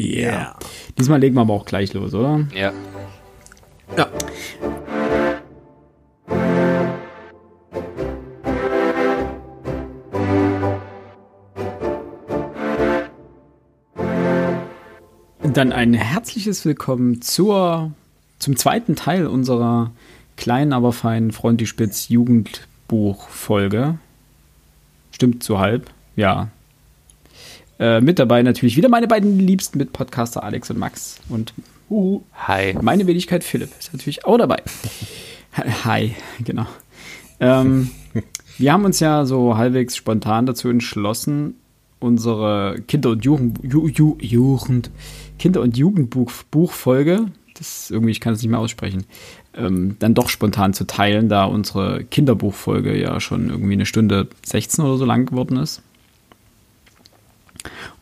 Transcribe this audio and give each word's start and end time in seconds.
Yeah. 0.00 0.56
Diesmal 0.98 1.20
legen 1.20 1.34
wir 1.34 1.42
aber 1.42 1.52
auch 1.52 1.66
gleich 1.66 1.92
los, 1.92 2.14
oder? 2.14 2.46
Ja. 2.54 2.72
Ja. 3.96 4.08
Dann 15.42 15.72
ein 15.72 15.92
herzliches 15.94 16.64
Willkommen 16.64 17.20
zur, 17.20 17.90
zum 18.38 18.56
zweiten 18.56 18.96
Teil 18.96 19.26
unserer 19.26 19.90
kleinen, 20.36 20.72
aber 20.72 20.92
feinen 20.94 21.32
Frontispitz 21.32 22.08
Jugendbuch-Folge. 22.08 23.98
Stimmt 25.10 25.42
so 25.42 25.58
halb, 25.58 25.90
ja. 26.16 26.48
Äh, 27.80 28.02
mit 28.02 28.18
dabei 28.18 28.42
natürlich 28.42 28.76
wieder 28.76 28.90
meine 28.90 29.08
beiden 29.08 29.38
liebsten 29.38 29.78
Mitpodcaster 29.78 30.44
Alex 30.44 30.70
und 30.70 30.78
Max. 30.78 31.18
Und 31.30 31.54
uh, 31.88 32.20
Hi. 32.46 32.74
meine 32.82 33.06
Wenigkeit 33.06 33.42
Philipp 33.42 33.70
ist 33.78 33.94
natürlich 33.94 34.26
auch 34.26 34.36
dabei. 34.36 34.62
Hi, 35.84 36.14
genau. 36.44 36.66
Ähm, 37.40 37.90
wir 38.58 38.72
haben 38.74 38.84
uns 38.84 39.00
ja 39.00 39.24
so 39.24 39.56
halbwegs 39.56 39.96
spontan 39.96 40.44
dazu 40.44 40.68
entschlossen, 40.68 41.54
unsere 42.00 42.82
Kinder- 42.86 43.10
und 43.10 43.24
Jugend, 43.24 43.60
Ju, 43.62 43.88
Ju, 43.88 44.16
Jugend 44.20 44.90
Kinder- 45.38 45.62
und 45.62 45.78
Jugendbuchfolge, 45.78 47.26
das 47.54 47.90
irgendwie, 47.90 48.10
ich 48.10 48.20
kann 48.20 48.34
es 48.34 48.42
nicht 48.42 48.50
mehr 48.50 48.60
aussprechen, 48.60 49.04
ähm, 49.54 49.96
dann 50.00 50.12
doch 50.12 50.28
spontan 50.28 50.74
zu 50.74 50.86
teilen, 50.86 51.30
da 51.30 51.46
unsere 51.46 52.04
Kinderbuchfolge 52.04 52.94
ja 53.00 53.20
schon 53.20 53.48
irgendwie 53.48 53.72
eine 53.72 53.86
Stunde 53.86 54.28
16 54.44 54.84
oder 54.84 54.98
so 54.98 55.06
lang 55.06 55.24
geworden 55.24 55.56
ist. 55.56 55.82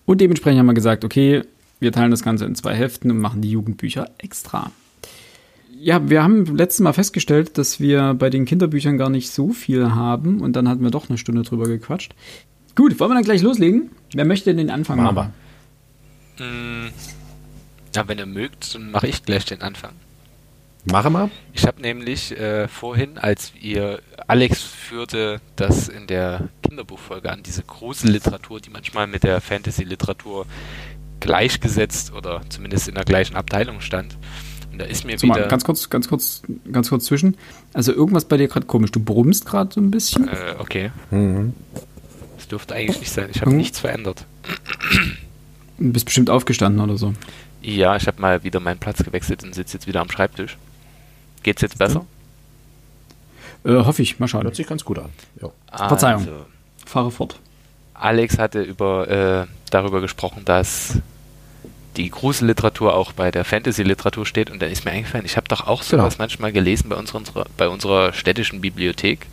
Und 0.07 0.21
dementsprechend 0.21 0.59
haben 0.59 0.67
wir 0.67 0.75
gesagt, 0.75 1.05
okay, 1.05 1.43
wir 1.81 1.93
teilen 1.93 2.11
das 2.11 2.23
Ganze 2.23 2.45
in 2.45 2.55
zwei 2.55 2.75
Heften 2.75 3.11
und 3.11 3.19
machen 3.19 3.43
die 3.43 3.51
Jugendbücher 3.51 4.11
extra. 4.19 4.71
Ja, 5.81 6.09
wir 6.11 6.23
haben 6.23 6.57
letztes 6.57 6.81
Mal 6.81 6.93
festgestellt, 6.93 7.57
dass 7.57 7.79
wir 7.79 8.15
bei 8.15 8.31
den 8.31 8.47
Kinderbüchern 8.47 8.99
gar 8.99 9.11
nicht 9.11 9.31
so 9.31 9.53
viel 9.53 9.93
haben 9.93 10.41
und 10.41 10.55
dann 10.55 10.69
hatten 10.69 10.83
wir 10.83 10.91
doch 10.91 11.09
eine 11.09 11.19
Stunde 11.19 11.43
drüber 11.43 11.69
gequatscht. 11.69 12.15
Gut, 12.75 12.99
wollen 12.99 13.11
wir 13.11 13.15
dann 13.15 13.25
gleich 13.25 13.43
loslegen? 13.43 13.91
Wer 14.13 14.25
möchte 14.25 14.51
denn 14.51 14.57
den 14.57 14.71
Anfang 14.71 15.03
machen? 15.03 15.33
Mm, 16.39 16.89
ja, 17.95 18.09
wenn 18.09 18.19
ihr 18.19 18.27
mögt, 18.27 18.75
dann 18.75 18.91
mache 18.91 19.07
ich 19.07 19.25
gleich 19.25 19.45
den 19.45 19.63
Anfang. 19.63 19.93
Mache 20.85 21.11
mal. 21.11 21.31
Ich 21.53 21.67
habe 21.67 21.81
nämlich 21.83 22.39
äh, 22.39 22.69
vorhin, 22.69 23.19
als 23.19 23.53
ihr 23.61 24.01
Alex 24.27 24.63
führte 24.63 25.41
das 25.57 25.89
in 25.89 26.07
der 26.07 26.49
Kinderbuchfolge 26.63 27.31
an, 27.31 27.43
diese 27.43 27.63
Gruselliteratur, 27.63 28.61
die 28.61 28.71
manchmal 28.71 29.07
mit 29.07 29.25
der 29.25 29.41
Fantasy-Literatur 29.41 30.47
gleichgesetzt 31.21 32.13
oder 32.13 32.43
zumindest 32.49 32.89
in 32.89 32.95
der 32.95 33.05
gleichen 33.05 33.37
Abteilung 33.37 33.81
stand. 33.81 34.17
Und 34.73 34.79
da 34.79 34.85
ist 34.85 35.05
mir 35.05 35.19
so, 35.19 35.27
wieder. 35.27 35.41
Mal, 35.41 35.49
ganz 35.49 35.65
kurz, 35.65 35.91
ganz 35.91 36.09
kurz, 36.09 36.43
ganz 36.71 36.89
kurz 36.89 37.07
zwischen. 37.07 37.37
Also 37.73 37.93
irgendwas 37.93 38.27
bei 38.27 38.37
dir 38.37 38.49
gerade 38.49 38.67
komisch. 38.67 38.93
Du 38.93 39.01
brummst 39.01 39.47
gerade 39.47 39.73
so 39.75 39.81
ein 39.81 39.91
bisschen. 39.91 40.29
Äh, 40.29 40.55
okay. 40.59 40.91
Mhm. 41.11 41.55
Das 42.37 42.49
dürfte 42.49 42.75
eigentlich 42.75 43.01
nicht 43.01 43.13
sein. 43.13 43.29
Ich 43.31 43.41
habe 43.41 43.51
mhm. 43.51 43.57
nichts 43.57 43.81
verändert. 43.81 44.25
Du 45.79 45.93
bist 45.93 46.05
bestimmt 46.05 46.31
aufgestanden 46.31 46.81
oder 46.81 46.97
so. 46.97 47.15
Ja, 47.61 47.97
ich 47.97 48.07
habe 48.07 48.21
mal 48.21 48.45
wieder 48.45 48.61
meinen 48.61 48.79
Platz 48.79 49.03
gewechselt 49.03 49.43
und 49.43 49.55
sitze 49.55 49.75
jetzt 49.75 49.87
wieder 49.87 50.01
am 50.01 50.11
Schreibtisch. 50.11 50.57
Geht's 51.43 51.63
jetzt 51.63 51.79
besser? 51.79 52.05
Äh, 53.65 53.73
hoffe 53.73 54.03
ich, 54.03 54.19
mal 54.19 54.29
schauen. 54.29 54.45
Hört 54.45 54.57
sich 54.57 54.67
ganz 54.67 54.85
gut 54.85 54.99
an. 54.99 55.11
Verzeihung. 55.71 56.23
Also, 56.23 56.47
Fahre 56.87 57.11
fort. 57.11 57.39
Alex 57.95 58.39
hatte 58.39 58.63
über, 58.63 59.09
äh, 59.09 59.47
darüber 59.71 60.01
gesprochen, 60.01 60.43
dass 60.45 60.99
die 61.97 62.11
Gruselliteratur 62.11 62.95
auch 62.95 63.13
bei 63.13 63.31
der 63.31 63.45
Fantasy-Literatur 63.45 64.25
steht 64.25 64.51
und 64.51 64.63
da 64.63 64.67
ist 64.67 64.85
mir 64.85 64.93
eingefallen, 64.93 65.27
ich 65.27 65.37
habe 65.37 65.49
doch 65.49 65.67
auch 65.67 65.83
sowas 65.83 66.15
genau. 66.15 66.23
manchmal 66.23 66.53
gelesen 66.53 66.89
bei 66.89 66.97
unserer, 66.97 67.45
bei 67.57 67.69
unserer 67.69 68.13
städtischen 68.13 68.61
Bibliothek 68.61 69.27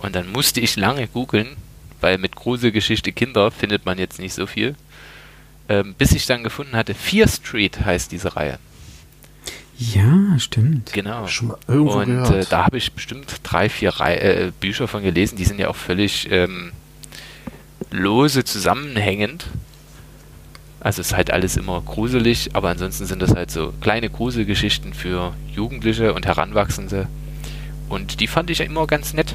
und 0.00 0.16
dann 0.16 0.30
musste 0.32 0.60
ich 0.60 0.74
lange 0.74 1.06
googeln, 1.06 1.56
weil 2.00 2.18
mit 2.18 2.34
Gruselgeschichte 2.34 3.12
Kinder 3.12 3.52
findet 3.52 3.86
man 3.86 3.98
jetzt 3.98 4.18
nicht 4.18 4.34
so 4.34 4.46
viel, 4.46 4.74
ähm, 5.68 5.94
bis 5.96 6.12
ich 6.12 6.26
dann 6.26 6.42
gefunden 6.42 6.76
hatte, 6.76 6.94
Fear 6.94 7.28
Street 7.28 7.84
heißt 7.84 8.10
diese 8.10 8.34
Reihe. 8.34 8.58
Ja, 9.78 10.38
stimmt. 10.38 10.92
Genau. 10.92 11.26
Schon 11.26 11.48
mal 11.48 11.58
irgendwo 11.68 11.98
und 11.98 12.24
äh, 12.30 12.44
da 12.48 12.64
habe 12.64 12.78
ich 12.78 12.92
bestimmt 12.92 13.40
drei, 13.42 13.68
vier 13.68 13.90
Rei 13.90 14.16
äh, 14.16 14.52
Bücher 14.58 14.88
von 14.88 15.02
gelesen. 15.02 15.36
Die 15.36 15.44
sind 15.44 15.58
ja 15.58 15.68
auch 15.68 15.76
völlig 15.76 16.30
ähm, 16.30 16.72
lose 17.90 18.44
zusammenhängend. 18.44 19.46
Also 20.80 21.00
es 21.00 21.08
ist 21.08 21.16
halt 21.16 21.30
alles 21.30 21.56
immer 21.56 21.80
gruselig, 21.82 22.50
aber 22.54 22.70
ansonsten 22.70 23.06
sind 23.06 23.20
das 23.20 23.34
halt 23.34 23.50
so 23.50 23.72
kleine 23.80 24.08
Gruselgeschichten 24.08 24.94
für 24.94 25.34
Jugendliche 25.52 26.14
und 26.14 26.26
Heranwachsende. 26.26 27.08
Und 27.88 28.20
die 28.20 28.26
fand 28.26 28.50
ich 28.50 28.58
ja 28.58 28.64
immer 28.64 28.86
ganz 28.86 29.12
nett. 29.12 29.34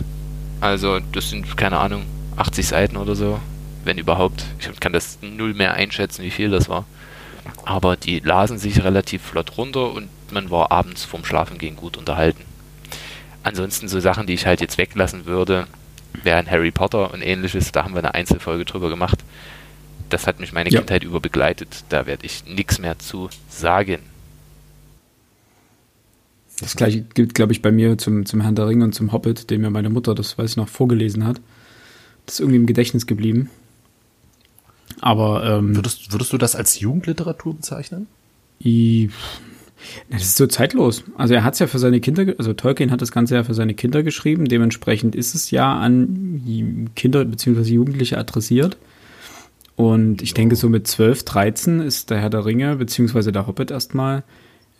Also 0.59 0.99
das 1.11 1.29
sind, 1.29 1.57
keine 1.57 1.79
Ahnung, 1.79 2.03
80 2.37 2.67
Seiten 2.67 2.97
oder 2.97 3.15
so, 3.15 3.39
wenn 3.83 3.97
überhaupt. 3.97 4.45
Ich 4.59 4.79
kann 4.79 4.93
das 4.93 5.19
null 5.21 5.53
mehr 5.53 5.73
einschätzen, 5.73 6.23
wie 6.23 6.31
viel 6.31 6.49
das 6.49 6.69
war. 6.69 6.85
Aber 7.65 7.97
die 7.97 8.19
lasen 8.19 8.57
sich 8.57 8.83
relativ 8.83 9.21
flott 9.21 9.57
runter 9.57 9.91
und 9.91 10.07
man 10.31 10.49
war 10.49 10.71
abends 10.71 11.03
vorm 11.03 11.25
Schlafengehen 11.25 11.75
gut 11.75 11.97
unterhalten. 11.97 12.43
Ansonsten 13.43 13.87
so 13.87 13.99
Sachen, 13.99 14.27
die 14.27 14.33
ich 14.33 14.45
halt 14.45 14.61
jetzt 14.61 14.77
weglassen 14.77 15.25
würde, 15.25 15.67
wären 16.23 16.49
Harry 16.49 16.71
Potter 16.71 17.13
und 17.13 17.21
ähnliches. 17.21 17.71
Da 17.71 17.83
haben 17.83 17.93
wir 17.93 17.99
eine 17.99 18.13
Einzelfolge 18.13 18.65
drüber 18.65 18.89
gemacht. 18.89 19.23
Das 20.09 20.27
hat 20.27 20.39
mich 20.39 20.53
meine 20.53 20.69
ja. 20.69 20.79
Kindheit 20.79 21.03
über 21.03 21.19
begleitet. 21.19 21.83
Da 21.89 22.05
werde 22.05 22.25
ich 22.25 22.45
nichts 22.45 22.79
mehr 22.79 22.99
zu 22.99 23.29
sagen. 23.49 23.99
Das 26.59 26.75
gleiche 26.75 27.01
gilt, 27.01 27.33
glaube 27.33 27.53
ich, 27.53 27.63
bei 27.63 27.71
mir 27.71 27.97
zum, 27.97 28.25
zum 28.25 28.41
Herrn 28.41 28.55
der 28.55 28.67
Ringe 28.67 28.83
und 28.83 28.93
zum 28.93 29.11
Hobbit, 29.11 29.49
den 29.49 29.61
mir 29.61 29.71
meine 29.71 29.89
Mutter, 29.89 30.13
das 30.13 30.37
weiß 30.37 30.51
ich 30.51 30.57
noch, 30.57 30.69
vorgelesen 30.69 31.25
hat. 31.25 31.41
Das 32.27 32.35
ist 32.35 32.39
irgendwie 32.39 32.57
im 32.57 32.67
Gedächtnis 32.67 33.07
geblieben. 33.07 33.49
Aber 34.99 35.43
ähm, 35.43 35.75
würdest, 35.75 36.11
würdest 36.11 36.31
du 36.31 36.37
das 36.37 36.55
als 36.55 36.79
Jugendliteratur 36.79 37.55
bezeichnen? 37.55 38.05
I, 38.63 39.09
das 40.09 40.23
ist 40.23 40.37
so 40.37 40.47
zeitlos. 40.47 41.03
Also 41.17 41.33
er 41.33 41.43
hat 41.43 41.53
es 41.53 41.59
ja 41.59 41.67
für 41.67 41.79
seine 41.79 41.99
Kinder, 41.99 42.33
also 42.37 42.53
Tolkien 42.53 42.91
hat 42.91 43.01
das 43.01 43.11
Ganze 43.11 43.35
ja 43.35 43.43
für 43.43 43.53
seine 43.53 43.73
Kinder 43.73 44.03
geschrieben. 44.03 44.45
Dementsprechend 44.45 45.15
ist 45.15 45.35
es 45.35 45.51
ja 45.51 45.77
an 45.79 46.89
Kinder 46.95 47.25
bzw. 47.25 47.61
Jugendliche 47.61 48.17
adressiert. 48.17 48.77
Und 49.75 50.21
ich 50.21 50.33
denke, 50.33 50.55
so 50.55 50.69
mit 50.69 50.87
12, 50.87 51.23
13 51.23 51.79
ist 51.79 52.09
der 52.09 52.19
Herr 52.19 52.29
der 52.29 52.45
Ringe 52.45 52.75
bzw. 52.75 53.31
der 53.31 53.47
Hobbit 53.47 53.71
erstmal 53.71 54.23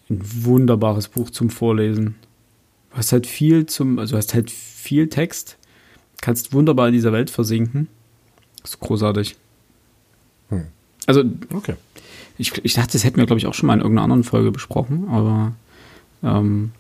ein 0.10 0.22
wunderbares 0.22 1.08
Buch 1.08 1.30
zum 1.30 1.50
Vorlesen. 1.50 2.16
Du 2.92 2.98
hast 2.98 3.12
halt 3.12 3.26
viel 3.26 3.66
zum, 3.66 4.00
also 4.00 4.18
hast 4.18 4.34
halt 4.34 4.52
viel 4.52 5.08
Text, 5.08 5.58
kannst 6.22 6.54
wunderbar 6.54 6.88
in 6.88 6.94
dieser 6.94 7.14
Welt 7.14 7.30
versinken. 7.30 7.88
Das 8.62 8.72
ist 8.72 8.80
großartig. 8.80 9.38
Hm. 10.50 10.66
Also, 11.08 11.24
okay. 11.54 11.76
Ich, 12.42 12.54
ich 12.66 12.74
dachte, 12.74 12.94
das 12.94 13.04
hätten 13.04 13.18
wir, 13.18 13.28
glaube 13.28 13.38
ich, 13.38 13.46
auch 13.46 13.54
schon 13.54 13.68
mal 13.68 13.76
in 13.76 13.82
irgendeiner 13.82 14.04
anderen 14.04 14.24
Folge 14.24 14.52
besprochen, 14.52 15.08
aber. 15.10 15.54
Ähm, 16.24 16.72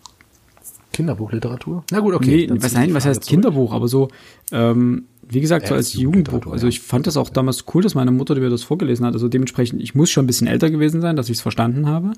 Kinderbuchliteratur? 0.91 1.83
Na 1.91 1.99
gut, 1.99 2.15
okay. 2.15 2.47
Nee, 2.49 2.61
was, 2.61 2.73
nein, 2.73 2.93
was 2.93 3.05
heißt 3.05 3.27
Kinderbuch? 3.27 3.71
Aber 3.71 3.87
so, 3.87 4.09
ähm, 4.51 5.05
wie 5.21 5.39
gesagt, 5.39 5.67
so 5.67 5.75
als 5.75 5.93
Jugendbuch. 5.93 6.51
Also 6.51 6.67
ich 6.67 6.81
fand 6.81 7.07
das 7.07 7.15
auch 7.15 7.29
damals 7.29 7.63
cool, 7.73 7.83
dass 7.83 7.95
meine 7.95 8.11
Mutter 8.11 8.35
mir 8.35 8.49
das 8.49 8.63
vorgelesen 8.63 9.05
hat. 9.05 9.13
Also 9.13 9.29
dementsprechend, 9.29 9.81
ich 9.81 9.95
muss 9.95 10.09
schon 10.09 10.25
ein 10.25 10.27
bisschen 10.27 10.47
älter 10.47 10.69
gewesen 10.69 10.99
sein, 10.99 11.15
dass 11.15 11.29
ich 11.29 11.37
es 11.37 11.41
verstanden 11.41 11.87
habe. 11.87 12.13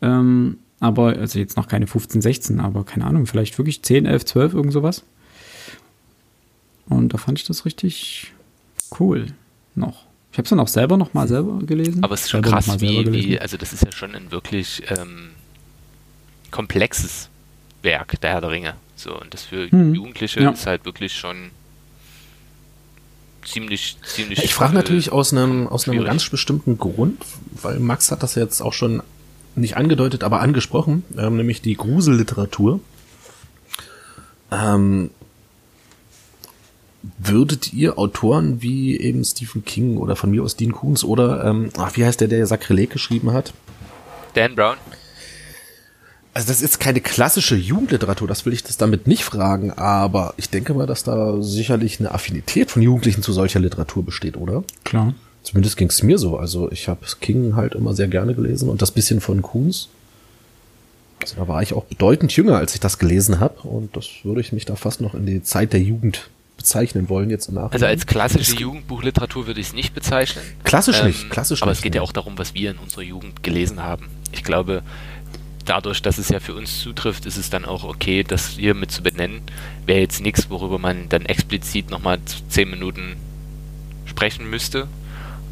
Ähm, 0.00 0.58
aber, 0.78 1.16
also 1.16 1.38
jetzt 1.38 1.56
noch 1.56 1.66
keine 1.66 1.86
15, 1.86 2.20
16, 2.20 2.60
aber 2.60 2.84
keine 2.84 3.06
Ahnung, 3.06 3.26
vielleicht 3.26 3.56
wirklich 3.58 3.82
10, 3.82 4.06
11, 4.06 4.26
12, 4.26 4.54
irgend 4.54 4.72
sowas. 4.72 5.02
Und 6.88 7.14
da 7.14 7.18
fand 7.18 7.38
ich 7.38 7.46
das 7.46 7.64
richtig 7.64 8.32
cool 9.00 9.26
noch. 9.74 10.04
Ich 10.34 10.38
habe 10.38 10.46
es 10.46 10.50
dann 10.50 10.58
auch 10.58 10.66
selber 10.66 10.96
noch 10.96 11.14
mal 11.14 11.28
selber 11.28 11.60
gelesen. 11.64 12.02
Aber 12.02 12.14
es 12.14 12.22
ist 12.22 12.30
schon 12.30 12.42
selber 12.42 12.58
krass, 12.58 12.80
wie, 12.80 13.12
wie, 13.12 13.38
also 13.38 13.56
das 13.56 13.72
ist 13.72 13.84
ja 13.84 13.92
schon 13.92 14.16
ein 14.16 14.32
wirklich 14.32 14.82
ähm, 14.88 15.30
komplexes 16.50 17.28
Werk, 17.82 18.20
der 18.20 18.30
Herr 18.30 18.40
der 18.40 18.50
Ringe. 18.50 18.74
So, 18.96 19.16
und 19.16 19.32
das 19.32 19.44
für 19.44 19.70
hm. 19.70 19.94
Jugendliche 19.94 20.40
ja. 20.40 20.50
ist 20.50 20.66
halt 20.66 20.84
wirklich 20.86 21.14
schon 21.14 21.52
ziemlich, 23.44 23.96
ziemlich. 24.02 24.42
ich 24.42 24.52
frage 24.54 24.74
natürlich 24.74 25.12
aus 25.12 25.32
einem, 25.32 25.68
aus 25.68 25.88
einem 25.88 26.02
ganz 26.02 26.28
bestimmten 26.28 26.78
Grund, 26.78 27.24
weil 27.62 27.78
Max 27.78 28.10
hat 28.10 28.24
das 28.24 28.34
jetzt 28.34 28.60
auch 28.60 28.72
schon 28.72 29.04
nicht 29.54 29.76
angedeutet, 29.76 30.24
aber 30.24 30.40
angesprochen, 30.40 31.04
ähm, 31.16 31.36
nämlich 31.36 31.62
die 31.62 31.76
Gruselliteratur. 31.76 32.80
Ähm, 34.50 35.10
würdet 37.18 37.72
ihr 37.72 37.98
Autoren 37.98 38.62
wie 38.62 38.98
eben 38.98 39.24
Stephen 39.24 39.64
King 39.64 39.96
oder 39.96 40.16
von 40.16 40.30
mir 40.30 40.42
aus 40.42 40.56
Dean 40.56 40.72
Koons 40.72 41.04
oder, 41.04 41.44
ähm, 41.44 41.70
ach, 41.76 41.96
wie 41.96 42.04
heißt 42.04 42.20
der, 42.20 42.28
der 42.28 42.46
Sakrileg 42.46 42.90
geschrieben 42.90 43.32
hat? 43.32 43.52
Dan 44.34 44.54
Brown. 44.54 44.76
Also 46.32 46.48
das 46.48 46.62
ist 46.62 46.80
keine 46.80 47.00
klassische 47.00 47.54
Jugendliteratur, 47.54 48.26
das 48.26 48.44
will 48.44 48.52
ich 48.52 48.64
das 48.64 48.76
damit 48.76 49.06
nicht 49.06 49.22
fragen, 49.22 49.70
aber 49.70 50.34
ich 50.36 50.50
denke 50.50 50.74
mal, 50.74 50.86
dass 50.86 51.04
da 51.04 51.40
sicherlich 51.40 52.00
eine 52.00 52.10
Affinität 52.10 52.72
von 52.72 52.82
Jugendlichen 52.82 53.22
zu 53.22 53.32
solcher 53.32 53.60
Literatur 53.60 54.04
besteht, 54.04 54.36
oder? 54.36 54.64
Klar. 54.82 55.14
Zumindest 55.44 55.76
ging 55.76 55.90
es 55.90 56.02
mir 56.02 56.18
so. 56.18 56.38
Also 56.38 56.72
ich 56.72 56.88
habe 56.88 57.06
King 57.20 57.54
halt 57.54 57.74
immer 57.74 57.94
sehr 57.94 58.08
gerne 58.08 58.34
gelesen 58.34 58.68
und 58.68 58.82
das 58.82 58.90
bisschen 58.90 59.20
von 59.20 59.42
Kuhns. 59.42 59.90
Also 61.22 61.36
da 61.36 61.46
war 61.46 61.62
ich 61.62 61.72
auch 61.72 61.84
bedeutend 61.84 62.34
jünger, 62.34 62.56
als 62.56 62.74
ich 62.74 62.80
das 62.80 62.98
gelesen 62.98 63.38
habe 63.38 63.60
und 63.68 63.96
das 63.96 64.08
würde 64.24 64.40
ich 64.40 64.52
mich 64.52 64.64
da 64.64 64.74
fast 64.74 65.00
noch 65.00 65.14
in 65.14 65.26
die 65.26 65.42
Zeit 65.42 65.72
der 65.72 65.80
Jugend 65.80 66.30
bezeichnen 66.64 67.10
wollen 67.10 67.28
jetzt 67.28 67.48
im 67.48 67.58
Also 67.58 67.84
als 67.84 68.06
klassische 68.06 68.56
Jugendbuchliteratur 68.56 69.46
würde 69.46 69.60
ich 69.60 69.68
es 69.68 69.72
nicht 69.74 69.94
bezeichnen. 69.94 70.42
Klassisch 70.64 71.00
ähm, 71.00 71.08
nicht, 71.08 71.28
klassisch 71.28 71.60
aber 71.60 71.70
nicht. 71.70 71.78
Aber 71.78 71.78
es 71.78 71.82
geht 71.82 71.94
ja 71.94 72.00
auch 72.00 72.12
darum, 72.12 72.38
was 72.38 72.54
wir 72.54 72.70
in 72.70 72.78
unserer 72.78 73.02
Jugend 73.02 73.42
gelesen 73.42 73.82
haben. 73.82 74.08
Ich 74.32 74.44
glaube, 74.44 74.82
dadurch, 75.66 76.00
dass 76.00 76.16
es 76.16 76.30
ja 76.30 76.40
für 76.40 76.54
uns 76.54 76.80
zutrifft, 76.80 77.26
ist 77.26 77.36
es 77.36 77.50
dann 77.50 77.66
auch 77.66 77.84
okay, 77.84 78.22
das 78.22 78.52
hier 78.52 78.72
mit 78.72 78.90
zu 78.90 79.02
benennen. 79.02 79.42
Wäre 79.84 80.00
jetzt 80.00 80.22
nichts, 80.22 80.48
worüber 80.48 80.78
man 80.78 81.10
dann 81.10 81.26
explizit 81.26 81.90
nochmal 81.90 82.18
zehn 82.48 82.70
Minuten 82.70 83.16
sprechen 84.06 84.48
müsste. 84.48 84.88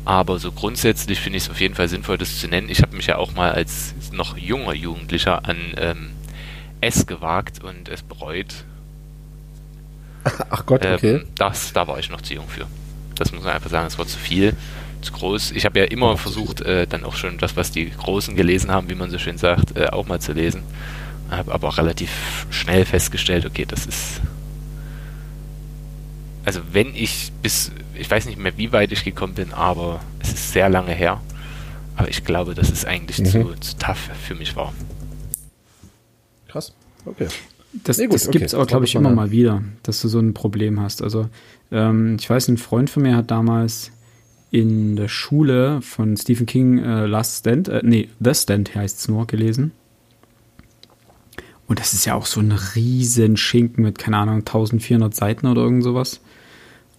Aber 0.06 0.38
so 0.38 0.50
grundsätzlich 0.50 1.20
finde 1.20 1.36
ich 1.36 1.44
es 1.44 1.50
auf 1.50 1.60
jeden 1.60 1.74
Fall 1.74 1.88
sinnvoll, 1.88 2.16
das 2.16 2.40
zu 2.40 2.48
nennen. 2.48 2.70
Ich 2.70 2.80
habe 2.80 2.96
mich 2.96 3.06
ja 3.06 3.16
auch 3.16 3.34
mal 3.34 3.52
als 3.52 3.94
noch 4.12 4.38
junger 4.38 4.72
Jugendlicher 4.72 5.46
an 5.46 5.58
ähm, 5.76 6.10
S 6.80 7.06
gewagt 7.06 7.62
und 7.62 7.90
es 7.90 8.02
bereut. 8.02 8.64
Ach 10.50 10.66
Gott, 10.66 10.84
okay. 10.84 11.16
Ähm, 11.16 11.24
das, 11.34 11.72
da 11.72 11.86
war 11.86 11.98
ich 11.98 12.10
noch 12.10 12.20
zu 12.20 12.34
jung 12.34 12.48
für. 12.48 12.66
Das 13.16 13.32
muss 13.32 13.44
man 13.44 13.54
einfach 13.54 13.70
sagen, 13.70 13.86
es 13.86 13.98
war 13.98 14.06
zu 14.06 14.18
viel, 14.18 14.54
zu 15.00 15.12
groß. 15.12 15.52
Ich 15.52 15.64
habe 15.64 15.78
ja 15.78 15.84
immer 15.86 16.12
oh, 16.12 16.16
versucht, 16.16 16.60
äh, 16.60 16.86
dann 16.86 17.04
auch 17.04 17.16
schon 17.16 17.38
das, 17.38 17.56
was 17.56 17.70
die 17.70 17.90
Großen 17.90 18.36
gelesen 18.36 18.70
haben, 18.70 18.88
wie 18.88 18.94
man 18.94 19.10
so 19.10 19.18
schön 19.18 19.38
sagt, 19.38 19.76
äh, 19.76 19.86
auch 19.86 20.06
mal 20.06 20.20
zu 20.20 20.32
lesen. 20.32 20.62
Habe 21.30 21.52
aber 21.52 21.68
auch 21.68 21.78
relativ 21.78 22.46
schnell 22.50 22.84
festgestellt, 22.84 23.46
okay, 23.46 23.64
das 23.66 23.86
ist 23.86 24.20
also 26.44 26.60
wenn 26.72 26.94
ich 26.94 27.32
bis 27.40 27.70
ich 27.94 28.10
weiß 28.10 28.26
nicht 28.26 28.38
mehr, 28.38 28.56
wie 28.56 28.72
weit 28.72 28.90
ich 28.92 29.04
gekommen 29.04 29.34
bin, 29.34 29.52
aber 29.52 30.00
es 30.18 30.32
ist 30.32 30.52
sehr 30.52 30.68
lange 30.68 30.92
her. 30.92 31.20
Aber 31.94 32.08
ich 32.08 32.24
glaube, 32.24 32.54
dass 32.54 32.70
es 32.70 32.84
eigentlich 32.84 33.18
mhm. 33.18 33.26
zu, 33.26 33.54
zu 33.60 33.76
tough 33.76 34.10
für 34.26 34.34
mich 34.34 34.56
war. 34.56 34.72
Krass, 36.48 36.72
okay. 37.04 37.28
Das, 37.72 37.98
nee, 37.98 38.06
das 38.06 38.30
gibt 38.30 38.44
es 38.44 38.54
auch, 38.54 38.66
glaube 38.66 38.84
ich, 38.84 38.94
immer 38.94 39.10
mal 39.10 39.30
wieder, 39.30 39.62
dass 39.82 40.02
du 40.02 40.08
so 40.08 40.18
ein 40.18 40.34
Problem 40.34 40.80
hast. 40.80 41.02
Also, 41.02 41.28
ähm, 41.70 42.16
ich 42.20 42.28
weiß, 42.28 42.48
ein 42.48 42.58
Freund 42.58 42.90
von 42.90 43.02
mir 43.02 43.16
hat 43.16 43.30
damals 43.30 43.90
in 44.50 44.96
der 44.96 45.08
Schule 45.08 45.80
von 45.80 46.16
Stephen 46.16 46.44
King 46.44 46.78
äh, 46.78 47.06
Last 47.06 47.40
Stand, 47.40 47.68
äh, 47.68 47.80
nee, 47.82 48.08
The 48.20 48.34
Stand 48.34 48.74
heißt 48.74 49.00
es 49.00 49.08
nur, 49.08 49.26
gelesen. 49.26 49.72
Und 51.66 51.80
das 51.80 51.94
ist 51.94 52.04
ja 52.04 52.14
auch 52.14 52.26
so 52.26 52.40
ein 52.40 52.52
riesen 52.52 53.38
Schinken 53.38 53.82
mit, 53.82 53.98
keine 53.98 54.18
Ahnung, 54.18 54.40
1400 54.40 55.14
Seiten 55.14 55.46
oder 55.46 55.62
irgend 55.62 55.82
sowas. 55.82 56.20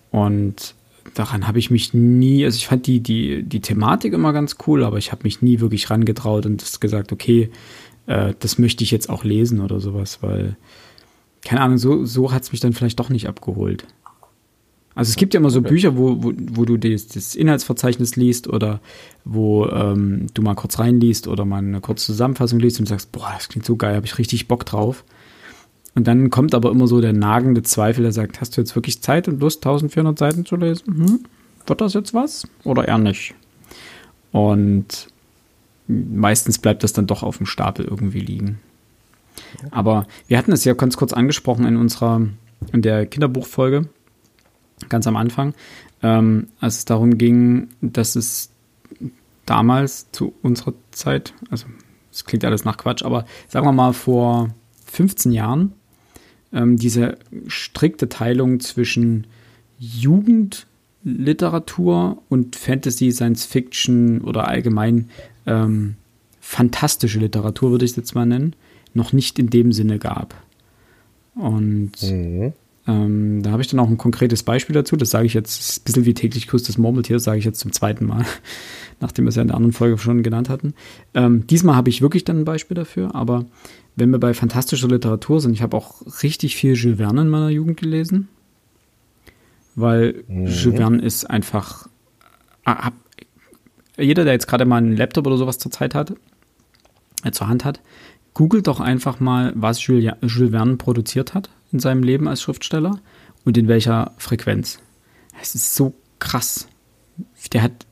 Und 0.09 0.73
daran 1.13 1.47
habe 1.47 1.59
ich 1.59 1.69
mich 1.69 1.93
nie, 1.93 2.43
also 2.43 2.55
ich 2.55 2.65
fand 2.65 2.87
die, 2.87 2.99
die, 2.99 3.43
die 3.43 3.61
Thematik 3.61 4.13
immer 4.13 4.33
ganz 4.33 4.57
cool, 4.65 4.83
aber 4.83 4.97
ich 4.97 5.11
habe 5.11 5.23
mich 5.23 5.43
nie 5.43 5.59
wirklich 5.59 5.91
rangetraut 5.91 6.47
und 6.47 6.81
gesagt, 6.81 7.11
okay, 7.11 7.51
äh, 8.07 8.33
das 8.39 8.59
möchte 8.59 8.83
ich 8.83 8.91
jetzt 8.91 9.09
auch 9.09 9.23
lesen 9.23 9.59
oder 9.61 9.79
sowas, 9.79 10.19
weil, 10.21 10.57
keine 11.44 11.61
Ahnung, 11.61 11.77
so, 11.77 12.05
so 12.05 12.31
hat 12.31 12.44
es 12.44 12.51
mich 12.51 12.61
dann 12.61 12.73
vielleicht 12.73 13.00
doch 13.00 13.09
nicht 13.09 13.27
abgeholt. 13.27 13.85
Also 14.95 15.09
es 15.09 15.15
gibt 15.15 15.33
ja 15.33 15.39
immer 15.39 15.50
so 15.50 15.59
okay. 15.59 15.69
Bücher, 15.69 15.97
wo, 15.97 16.23
wo, 16.23 16.33
wo 16.35 16.65
du 16.65 16.77
das, 16.77 17.07
das 17.07 17.35
Inhaltsverzeichnis 17.35 18.15
liest 18.15 18.47
oder 18.47 18.79
wo 19.25 19.65
ähm, 19.67 20.27
du 20.33 20.41
mal 20.44 20.53
kurz 20.53 20.77
reinliest 20.77 21.27
oder 21.27 21.45
mal 21.45 21.57
eine 21.57 21.81
kurze 21.81 22.05
Zusammenfassung 22.07 22.59
liest 22.59 22.79
und 22.79 22.85
sagst, 22.85 23.11
boah, 23.11 23.31
das 23.33 23.50
klingt 23.50 23.65
so 23.65 23.75
geil, 23.75 23.95
habe 23.95 24.06
ich 24.06 24.17
richtig 24.19 24.47
Bock 24.47 24.65
drauf. 24.65 25.03
Und 25.95 26.07
dann 26.07 26.29
kommt 26.29 26.56
aber 26.56 26.71
immer 26.71 26.88
so 26.88 27.01
der 27.01 27.13
nagende 27.13 27.63
Zweifel, 27.63 28.03
der 28.03 28.11
sagt, 28.11 28.41
hast 28.41 28.56
du 28.57 28.61
jetzt 28.61 28.75
wirklich 28.75 29.01
Zeit 29.01 29.27
und 29.27 29.39
Lust, 29.39 29.65
1400 29.65 30.17
Seiten 30.17 30.45
zu 30.45 30.56
lesen? 30.56 30.85
Hm? 30.88 31.19
Wird 31.65 31.81
das 31.81 31.94
jetzt 31.94 32.13
was? 32.13 32.47
Oder 32.63 32.88
eher 32.88 32.97
nicht? 32.97 33.35
Und 34.31 35.07
meistens 35.94 36.60
bleibt 36.60 36.84
das 36.84 36.94
dann 36.94 37.07
doch 37.07 37.24
auf 37.24 37.38
dem 37.38 37.45
Stapel 37.45 37.86
irgendwie 37.86 38.19
liegen. 38.19 38.60
Aber 39.72 40.07
wir 40.28 40.38
hatten 40.38 40.51
es 40.51 40.66
ja 40.66 40.74
ganz 40.74 40.98
kurz 40.98 41.13
angesprochen 41.13 41.66
in 41.66 41.78
unserer, 41.78 42.22
in 42.72 42.81
der 42.81 43.06
Kinderbuchfolge, 43.06 43.88
ganz 44.90 45.06
am 45.07 45.16
Anfang, 45.16 45.54
ähm, 46.01 46.48
als 46.60 46.80
es 46.80 46.86
darum 46.86 47.18
ging, 47.18 47.69
dass 47.81 48.16
es 48.16 48.50
damals 49.45 50.12
zu 50.12 50.34
unserer 50.42 50.74
Zeit, 50.92 51.34
also 51.50 51.68
es 52.12 52.25
klingt 52.25 52.44
alles 52.45 52.66
nach 52.66 52.78
Quatsch, 52.78 53.04
aber 53.04 53.25
sagen 53.48 53.66
wir 53.66 53.72
mal 53.72 53.94
vor 53.94 54.50
15 54.86 55.31
Jahren, 55.31 55.74
ähm, 56.51 56.78
diese 56.78 57.18
strikte 57.48 58.10
Teilung 58.10 58.60
zwischen 58.60 59.25
Jugendliteratur 59.80 62.22
und 62.30 62.56
Fantasy, 62.56 63.12
Science 63.12 63.45
Fiction 63.45 64.22
oder 64.22 64.48
allgemein 64.48 65.10
ähm, 65.45 65.95
fantastische 66.40 67.19
Literatur, 67.19 67.72
würde 67.72 67.86
ich 67.86 67.92
es 67.92 67.98
jetzt 67.98 68.16
mal 68.16 68.25
nennen, 68.25 68.56
noch 68.94 69.13
nicht 69.13 69.40
in 69.40 69.50
dem 69.50 69.72
Sinne 69.72 70.00
gab. 70.00 70.36
Und 71.36 71.92
mhm. 72.01 72.54
ähm, 72.88 73.42
da 73.42 73.51
habe 73.51 73.62
ich 73.62 73.69
dann 73.69 73.80
auch 73.80 73.90
ein 73.90 73.98
konkretes 73.98 74.44
Beispiel 74.44 74.74
dazu. 74.74 74.95
Das 74.95 75.10
sage 75.10 75.25
ich 75.25 75.34
jetzt, 75.34 75.80
ein 75.80 75.84
bisschen 75.86 76.06
wie 76.06 76.13
täglich 76.13 76.48
Kuss 76.48 76.63
des 76.63 76.78
Murmeltiers, 76.78 77.24
sage 77.24 77.40
ich 77.40 77.45
jetzt 77.45 77.60
zum 77.60 77.72
zweiten 77.72 78.06
Mal, 78.06 78.25
nachdem 79.00 79.25
wir 79.25 79.30
es 79.30 79.36
ja 79.36 79.42
in 79.42 79.48
der 79.48 79.57
anderen 79.57 79.74
Folge 79.74 79.98
schon 79.98 80.22
genannt 80.22 80.50
hatten. 80.50 80.74
Ähm, 81.13 81.48
diesmal 81.48 81.75
habe 81.75 81.90
ich 81.90 82.01
wirklich 82.01 82.24
dann 82.24 82.40
ein 82.40 82.45
Beispiel 82.45 82.75
dafür, 82.75 83.16
aber 83.16 83.45
wenn 83.95 84.12
wir 84.12 84.19
bei 84.19 84.34
fantastischer 84.34 84.88
Literatur 84.88 85.40
sind, 85.40 85.54
ich 85.54 85.62
habe 85.62 85.78
auch 85.78 86.01
richtig 86.24 86.56
viel 86.56 86.74
Jules 86.74 86.98
Verne 86.98 87.22
in 87.22 87.30
meiner 87.30 87.50
Jugend 87.50 87.80
gelesen, 87.80 88.28
weil 89.75 90.24
mhm. 90.28 90.48
Jules 90.48 90.78
Verne 90.78 91.01
ist 91.01 91.30
einfach. 91.30 91.90
Jeder, 93.98 94.24
der 94.24 94.34
jetzt 94.34 94.48
gerade 94.48 94.66
mal 94.66 94.78
einen 94.78 94.98
Laptop 94.98 95.28
oder 95.28 95.38
sowas 95.38 95.60
zur 95.60 95.72
Zeit 95.72 95.94
hat, 95.95 96.13
äh, 97.24 97.31
zur 97.31 97.48
Hand 97.48 97.66
hat, 97.66 97.80
googelt 98.34 98.68
doch 98.68 98.80
einfach 98.80 99.19
mal, 99.19 99.54
was 99.56 99.86
Jules, 99.86 100.13
Jules 100.22 100.51
Verne 100.51 100.78
produziert 100.78 101.34
hat 101.34 101.50
in 101.72 101.80
seinem 101.80 102.04
Leben 102.04 102.28
als 102.28 102.42
Schriftsteller 102.42 103.00
und 103.45 103.57
in 103.57 103.68
welcher 103.68 104.12
Frequenz. 104.18 104.80
Es 105.42 105.56
ist 105.56 105.75
so 105.75 105.94
krass. 106.19 106.68
Der 107.51 107.62
hat 107.62 107.86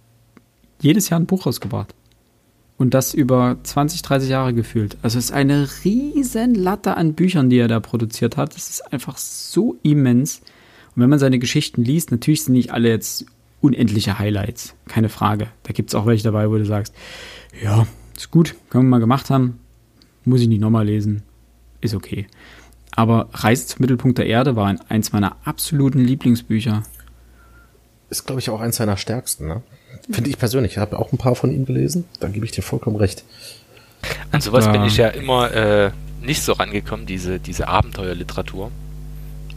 jedes 0.82 1.10
Jahr 1.10 1.20
ein 1.20 1.26
Buch 1.26 1.46
rausgebracht. 1.46 1.94
Und 2.78 2.96
das 2.96 3.14
über 3.14 3.58
20, 3.62 4.02
30 4.02 4.30
Jahre 4.30 4.54
gefühlt. 4.56 4.98
Also 5.04 5.20
es 5.20 5.26
ist 5.26 5.32
eine 5.32 5.68
riesen 5.84 6.56
Latte 6.56 6.98
an 6.98 7.14
Büchern, 7.14 7.50
die 7.52 7.60
er 7.60 7.68
da 7.68 7.80
produziert 7.80 8.38
hat. 8.38 8.56
Das 8.56 8.72
ist 8.72 8.92
einfach 8.92 9.20
so 9.20 9.78
immens. 9.84 10.42
Und 10.96 11.04
wenn 11.04 11.10
man 11.10 11.20
seine 11.20 11.38
Geschichten 11.38 11.84
liest, 11.84 12.12
natürlich 12.12 12.44
sind 12.44 12.54
nicht 12.54 12.72
alle 12.72 12.90
jetzt 12.90 13.28
unendliche 13.62 14.20
Highlights. 14.20 14.76
Keine 14.88 15.10
Frage. 15.10 15.48
Da 15.64 15.74
gibt 15.74 15.90
es 15.90 15.96
auch 15.96 16.06
welche 16.06 16.24
dabei, 16.24 16.50
wo 16.50 16.58
du 16.58 16.66
sagst, 16.66 16.94
ja, 17.62 17.86
ist 18.16 18.32
gut, 18.32 18.56
können 18.70 18.86
wir 18.86 18.90
mal 18.90 19.00
gemacht 19.00 19.30
haben. 19.30 19.60
Muss 20.26 20.42
ich 20.42 20.48
nicht 20.48 20.62
nochmal 20.62 20.86
lesen. 20.86 21.24
Ist 21.80 21.96
okay. 21.96 22.28
Aber 22.96 23.30
Reise 23.32 23.66
zum 23.68 23.82
Mittelpunkt 23.82 24.18
der 24.18 24.26
Erde 24.26 24.56
war 24.56 24.76
eins 24.90 25.14
meiner 25.14 25.38
absoluten 25.46 26.00
Lieblingsbücher. 26.00 26.84
Ist, 28.10 28.26
glaube 28.26 28.42
ich, 28.42 28.50
auch 28.50 28.60
eins 28.60 28.76
seiner 28.76 28.98
stärksten, 28.98 29.48
ne? 29.48 29.64
Finde 30.10 30.30
ich 30.30 30.38
persönlich. 30.38 30.74
Ich 30.74 30.78
habe 30.78 31.00
auch 31.00 31.12
ein 31.12 31.18
paar 31.18 31.36
von 31.36 31.52
ihm 31.54 31.66
gelesen. 31.66 32.06
Da 32.20 32.28
gebe 32.28 32.46
ich 32.46 32.52
dir 32.52 32.64
vollkommen 32.64 32.98
recht. 32.98 33.24
An 34.32 34.42
sowas 34.42 34.72
bin 34.72 34.84
ich 34.84 34.98
ja 34.98 35.08
immer 35.08 35.52
äh, 35.52 35.92
nicht 36.22 36.42
so 36.42 36.54
rangekommen, 36.54 37.06
diese, 37.06 37.40
diese 37.40 37.68
Abenteuerliteratur. 37.68 38.72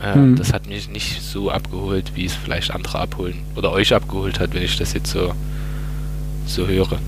Äh, 0.01 0.15
hm. 0.15 0.37
Das 0.37 0.53
hat 0.53 0.67
mich 0.67 0.89
nicht 0.89 1.23
so 1.23 1.51
abgeholt, 1.51 2.13
wie 2.15 2.25
es 2.25 2.35
vielleicht 2.35 2.71
andere 2.71 2.99
abholen 2.99 3.43
oder 3.57 3.73
euch 3.73 3.95
abgeholt 3.95 4.41
hat, 4.41 4.55
wenn 4.55 4.63
ich 4.63 4.79
das 4.79 4.93
jetzt 4.93 5.11
so, 5.11 5.35
so 6.47 6.67
höre. 6.67 6.99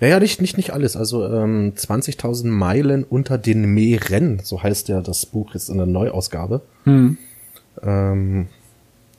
Naja, 0.00 0.18
nicht, 0.18 0.40
nicht, 0.40 0.56
nicht 0.56 0.72
alles. 0.72 0.96
Also 0.96 1.26
ähm, 1.26 1.74
20.000 1.76 2.46
Meilen 2.46 3.04
unter 3.04 3.38
den 3.38 3.66
Meeren, 3.72 4.40
so 4.42 4.62
heißt 4.62 4.88
ja 4.88 5.00
das 5.00 5.26
Buch 5.26 5.54
jetzt 5.54 5.68
in 5.68 5.76
der 5.76 5.86
Neuausgabe. 5.86 6.62
Hm. 6.84 7.18
Ähm, 7.82 8.48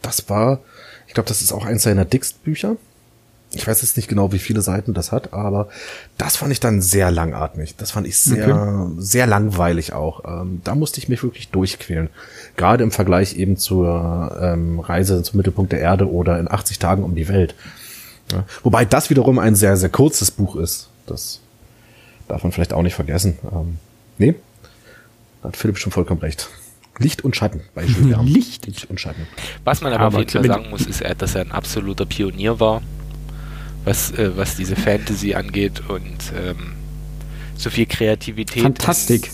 das 0.02 0.30
war 0.30 0.60
ich 1.12 1.14
glaube, 1.14 1.28
das 1.28 1.42
ist 1.42 1.52
auch 1.52 1.66
eins 1.66 1.84
seiner 1.84 2.06
dicksten 2.06 2.42
Bücher. 2.42 2.78
Ich 3.54 3.68
weiß 3.68 3.82
jetzt 3.82 3.98
nicht 3.98 4.08
genau, 4.08 4.32
wie 4.32 4.40
viele 4.40 4.62
Seiten 4.62 4.94
das 4.94 5.12
hat, 5.12 5.34
aber 5.34 5.68
das 6.18 6.38
fand 6.38 6.54
ich 6.54 6.62
dann 6.62 6.82
sehr 6.82 7.12
langatmig. 7.12 7.76
Das 7.76 7.92
fand 7.92 8.08
ich 8.08 8.18
sehr, 8.18 8.56
okay. 8.56 8.94
sehr 8.98 9.28
langweilig 9.28 9.92
auch. 9.92 10.24
Ähm, 10.26 10.62
da 10.64 10.74
musste 10.74 11.00
ich 11.00 11.10
mich 11.10 11.22
wirklich 11.22 11.50
durchquälen. 11.50 12.10
Gerade 12.56 12.84
im 12.84 12.92
Vergleich 12.92 13.36
eben 13.36 13.58
zur 13.58 14.38
ähm, 14.42 14.80
Reise 14.80 15.22
zum 15.24 15.38
Mittelpunkt 15.38 15.74
der 15.74 15.82
Erde 15.82 16.10
oder 16.10 16.40
in 16.40 16.50
80 16.50 16.80
Tagen 16.80 17.04
um 17.04 17.14
die 17.14 17.28
Welt. 17.28 17.56
Ja. 18.32 18.46
Wobei 18.64 18.86
das 18.86 19.10
wiederum 19.10 19.38
ein 19.38 19.56
sehr, 19.56 19.76
sehr 19.76 19.90
kurzes 19.90 20.32
Buch 20.32 20.56
ist. 20.56 20.88
Das 21.06 21.42
darf 22.30 22.44
man 22.44 22.54
vielleicht 22.54 22.72
auch 22.72 22.84
nicht 22.84 22.96
vergessen. 22.96 23.38
Ähm, 23.52 23.80
nee, 24.18 24.36
da 25.42 25.50
hat 25.50 25.58
Philipp 25.58 25.78
schon 25.78 25.92
vollkommen 25.92 26.22
recht. 26.22 26.50
Licht 27.00 27.24
und 27.24 27.36
Schatten 27.36 27.62
bei 27.74 27.84
Jules. 27.84 28.18
Licht. 28.24 28.66
Licht 28.66 28.90
und 28.90 29.00
Schatten. 29.00 29.28
Was 29.64 29.82
man 29.82 29.92
aber, 29.94 30.06
aber 30.06 30.16
auf 30.16 30.20
jeden 30.20 30.32
Fall 30.32 30.46
sagen 30.46 30.70
muss, 30.70 30.86
ist, 30.86 31.04
dass 31.18 31.36
er 31.36 31.42
ein 31.42 31.52
absoluter 31.52 32.06
Pionier 32.06 32.60
war, 32.60 32.82
was, 33.86 34.12
äh, 34.12 34.36
was 34.36 34.56
diese 34.56 34.76
Fantasy 34.76 35.34
angeht 35.34 35.82
und 35.88 36.18
ähm, 36.36 36.74
so 37.56 37.70
viel 37.70 37.86
Kreativität. 37.86 38.64
Fantastik. 38.64 39.32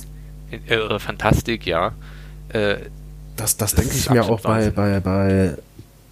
In, 0.51 0.68
äh, 0.68 1.00
Fantastik, 1.00 1.66
ja. 1.66 1.94
Äh, 2.50 2.77
das 3.36 3.58
das 3.58 3.75
denke 3.75 3.96
ich 3.96 4.10
mir 4.10 4.24
auch 4.25 4.42
bei, 4.42 4.70
bei, 4.72 5.00
bei 5.00 5.54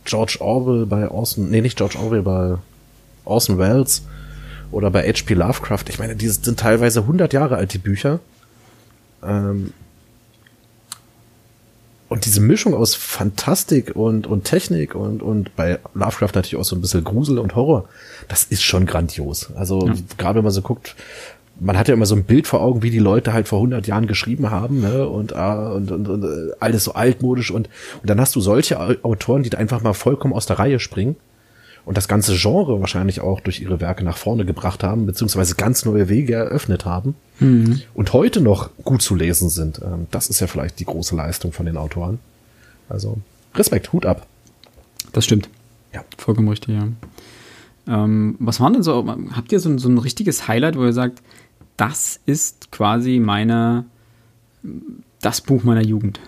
George 0.04 0.38
Orwell 0.40 0.86
bei 0.86 1.10
Orson, 1.10 1.50
nee, 1.50 1.62
nicht 1.62 1.78
George 1.78 1.98
Orwell, 1.98 2.22
bei 2.22 2.58
Orson 3.26 3.58
Welles 3.58 4.04
oder 4.72 4.92
bei 4.92 5.02
H.P. 5.08 5.34
Lovecraft. 5.34 5.86
Ich 5.90 6.00
meine, 6.00 6.16
die 6.16 6.28
sind 6.28 6.60
teilweise 6.60 7.02
100 7.02 7.34
Jahre 7.34 7.58
alt, 7.58 7.74
die 7.74 7.80
Bücher. 7.80 8.20
Ähm, 9.24 9.74
und 12.08 12.26
diese 12.26 12.40
Mischung 12.40 12.74
aus 12.74 12.94
Fantastik 12.96 13.96
und, 13.96 14.28
und 14.28 14.44
Technik 14.44 14.96
und, 14.96 15.24
und 15.24 15.56
bei 15.56 15.80
Lovecraft 15.94 16.32
natürlich 16.36 16.56
auch 16.56 16.66
so 16.66 16.76
ein 16.76 16.82
bisschen 16.82 17.04
Grusel 17.04 17.40
und 17.40 17.56
Horror, 17.56 17.86
das 18.28 18.44
ist 18.44 18.64
schon 18.64 18.86
grandios. 18.86 19.52
Also 19.56 19.88
ja. 19.88 19.94
gerade 20.18 20.38
wenn 20.38 20.44
man 20.44 20.54
so 20.54 20.62
guckt, 20.62 20.96
man 21.60 21.78
hat 21.78 21.88
ja 21.88 21.94
immer 21.94 22.06
so 22.06 22.16
ein 22.16 22.26
Bild 22.26 22.48
vor 22.48 22.62
Augen, 22.62 22.84
wie 22.84 22.92
die 22.92 23.00
Leute 23.00 23.34
halt 23.34 23.48
vor 23.48 23.60
100 23.60 23.88
Jahren 23.88 24.08
geschrieben 24.08 24.52
haben, 24.52 24.82
ne? 24.82 25.08
und, 25.08 25.36
ah, 25.36 25.72
und, 25.72 25.90
und, 25.90 26.08
und 26.08 26.24
äh, 26.24 26.52
alles 26.60 26.84
so 26.84 26.94
altmodisch 26.94 27.50
und, 27.50 27.70
und 28.02 28.10
dann 28.10 28.20
hast 28.20 28.36
du 28.36 28.42
solche 28.42 28.80
Autoren, 29.04 29.44
die 29.44 29.50
da 29.50 29.58
einfach 29.58 29.82
mal 29.82 29.94
vollkommen 29.94 30.34
aus 30.34 30.46
der 30.46 30.60
Reihe 30.60 30.80
springen 30.80 31.16
und 31.86 31.98
das 31.98 32.08
ganze 32.08 32.36
Genre 32.36 32.80
wahrscheinlich 32.80 33.22
auch 33.22 33.40
durch 33.40 33.62
ihre 33.62 33.80
Werke 33.80 34.04
nach 34.04 34.18
vorne 34.18 34.46
gebracht 34.46 34.84
haben, 34.84 35.06
beziehungsweise 35.06 35.56
ganz 35.56 35.86
neue 35.86 36.10
Wege 36.10 36.34
eröffnet 36.34 36.86
haben 36.86 37.16
mhm. 37.40 37.82
und 37.94 38.12
heute 38.14 38.42
noch 38.42 38.72
gut 38.84 39.02
zu 39.02 39.16
lesen 39.16 39.50
sind. 39.50 39.80
Ähm, 39.84 40.08
das 40.12 40.30
ist 40.30 40.40
ja 40.40 40.48
vielleicht 40.48 40.80
die 40.80 40.86
große 40.86 41.16
Leistung 41.16 41.52
von 41.52 41.66
den 41.66 41.78
Autoren. 41.78 42.20
Also 42.90 43.20
Respekt, 43.54 43.94
Hut 43.94 44.06
ab. 44.06 44.26
Das 45.14 45.26
stimmt. 45.26 45.50
Ja. 45.94 46.04
Vollkommen 46.18 46.50
richtig, 46.50 46.76
ja. 46.76 46.88
Ähm, 47.88 48.36
was 48.40 48.60
waren 48.60 48.74
denn 48.74 48.84
so, 48.84 49.06
habt 49.34 49.52
ihr 49.52 49.60
so, 49.60 49.78
so 49.78 49.88
ein 49.88 49.98
richtiges 50.00 50.48
Highlight, 50.48 50.76
wo 50.76 50.84
ihr 50.84 50.94
sagt, 50.94 51.22
das 51.78 52.20
ist 52.26 52.72
quasi 52.72 53.20
meine, 53.20 53.86
das 55.22 55.42
Buch 55.42 55.64
meiner 55.64 55.84
Jugend. 55.84 56.20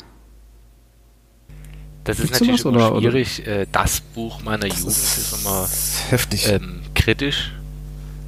Das 2.08 2.20
ist 2.20 2.32
natürlich 2.32 2.64
immer 2.66 2.90
oder, 2.90 3.00
schwierig. 3.00 3.42
Oder? 3.42 3.62
Äh, 3.62 3.68
das 3.72 4.02
Buch 4.02 4.42
meiner 4.44 4.68
das 4.68 4.80
Jugend 4.80 4.98
ist, 4.98 5.18
ist 5.18 5.42
immer 5.42 5.68
heftig. 6.10 6.48
Ähm, 6.48 6.82
kritisch. 6.96 7.52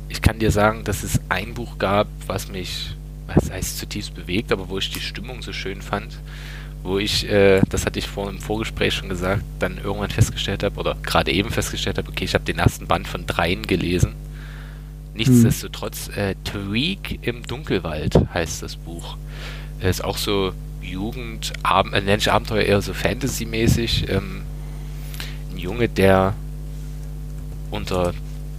Ich 0.09 0.21
kann 0.21 0.39
dir 0.39 0.51
sagen, 0.51 0.83
dass 0.83 1.03
es 1.03 1.19
ein 1.29 1.53
Buch 1.53 1.77
gab, 1.77 2.07
was 2.27 2.49
mich, 2.49 2.95
was 3.27 3.51
heißt 3.51 3.77
zutiefst 3.77 4.13
bewegt, 4.15 4.51
aber 4.51 4.69
wo 4.69 4.77
ich 4.77 4.91
die 4.91 4.99
Stimmung 4.99 5.41
so 5.41 5.53
schön 5.53 5.81
fand, 5.81 6.19
wo 6.83 6.97
ich, 6.97 7.29
äh, 7.29 7.61
das 7.69 7.85
hatte 7.85 7.99
ich 7.99 8.07
vor 8.07 8.29
im 8.29 8.39
Vorgespräch 8.39 8.93
schon 8.93 9.09
gesagt, 9.09 9.43
dann 9.59 9.77
irgendwann 9.77 10.09
festgestellt 10.09 10.63
habe, 10.63 10.79
oder 10.79 10.95
gerade 11.03 11.31
eben 11.31 11.51
festgestellt 11.51 11.97
habe, 11.97 12.09
okay, 12.09 12.25
ich 12.25 12.33
habe 12.33 12.45
den 12.45 12.57
ersten 12.57 12.87
Band 12.87 13.07
von 13.07 13.27
dreien 13.27 13.67
gelesen 13.67 14.15
Nichtsdestotrotz, 15.19 16.07
äh, 16.15 16.35
Tweak 16.45 17.19
im 17.27 17.43
Dunkelwald 17.43 18.17
heißt 18.33 18.63
das 18.63 18.77
Buch. 18.77 19.17
Ist 19.81 20.01
auch 20.01 20.17
so 20.17 20.53
Jugend, 20.89 21.53
Ab 21.63 21.87
äh, 21.93 22.01
nenne 22.01 22.17
ich 22.17 22.31
Abenteuer 22.31 22.63
eher 22.63 22.81
so 22.81 22.93
Fantasy-mäßig. 22.93 24.09
Ähm, 24.09 24.41
ein 25.51 25.57
Junge, 25.57 25.87
der 25.89 26.33
unter 27.71 28.13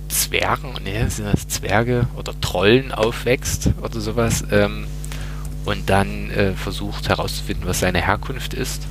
Zwergen, 0.09 0.75
ne, 0.85 1.09
sind 1.11 1.27
das 1.33 1.49
Zwerge 1.49 2.07
oder 2.17 2.39
Trollen 2.41 2.93
aufwächst 2.93 3.71
oder 3.81 4.01
sowas 4.01 4.45
ähm, 4.51 4.87
und 5.65 5.89
dann 5.89 6.31
äh, 6.31 6.53
versucht 6.53 7.09
herauszufinden, 7.09 7.67
was 7.67 7.81
seine 7.81 8.05
Herkunft 8.05 8.55
ist 8.55 8.83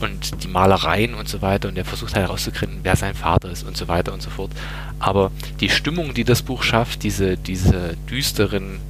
und 0.00 0.42
die 0.42 0.48
Malereien 0.48 1.14
und 1.14 1.28
so 1.28 1.42
weiter 1.42 1.68
und 1.68 1.78
er 1.78 1.84
versucht 1.84 2.14
halt 2.14 2.26
herauszukriegen, 2.26 2.80
wer 2.82 2.96
sein 2.96 3.14
Vater 3.14 3.50
ist 3.50 3.64
und 3.64 3.76
so 3.76 3.88
weiter 3.88 4.12
und 4.12 4.22
so 4.22 4.30
fort. 4.30 4.50
Aber 4.98 5.30
die 5.60 5.70
Stimmung, 5.70 6.14
die 6.14 6.24
das 6.24 6.42
Buch 6.42 6.62
schafft, 6.62 7.02
diese, 7.02 7.36
diese 7.36 7.96
düsteren, 8.10 8.80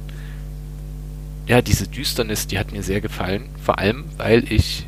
ja, 1.47 1.61
diese 1.61 1.87
Düsternis, 1.87 2.47
die 2.47 2.57
hat 2.57 2.71
mir 2.71 2.83
sehr 2.83 3.01
gefallen. 3.01 3.49
Vor 3.63 3.77
allem, 3.79 4.05
weil 4.17 4.51
ich 4.51 4.87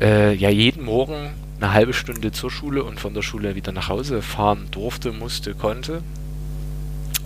äh, 0.00 0.34
ja 0.34 0.50
jeden 0.50 0.84
Morgen 0.84 1.30
eine 1.60 1.72
halbe 1.72 1.92
Stunde 1.92 2.32
zur 2.32 2.50
Schule 2.50 2.82
und 2.82 2.98
von 2.98 3.14
der 3.14 3.22
Schule 3.22 3.54
wieder 3.54 3.72
nach 3.72 3.88
Hause 3.88 4.22
fahren 4.22 4.68
durfte, 4.70 5.12
musste, 5.12 5.54
konnte. 5.54 6.02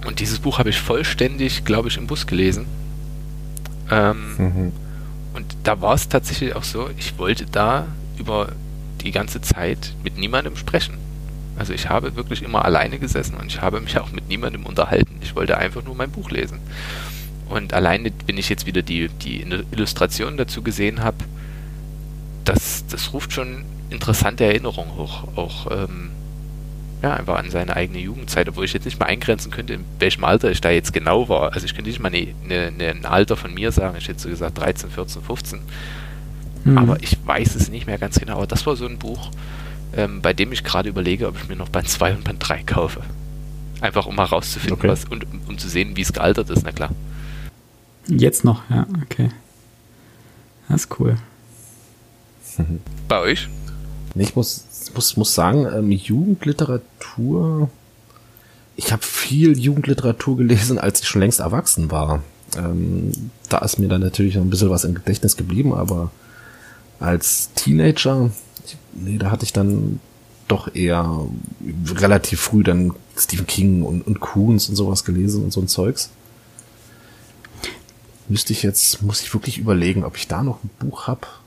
Und 0.06 0.20
dieses 0.20 0.40
Buch 0.40 0.58
habe 0.58 0.70
ich 0.70 0.80
vollständig, 0.80 1.64
glaube 1.64 1.88
ich, 1.88 1.96
im 1.96 2.06
Bus 2.06 2.26
gelesen. 2.26 2.66
Ähm, 3.90 4.36
mhm. 4.36 4.72
Und 5.34 5.56
da 5.64 5.80
war 5.80 5.94
es 5.94 6.08
tatsächlich 6.08 6.54
auch 6.54 6.64
so, 6.64 6.90
ich 6.98 7.18
wollte 7.18 7.46
da 7.46 7.86
über 8.18 8.48
die 9.02 9.10
ganze 9.10 9.40
Zeit 9.40 9.94
mit 10.02 10.18
niemandem 10.18 10.56
sprechen. 10.56 10.98
Also 11.58 11.72
ich 11.72 11.88
habe 11.88 12.16
wirklich 12.16 12.42
immer 12.42 12.64
alleine 12.64 12.98
gesessen 12.98 13.36
und 13.36 13.46
ich 13.46 13.62
habe 13.62 13.80
mich 13.80 13.98
auch 13.98 14.12
mit 14.12 14.28
niemandem 14.28 14.66
unterhalten. 14.66 15.16
Ich 15.22 15.34
wollte 15.34 15.56
einfach 15.56 15.82
nur 15.82 15.94
mein 15.94 16.10
Buch 16.10 16.30
lesen. 16.30 16.58
Und 17.48 17.72
alleine, 17.72 18.10
wenn 18.26 18.38
ich 18.38 18.48
jetzt 18.48 18.66
wieder 18.66 18.82
die, 18.82 19.08
die 19.08 19.44
Illustration 19.70 20.36
dazu 20.36 20.62
gesehen 20.62 21.02
habe, 21.02 21.18
das, 22.44 22.84
das 22.86 23.12
ruft 23.12 23.32
schon 23.32 23.64
interessante 23.90 24.44
Erinnerungen 24.44 24.96
hoch. 24.96 25.24
Auch 25.36 25.70
ähm, 25.70 26.10
ja, 27.02 27.14
einfach 27.14 27.38
an 27.38 27.50
seine 27.50 27.76
eigene 27.76 27.98
Jugendzeit, 27.98 28.48
obwohl 28.48 28.64
ich 28.64 28.72
jetzt 28.72 28.84
nicht 28.84 28.98
mal 28.98 29.06
eingrenzen 29.06 29.50
könnte, 29.50 29.74
in 29.74 29.84
welchem 29.98 30.24
Alter 30.24 30.50
ich 30.50 30.60
da 30.60 30.70
jetzt 30.70 30.92
genau 30.92 31.28
war. 31.28 31.52
Also 31.52 31.66
ich 31.66 31.74
könnte 31.74 31.90
nicht 31.90 32.00
mal 32.00 32.12
eine, 32.12 32.34
eine, 32.44 32.90
ein 32.90 33.04
Alter 33.04 33.36
von 33.36 33.52
mir 33.52 33.70
sagen, 33.70 33.96
ich 33.98 34.08
hätte 34.08 34.20
so 34.20 34.28
gesagt 34.28 34.58
13, 34.58 34.90
14, 34.90 35.22
15. 35.22 35.60
Mhm. 36.64 36.78
Aber 36.78 37.02
ich 37.02 37.16
weiß 37.24 37.54
es 37.54 37.68
nicht 37.68 37.86
mehr 37.86 37.98
ganz 37.98 38.18
genau. 38.18 38.36
Aber 38.36 38.46
das 38.46 38.66
war 38.66 38.76
so 38.76 38.86
ein 38.86 38.98
Buch, 38.98 39.30
ähm, 39.96 40.22
bei 40.22 40.32
dem 40.32 40.52
ich 40.52 40.64
gerade 40.64 40.88
überlege, 40.88 41.28
ob 41.28 41.36
ich 41.36 41.48
mir 41.48 41.56
noch 41.56 41.68
Band 41.68 41.88
2 41.88 42.14
und 42.14 42.24
Band 42.24 42.38
3 42.40 42.62
kaufe. 42.64 43.02
Einfach 43.80 44.06
um 44.06 44.16
herauszufinden, 44.16 44.78
okay. 44.78 44.88
was 44.88 45.04
und 45.04 45.24
um, 45.24 45.40
um 45.48 45.58
zu 45.58 45.68
sehen, 45.68 45.96
wie 45.96 46.00
es 46.00 46.12
gealtert 46.12 46.50
ist, 46.50 46.62
na 46.64 46.72
klar. 46.72 46.90
Jetzt 48.08 48.44
noch, 48.44 48.68
ja, 48.70 48.86
okay. 49.02 49.30
Das 50.68 50.82
ist 50.82 51.00
cool. 51.00 51.16
Bei 53.08 53.20
euch? 53.20 53.48
Ich 54.14 54.34
muss 54.34 54.66
muss, 54.96 55.16
muss 55.16 55.34
sagen, 55.34 55.66
ähm, 55.72 55.92
Jugendliteratur, 55.92 57.70
ich 58.74 58.92
habe 58.92 59.02
viel 59.02 59.58
Jugendliteratur 59.58 60.36
gelesen, 60.36 60.78
als 60.78 61.00
ich 61.00 61.08
schon 61.08 61.20
längst 61.20 61.40
erwachsen 61.40 61.90
war. 61.90 62.22
Ähm, 62.56 63.30
da 63.48 63.58
ist 63.58 63.78
mir 63.78 63.88
dann 63.88 64.00
natürlich 64.00 64.34
noch 64.34 64.42
ein 64.42 64.50
bisschen 64.50 64.70
was 64.70 64.84
im 64.84 64.94
Gedächtnis 64.94 65.36
geblieben, 65.36 65.72
aber 65.74 66.10
als 66.98 67.50
Teenager, 67.54 68.30
nee, 68.94 69.18
da 69.18 69.30
hatte 69.30 69.44
ich 69.44 69.52
dann 69.52 70.00
doch 70.48 70.74
eher 70.74 71.26
relativ 71.94 72.40
früh 72.40 72.62
dann 72.62 72.92
Stephen 73.16 73.46
King 73.46 73.82
und, 73.82 74.06
und 74.06 74.20
Coons 74.20 74.68
und 74.68 74.76
sowas 74.76 75.04
gelesen 75.04 75.44
und 75.44 75.52
so 75.52 75.60
ein 75.60 75.68
Zeugs. 75.68 76.10
Müsste 78.28 78.52
ich 78.52 78.62
jetzt, 78.62 79.02
muss 79.02 79.22
ich 79.22 79.32
wirklich 79.32 79.58
überlegen, 79.58 80.04
ob 80.04 80.16
ich 80.16 80.26
da 80.26 80.42
noch 80.42 80.62
ein 80.64 80.70
Buch 80.78 81.06
hab, 81.06 81.40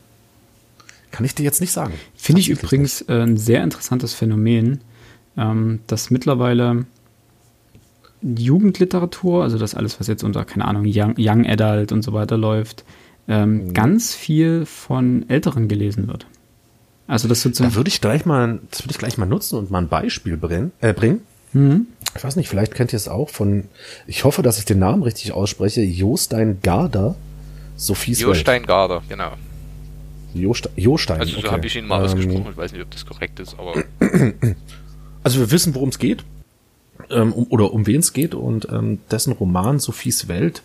kann 1.11 1.25
ich 1.25 1.35
dir 1.35 1.43
jetzt 1.43 1.61
nicht 1.61 1.71
sagen. 1.71 1.93
Finde 2.15 2.41
ich 2.41 2.49
übrigens 2.49 3.01
äh, 3.01 3.21
ein 3.21 3.37
sehr 3.37 3.63
interessantes 3.63 4.13
Phänomen, 4.13 4.81
ähm, 5.37 5.79
dass 5.87 6.11
mittlerweile 6.11 6.85
Jugendliteratur, 8.21 9.43
also 9.43 9.57
das 9.57 9.75
alles, 9.75 9.99
was 9.99 10.07
jetzt 10.07 10.23
unter, 10.23 10.45
keine 10.45 10.65
Ahnung, 10.65 10.83
Young, 10.85 11.15
Young 11.17 11.45
Adult 11.45 11.91
und 11.91 12.03
so 12.03 12.13
weiter 12.13 12.37
läuft, 12.37 12.83
ähm, 13.27 13.67
mhm. 13.67 13.73
ganz 13.73 14.13
viel 14.13 14.65
von 14.65 15.27
Älteren 15.29 15.67
gelesen 15.67 16.07
wird. 16.07 16.25
Also 17.07 17.27
das 17.27 17.41
sozusagen. 17.41 17.71
Da 17.71 17.75
würde 17.75 17.87
ich 17.87 18.01
gleich 18.01 18.25
mal, 18.25 18.59
das 18.69 18.83
würde 18.83 18.91
ich 18.91 18.97
gleich 18.97 19.17
mal 19.17 19.25
nutzen 19.25 19.57
und 19.57 19.71
mal 19.71 19.79
ein 19.79 19.87
Beispiel 19.87 20.37
bringen. 20.37 20.71
Äh, 20.79 20.93
bringen. 20.93 21.21
Mhm. 21.53 21.87
Ich 22.15 22.23
weiß 22.23 22.35
nicht, 22.35 22.49
vielleicht 22.49 22.73
kennt 22.73 22.91
ihr 22.91 22.97
es 22.97 23.07
auch 23.07 23.29
von, 23.29 23.65
ich 24.07 24.23
hoffe, 24.23 24.41
dass 24.41 24.57
ich 24.57 24.65
den 24.65 24.79
Namen 24.79 25.03
richtig 25.03 25.31
ausspreche, 25.31 25.81
Jostein 25.81 26.59
Garder, 26.61 27.15
Sophies 27.77 28.19
Jostein 28.19 28.65
Garder, 28.65 29.01
genau. 29.07 29.33
Jostein. 30.33 30.73
Jostein 30.75 31.19
also 31.19 31.33
so 31.33 31.39
okay. 31.39 31.49
habe 31.49 31.67
ich 31.67 31.75
ihn 31.75 31.87
mal 31.87 31.99
ähm, 31.99 32.05
ausgesprochen. 32.05 32.47
Ich 32.51 32.57
weiß 32.57 32.71
nicht, 32.73 32.81
ob 32.81 32.91
das 32.91 33.05
korrekt 33.05 33.39
ist, 33.39 33.55
aber. 33.57 33.83
Also 35.21 35.39
wir 35.39 35.51
wissen, 35.51 35.75
worum 35.75 35.89
es 35.89 35.99
geht. 35.99 36.23
Ähm, 37.09 37.33
um, 37.33 37.47
oder 37.49 37.73
um 37.73 37.87
wen 37.87 37.99
es 37.99 38.13
geht 38.13 38.33
und 38.33 38.69
ähm, 38.71 38.99
dessen 39.11 39.33
Roman 39.33 39.79
Sophies 39.79 40.27
Welt. 40.27 40.63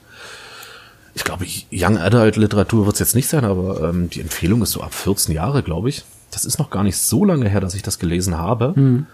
Ich 1.14 1.24
glaube, 1.24 1.44
Young 1.72 1.96
Adult 1.96 2.36
Literatur 2.36 2.86
wird 2.86 2.94
es 2.94 3.00
jetzt 3.00 3.14
nicht 3.14 3.28
sein, 3.28 3.44
aber 3.44 3.88
ähm, 3.88 4.10
die 4.10 4.20
Empfehlung 4.20 4.62
ist 4.62 4.72
so 4.72 4.80
ab 4.80 4.94
14 4.94 5.34
Jahre, 5.34 5.62
glaube 5.62 5.88
ich. 5.88 6.04
Das 6.30 6.44
ist 6.44 6.58
noch 6.58 6.70
gar 6.70 6.82
nicht 6.82 6.96
so 6.96 7.24
lange 7.24 7.48
her, 7.48 7.60
dass 7.60 7.74
ich 7.74 7.82
das 7.82 7.98
gelesen 7.98 8.36
habe. 8.36 8.74
Mhm. 8.76 9.06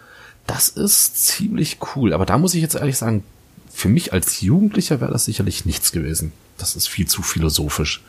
Das 0.51 0.69
ist 0.69 1.17
ziemlich 1.25 1.79
cool. 1.95 2.13
Aber 2.13 2.27
da 2.27 2.37
muss 2.37 2.55
ich 2.55 2.61
jetzt 2.61 2.75
ehrlich 2.75 2.97
sagen, 2.97 3.23
für 3.71 3.89
mich 3.89 4.13
als 4.13 4.41
Jugendlicher 4.41 5.01
wäre 5.01 5.13
das 5.13 5.25
sicherlich 5.25 5.65
nichts 5.65 5.93
gewesen. 5.93 6.33
Das 6.59 6.75
ist 6.75 6.89
viel 6.89 7.07
zu 7.07 7.23
philosophisch. 7.23 8.03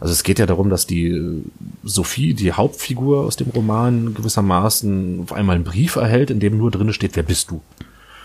Also 0.00 0.14
es 0.14 0.22
geht 0.22 0.38
ja 0.38 0.46
darum, 0.46 0.70
dass 0.70 0.86
die 0.86 1.08
äh, 1.08 1.42
Sophie, 1.84 2.32
die 2.32 2.52
Hauptfigur 2.52 3.24
aus 3.24 3.36
dem 3.36 3.50
Roman, 3.50 4.14
gewissermaßen 4.14 5.20
auf 5.20 5.34
einmal 5.34 5.56
einen 5.56 5.64
Brief 5.64 5.96
erhält, 5.96 6.30
in 6.30 6.40
dem 6.40 6.56
nur 6.56 6.70
drin 6.70 6.94
steht, 6.94 7.14
wer 7.14 7.22
bist 7.22 7.50
du? 7.50 7.60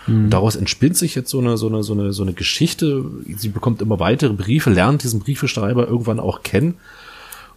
Mhm. 0.06 0.30
Daraus 0.30 0.56
entspinnt 0.56 0.96
sich 0.96 1.14
jetzt 1.14 1.28
so 1.28 1.38
eine, 1.38 1.58
so 1.58 1.68
eine, 1.68 1.82
so 1.82 1.92
eine, 1.92 2.14
so 2.14 2.22
eine 2.22 2.32
Geschichte. 2.32 3.04
Sie 3.36 3.50
bekommt 3.50 3.82
immer 3.82 4.00
weitere 4.00 4.32
Briefe, 4.32 4.70
lernt 4.70 5.02
diesen 5.02 5.20
Briefeschreiber 5.20 5.86
irgendwann 5.86 6.20
auch 6.20 6.42
kennen. 6.42 6.76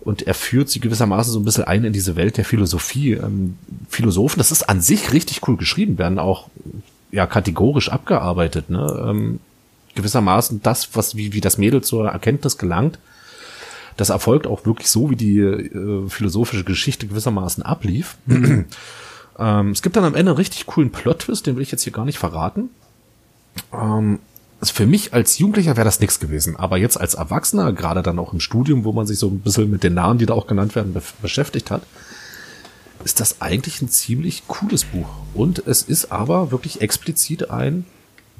Und 0.06 0.22
er 0.22 0.36
führt 0.36 0.70
sie 0.70 0.80
gewissermaßen 0.80 1.34
so 1.34 1.40
ein 1.40 1.46
bisschen 1.46 1.64
ein 1.66 1.84
in 1.84 1.92
diese 1.92 2.16
Welt 2.16 2.38
der 2.38 2.46
Philosophie. 2.46 3.14
Ähm, 3.14 3.58
Philosophen, 3.90 4.38
das 4.38 4.52
ist 4.52 4.70
an 4.70 4.80
sich 4.80 5.12
richtig 5.12 5.46
cool 5.48 5.58
geschrieben, 5.58 5.98
werden 5.98 6.20
auch 6.20 6.48
ja 7.12 7.26
kategorisch 7.26 7.90
abgearbeitet. 7.90 8.70
Ne? 8.70 9.06
Ähm, 9.10 9.40
gewissermaßen 9.96 10.62
das, 10.62 10.96
was 10.96 11.16
wie, 11.16 11.34
wie 11.34 11.42
das 11.42 11.58
Mädel 11.58 11.84
zur 11.84 12.08
Erkenntnis 12.08 12.58
gelangt, 12.58 13.00
das 13.98 14.10
erfolgt 14.10 14.46
auch 14.46 14.66
wirklich 14.66 14.90
so, 14.90 15.10
wie 15.10 15.16
die 15.16 15.40
äh, 15.40 16.10
philosophische 16.10 16.66
Geschichte 16.66 17.08
gewissermaßen 17.08 17.64
ablief. 17.64 18.18
ähm, 19.40 19.72
es 19.72 19.82
gibt 19.82 19.96
dann 19.96 20.04
am 20.04 20.16
Ende 20.16 20.32
einen 20.32 20.38
richtig 20.38 20.66
coolen 20.66 20.92
Plot-Twist, 20.92 21.48
den 21.48 21.56
will 21.56 21.64
ich 21.64 21.72
jetzt 21.72 21.84
hier 21.84 21.94
gar 21.94 22.06
nicht 22.06 22.20
verraten. 22.20 22.70
Ähm, 23.74 24.20
also 24.66 24.74
für 24.74 24.88
mich 24.88 25.14
als 25.14 25.38
Jugendlicher 25.38 25.78
wäre 25.78 25.86
das 25.86 26.00
nichts 26.00 26.20
gewesen, 26.20 26.56
aber 26.56 26.78
jetzt 26.78 27.00
als 27.00 27.14
Erwachsener, 27.14 27.72
gerade 27.72 28.02
dann 28.02 28.18
auch 28.18 28.34
im 28.34 28.40
Studium, 28.40 28.84
wo 28.84 28.94
man 28.94 29.06
sich 29.06 29.20
so 29.20 29.28
ein 29.28 29.40
bisschen 29.42 29.70
mit 29.70 29.84
den 29.84 29.94
Namen, 29.94 30.18
die 30.18 30.26
da 30.26 30.34
auch 30.34 30.48
genannt 30.48 30.74
werden, 30.74 30.92
be 30.92 31.04
beschäftigt 31.22 31.70
hat, 31.70 31.84
ist 33.04 33.20
das 33.20 33.42
eigentlich 33.42 33.80
ein 33.84 33.90
ziemlich 33.90 34.48
cooles 34.48 34.86
Buch. 34.86 35.08
Und 35.36 35.62
es 35.68 35.84
ist 35.84 36.12
aber 36.12 36.50
wirklich 36.50 36.82
explizit 36.82 37.52
ein 37.52 37.86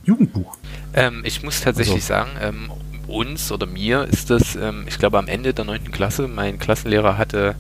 Jugendbuch. 0.03 0.58
Ähm, 0.96 1.22
ich 1.25 1.44
muss 1.44 1.62
tatsächlich 1.62 1.96
also. 1.96 2.08
sagen, 2.08 2.32
ähm, 2.41 2.72
uns 3.05 3.51
oder 3.51 3.67
mir 3.67 4.05
ist 4.05 4.32
das, 4.32 4.55
ähm, 4.55 4.86
ich 4.88 4.98
glaube 4.98 5.20
am 5.20 5.27
Ende 5.27 5.53
der 5.53 5.65
9. 5.65 5.91
Klasse, 5.91 6.27
mein 6.27 6.58
Klassenlehrer 6.58 7.20
hatte, 7.20 7.53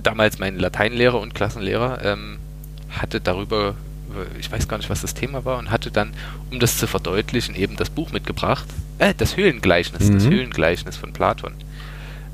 damals 0.00 0.38
mein 0.38 0.56
Lateinlehrer 0.56 1.18
und 1.18 1.34
Klassenlehrer, 1.34 2.04
ähm, 2.04 2.38
hatte 2.90 3.20
darüber, 3.20 3.74
ich 4.38 4.50
weiß 4.50 4.68
gar 4.68 4.78
nicht, 4.78 4.90
was 4.90 5.00
das 5.00 5.14
Thema 5.14 5.44
war, 5.44 5.58
und 5.58 5.70
hatte 5.70 5.90
dann, 5.90 6.12
um 6.50 6.60
das 6.60 6.78
zu 6.78 6.86
verdeutlichen, 6.86 7.54
eben 7.54 7.76
das 7.76 7.90
Buch 7.90 8.12
mitgebracht, 8.12 8.66
äh, 8.98 9.14
das 9.16 9.36
Höhlengleichnis, 9.36 10.08
mhm. 10.08 10.14
das 10.14 10.24
Höhlengleichnis 10.24 10.96
von 10.96 11.12
Platon. 11.12 11.54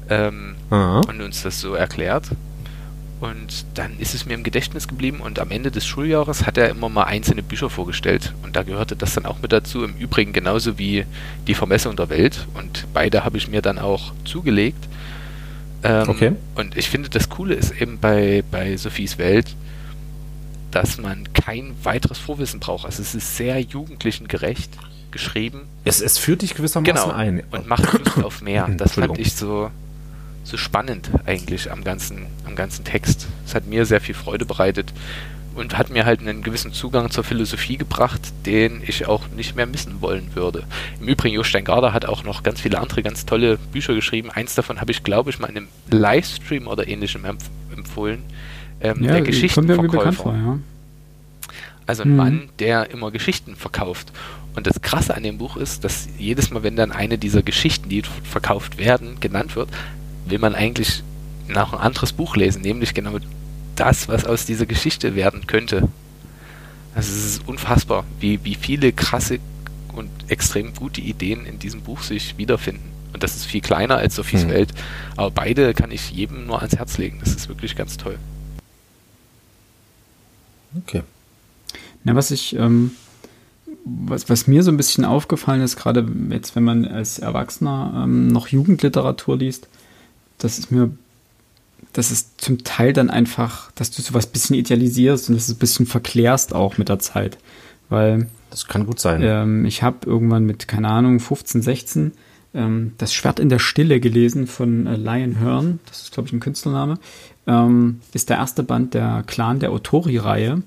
Ähm, 0.09 0.57
und 1.07 1.21
uns 1.21 1.43
das 1.43 1.61
so 1.61 1.75
erklärt. 1.75 2.31
Und 3.21 3.67
dann 3.75 3.99
ist 3.99 4.15
es 4.15 4.25
mir 4.25 4.33
im 4.33 4.43
Gedächtnis 4.43 4.89
geblieben 4.89 5.21
und 5.21 5.39
am 5.41 5.51
Ende 5.51 5.71
des 5.71 5.87
Schuljahres 5.87 6.47
hat 6.47 6.57
er 6.57 6.71
immer 6.71 6.89
mal 6.89 7.05
einzelne 7.05 7.43
Bücher 7.43 7.69
vorgestellt 7.69 8.33
und 8.43 8.57
da 8.57 8.63
gehörte 8.63 8.97
das 8.97 9.13
dann 9.13 9.27
auch 9.27 9.43
mit 9.43 9.53
dazu. 9.53 9.85
Im 9.85 9.95
Übrigen 9.99 10.33
genauso 10.33 10.79
wie 10.79 11.05
die 11.47 11.55
Vermessung 11.55 11.97
der 11.97 12.09
Welt 12.09 12.47
und 12.55 12.87
beide 12.95 13.23
habe 13.23 13.37
ich 13.37 13.47
mir 13.47 13.61
dann 13.61 13.79
auch 13.79 14.15
zugelegt. 14.25 14.89
Ähm, 15.83 16.09
okay. 16.09 16.33
Und 16.55 16.79
ich 16.79 16.89
finde, 16.89 17.11
das 17.11 17.29
Coole 17.29 17.55
ist 17.55 17.79
eben 17.79 17.99
bei, 17.99 18.43
bei 18.51 18.75
Sophies 18.79 19.19
Welt, 19.19 19.55
dass 20.71 20.99
man 20.99 21.33
kein 21.33 21.75
weiteres 21.83 22.19
Vorwissen 22.19 22.61
braucht. 22.61 22.85
Also 22.85 23.03
es 23.03 23.15
ist 23.15 23.37
sehr 23.37 23.61
jugendlichengerecht 23.61 24.71
geschrieben. 25.11 25.63
Es, 25.85 26.01
es 26.01 26.19
führt 26.19 26.43
dich 26.43 26.55
gewissermaßen 26.55 26.95
genau. 26.95 27.15
ein. 27.15 27.43
Und 27.51 27.67
macht 27.67 27.93
Lust 27.93 28.23
auf 28.23 28.43
mehr. 28.43 28.69
Das 28.77 28.95
fand 28.95 29.19
ich 29.19 29.35
so 29.35 29.71
so 30.43 30.57
spannend 30.57 31.11
eigentlich 31.27 31.71
am 31.71 31.85
ganzen, 31.85 32.27
am 32.47 32.57
ganzen 32.57 32.85
Text. 32.85 33.29
Es 33.47 33.55
hat 33.55 33.67
mir 33.67 33.87
sehr 33.87 34.01
viel 34.01 34.15
Freude 34.15 34.47
bereitet 34.47 34.93
und 35.55 35.77
hat 35.77 35.91
mir 35.91 36.05
halt 36.05 36.21
einen 36.21 36.43
gewissen 36.43 36.73
Zugang 36.73 37.11
zur 37.11 37.25
Philosophie 37.25 37.77
gebracht, 37.77 38.21
den 38.47 38.83
ich 38.87 39.07
auch 39.07 39.29
nicht 39.29 39.57
mehr 39.57 39.67
missen 39.67 40.01
wollen 40.01 40.35
würde. 40.35 40.65
Im 41.01 41.09
Übrigen, 41.09 41.35
Jo 41.35 41.43
Steingarder 41.43 41.93
hat 41.93 42.07
auch 42.07 42.25
noch 42.25 42.43
ganz 42.43 42.61
viele 42.61 42.79
andere 42.79 43.03
ganz 43.03 43.27
tolle 43.27 43.59
Bücher 43.73 43.95
geschrieben. 43.95 44.31
Eins 44.31 44.55
davon 44.55 44.81
habe 44.81 44.93
ich, 44.93 45.03
glaube 45.03 45.31
ich, 45.31 45.39
mal 45.39 45.51
in 45.51 45.57
einem 45.57 45.69
Livestream 45.91 46.67
oder 46.67 46.89
ähnlichem 46.89 47.25
empf 47.25 47.45
empfohlen. 47.75 48.25
Ähm, 48.81 49.03
ja, 49.03 49.13
der 49.13 49.23
Geschichtenverkäufer. 49.23 50.13
Vor, 50.13 50.35
ja. 50.35 50.59
Also 51.87 52.03
ein 52.03 52.11
hm. 52.11 52.17
Mann, 52.17 52.49
der 52.59 52.91
immer 52.91 53.11
Geschichten 53.11 53.57
verkauft. 53.57 54.13
Und 54.55 54.67
das 54.67 54.81
Krasse 54.81 55.15
an 55.15 55.23
dem 55.23 55.39
Buch 55.39 55.57
ist, 55.57 55.85
dass 55.85 56.09
jedes 56.19 56.51
Mal, 56.51 56.63
wenn 56.63 56.77
dann 56.77 56.93
eine 56.93 57.19
dieser 57.19 57.43
Geschichten, 57.43 57.89
die 57.89 58.03
verkauft 58.03 58.79
werden, 58.79 59.19
genannt 59.21 59.57
wird, 59.57 59.69
will 60.27 60.39
man 60.39 60.55
eigentlich 60.55 61.03
noch 61.49 61.73
ein 61.73 61.79
anderes 61.81 62.13
Buch 62.13 62.37
lesen, 62.37 62.63
nämlich 62.63 62.95
genau 62.95 63.19
das, 63.77 64.09
was 64.09 64.25
aus 64.25 64.45
dieser 64.45 64.67
Geschichte 64.67 65.15
werden 65.15 65.47
könnte. 65.47 65.89
Also 66.95 67.13
es 67.13 67.25
ist 67.25 67.49
unfassbar, 67.49 68.05
wie, 68.19 68.45
wie 68.45 68.55
viele 68.55 68.93
krasse 68.93 69.39
und 69.95 70.11
extrem 70.29 70.75
gute 70.75 71.01
Ideen 71.01 71.47
in 71.47 71.59
diesem 71.59 71.83
Buch 71.83 72.03
sich 72.03 72.37
wiederfinden. 72.39 72.91
Und 73.13 73.23
das 73.23 73.37
ist 73.37 73.47
viel 73.47 73.61
kleiner 73.61 73.97
als 73.97 74.15
Sophies 74.17 74.45
mhm. 74.45 74.51
Welt. 74.51 74.75
Aber 75.17 75.31
beide 75.31 75.75
kann 75.75 75.91
ich 75.91 76.11
jedem 76.11 76.47
nur 76.47 76.59
ans 76.59 76.77
Herz 76.77 76.99
legen. 76.99 77.19
Das 77.21 77.35
ist 77.35 77.49
wirklich 77.49 77.77
ganz 77.77 77.97
toll. 77.97 78.19
Okay. 80.77 81.03
Na, 82.05 82.15
was 82.15 82.31
ich, 82.31 82.57
ähm, 82.57 82.93
was, 83.85 84.29
was 84.29 84.47
mir 84.47 84.63
so 84.63 84.71
ein 84.71 84.77
bisschen 84.77 85.05
aufgefallen 85.05 85.63
ist, 85.63 85.77
gerade 85.77 86.07
jetzt, 86.31 86.57
wenn 86.57 86.65
man 86.65 86.85
als 86.87 87.19
Erwachsener 87.19 88.03
ähm, 88.05 88.29
noch 88.29 88.49
Jugendliteratur 88.49 89.39
liest, 89.39 89.69
das 90.39 90.59
ist 90.59 90.71
mir, 90.71 90.91
das 91.93 92.11
ist 92.11 92.41
zum 92.41 92.65
Teil 92.65 92.93
dann 92.93 93.11
einfach, 93.11 93.71
dass 93.73 93.91
du 93.91 94.03
sowas 94.03 94.27
ein 94.27 94.33
bisschen 94.33 94.57
idealisierst 94.57 95.29
und 95.29 95.35
das 95.35 95.49
ein 95.49 95.57
bisschen 95.57 95.87
verklärst 95.87 96.55
auch 96.55 96.79
mit 96.79 96.89
der 96.89 96.99
Zeit. 96.99 97.39
Weil. 97.89 98.29
Das 98.51 98.67
kann 98.67 98.87
gut 98.87 98.99
sein. 98.99 99.21
Ähm, 99.23 99.65
ich 99.65 99.83
habe 99.83 99.99
irgendwann 100.07 100.45
mit, 100.45 100.67
keine 100.67 100.89
Ahnung, 100.89 101.21
15, 101.21 101.63
16 101.63 102.13
ähm, 102.55 102.93
das 102.99 103.13
Schwert 103.15 103.39
in 103.39 103.49
der 103.49 103.59
Stille 103.59 104.01
gelesen 104.01 104.47
von 104.47 104.87
äh, 104.87 104.97
Lion 104.97 105.39
Hearn. 105.39 105.81
Das 105.87 106.03
ist, 106.03 106.13
glaube 106.13 106.29
ich, 106.29 106.33
ein 106.33 106.41
Künstlername. 106.41 106.99
Ähm, 107.51 108.01
ist 108.13 108.31
der 108.31 108.37
erste 108.37 108.63
Band 108.63 108.95
der 108.95 109.25
Clan 109.27 109.59
der 109.59 109.73
Otori-Reihe. 109.73 110.63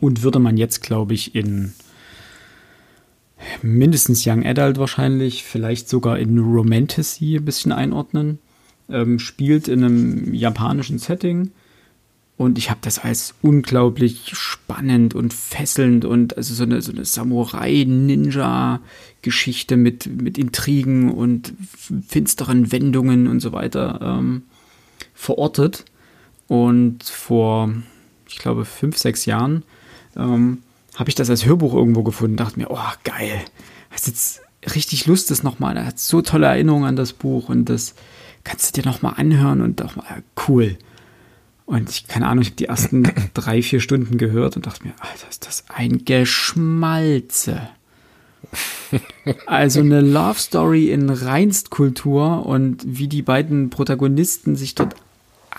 Und 0.00 0.22
würde 0.22 0.38
man 0.38 0.56
jetzt, 0.56 0.80
glaube 0.82 1.12
ich, 1.14 1.34
in 1.34 1.72
mindestens 3.62 4.24
Young 4.24 4.46
Adult 4.46 4.78
wahrscheinlich, 4.78 5.42
vielleicht 5.42 5.88
sogar 5.88 6.20
in 6.20 6.38
Romantasy 6.38 7.34
ein 7.36 7.44
bisschen 7.44 7.72
einordnen 7.72 8.38
ähm, 8.88 9.18
spielt 9.18 9.66
in 9.66 9.82
einem 9.82 10.32
japanischen 10.34 10.98
Setting. 10.98 11.50
Und 12.36 12.58
ich 12.58 12.70
habe 12.70 12.78
das 12.82 13.00
als 13.00 13.34
unglaublich 13.42 14.30
spannend 14.34 15.14
und 15.14 15.34
fesselnd 15.34 16.04
und 16.04 16.36
also 16.36 16.54
so 16.54 16.62
eine, 16.64 16.82
so 16.82 16.92
eine 16.92 17.04
Samurai-Ninja-Geschichte 17.04 19.76
mit, 19.76 20.06
mit 20.06 20.38
Intrigen 20.38 21.10
und 21.10 21.54
finsteren 22.06 22.70
Wendungen 22.72 23.26
und 23.26 23.40
so 23.40 23.52
weiter 23.52 24.00
ähm, 24.02 24.44
verortet. 25.22 25.84
Und 26.48 27.04
vor, 27.04 27.72
ich 28.28 28.38
glaube, 28.38 28.64
fünf, 28.64 28.98
sechs 28.98 29.24
Jahren 29.24 29.62
ähm, 30.16 30.58
habe 30.96 31.08
ich 31.08 31.14
das 31.14 31.30
als 31.30 31.46
Hörbuch 31.46 31.74
irgendwo 31.74 32.02
gefunden. 32.02 32.36
Dachte 32.36 32.58
mir, 32.58 32.70
oh, 32.70 32.92
geil. 33.04 33.40
Hast 33.90 34.06
jetzt 34.06 34.42
richtig 34.74 35.06
Lust, 35.06 35.30
das 35.30 35.42
nochmal. 35.42 35.76
Er 35.76 35.86
hat 35.86 35.98
so 35.98 36.20
tolle 36.20 36.46
Erinnerungen 36.46 36.86
an 36.86 36.96
das 36.96 37.12
Buch 37.12 37.48
und 37.48 37.66
das 37.66 37.94
kannst 38.44 38.76
du 38.76 38.82
dir 38.82 38.88
noch 38.88 39.02
mal 39.02 39.10
anhören 39.10 39.60
und 39.60 39.80
doch 39.80 39.96
mal 39.96 40.22
cool. 40.48 40.76
Und 41.64 41.88
ich, 41.88 42.06
keine 42.06 42.26
Ahnung, 42.26 42.42
ich 42.42 42.48
habe 42.48 42.56
die 42.56 42.66
ersten 42.66 43.10
drei, 43.34 43.62
vier 43.62 43.80
Stunden 43.80 44.18
gehört 44.18 44.56
und 44.56 44.66
dachte 44.66 44.84
mir, 44.84 44.94
Alter, 45.00 45.28
ist 45.30 45.46
das 45.46 45.64
ein 45.68 46.04
Geschmalze. 46.04 47.68
Also 49.46 49.80
eine 49.80 50.00
Love 50.00 50.38
Story 50.38 50.90
in 50.90 51.08
Reinstkultur 51.08 52.44
und 52.44 52.82
wie 52.84 53.08
die 53.08 53.22
beiden 53.22 53.70
Protagonisten 53.70 54.56
sich 54.56 54.74
dort 54.74 54.96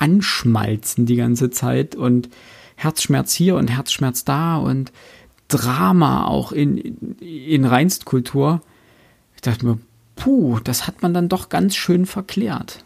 anschmalzen 0.01 1.05
die 1.05 1.15
ganze 1.15 1.49
Zeit 1.49 1.95
und 1.95 2.29
Herzschmerz 2.75 3.33
hier 3.33 3.55
und 3.55 3.69
Herzschmerz 3.69 4.25
da 4.25 4.57
und 4.57 4.91
Drama 5.47 6.25
auch 6.25 6.51
in, 6.51 6.77
in, 6.77 7.17
in 7.19 7.65
Reinstkultur. 7.65 8.61
Ich 9.35 9.41
dachte 9.41 9.65
mir, 9.65 9.77
puh, 10.15 10.59
das 10.63 10.87
hat 10.87 11.01
man 11.01 11.13
dann 11.13 11.29
doch 11.29 11.49
ganz 11.49 11.75
schön 11.75 12.05
verklärt. 12.05 12.83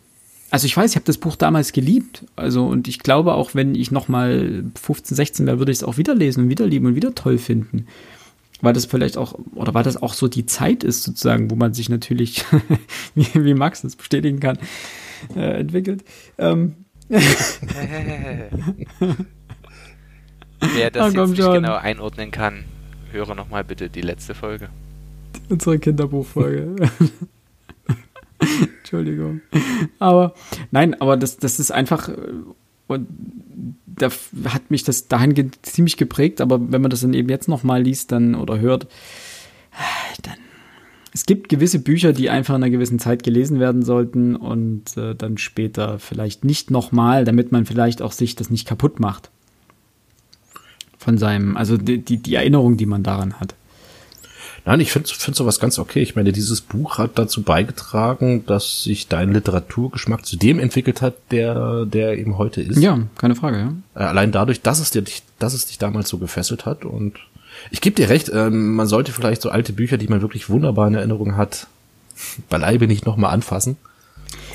Also 0.50 0.66
ich 0.66 0.78
weiß, 0.78 0.92
ich 0.92 0.96
habe 0.96 1.06
das 1.06 1.18
Buch 1.18 1.36
damals 1.36 1.74
geliebt. 1.74 2.26
Also 2.36 2.66
und 2.66 2.88
ich 2.88 3.00
glaube 3.00 3.34
auch, 3.34 3.54
wenn 3.54 3.76
ich 3.76 3.92
noch 3.92 4.08
mal 4.08 4.64
15, 4.80 5.16
16 5.16 5.46
wäre, 5.46 5.60
würde 5.60 5.72
ich 5.72 5.80
es 5.80 5.84
auch 5.84 5.98
wieder 5.98 6.16
lesen 6.16 6.46
und 6.46 6.50
wieder 6.50 6.66
lieben 6.66 6.88
und 6.88 6.96
wieder 6.96 7.16
toll 7.16 7.38
finden. 7.38 7.88
Weil 8.62 8.74
das 8.74 8.86
vielleicht 8.86 9.18
auch, 9.18 9.38
oder 9.54 9.74
weil 9.74 9.84
das 9.84 10.02
auch 10.02 10.14
so 10.14 10.28
die 10.28 10.46
Zeit 10.46 10.84
ist, 10.84 11.04
sozusagen, 11.04 11.52
wo 11.52 11.56
man 11.56 11.74
sich 11.74 11.90
natürlich, 11.90 12.44
wie, 13.16 13.54
Max 13.54 13.84
das 13.84 13.96
bestätigen 13.96 14.40
kann, 14.40 14.58
äh, 15.36 15.60
entwickelt. 15.60 16.04
Ähm. 16.38 16.76
Wer 20.60 20.92
das 20.92 21.16
oh, 21.16 21.18
jetzt 21.18 21.30
nicht 21.30 21.52
genau 21.52 21.76
einordnen 21.76 22.32
kann, 22.32 22.66
höre 23.12 23.36
nochmal 23.36 23.64
bitte 23.64 23.90
die 23.90 24.02
letzte 24.02 24.36
Folge. 24.36 24.70
Unsere 25.50 25.80
Kinderbuchfolge. 25.80 26.76
Entschuldigung. 28.80 29.42
Aber 30.00 30.34
nein, 30.72 31.00
aber 31.00 31.16
das, 31.18 31.38
das 31.38 31.60
ist 31.60 31.72
einfach, 31.72 32.10
und 32.88 33.08
da 33.86 34.10
hat 34.50 34.70
mich 34.70 34.84
das 34.84 35.08
dahingehend 35.08 35.66
ziemlich 35.66 35.98
geprägt, 35.98 36.42
aber 36.42 36.60
wenn 36.72 36.82
man 36.82 36.92
das 36.92 37.02
dann 37.02 37.14
eben 37.14 37.30
jetzt 37.30 37.48
nochmal 37.48 37.82
liest 37.82 38.12
dann 38.12 38.36
oder 38.36 38.60
hört, 38.60 38.88
dann 40.24 40.38
es 41.18 41.26
gibt 41.26 41.50
gewisse 41.50 41.80
Bücher, 41.80 42.14
die 42.14 42.30
einfach 42.30 42.54
in 42.54 42.62
einer 42.62 42.70
gewissen 42.70 43.00
Zeit 43.00 43.24
gelesen 43.24 43.60
werden 43.60 43.82
sollten 43.82 44.36
und 44.36 44.96
äh, 44.98 45.16
dann 45.16 45.40
später 45.40 45.98
vielleicht 45.98 46.46
nicht 46.46 46.70
nochmal, 46.70 47.26
damit 47.26 47.52
man 47.52 47.66
vielleicht 47.66 48.04
auch 48.04 48.12
sich 48.12 48.36
das 48.36 48.52
nicht 48.52 48.68
kaputt 48.68 49.00
macht. 49.00 49.32
Von 51.00 51.18
seinem, 51.18 51.58
also 51.58 51.76
die, 51.76 51.98
die, 51.98 52.18
die 52.18 52.36
Erinnerung, 52.36 52.78
die 52.78 52.86
man 52.86 53.02
daran 53.02 53.40
hat. 53.40 53.56
Nein, 54.64 54.80
ich 54.80 54.92
finde 54.92 55.10
find 55.10 55.36
sowas 55.36 55.60
ganz 55.60 55.80
okay. 55.80 56.04
Ich 56.04 56.16
meine, 56.16 56.34
dieses 56.34 56.62
Buch 56.62 57.00
hat 57.00 57.18
dazu 57.18 57.42
beigetragen, 57.42 58.46
dass 58.46 58.84
sich 58.84 59.08
dein 59.08 59.34
Literaturgeschmack 59.34 60.24
zu 60.24 60.38
dem 60.38 60.60
entwickelt 60.60 61.02
hat, 61.02 61.16
der, 61.32 61.86
der 61.88 62.20
eben 62.20 62.38
heute 62.38 62.62
ist. 62.62 62.78
Ja, 62.78 63.00
keine 63.18 63.34
Frage, 63.34 63.58
ja. 63.58 63.74
Äh, 63.96 64.06
allein 64.06 64.32
dadurch, 64.32 64.62
dass 64.62 64.80
es, 64.80 64.92
dir, 64.92 65.04
dass 65.40 65.56
es 65.56 65.66
dich 65.66 65.80
damals 65.80 66.10
so 66.10 66.20
gefesselt 66.20 66.68
hat. 66.68 66.86
Und 66.86 67.16
ich 67.72 67.82
gebe 67.82 67.96
dir 67.96 68.10
recht, 68.10 68.32
ähm, 68.34 68.76
man 68.76 68.88
sollte 68.88 69.12
vielleicht 69.12 69.42
so 69.42 69.50
alte 69.50 69.74
Bücher, 69.74 69.98
die 69.98 70.08
man 70.08 70.22
wirklich 70.22 70.50
wunderbar 70.50 70.88
in 70.88 70.96
Erinnerung 70.96 71.38
hat, 71.38 71.68
beileibe 72.50 72.88
nicht 72.88 73.06
nochmal 73.06 73.34
anfassen. 73.34 73.78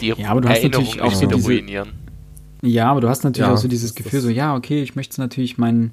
die 0.00 0.08
ja, 0.08 0.28
aber 0.28 0.40
du 0.40 0.48
hast 0.48 0.62
natürlich 0.62 1.00
auch 1.00 1.14
so 1.14 1.26
diese, 1.26 1.48
ruinieren. 1.48 1.90
Ja, 2.62 2.90
aber 2.90 3.00
du 3.00 3.08
hast 3.08 3.24
natürlich 3.24 3.48
ja, 3.48 3.54
auch 3.54 3.58
so 3.58 3.68
dieses 3.68 3.94
Gefühl, 3.94 4.20
so, 4.20 4.28
ja, 4.28 4.54
okay, 4.54 4.82
ich 4.82 4.94
möchte 4.94 5.20
natürlich 5.20 5.58
meinen, 5.58 5.90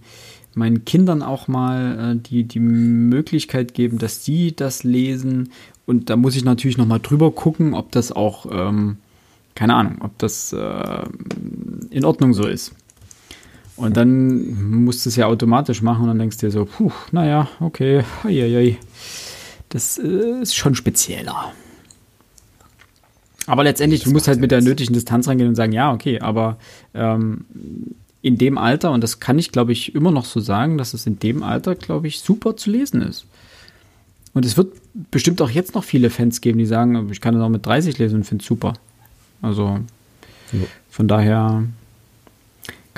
meinen 0.54 0.86
Kindern 0.86 1.24
auch 1.24 1.48
mal 1.48 2.13
äh, 2.15 2.19
die, 2.19 2.43
die 2.43 2.60
Möglichkeit 2.60 3.74
geben, 3.74 3.98
dass 3.98 4.24
sie 4.24 4.56
das 4.56 4.84
lesen. 4.84 5.52
Und 5.88 6.12
da 6.12 6.15
muss 6.15 6.36
ich 6.36 6.43
natürlich 6.43 6.78
noch 6.78 6.86
mal 6.86 7.00
drüber 7.00 7.32
gucken, 7.32 7.74
ob 7.74 7.91
das 7.91 8.12
auch, 8.12 8.45
ähm, 8.52 8.98
keine 9.56 9.74
Ahnung, 9.74 9.98
ob 10.02 10.17
das 10.19 10.54
äh, 10.54 11.04
in 11.89 12.06
Ordnung 12.06 12.34
so 12.34 12.48
ist. 12.48 12.74
Und 13.79 13.95
dann 13.95 14.83
musst 14.83 15.05
du 15.05 15.09
es 15.09 15.15
ja 15.15 15.27
automatisch 15.27 15.81
machen 15.81 16.01
und 16.01 16.07
dann 16.09 16.19
denkst 16.19 16.37
du 16.37 16.47
dir 16.47 16.51
so, 16.51 16.65
puh, 16.65 16.91
naja, 17.13 17.47
okay, 17.61 18.03
ei, 18.25 18.43
ei, 18.43 18.57
ei. 18.57 18.77
das 19.69 19.97
äh, 19.97 20.41
ist 20.41 20.53
schon 20.53 20.75
spezieller. 20.75 21.53
Aber 23.47 23.63
letztendlich, 23.63 24.03
du 24.03 24.11
musst 24.11 24.27
halt 24.27 24.41
mit 24.41 24.51
der 24.51 24.61
nötigen 24.61 24.93
Distanz 24.93 25.29
rangehen 25.29 25.47
und 25.47 25.55
sagen, 25.55 25.71
ja, 25.71 25.93
okay, 25.93 26.19
aber 26.19 26.57
ähm, 26.93 27.45
in 28.21 28.37
dem 28.37 28.57
Alter, 28.57 28.91
und 28.91 29.01
das 29.01 29.21
kann 29.21 29.39
ich, 29.39 29.53
glaube 29.53 29.71
ich, 29.71 29.95
immer 29.95 30.11
noch 30.11 30.25
so 30.25 30.41
sagen, 30.41 30.77
dass 30.77 30.93
es 30.93 31.07
in 31.07 31.17
dem 31.19 31.41
Alter, 31.41 31.75
glaube 31.75 32.09
ich, 32.09 32.19
super 32.19 32.57
zu 32.57 32.69
lesen 32.69 33.01
ist. 33.01 33.27
Und 34.33 34.43
es 34.43 34.57
wird 34.57 34.73
bestimmt 35.09 35.41
auch 35.41 35.49
jetzt 35.49 35.73
noch 35.73 35.85
viele 35.85 36.09
Fans 36.09 36.41
geben, 36.41 36.59
die 36.59 36.65
sagen, 36.65 37.09
ich 37.11 37.21
kann 37.21 37.33
es 37.33 37.41
auch 37.41 37.49
mit 37.49 37.65
30 37.65 37.97
lesen 37.97 38.17
und 38.17 38.23
finde 38.25 38.41
es 38.41 38.47
super. 38.47 38.73
Also 39.41 39.79
von 40.89 41.07
daher 41.07 41.63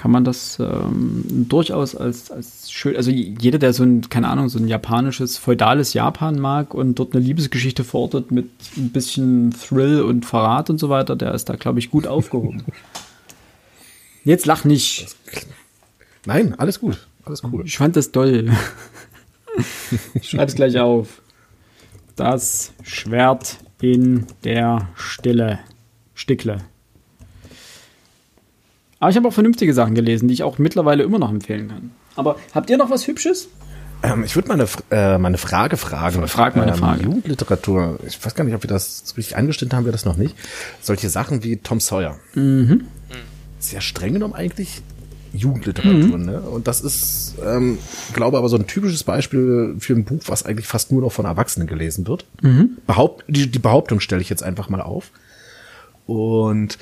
kann 0.01 0.09
man 0.09 0.23
das 0.23 0.57
ähm, 0.59 1.45
durchaus 1.47 1.95
als, 1.95 2.31
als 2.31 2.71
schön, 2.71 2.95
also 2.95 3.11
jeder, 3.11 3.59
der 3.59 3.71
so 3.71 3.83
ein, 3.83 4.09
keine 4.09 4.29
Ahnung, 4.29 4.49
so 4.49 4.57
ein 4.57 4.67
japanisches, 4.67 5.37
feudales 5.37 5.93
Japan 5.93 6.39
mag 6.39 6.73
und 6.73 6.95
dort 6.95 7.13
eine 7.13 7.23
Liebesgeschichte 7.23 7.83
verortet 7.83 8.31
mit 8.31 8.49
ein 8.77 8.89
bisschen 8.89 9.51
Thrill 9.51 10.01
und 10.01 10.25
Verrat 10.25 10.71
und 10.71 10.79
so 10.79 10.89
weiter, 10.89 11.15
der 11.15 11.35
ist 11.35 11.49
da, 11.49 11.55
glaube 11.55 11.77
ich, 11.77 11.91
gut 11.91 12.07
aufgehoben. 12.07 12.63
Jetzt 14.23 14.47
lach 14.47 14.65
nicht. 14.65 15.15
Nein, 16.25 16.55
alles 16.57 16.79
gut. 16.79 17.07
Alles 17.23 17.43
cool. 17.43 17.61
Ich 17.63 17.77
fand 17.77 17.95
das 17.95 18.11
toll. 18.11 18.49
ich 20.15 20.29
schreibe 20.29 20.45
es 20.45 20.55
gleich 20.55 20.79
auf. 20.79 21.21
Das 22.15 22.73
Schwert 22.81 23.57
in 23.79 24.25
der 24.43 24.89
Stille. 24.95 25.59
Stickle. 26.15 26.57
Aber 29.01 29.09
ich 29.09 29.17
habe 29.17 29.27
auch 29.27 29.33
vernünftige 29.33 29.73
Sachen 29.73 29.95
gelesen, 29.95 30.27
die 30.27 30.35
ich 30.35 30.43
auch 30.43 30.59
mittlerweile 30.59 31.01
immer 31.01 31.17
noch 31.17 31.31
empfehlen 31.31 31.69
kann. 31.69 31.91
Aber 32.15 32.37
habt 32.53 32.69
ihr 32.69 32.77
noch 32.77 32.91
was 32.91 33.07
Hübsches? 33.07 33.49
Ähm, 34.03 34.23
ich 34.23 34.35
würde 34.35 34.47
mal 34.47 34.53
eine, 34.53 34.67
äh, 34.91 35.17
mal 35.17 35.29
eine 35.29 35.39
Frage 35.39 35.75
fragen. 35.75 36.27
Frag 36.27 36.55
mal 36.55 36.63
eine 36.63 36.73
ähm, 36.73 36.77
Frage. 36.77 37.03
Jugendliteratur. 37.03 37.99
Ich 38.07 38.23
weiß 38.23 38.35
gar 38.35 38.43
nicht, 38.43 38.53
ob 38.53 38.61
wir 38.61 38.67
das 38.67 39.15
richtig 39.17 39.35
angestellt 39.35 39.73
haben, 39.73 39.85
wir 39.85 39.91
das 39.91 40.05
noch 40.05 40.17
nicht. 40.17 40.35
Solche 40.81 41.09
Sachen 41.09 41.43
wie 41.43 41.57
Tom 41.57 41.79
Sawyer. 41.79 42.19
Mhm. 42.35 42.85
Sehr 43.57 43.81
streng 43.81 44.13
genommen 44.13 44.35
eigentlich 44.35 44.83
Jugendliteratur, 45.33 46.17
mhm. 46.19 46.25
ne? 46.25 46.41
Und 46.41 46.67
das 46.67 46.81
ist, 46.81 47.35
ähm, 47.43 47.79
glaube 48.13 48.37
aber 48.37 48.49
so 48.49 48.57
ein 48.57 48.67
typisches 48.67 49.03
Beispiel 49.03 49.77
für 49.79 49.93
ein 49.93 50.03
Buch, 50.03 50.21
was 50.27 50.43
eigentlich 50.43 50.67
fast 50.67 50.91
nur 50.91 51.01
noch 51.01 51.11
von 51.11 51.25
Erwachsenen 51.25 51.67
gelesen 51.67 52.05
wird. 52.05 52.25
Mhm. 52.43 52.77
Behaupt, 52.85 53.23
die, 53.27 53.49
die 53.49 53.59
Behauptung 53.59 53.99
stelle 53.99 54.21
ich 54.21 54.29
jetzt 54.29 54.43
einfach 54.43 54.69
mal 54.69 54.81
auf. 54.81 55.09
Und 56.05 56.77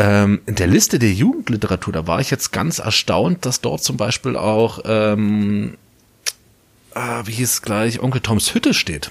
ähm, 0.00 0.40
in 0.46 0.54
der 0.54 0.66
Liste 0.66 0.98
der 0.98 1.12
Jugendliteratur, 1.12 1.92
da 1.92 2.06
war 2.06 2.20
ich 2.20 2.30
jetzt 2.30 2.52
ganz 2.52 2.78
erstaunt, 2.78 3.44
dass 3.44 3.60
dort 3.60 3.82
zum 3.82 3.98
Beispiel 3.98 4.34
auch, 4.34 4.80
ähm, 4.86 5.76
äh, 6.94 7.22
wie 7.26 7.32
hieß 7.32 7.50
es 7.50 7.62
gleich, 7.62 8.00
Onkel 8.00 8.22
Toms 8.22 8.54
Hütte 8.54 8.72
steht. 8.72 9.10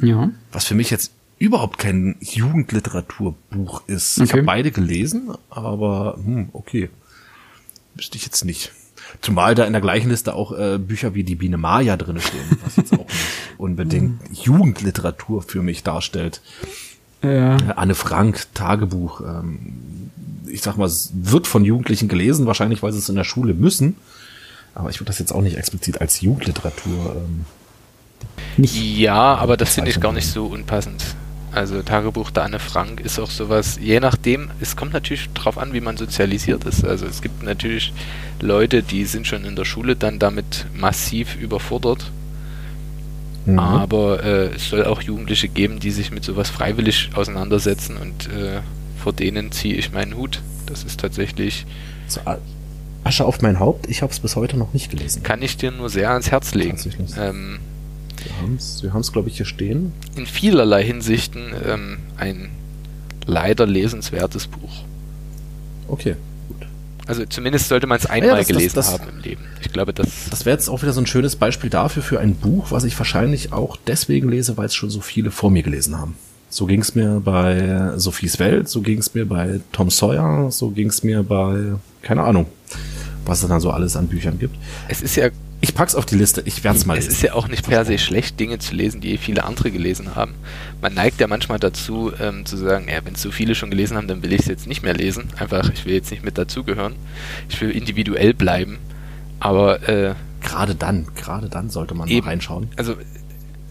Ja. 0.00 0.30
Was 0.52 0.64
für 0.64 0.74
mich 0.74 0.88
jetzt 0.88 1.12
überhaupt 1.38 1.76
kein 1.76 2.16
Jugendliteraturbuch 2.20 3.86
ist. 3.88 4.16
Okay. 4.16 4.24
Ich 4.24 4.32
habe 4.32 4.42
beide 4.44 4.70
gelesen, 4.70 5.34
aber 5.50 6.14
hm, 6.16 6.48
okay. 6.54 6.88
Wüsste 7.94 8.16
ich 8.16 8.24
jetzt 8.24 8.46
nicht. 8.46 8.72
Zumal 9.20 9.54
da 9.54 9.66
in 9.66 9.74
der 9.74 9.82
gleichen 9.82 10.08
Liste 10.08 10.34
auch 10.34 10.52
äh, 10.52 10.78
Bücher 10.78 11.14
wie 11.14 11.24
die 11.24 11.34
Biene 11.34 11.58
Maya 11.58 11.98
drin 11.98 12.20
stehen, 12.20 12.58
was 12.64 12.76
jetzt 12.76 12.94
auch 12.94 13.06
nicht 13.06 13.20
unbedingt 13.58 14.18
Jugendliteratur 14.32 15.42
für 15.42 15.60
mich 15.60 15.82
darstellt. 15.82 16.40
Ja. 17.22 17.56
Anne 17.76 17.94
Frank, 17.94 18.46
Tagebuch. 18.54 19.20
Ähm, 19.20 20.10
ich 20.46 20.62
sag 20.62 20.76
mal, 20.76 20.86
es 20.86 21.10
wird 21.14 21.46
von 21.46 21.64
Jugendlichen 21.64 22.08
gelesen, 22.08 22.46
wahrscheinlich, 22.46 22.82
weil 22.82 22.92
sie 22.92 22.98
es 22.98 23.08
in 23.08 23.16
der 23.16 23.24
Schule 23.24 23.54
müssen. 23.54 23.96
Aber 24.74 24.90
ich 24.90 25.00
würde 25.00 25.08
das 25.08 25.18
jetzt 25.18 25.32
auch 25.32 25.42
nicht 25.42 25.56
explizit 25.56 26.00
als 26.00 26.20
Jugendliteratur. 26.20 27.16
Ähm, 27.16 27.44
nicht 28.56 28.74
ja, 28.74 29.34
aber 29.34 29.56
das 29.56 29.74
finde 29.74 29.90
ich 29.90 30.00
gar 30.00 30.12
nicht 30.12 30.26
so 30.26 30.46
unpassend. 30.46 31.04
Also 31.52 31.82
Tagebuch 31.82 32.30
der 32.30 32.44
Anne 32.44 32.60
Frank 32.60 33.00
ist 33.00 33.18
auch 33.18 33.30
sowas, 33.30 33.78
je 33.80 33.98
nachdem, 33.98 34.50
es 34.60 34.76
kommt 34.76 34.92
natürlich 34.92 35.28
drauf 35.32 35.58
an, 35.58 35.72
wie 35.72 35.80
man 35.80 35.96
sozialisiert 35.96 36.64
ist. 36.64 36.84
Also 36.84 37.06
es 37.06 37.22
gibt 37.22 37.42
natürlich 37.42 37.92
Leute, 38.40 38.82
die 38.82 39.04
sind 39.04 39.26
schon 39.26 39.44
in 39.44 39.56
der 39.56 39.64
Schule 39.64 39.96
dann 39.96 40.20
damit 40.20 40.66
massiv 40.74 41.36
überfordert 41.36 42.12
Mhm. 43.52 43.58
Aber 43.58 44.22
äh, 44.22 44.54
es 44.54 44.70
soll 44.70 44.84
auch 44.84 45.02
Jugendliche 45.02 45.48
geben, 45.48 45.80
die 45.80 45.90
sich 45.90 46.10
mit 46.10 46.24
sowas 46.24 46.50
freiwillig 46.50 47.10
auseinandersetzen 47.14 47.96
und 47.96 48.28
äh, 48.28 48.60
vor 49.02 49.12
denen 49.12 49.52
ziehe 49.52 49.74
ich 49.74 49.92
meinen 49.92 50.16
Hut. 50.16 50.42
Das 50.66 50.84
ist 50.84 51.00
tatsächlich. 51.00 51.66
So, 52.06 52.20
Asche 53.02 53.24
auf 53.24 53.40
mein 53.40 53.58
Haupt, 53.58 53.88
ich 53.88 54.02
habe 54.02 54.12
es 54.12 54.20
bis 54.20 54.36
heute 54.36 54.56
noch 54.56 54.74
nicht 54.74 54.90
gelesen. 54.90 55.22
Kann 55.22 55.40
ich 55.42 55.56
dir 55.56 55.70
nur 55.70 55.88
sehr 55.88 56.10
ans 56.10 56.30
Herz 56.30 56.54
legen. 56.54 56.78
Ähm, 57.18 57.58
wir 58.82 58.92
haben 58.92 59.00
es, 59.00 59.12
glaube 59.12 59.28
ich, 59.28 59.38
hier 59.38 59.46
stehen. 59.46 59.92
In 60.16 60.26
vielerlei 60.26 60.84
Hinsichten 60.84 61.52
ähm, 61.64 61.98
ein 62.18 62.50
leider 63.26 63.66
lesenswertes 63.66 64.46
Buch. 64.46 64.84
Okay. 65.88 66.16
Also 67.10 67.24
zumindest 67.26 67.68
sollte 67.68 67.86
man 67.86 67.98
es 67.98 68.06
einmal 68.06 68.30
ja, 68.30 68.36
das, 68.36 68.46
gelesen 68.46 68.74
das, 68.74 68.86
das, 68.86 69.00
haben 69.00 69.08
im 69.08 69.18
Leben. 69.18 69.44
Ich 69.60 69.72
glaube, 69.72 69.92
das. 69.92 70.08
Das 70.30 70.44
wäre 70.44 70.56
jetzt 70.56 70.68
auch 70.68 70.82
wieder 70.82 70.92
so 70.92 71.00
ein 71.00 71.06
schönes 71.06 71.36
Beispiel 71.36 71.68
dafür 71.68 72.02
für 72.02 72.20
ein 72.20 72.36
Buch, 72.36 72.70
was 72.70 72.84
ich 72.84 72.96
wahrscheinlich 72.98 73.52
auch 73.52 73.76
deswegen 73.86 74.28
lese, 74.28 74.56
weil 74.56 74.66
es 74.66 74.74
schon 74.74 74.90
so 74.90 75.00
viele 75.00 75.30
vor 75.30 75.50
mir 75.50 75.62
gelesen 75.62 75.98
haben. 75.98 76.14
So 76.48 76.66
ging 76.66 76.80
es 76.80 76.94
mir 76.94 77.20
bei 77.24 77.92
Sophies 77.96 78.38
Welt, 78.38 78.68
so 78.68 78.80
ging 78.80 78.98
es 78.98 79.14
mir 79.14 79.26
bei 79.26 79.60
Tom 79.72 79.90
Sawyer, 79.90 80.50
so 80.50 80.70
ging 80.70 80.88
es 80.88 81.02
mir 81.02 81.22
bei, 81.22 81.74
keine 82.02 82.22
Ahnung, 82.22 82.46
was 83.24 83.42
es 83.42 83.48
dann 83.48 83.60
so 83.60 83.70
alles 83.70 83.96
an 83.96 84.08
Büchern 84.08 84.38
gibt. 84.38 84.56
Es 84.88 85.02
ist 85.02 85.16
ja 85.16 85.30
ich 85.62 85.74
pack's 85.74 85.94
auf 85.94 86.06
die 86.06 86.14
Liste, 86.14 86.42
ich 86.46 86.64
werde 86.64 86.78
es 86.78 86.86
mal 86.86 86.94
lesen. 86.94 87.08
Es 87.08 87.16
ist 87.16 87.22
ja 87.22 87.34
auch 87.34 87.48
nicht 87.48 87.68
per 87.68 87.84
se 87.84 87.98
schlecht, 87.98 88.40
Dinge 88.40 88.58
zu 88.58 88.74
lesen, 88.74 89.00
die 89.00 89.18
viele 89.18 89.44
andere 89.44 89.70
gelesen 89.70 90.14
haben. 90.14 90.34
Man 90.80 90.94
neigt 90.94 91.20
ja 91.20 91.26
manchmal 91.26 91.58
dazu, 91.58 92.12
ähm, 92.18 92.46
zu 92.46 92.56
sagen, 92.56 92.88
ja, 92.88 93.04
wenn 93.04 93.14
so 93.14 93.30
viele 93.30 93.54
schon 93.54 93.70
gelesen 93.70 93.96
haben, 93.96 94.08
dann 94.08 94.22
will 94.22 94.32
ich 94.32 94.40
es 94.40 94.46
jetzt 94.46 94.66
nicht 94.66 94.82
mehr 94.82 94.94
lesen. 94.94 95.28
Einfach, 95.36 95.70
ich 95.70 95.84
will 95.84 95.92
jetzt 95.92 96.10
nicht 96.10 96.24
mit 96.24 96.38
dazugehören. 96.38 96.94
Ich 97.50 97.60
will 97.60 97.70
individuell 97.70 98.32
bleiben. 98.32 98.78
Aber 99.38 99.86
äh, 99.86 100.14
gerade 100.42 100.74
dann, 100.74 101.06
gerade 101.14 101.48
dann 101.50 101.68
sollte 101.68 101.94
man 101.94 102.08
eben, 102.08 102.24
mal 102.24 102.30
reinschauen. 102.32 102.68
Also 102.76 102.96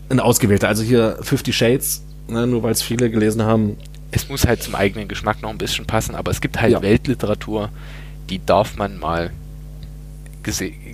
ein 0.09 0.19
ausgewählter, 0.19 0.67
also 0.67 0.83
hier 0.83 1.17
Fifty 1.21 1.53
Shades, 1.53 2.03
ne, 2.27 2.45
nur 2.45 2.61
weil 2.61 2.71
es 2.71 2.83
viele 2.83 3.09
gelesen 3.09 3.41
haben. 3.43 3.77
Es 4.11 4.29
muss 4.29 4.45
halt 4.45 4.61
zum 4.61 4.75
eigenen 4.75 5.07
Geschmack 5.07 5.41
noch 5.41 5.49
ein 5.49 5.57
bisschen 5.57 5.85
passen, 5.85 6.15
aber 6.15 6.31
es 6.31 6.41
gibt 6.41 6.59
halt 6.61 6.73
ja. 6.73 6.81
Weltliteratur, 6.81 7.69
die 8.29 8.43
darf 8.43 8.75
man 8.75 8.99
mal 8.99 9.31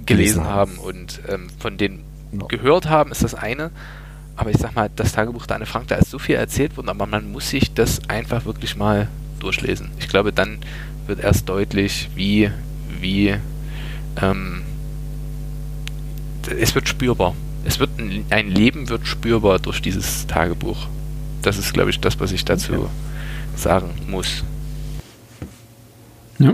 gelesen 0.05 0.43
haben 0.45 0.77
und 0.77 1.21
ähm, 1.27 1.47
von 1.59 1.77
denen 1.77 2.03
no. 2.31 2.47
gehört 2.47 2.87
haben, 2.89 3.11
ist 3.11 3.23
das 3.23 3.33
eine. 3.35 3.71
Aber 4.35 4.49
ich 4.49 4.57
sag 4.57 4.75
mal, 4.75 4.89
das 4.93 5.13
Tagebuch 5.13 5.45
der 5.45 5.57
Anne 5.57 5.65
Frank, 5.65 5.87
da 5.87 5.95
ist 5.95 6.09
so 6.09 6.19
viel 6.19 6.35
erzählt 6.35 6.75
worden, 6.75 6.89
aber 6.89 7.05
man 7.05 7.31
muss 7.31 7.49
sich 7.49 7.73
das 7.73 8.09
einfach 8.09 8.45
wirklich 8.45 8.75
mal 8.75 9.07
durchlesen. 9.39 9.91
Ich 9.99 10.09
glaube, 10.09 10.33
dann 10.33 10.59
wird 11.07 11.19
erst 11.19 11.47
deutlich, 11.47 12.09
wie, 12.15 12.51
wie, 12.99 13.35
ähm, 14.21 14.63
es 16.59 16.75
wird 16.75 16.87
spürbar. 16.87 17.33
Es 17.63 17.79
wird 17.79 17.97
ein, 17.97 18.25
ein 18.29 18.49
Leben 18.49 18.89
wird 18.89 19.07
spürbar 19.07 19.59
durch 19.59 19.81
dieses 19.81 20.27
Tagebuch. 20.27 20.87
Das 21.41 21.57
ist, 21.57 21.73
glaube 21.73 21.89
ich, 21.89 21.99
das, 21.99 22.19
was 22.19 22.31
ich 22.31 22.45
dazu 22.45 22.73
okay. 22.73 22.89
sagen 23.55 23.89
muss. 24.07 24.43
Ja. 26.39 26.53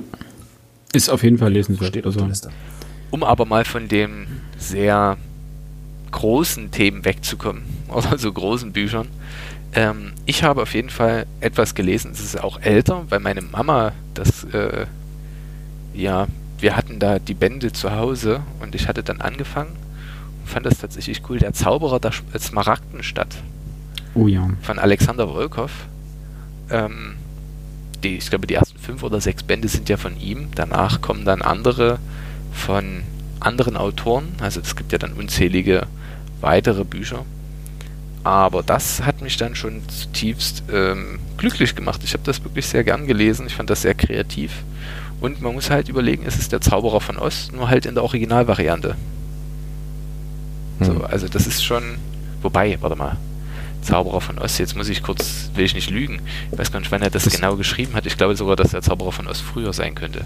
Ist 0.94 1.10
auf 1.10 1.24
jeden 1.24 1.38
Fall 1.38 1.52
lesenswert. 1.54 1.90
Steht 1.90 2.06
auf 2.06 2.16
der 2.16 2.28
Liste. 2.28 2.50
Um 3.12 3.24
aber 3.24 3.46
mal 3.46 3.66
von 3.66 3.88
den 3.88 4.28
sehr 4.58 5.18
großen 6.12 6.72
Themen 6.72 7.06
wegzukommen, 7.06 7.64
oder 7.88 8.18
so 8.18 8.32
großen 8.32 8.72
Büchern. 8.72 9.08
Ähm, 9.74 10.12
ich 10.26 10.44
habe 10.44 10.62
auf 10.62 10.74
jeden 10.74 10.90
Fall 10.90 11.26
etwas 11.40 11.76
gelesen, 11.76 12.12
es 12.12 12.20
ist 12.20 12.42
auch 12.42 12.60
älter, 12.62 13.06
weil 13.10 13.20
meine 13.20 13.42
Mama 13.42 13.94
das, 14.14 14.44
äh, 14.46 14.86
ja, 15.94 16.28
wir 16.60 16.76
hatten 16.76 17.00
da 17.00 17.20
die 17.20 17.34
Bände 17.34 17.72
zu 17.72 17.92
Hause 17.92 18.42
und 18.60 18.76
ich 18.76 18.88
hatte 18.88 19.02
dann 19.02 19.22
angefangen 19.22 19.72
und 20.42 20.50
fand 20.50 20.66
das 20.66 20.78
tatsächlich 20.80 21.22
cool. 21.30 21.40
Der 21.40 21.54
Zauberer 21.54 22.00
der 22.00 22.12
Smaragdenstadt. 22.38 23.36
Oh 24.14 24.28
ja. 24.28 24.50
Von 24.62 24.78
Alexander 24.78 25.30
Wolkow. 25.30 25.72
Ähm, 26.70 27.16
die, 28.04 28.18
ich 28.18 28.30
glaube, 28.30 28.48
die 28.48 28.56
ersten 28.56 28.78
fünf 28.78 29.04
oder 29.04 29.22
sechs 29.22 29.44
Bände 29.44 29.68
sind 29.68 29.90
ja 29.90 29.98
von 29.98 30.20
ihm. 30.20 30.50
Danach 30.56 31.02
kommen 31.02 31.26
dann 31.26 31.42
andere 31.42 32.00
von 32.52 33.04
anderen 33.40 33.78
Autoren. 33.78 34.30
Also 34.40 34.60
es 34.62 34.76
gibt 34.76 34.92
ja 34.92 34.98
dann 34.98 35.14
unzählige 35.14 35.88
weitere 36.42 36.84
Bücher. 36.84 37.26
Aber 38.24 38.62
das 38.62 39.02
hat 39.02 39.22
mich 39.22 39.38
dann 39.38 39.56
schon 39.56 39.82
zutiefst 39.90 40.64
ähm, 40.72 41.20
glücklich 41.38 41.76
gemacht. 41.76 42.02
Ich 42.04 42.14
habe 42.14 42.24
das 42.24 42.44
wirklich 42.44 42.68
sehr 42.68 42.84
gern 42.84 43.08
gelesen. 43.08 43.48
Ich 43.48 43.56
fand 43.56 43.70
das 43.70 43.82
sehr 43.82 43.96
kreativ. 43.96 44.64
Und 45.20 45.42
man 45.42 45.54
muss 45.54 45.70
halt 45.70 45.90
überlegen, 45.90 46.24
es 46.26 46.38
ist 46.38 46.52
der 46.52 46.62
Zauberer 46.62 47.02
von 47.02 47.18
Ost, 47.18 47.54
nur 47.54 47.70
halt 47.70 47.86
in 47.86 47.96
der 47.96 48.04
Originalvariante. 48.04 48.96
Hm. 50.80 50.86
So, 50.86 51.04
also 51.04 51.28
das 51.28 51.48
ist 51.48 51.64
schon. 51.64 51.84
Wobei, 52.42 52.78
warte 52.82 52.96
mal. 52.96 53.18
Zauberer 53.82 54.22
von 54.22 54.38
Ost, 54.38 54.60
jetzt 54.60 54.76
muss 54.76 54.90
ich 54.90 55.02
kurz, 55.02 55.50
will 55.56 55.66
ich 55.66 55.74
nicht 55.74 55.90
lügen. 55.90 56.22
Ich 56.52 56.60
weiß 56.60 56.72
gar 56.72 56.80
nicht, 56.80 56.92
wann 56.92 57.02
er 57.02 57.10
das, 57.10 57.24
das 57.24 57.34
genau 57.34 57.56
geschrieben 57.56 57.96
hat. 57.96 58.06
Ich 58.06 58.18
glaube 58.18 58.36
sogar, 58.36 58.56
dass 58.56 58.72
der 58.72 58.84
Zauberer 58.84 59.12
von 59.12 59.28
Ost 59.28 59.42
früher 59.42 59.74
sein 59.74 59.96
könnte. 59.96 60.26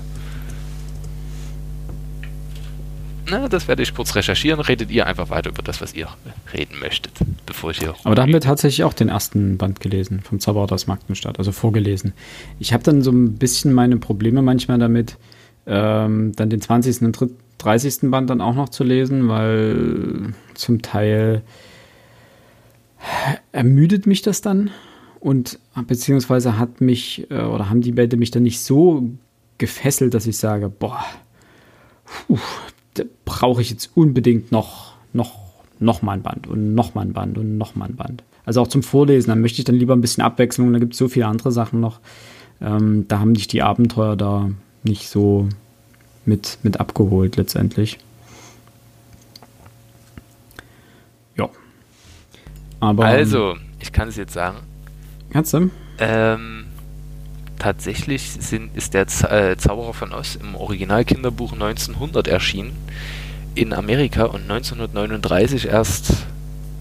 Na, 3.30 3.48
das 3.48 3.68
werde 3.68 3.82
ich 3.82 3.94
kurz 3.96 4.16
recherchieren. 4.16 4.60
Redet 4.60 4.92
ihr 4.92 5.08
einfach 5.08 5.30
weiter 5.30 5.50
über 5.50 5.64
das, 5.64 5.82
was 5.82 5.94
ihr 5.94 6.08
reden 6.54 6.80
möchtet, 6.80 7.14
bevor 7.46 7.72
ich 7.72 7.80
hier. 7.80 7.96
Aber 8.04 8.16
da 8.16 8.22
haben 8.22 8.34
wir 8.34 8.42
tatsächlich 8.42 8.84
auch 8.84 8.94
den 8.94 9.10
ersten 9.10 9.58
Band 9.58 9.80
gelesen, 9.80 10.22
vom 10.22 10.40
Zauberer 10.40 10.72
aus 10.72 10.88
Magdenstadt, 10.88 11.40
also 11.40 11.52
vorgelesen. 11.52 12.14
Ich 12.60 12.74
habe 12.74 12.84
dann 12.84 13.02
so 13.02 13.12
ein 13.12 13.34
bisschen 13.34 13.74
meine 13.74 13.98
Probleme 13.98 14.42
manchmal 14.42 14.78
damit, 14.78 15.18
ähm, 15.66 16.34
dann 16.36 16.50
den 16.50 16.62
20. 16.62 17.02
und 17.02 17.18
30. 17.58 18.12
Band 18.12 18.30
dann 18.30 18.42
auch 18.42 18.54
noch 18.54 18.70
zu 18.70 18.84
lesen, 18.84 19.28
weil 19.28 20.34
zum 20.54 20.82
Teil 20.82 21.42
ermüdet 23.52 24.06
mich 24.06 24.22
das 24.22 24.42
dann 24.42 24.70
und 25.20 25.60
beziehungsweise 25.88 26.58
hat 26.58 26.82
mich 26.82 27.30
äh, 27.32 27.42
oder 27.42 27.70
haben 27.70 27.82
die 27.82 27.92
Bände 27.92 28.18
mich 28.18 28.32
dann 28.32 28.44
nicht 28.44 28.60
so 28.60 29.10
gefesselt, 29.58 30.14
dass 30.14 30.28
ich 30.28 30.38
sage, 30.38 30.70
boah, 30.70 31.04
puh, 32.28 32.38
brauche 33.26 33.62
ich 33.62 33.70
jetzt 33.70 33.92
unbedingt 33.96 34.52
noch, 34.52 34.94
noch, 35.14 35.40
noch 35.80 36.02
mal 36.02 36.14
ein 36.14 36.22
Band 36.22 36.48
und 36.48 36.76
noch 36.76 36.96
mal 36.96 37.02
ein 37.02 37.14
Band 37.14 37.38
und 37.38 37.58
noch 37.58 37.76
mal 37.76 37.86
ein 37.86 37.96
Band. 37.96 38.24
Also 38.46 38.62
auch 38.62 38.68
zum 38.68 38.84
Vorlesen, 38.84 39.30
dann 39.30 39.42
möchte 39.42 39.60
ich 39.60 39.66
dann 39.66 39.76
lieber 39.76 39.96
ein 39.96 40.02
bisschen 40.02 40.24
Abwechslung, 40.24 40.72
da 40.72 40.80
gibt 40.80 40.94
es 40.94 41.00
so 41.00 41.08
viele 41.08 41.28
andere 41.28 41.52
Sachen 41.52 41.80
noch. 41.80 42.00
Ähm, 42.62 43.06
da 43.08 43.20
haben 43.20 43.34
dich 43.34 43.48
die 43.48 43.64
Abenteuer 43.64 44.16
da 44.16 44.50
nicht 44.84 45.10
so 45.10 45.50
mit, 46.26 46.60
mit 46.64 46.80
abgeholt 46.80 47.36
letztendlich. 47.36 47.98
Ja. 51.38 51.50
Aber. 52.80 53.06
Also, 53.06 53.56
ich 53.80 53.92
kann 53.92 54.08
es 54.08 54.16
jetzt 54.16 54.34
sagen. 54.34 54.58
Kannst 55.32 55.54
du? 55.54 55.70
Ähm, 55.98 56.65
tatsächlich 57.60 58.32
sind, 58.32 58.76
ist 58.76 58.94
der 58.94 59.08
äh, 59.32 59.58
Zauberer 59.58 59.94
von 59.94 60.14
Oz 60.14 60.36
im 60.36 60.56
Originalkinderbuch 60.56 61.54
1900 61.54 62.28
erschienen 62.28 62.76
in 63.56 63.74
Amerika 63.74 64.26
und 64.26 64.44
1939 64.44 65.68
erst, 65.68 66.14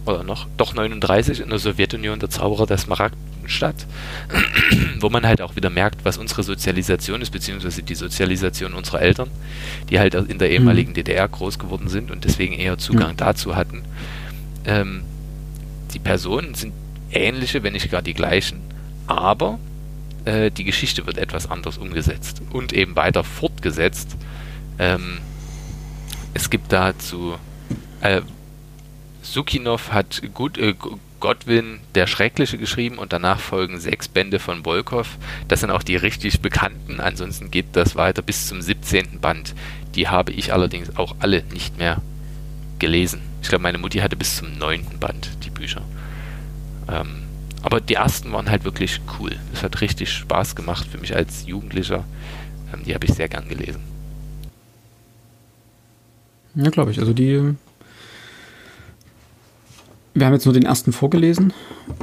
oder 0.05 0.25
noch, 0.25 0.47
doch 0.57 0.75
39 0.75 1.41
in 1.41 1.49
der 1.49 1.59
Sowjetunion 1.59 2.19
der 2.19 2.31
Zauberer 2.31 2.67
der 2.67 2.79
Smaragdenstadt, 2.79 3.87
wo 5.01 5.09
man 5.09 5.25
halt 5.27 5.41
auch 5.41 5.57
wieder 5.57 5.71
merkt, 5.71 6.05
was 6.05 6.19
unsere 6.19 6.43
Sozialisation 6.43 7.23
ist, 7.23 7.31
beziehungsweise 7.31 7.83
die 7.83 7.95
Sozialisation 7.95 8.75
unserer 8.75 9.01
Eltern, 9.01 9.31
die 9.89 10.01
halt 10.01 10.15
in 10.15 10.39
der 10.39 10.51
ehemaligen 10.51 10.91
mhm. 10.91 10.95
DDR 10.95 11.29
groß 11.29 11.59
geworden 11.59 11.89
sind 11.89 12.11
und 12.11 12.25
deswegen 12.25 12.55
eher 12.55 12.77
Zugang 12.77 13.13
mhm. 13.13 13.19
dazu 13.19 13.55
hatten. 13.55 13.83
Ähm, 14.67 15.05
die 15.95 16.01
Personen 16.01 16.55
sind 16.55 16.73
ähnliche, 17.13 17.63
wenn 17.63 17.75
nicht 17.75 17.91
gar 17.91 18.03
die 18.03 18.15
gleichen, 18.15 18.61
aber 19.07 19.61
äh, 20.25 20.51
die 20.51 20.65
Geschichte 20.65 21.07
wird 21.07 21.19
etwas 21.19 21.51
anders 21.51 21.79
umgesetzt 21.79 22.43
und 22.51 22.73
eben 22.73 22.97
weiter 22.97 23.25
fortgesetzt. 23.25 24.17
Ähm, 24.79 25.19
es 26.35 26.51
gibt 26.51 26.73
dazu 26.73 27.37
äh, 28.01 28.23
Sukinov 29.23 29.93
hat 29.93 30.23
gut, 30.35 30.59
äh, 30.59 30.75
Godwin 31.19 31.81
der 31.95 32.07
Schreckliche 32.07 32.59
geschrieben 32.59 32.99
und 32.99 33.15
danach 33.15 33.41
folgen 33.41 33.81
sechs 33.81 34.09
Bände 34.09 34.39
von 34.39 34.65
Volkov. 34.65 35.17
Das 35.49 35.61
sind 35.61 35.71
auch 35.71 35.83
die 35.83 35.97
richtig 35.97 36.41
bekannten. 36.41 37.01
Ansonsten 37.01 37.51
geht 37.51 37.69
das 37.73 37.97
weiter 37.97 38.21
bis 38.21 38.47
zum 38.47 38.61
17. 38.61 39.21
Band. 39.21 39.55
Die 39.95 40.09
habe 40.09 40.33
ich 40.33 40.53
allerdings 40.53 40.97
auch 40.99 41.17
alle 41.21 41.43
nicht 41.45 41.79
mehr 41.79 42.03
gelesen. 42.79 43.23
Ich 43.41 43.49
glaube, 43.49 43.63
meine 43.63 43.79
Mutti 43.79 44.01
hatte 44.01 44.17
bis 44.17 44.37
zum 44.37 44.59
9. 44.59 44.99
Band 45.01 45.31
die 45.45 45.51
Bücher. 45.51 45.83
Ähm, 46.89 47.24
aber 47.65 47.81
die 47.81 47.95
ersten 47.95 48.31
waren 48.31 48.51
halt 48.51 48.65
wirklich 48.65 49.01
cool. 49.19 49.33
Es 49.53 49.63
hat 49.63 49.81
richtig 49.81 50.13
Spaß 50.13 50.55
gemacht 50.55 50.87
für 50.87 50.99
mich 50.99 51.17
als 51.17 51.47
Jugendlicher. 51.47 52.05
Ähm, 52.73 52.85
die 52.85 52.95
habe 52.95 53.07
ich 53.07 53.15
sehr 53.15 53.29
gern 53.29 53.49
gelesen. 53.49 53.83
Ja, 56.55 56.69
glaube 56.71 56.91
ich. 56.91 57.01
Also 57.01 57.13
die. 57.13 57.55
Wir 60.13 60.27
haben 60.27 60.35
jetzt 60.35 60.45
nur 60.45 60.55
den 60.55 60.65
ersten 60.65 60.93
vorgelesen 60.93 61.53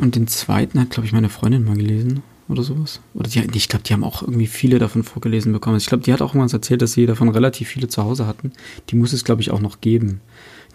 und 0.01 0.15
den 0.15 0.27
zweiten 0.27 0.79
hat, 0.79 0.89
glaube 0.89 1.05
ich, 1.05 1.13
meine 1.13 1.29
Freundin 1.29 1.63
mal 1.63 1.77
gelesen 1.77 2.23
oder 2.49 2.63
sowas. 2.63 2.99
Oder 3.13 3.29
die, 3.29 3.39
ich 3.55 3.69
glaube, 3.69 3.83
die 3.83 3.93
haben 3.93 4.03
auch 4.03 4.21
irgendwie 4.21 4.47
viele 4.47 4.79
davon 4.79 5.03
vorgelesen 5.03 5.53
bekommen. 5.53 5.77
Ich 5.77 5.85
glaube, 5.85 6.03
die 6.03 6.11
hat 6.11 6.21
auch 6.21 6.33
irgendwas 6.33 6.51
erzählt, 6.51 6.81
dass 6.81 6.91
sie 6.91 7.05
davon 7.05 7.29
relativ 7.29 7.69
viele 7.69 7.87
zu 7.87 8.03
Hause 8.03 8.27
hatten. 8.27 8.51
Die 8.89 8.95
muss 8.95 9.13
es, 9.13 9.23
glaube 9.23 9.41
ich, 9.41 9.51
auch 9.51 9.61
noch 9.61 9.79
geben. 9.79 10.19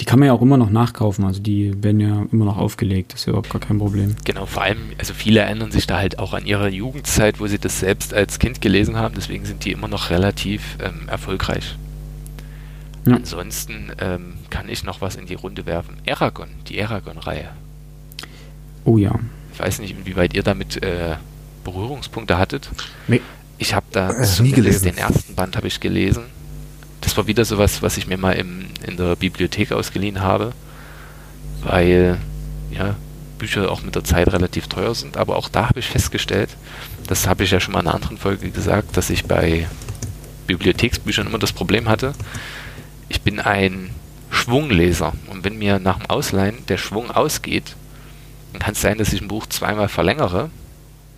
Die 0.00 0.04
kann 0.04 0.18
man 0.18 0.26
ja 0.26 0.34
auch 0.34 0.42
immer 0.42 0.58
noch 0.58 0.68
nachkaufen, 0.68 1.24
also 1.24 1.40
die 1.40 1.82
werden 1.82 2.00
ja 2.00 2.26
immer 2.30 2.44
noch 2.44 2.58
aufgelegt, 2.58 3.14
das 3.14 3.20
ist 3.20 3.26
ja 3.26 3.30
überhaupt 3.30 3.50
gar 3.50 3.60
kein 3.60 3.78
Problem. 3.78 4.14
Genau, 4.24 4.44
vor 4.44 4.62
allem, 4.62 4.78
also 4.98 5.14
viele 5.14 5.40
erinnern 5.40 5.70
sich 5.70 5.86
da 5.86 5.96
halt 5.96 6.18
auch 6.18 6.34
an 6.34 6.44
ihre 6.44 6.68
Jugendzeit, 6.68 7.40
wo 7.40 7.46
sie 7.46 7.58
das 7.58 7.80
selbst 7.80 8.12
als 8.12 8.38
Kind 8.38 8.60
gelesen 8.60 8.96
haben, 8.96 9.14
deswegen 9.14 9.46
sind 9.46 9.64
die 9.64 9.72
immer 9.72 9.88
noch 9.88 10.10
relativ 10.10 10.76
ähm, 10.82 11.08
erfolgreich. 11.08 11.76
Ja. 13.06 13.14
Ansonsten 13.14 13.92
ähm, 13.98 14.34
kann 14.50 14.68
ich 14.68 14.84
noch 14.84 15.00
was 15.00 15.16
in 15.16 15.26
die 15.26 15.34
Runde 15.34 15.64
werfen. 15.64 15.96
Aragon, 16.08 16.48
die 16.68 16.82
Aragon-Reihe. 16.82 17.48
Oh 18.84 18.98
ja. 18.98 19.18
Ich 19.54 19.60
weiß 19.60 19.78
nicht, 19.78 19.96
inwieweit 19.96 20.34
ihr 20.34 20.42
damit 20.42 20.82
äh, 20.82 21.16
Berührungspunkte 21.64 22.36
hattet. 22.36 22.68
Nee. 23.08 23.22
Ich 23.58 23.72
habe 23.74 23.86
da 23.92 24.10
äh, 24.10 24.42
nie 24.42 24.52
gelesen. 24.52 24.84
den 24.84 24.98
ersten 24.98 25.34
Band 25.34 25.56
habe 25.56 25.68
ich 25.68 25.80
gelesen 25.80 26.24
das 27.00 27.16
war 27.16 27.26
wieder 27.26 27.44
sowas, 27.44 27.82
was 27.82 27.96
ich 27.96 28.06
mir 28.06 28.16
mal 28.16 28.32
im, 28.32 28.66
in 28.86 28.96
der 28.96 29.16
Bibliothek 29.16 29.72
ausgeliehen 29.72 30.20
habe, 30.20 30.52
weil 31.62 32.18
ja, 32.70 32.96
Bücher 33.38 33.70
auch 33.70 33.82
mit 33.82 33.94
der 33.94 34.04
Zeit 34.04 34.32
relativ 34.32 34.66
teuer 34.68 34.94
sind, 34.94 35.16
aber 35.16 35.36
auch 35.36 35.48
da 35.48 35.68
habe 35.68 35.80
ich 35.80 35.86
festgestellt, 35.86 36.50
das 37.06 37.26
habe 37.26 37.44
ich 37.44 37.50
ja 37.50 37.60
schon 37.60 37.72
mal 37.72 37.80
in 37.80 37.86
einer 37.86 37.94
anderen 37.94 38.18
Folge 38.18 38.50
gesagt, 38.50 38.96
dass 38.96 39.10
ich 39.10 39.24
bei 39.24 39.68
Bibliotheksbüchern 40.46 41.26
immer 41.26 41.38
das 41.38 41.52
Problem 41.52 41.88
hatte, 41.88 42.14
ich 43.08 43.20
bin 43.20 43.40
ein 43.40 43.90
Schwungleser 44.30 45.12
und 45.28 45.44
wenn 45.44 45.58
mir 45.58 45.78
nach 45.78 45.98
dem 45.98 46.10
Ausleihen 46.10 46.66
der 46.66 46.78
Schwung 46.78 47.10
ausgeht, 47.10 47.76
dann 48.52 48.60
kann 48.60 48.72
es 48.72 48.80
sein, 48.80 48.98
dass 48.98 49.12
ich 49.12 49.20
ein 49.20 49.28
Buch 49.28 49.46
zweimal 49.46 49.88
verlängere 49.88 50.50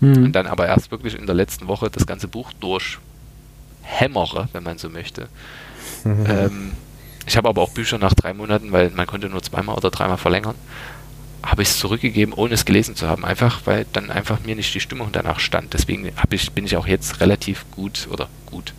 hm. 0.01 0.25
und 0.25 0.33
dann 0.33 0.47
aber 0.47 0.67
erst 0.67 0.91
wirklich 0.91 1.14
in 1.14 1.27
der 1.27 1.35
letzten 1.35 1.69
Woche 1.69 1.91
das 1.91 2.07
ganze 2.07 2.29
Buch 2.29 2.53
durchhämmere, 2.61 4.49
wenn 4.53 4.62
man 4.62 4.79
so 4.79 4.91
möchte. 4.91 5.29
Mhm. 6.04 6.26
Ähm, 6.28 6.72
ich 7.26 7.37
habe 7.37 7.48
aber 7.48 7.62
auch 7.62 7.70
Bücher 7.70 7.98
nach 7.98 8.14
drei 8.14 8.32
Monaten, 8.32 8.72
weil 8.72 8.90
man 8.90 9.06
konnte 9.06 9.28
nur 9.28 9.42
zweimal 9.42 9.76
oder 9.76 9.90
dreimal 9.90 10.16
verlängern, 10.16 10.54
habe 11.42 11.62
ich 11.62 11.68
es 11.68 11.78
zurückgegeben, 11.78 12.34
ohne 12.34 12.54
es 12.54 12.64
gelesen 12.64 12.96
zu 12.96 13.06
haben, 13.06 13.24
einfach 13.24 13.62
weil 13.66 13.87
dann 13.92 14.11
einfach 14.11 14.38
mir 14.44 14.56
nicht 14.56 14.74
die 14.74 14.80
Stimmung 14.80 15.08
danach 15.12 15.38
stand. 15.38 15.74
Deswegen 15.74 16.11
ich, 16.30 16.52
bin 16.52 16.64
ich 16.64 16.76
auch 16.76 16.87
jetzt 16.87 17.20
relativ 17.20 17.64
gut 17.70 18.08
oder 18.11 18.28
gut, 18.46 18.72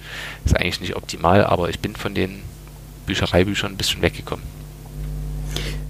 ist 0.45 0.57
eigentlich 0.57 0.81
nicht 0.81 0.95
optimal, 0.95 1.45
aber 1.45 1.69
ich 1.69 1.79
bin 1.79 1.95
von 1.95 2.13
den 2.13 2.41
Büchereibüchern 3.05 3.73
ein 3.73 3.77
bisschen 3.77 4.01
weggekommen. 4.01 4.45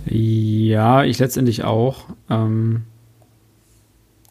Ja, 0.05 1.03
ich 1.03 1.19
letztendlich 1.19 1.63
auch. 1.63 2.05
Ähm, 2.29 2.83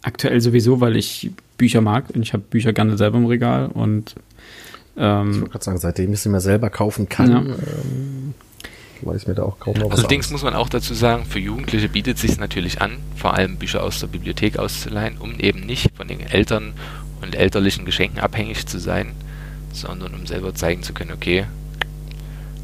aktuell 0.02 0.40
sowieso, 0.40 0.80
weil 0.80 0.96
ich 0.96 1.30
Bücher 1.56 1.80
mag 1.80 2.10
und 2.14 2.22
ich 2.22 2.32
habe 2.32 2.42
Bücher 2.42 2.72
gerne 2.72 2.96
selber 2.96 3.18
im 3.18 3.26
Regal 3.26 3.66
und 3.66 4.14
ähm, 4.98 5.30
ich 5.30 5.40
wollte 5.40 5.50
gerade 5.52 5.64
sagen, 5.64 5.78
seitdem 5.78 6.12
ich 6.12 6.20
sie 6.20 6.28
mir 6.28 6.40
selber 6.40 6.70
kaufen 6.70 7.08
kann, 7.08 7.30
ja. 7.30 7.38
ähm, 7.38 8.34
weiß 9.02 9.26
mir 9.26 9.34
da 9.34 9.44
auch 9.44 9.58
kaum 9.58 9.74
noch 9.74 9.90
was 9.90 10.00
Allerdings 10.00 10.26
aus. 10.26 10.32
muss 10.32 10.42
man 10.42 10.54
auch 10.54 10.68
dazu 10.68 10.94
sagen, 10.94 11.24
für 11.24 11.38
Jugendliche 11.38 11.88
bietet 11.88 12.16
es 12.16 12.22
sich 12.22 12.38
natürlich 12.38 12.80
an, 12.80 12.98
vor 13.16 13.34
allem 13.34 13.56
Bücher 13.56 13.82
aus 13.82 14.00
der 14.00 14.08
Bibliothek 14.08 14.58
auszuleihen, 14.58 15.18
um 15.18 15.38
eben 15.38 15.60
nicht 15.60 15.92
von 15.96 16.08
den 16.08 16.20
Eltern 16.20 16.74
und 17.22 17.34
elterlichen 17.34 17.84
Geschenken 17.84 18.20
abhängig 18.20 18.66
zu 18.66 18.78
sein, 18.78 19.12
sondern 19.72 20.14
um 20.14 20.26
selber 20.26 20.54
zeigen 20.54 20.82
zu 20.82 20.92
können, 20.92 21.12
okay, 21.12 21.46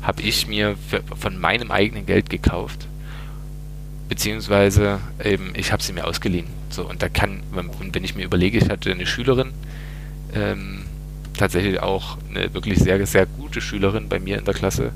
habe 0.02 0.22
ich 0.22 0.46
mir 0.46 0.76
für, 0.88 1.02
von 1.16 1.40
meinem 1.40 1.70
eigenen 1.70 2.06
Geld 2.06 2.30
gekauft, 2.30 2.86
beziehungsweise 4.08 5.00
eben 5.22 5.52
ich 5.54 5.72
habe 5.72 5.82
sie 5.82 5.92
mir 5.92 6.06
ausgeliehen. 6.06 6.46
So 6.70 6.88
und 6.88 7.02
da 7.02 7.08
kann, 7.08 7.42
wenn 7.52 8.04
ich 8.04 8.14
mir 8.14 8.24
überlege, 8.24 8.58
ich 8.58 8.68
hatte 8.68 8.90
eine 8.90 9.06
Schülerin, 9.06 9.52
ähm, 10.34 10.84
tatsächlich 11.36 11.80
auch 11.80 12.18
eine 12.30 12.52
wirklich 12.54 12.78
sehr, 12.78 13.04
sehr 13.06 13.26
gute 13.26 13.60
Schülerin 13.60 14.08
bei 14.08 14.18
mir 14.18 14.38
in 14.38 14.44
der 14.44 14.54
Klasse, 14.54 14.92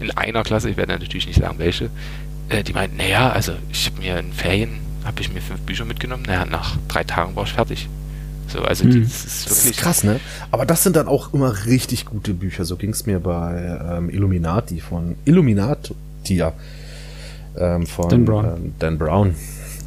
in 0.00 0.10
einer 0.12 0.42
Klasse, 0.42 0.70
ich 0.70 0.76
werde 0.76 0.92
natürlich 0.92 1.26
nicht 1.26 1.40
sagen 1.40 1.58
welche, 1.58 1.90
äh, 2.48 2.62
die 2.62 2.72
meint, 2.72 2.96
naja, 2.96 3.30
also 3.30 3.52
ich 3.70 3.86
habe 3.86 4.00
mir 4.00 4.18
in 4.18 4.32
Ferien, 4.32 4.80
habe 5.04 5.20
ich 5.20 5.32
mir 5.32 5.40
fünf 5.40 5.60
Bücher 5.60 5.84
mitgenommen, 5.84 6.24
naja, 6.26 6.44
nach 6.44 6.76
drei 6.88 7.04
Tagen 7.04 7.36
war 7.36 7.44
ich 7.44 7.52
fertig. 7.52 7.88
So, 8.48 8.60
also 8.60 8.84
hm. 8.84 9.02
das 9.02 9.24
ist 9.24 9.46
wirklich. 9.46 9.48
Das 9.48 9.64
ist 9.66 9.76
krass, 9.76 10.04
ne? 10.04 10.20
Aber 10.50 10.64
das 10.64 10.82
sind 10.82 10.96
dann 10.96 11.06
auch 11.06 11.34
immer 11.34 11.66
richtig 11.66 12.06
gute 12.06 12.32
Bücher. 12.32 12.64
So 12.64 12.76
ging 12.76 12.90
es 12.90 13.04
mir 13.04 13.20
bei 13.20 13.78
ähm, 13.98 14.08
Illuminati 14.08 14.80
von 14.80 15.16
Illuminati, 15.26 15.94
ja. 16.28 16.54
Ähm, 17.58 17.86
von 17.86 18.08
Dan 18.08 18.24
Brown. 18.24 18.44
Ähm, 18.46 18.74
Dan 18.78 18.98
Brown. 18.98 19.34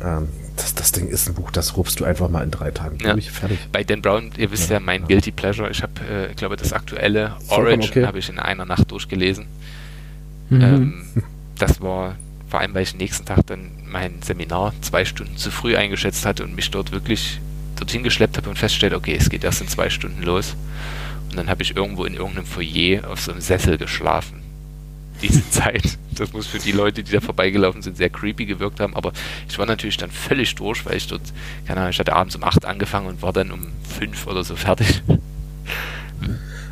Ähm, 0.04 0.28
das, 0.56 0.76
das 0.76 0.92
Ding 0.92 1.08
ist 1.08 1.28
ein 1.28 1.36
Buch, 1.36 1.52
das 1.52 1.78
rupst 1.78 2.00
du 2.00 2.06
einfach 2.06 2.30
mal 2.30 2.44
in 2.44 2.52
drei 2.52 2.72
Tagen 2.72 2.98
ja. 3.02 3.14
durch, 3.14 3.32
fertig. 3.32 3.60
Bei 3.72 3.84
Dan 3.84 4.02
Brown, 4.02 4.32
ihr 4.38 4.52
wisst 4.52 4.70
ja, 4.70 4.78
ja 4.78 4.80
mein 4.80 5.02
ja. 5.02 5.08
Guilty 5.08 5.32
Pleasure, 5.32 5.70
ich 5.70 5.84
habe, 5.84 5.94
äh, 6.10 6.32
ich 6.32 6.36
glaube, 6.36 6.56
das 6.56 6.74
aktuelle 6.74 7.36
Origin 7.50 7.90
okay. 7.90 8.06
habe 8.06 8.20
ich 8.20 8.30
in 8.30 8.40
einer 8.40 8.66
Nacht 8.66 8.92
durchgelesen. 8.92 9.48
Mhm. 10.50 10.62
Ähm, 10.62 11.04
das 11.58 11.82
war 11.82 12.16
vor 12.50 12.60
allem, 12.60 12.74
weil 12.74 12.84
ich 12.84 12.96
nächsten 12.96 13.26
Tag 13.26 13.48
dann 13.48 13.72
mein 13.86 14.22
Seminar 14.22 14.74
zwei 14.82 15.06
Stunden 15.06 15.38
zu 15.38 15.52
früh 15.52 15.78
eingeschätzt 15.78 16.26
hatte 16.26 16.44
und 16.44 16.54
mich 16.54 16.70
dort 16.70 16.92
wirklich 16.92 17.40
dorthin 17.78 18.04
geschleppt 18.04 18.38
habe 18.38 18.50
und 18.50 18.60
feststellt, 18.60 18.94
okay, 18.94 19.16
es 19.18 19.30
geht 19.30 19.46
erst 19.46 19.62
in 19.62 19.70
zwei 19.70 19.90
Stunden 19.90 20.22
los. 20.22 20.56
Und 21.30 21.38
dann 21.38 21.50
habe 21.50 21.64
ich 21.64 21.78
irgendwo 21.78 22.04
in 22.04 22.14
irgendeinem 22.14 22.46
Foyer 22.46 23.10
auf 23.10 23.22
so 23.22 23.32
einem 23.32 23.40
Sessel 23.40 23.78
geschlafen. 23.78 24.41
Diese 25.22 25.48
Zeit. 25.50 25.98
Das 26.16 26.34
muss 26.34 26.48
für 26.48 26.60
die 26.60 26.72
Leute, 26.72 27.04
die 27.04 27.12
da 27.12 27.22
vorbeigelaufen 27.22 27.82
sind, 27.82 27.98
sehr 27.98 28.10
creepy 28.10 28.46
gewirkt 28.46 28.80
haben. 28.80 28.96
Aber 28.96 29.12
ich 29.48 29.58
war 29.58 29.66
natürlich 29.66 29.98
dann 29.98 30.12
völlig 30.12 30.56
durch, 30.56 30.86
weil 30.86 30.98
ich 30.98 31.08
dort, 31.08 31.22
keine 31.66 31.82
Ahnung, 31.82 31.92
ich 31.92 32.00
hatte 32.00 32.14
abends 32.14 32.36
um 32.36 32.44
8 32.44 32.66
angefangen 32.66 33.08
und 33.08 33.22
war 33.22 33.34
dann 33.34 33.52
um 33.52 33.68
5 33.98 34.28
oder 34.28 34.44
so 34.44 34.56
fertig. 34.56 35.04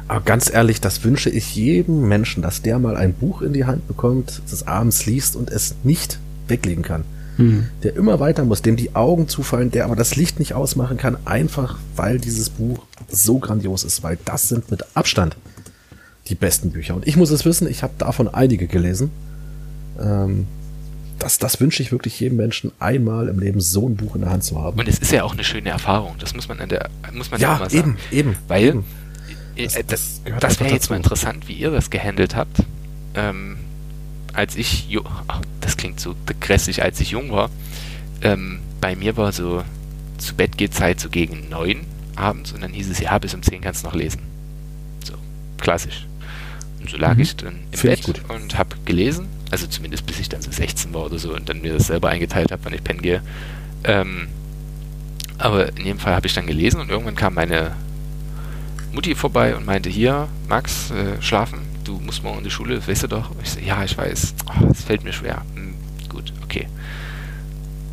Aber 0.07 0.21
ganz 0.21 0.51
ehrlich, 0.51 0.81
das 0.81 1.03
wünsche 1.03 1.29
ich 1.29 1.55
jedem 1.55 2.07
Menschen, 2.07 2.41
dass 2.41 2.63
der 2.63 2.79
mal 2.79 2.97
ein 2.97 3.13
Buch 3.13 3.43
in 3.43 3.53
die 3.53 3.65
Hand 3.65 3.87
bekommt, 3.87 4.41
das 4.49 4.65
abends 4.67 5.05
liest 5.05 5.35
und 5.35 5.51
es 5.51 5.75
nicht 5.83 6.17
weglegen 6.47 6.83
kann. 6.83 7.03
Mhm. 7.37 7.67
Der 7.83 7.95
immer 7.95 8.19
weiter 8.19 8.43
muss, 8.43 8.61
dem 8.63 8.75
die 8.75 8.95
Augen 8.95 9.27
zufallen, 9.27 9.71
der 9.71 9.85
aber 9.85 9.95
das 9.95 10.15
Licht 10.15 10.39
nicht 10.39 10.53
ausmachen 10.53 10.97
kann, 10.97 11.17
einfach 11.25 11.77
weil 11.95 12.17
dieses 12.17 12.49
Buch 12.49 12.85
so 13.07 13.37
grandios 13.37 13.83
ist, 13.83 14.03
weil 14.03 14.17
das 14.25 14.49
sind 14.49 14.71
mit 14.71 14.83
Abstand 14.95 15.37
die 16.29 16.35
besten 16.35 16.71
Bücher. 16.71 16.95
Und 16.95 17.07
ich 17.07 17.17
muss 17.17 17.31
es 17.31 17.45
wissen, 17.45 17.67
ich 17.67 17.83
habe 17.83 17.93
davon 17.97 18.27
einige 18.27 18.67
gelesen. 18.67 19.11
Ähm, 19.99 20.47
das, 21.19 21.37
das 21.37 21.59
wünsche 21.59 21.83
ich 21.83 21.91
wirklich 21.91 22.19
jedem 22.19 22.37
Menschen, 22.37 22.71
einmal 22.79 23.27
im 23.27 23.39
Leben 23.39 23.59
so 23.59 23.87
ein 23.87 23.95
Buch 23.95 24.15
in 24.15 24.21
der 24.21 24.29
Hand 24.29 24.43
zu 24.43 24.61
haben. 24.61 24.79
Und 24.79 24.87
es 24.87 24.99
ist 24.99 25.11
ja 25.11 25.23
auch 25.23 25.33
eine 25.33 25.43
schöne 25.43 25.69
Erfahrung, 25.69 26.15
das 26.19 26.33
muss 26.33 26.47
man, 26.47 26.59
an 26.59 26.69
der, 26.69 26.89
muss 27.13 27.29
man 27.29 27.41
ja, 27.41 27.53
ja 27.53 27.59
mal 27.59 27.69
sagen. 27.69 27.97
Eben, 28.11 28.29
eben. 28.29 28.35
Weil 28.47 28.63
eben. 28.63 28.85
Äh, 29.55 29.65
das, 29.65 29.85
das, 29.87 30.21
das 30.39 30.59
wäre 30.59 30.71
jetzt 30.71 30.89
mal 30.89 30.95
interessant, 30.95 31.47
wie 31.47 31.53
ihr 31.53 31.71
das 31.71 31.89
gehandelt 31.89 32.35
habt. 32.35 32.63
Ähm, 33.15 33.57
als 34.33 34.55
ich, 34.55 34.87
ach, 35.27 35.41
das 35.59 35.75
klingt 35.75 35.99
so 35.99 36.15
grässlich, 36.39 36.81
als 36.83 36.99
ich 37.01 37.11
jung 37.11 37.31
war, 37.31 37.49
ähm, 38.21 38.59
bei 38.79 38.95
mir 38.95 39.17
war 39.17 39.33
so 39.33 39.63
zu 40.17 40.35
Bett 40.35 40.57
geht 40.57 40.73
Zeit 40.73 40.99
so 40.99 41.09
gegen 41.09 41.49
neun 41.49 41.81
abends 42.15 42.51
und 42.51 42.61
dann 42.61 42.73
hieß 42.73 42.89
es, 42.89 42.99
ja, 42.99 43.17
bis 43.17 43.33
um 43.33 43.41
zehn 43.41 43.61
kannst 43.61 43.83
du 43.83 43.87
noch 43.87 43.95
lesen. 43.95 44.21
So, 45.03 45.13
klassisch. 45.57 46.08
Und 46.79 46.89
so 46.89 46.97
lag 46.97 47.15
mhm. 47.15 47.21
ich 47.21 47.35
dann 47.35 47.59
im 47.71 47.77
Find 47.77 48.05
Bett 48.05 48.21
und 48.29 48.57
habe 48.57 48.75
gelesen, 48.85 49.27
also 49.51 49.67
zumindest 49.67 50.05
bis 50.05 50.19
ich 50.19 50.29
dann 50.29 50.41
so 50.41 50.51
16 50.51 50.93
war 50.93 51.05
oder 51.05 51.19
so 51.19 51.33
und 51.33 51.49
dann 51.49 51.61
mir 51.61 51.73
das 51.73 51.87
selber 51.87 52.09
eingeteilt 52.09 52.51
habe, 52.51 52.63
wann 52.65 52.73
ich 52.73 52.83
pennen 52.83 53.01
gehe. 53.01 53.21
Ähm, 53.83 54.27
aber 55.37 55.69
in 55.77 55.85
jedem 55.85 55.99
Fall 55.99 56.15
habe 56.15 56.27
ich 56.27 56.33
dann 56.33 56.47
gelesen 56.47 56.81
und 56.81 56.89
irgendwann 56.89 57.15
kam 57.15 57.33
meine 57.33 57.71
Mutti 58.91 59.15
vorbei 59.15 59.55
und 59.55 59.65
meinte, 59.65 59.89
hier, 59.89 60.27
Max, 60.47 60.91
äh, 60.91 61.21
schlafen, 61.21 61.59
du 61.83 61.99
musst 61.99 62.23
morgen 62.23 62.39
in 62.39 62.43
die 62.43 62.51
Schule, 62.51 62.85
weißt 62.85 63.03
du 63.03 63.07
doch? 63.07 63.31
Ich 63.43 63.51
so, 63.51 63.59
ja, 63.59 63.83
ich 63.83 63.97
weiß, 63.97 64.35
oh, 64.47 64.67
es 64.71 64.83
fällt 64.83 65.03
mir 65.03 65.13
schwer. 65.13 65.43
Hm, 65.55 65.75
gut, 66.09 66.33
okay. 66.43 66.67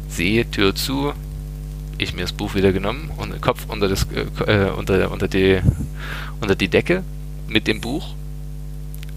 Sehe, 0.08 0.50
Tür 0.50 0.74
zu, 0.74 1.12
ich 1.98 2.14
mir 2.14 2.22
das 2.22 2.32
Buch 2.32 2.54
wieder 2.54 2.72
genommen 2.72 3.10
und 3.16 3.32
den 3.32 3.40
Kopf 3.40 3.66
unter, 3.68 3.88
das, 3.88 4.06
äh, 4.46 4.70
unter, 4.70 5.10
unter, 5.10 5.28
die, 5.28 5.60
unter 6.40 6.54
die 6.54 6.68
Decke 6.68 7.02
mit 7.48 7.66
dem 7.66 7.80
Buch 7.80 8.14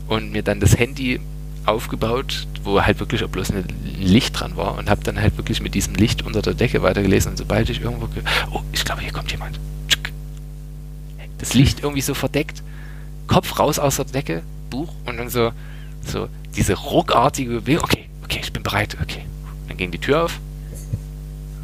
und 0.09 0.31
mir 0.31 0.43
dann 0.43 0.59
das 0.59 0.77
Handy 0.77 1.19
aufgebaut, 1.65 2.47
wo 2.63 2.81
halt 2.81 2.99
wirklich 2.99 3.23
auch 3.23 3.29
bloß 3.29 3.51
ein 3.51 3.65
Licht 3.99 4.39
dran 4.39 4.57
war 4.57 4.77
und 4.77 4.89
habe 4.89 5.03
dann 5.03 5.19
halt 5.19 5.37
wirklich 5.37 5.61
mit 5.61 5.75
diesem 5.75 5.93
Licht 5.95 6.23
unter 6.23 6.41
der 6.41 6.55
Decke 6.55 6.81
weitergelesen 6.81 7.31
und 7.31 7.37
sobald 7.37 7.69
ich 7.69 7.81
irgendwo, 7.81 8.09
oh, 8.51 8.61
ich 8.73 8.83
glaube, 8.83 9.01
hier 9.01 9.11
kommt 9.11 9.31
jemand. 9.31 9.59
Das 11.37 11.53
Licht 11.53 11.83
irgendwie 11.83 12.01
so 12.01 12.13
verdeckt, 12.13 12.63
Kopf 13.27 13.59
raus 13.59 13.79
aus 13.79 13.95
der 13.95 14.05
Decke, 14.05 14.41
Buch 14.69 14.91
und 15.05 15.17
dann 15.17 15.29
so, 15.29 15.51
so 16.05 16.27
diese 16.55 16.73
ruckartige 16.73 17.51
Bewegung. 17.51 17.83
Okay, 17.85 18.09
okay, 18.23 18.39
ich 18.43 18.51
bin 18.51 18.63
bereit. 18.63 18.97
Okay, 19.01 19.21
dann 19.67 19.77
ging 19.77 19.91
die 19.91 19.99
Tür 19.99 20.25
auf, 20.25 20.39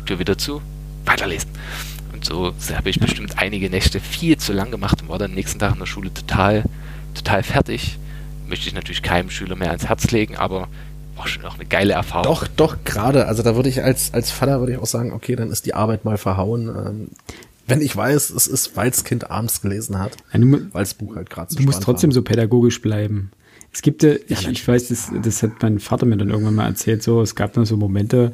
Tür 0.05 0.19
wieder 0.19 0.38
zu, 0.38 0.62
weiterlesen. 1.03 1.49
Und 2.13 2.23
so 2.23 2.53
habe 2.73 2.89
ich 2.89 2.99
bestimmt 2.99 3.38
einige 3.38 3.69
Nächte 3.69 3.99
viel 3.99 4.38
zu 4.38 4.53
lang 4.53 4.71
gemacht 4.71 5.01
und 5.01 5.10
war 5.10 5.17
dann 5.17 5.34
nächsten 5.34 5.60
Tag 5.60 5.73
in 5.73 5.79
der 5.79 5.86
Schule 5.88 6.13
total, 6.13 6.63
total 7.13 7.43
fertig 7.43 7.97
möchte 8.47 8.67
ich 8.67 8.73
natürlich 8.73 9.01
keinem 9.01 9.29
Schüler 9.29 9.55
mehr 9.55 9.69
ans 9.69 9.88
Herz 9.88 10.12
legen, 10.12 10.36
aber 10.38 10.67
war 11.15 11.27
schon 11.27 11.45
auch 11.45 11.55
eine 11.55 11.65
geile 11.65 11.93
Erfahrung. 11.93 12.23
Doch, 12.25 12.47
doch, 12.47 12.77
gerade. 12.84 13.27
Also 13.27 13.41
da 13.43 13.55
würde 13.55 13.69
ich 13.69 13.84
als, 13.84 14.13
als 14.13 14.31
Vater 14.31 14.60
würde 14.60 14.73
ich 14.73 14.77
auch 14.77 14.86
sagen, 14.86 15.13
okay, 15.13 15.36
dann 15.36 15.49
ist 15.49 15.65
die 15.65 15.73
Arbeit 15.73 16.05
mal 16.05 16.17
verhauen. 16.17 16.67
Ähm, 16.67 17.08
wenn 17.67 17.81
ich 17.81 17.95
weiß, 17.95 18.29
es 18.31 18.47
ist, 18.47 18.75
weil 18.75 18.91
das 18.91 19.03
Kind 19.03 19.31
abends 19.31 19.62
gelesen 19.62 19.97
hat, 19.97 20.17
ja, 20.34 20.39
weil 20.41 20.84
das 20.84 20.93
Buch 20.93 21.15
halt 21.15 21.29
gerade 21.29 21.51
so 21.51 21.58
Du 21.58 21.63
musst 21.63 21.81
trotzdem 21.81 22.10
war. 22.12 22.15
so 22.15 22.21
pädagogisch 22.21 22.81
bleiben. 22.81 23.31
Es 23.71 23.81
gibt 23.81 24.03
ja, 24.03 24.13
ich, 24.27 24.43
ja, 24.43 24.49
ich 24.51 24.67
weiß, 24.67 24.89
das, 24.89 25.12
das 25.21 25.43
hat 25.43 25.51
mein 25.62 25.79
Vater 25.79 26.05
mir 26.05 26.17
dann 26.17 26.29
irgendwann 26.29 26.55
mal 26.55 26.67
erzählt, 26.67 27.01
so, 27.03 27.21
es 27.21 27.36
gab 27.36 27.53
dann 27.53 27.65
so 27.65 27.75
Momente, 27.75 28.34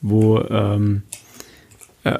wo, 0.00 0.40
ähm, 0.40 1.02
äh, 2.04 2.18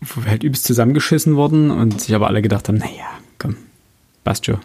wo 0.00 0.22
wir 0.24 0.30
halt 0.30 0.42
übelst 0.42 0.64
zusammengeschissen 0.64 1.36
wurden 1.36 1.70
und 1.70 2.00
sich 2.00 2.14
aber 2.14 2.26
alle 2.28 2.42
gedacht 2.42 2.68
haben, 2.68 2.78
naja, 2.78 3.06
komm, 3.38 3.56
passt 4.24 4.46
schon 4.46 4.58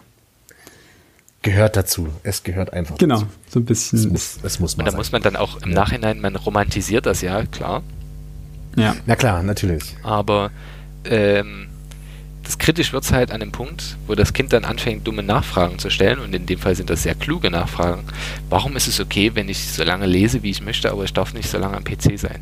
gehört 1.44 1.76
dazu. 1.76 2.08
Es 2.24 2.42
gehört 2.42 2.72
einfach 2.72 2.98
genau, 2.98 3.16
dazu. 3.16 3.26
Genau, 3.26 3.38
so 3.48 3.60
ein 3.60 3.64
bisschen. 3.64 3.98
Es 4.00 4.06
muss, 4.06 4.38
es 4.42 4.58
muss 4.58 4.76
man. 4.76 4.86
Und 4.86 4.92
da 4.92 4.96
muss 4.96 5.12
man 5.12 5.22
dann 5.22 5.36
auch 5.36 5.62
im 5.62 5.70
ja. 5.70 5.76
Nachhinein, 5.76 6.20
man 6.20 6.34
romantisiert 6.34 7.06
das 7.06 7.20
ja, 7.20 7.44
klar. 7.46 7.84
Ja. 8.76 8.96
Na 9.06 9.14
klar, 9.14 9.44
natürlich. 9.44 9.94
Aber 10.02 10.50
ähm, 11.04 11.68
das 12.42 12.58
kritisch 12.58 12.92
wird 12.92 13.04
es 13.04 13.12
halt 13.12 13.30
an 13.30 13.38
dem 13.38 13.52
Punkt, 13.52 13.96
wo 14.08 14.16
das 14.16 14.32
Kind 14.32 14.52
dann 14.52 14.64
anfängt, 14.64 15.06
dumme 15.06 15.22
Nachfragen 15.22 15.78
zu 15.78 15.90
stellen, 15.90 16.18
und 16.18 16.34
in 16.34 16.46
dem 16.46 16.58
Fall 16.58 16.74
sind 16.74 16.90
das 16.90 17.04
sehr 17.04 17.14
kluge 17.14 17.50
Nachfragen. 17.50 18.04
Warum 18.50 18.74
ist 18.76 18.88
es 18.88 18.98
okay, 18.98 19.30
wenn 19.34 19.48
ich 19.48 19.70
so 19.70 19.84
lange 19.84 20.06
lese, 20.06 20.42
wie 20.42 20.50
ich 20.50 20.60
möchte, 20.60 20.90
aber 20.90 21.04
ich 21.04 21.12
darf 21.12 21.34
nicht 21.34 21.48
so 21.48 21.58
lange 21.58 21.76
am 21.76 21.84
PC 21.84 22.18
sein? 22.18 22.40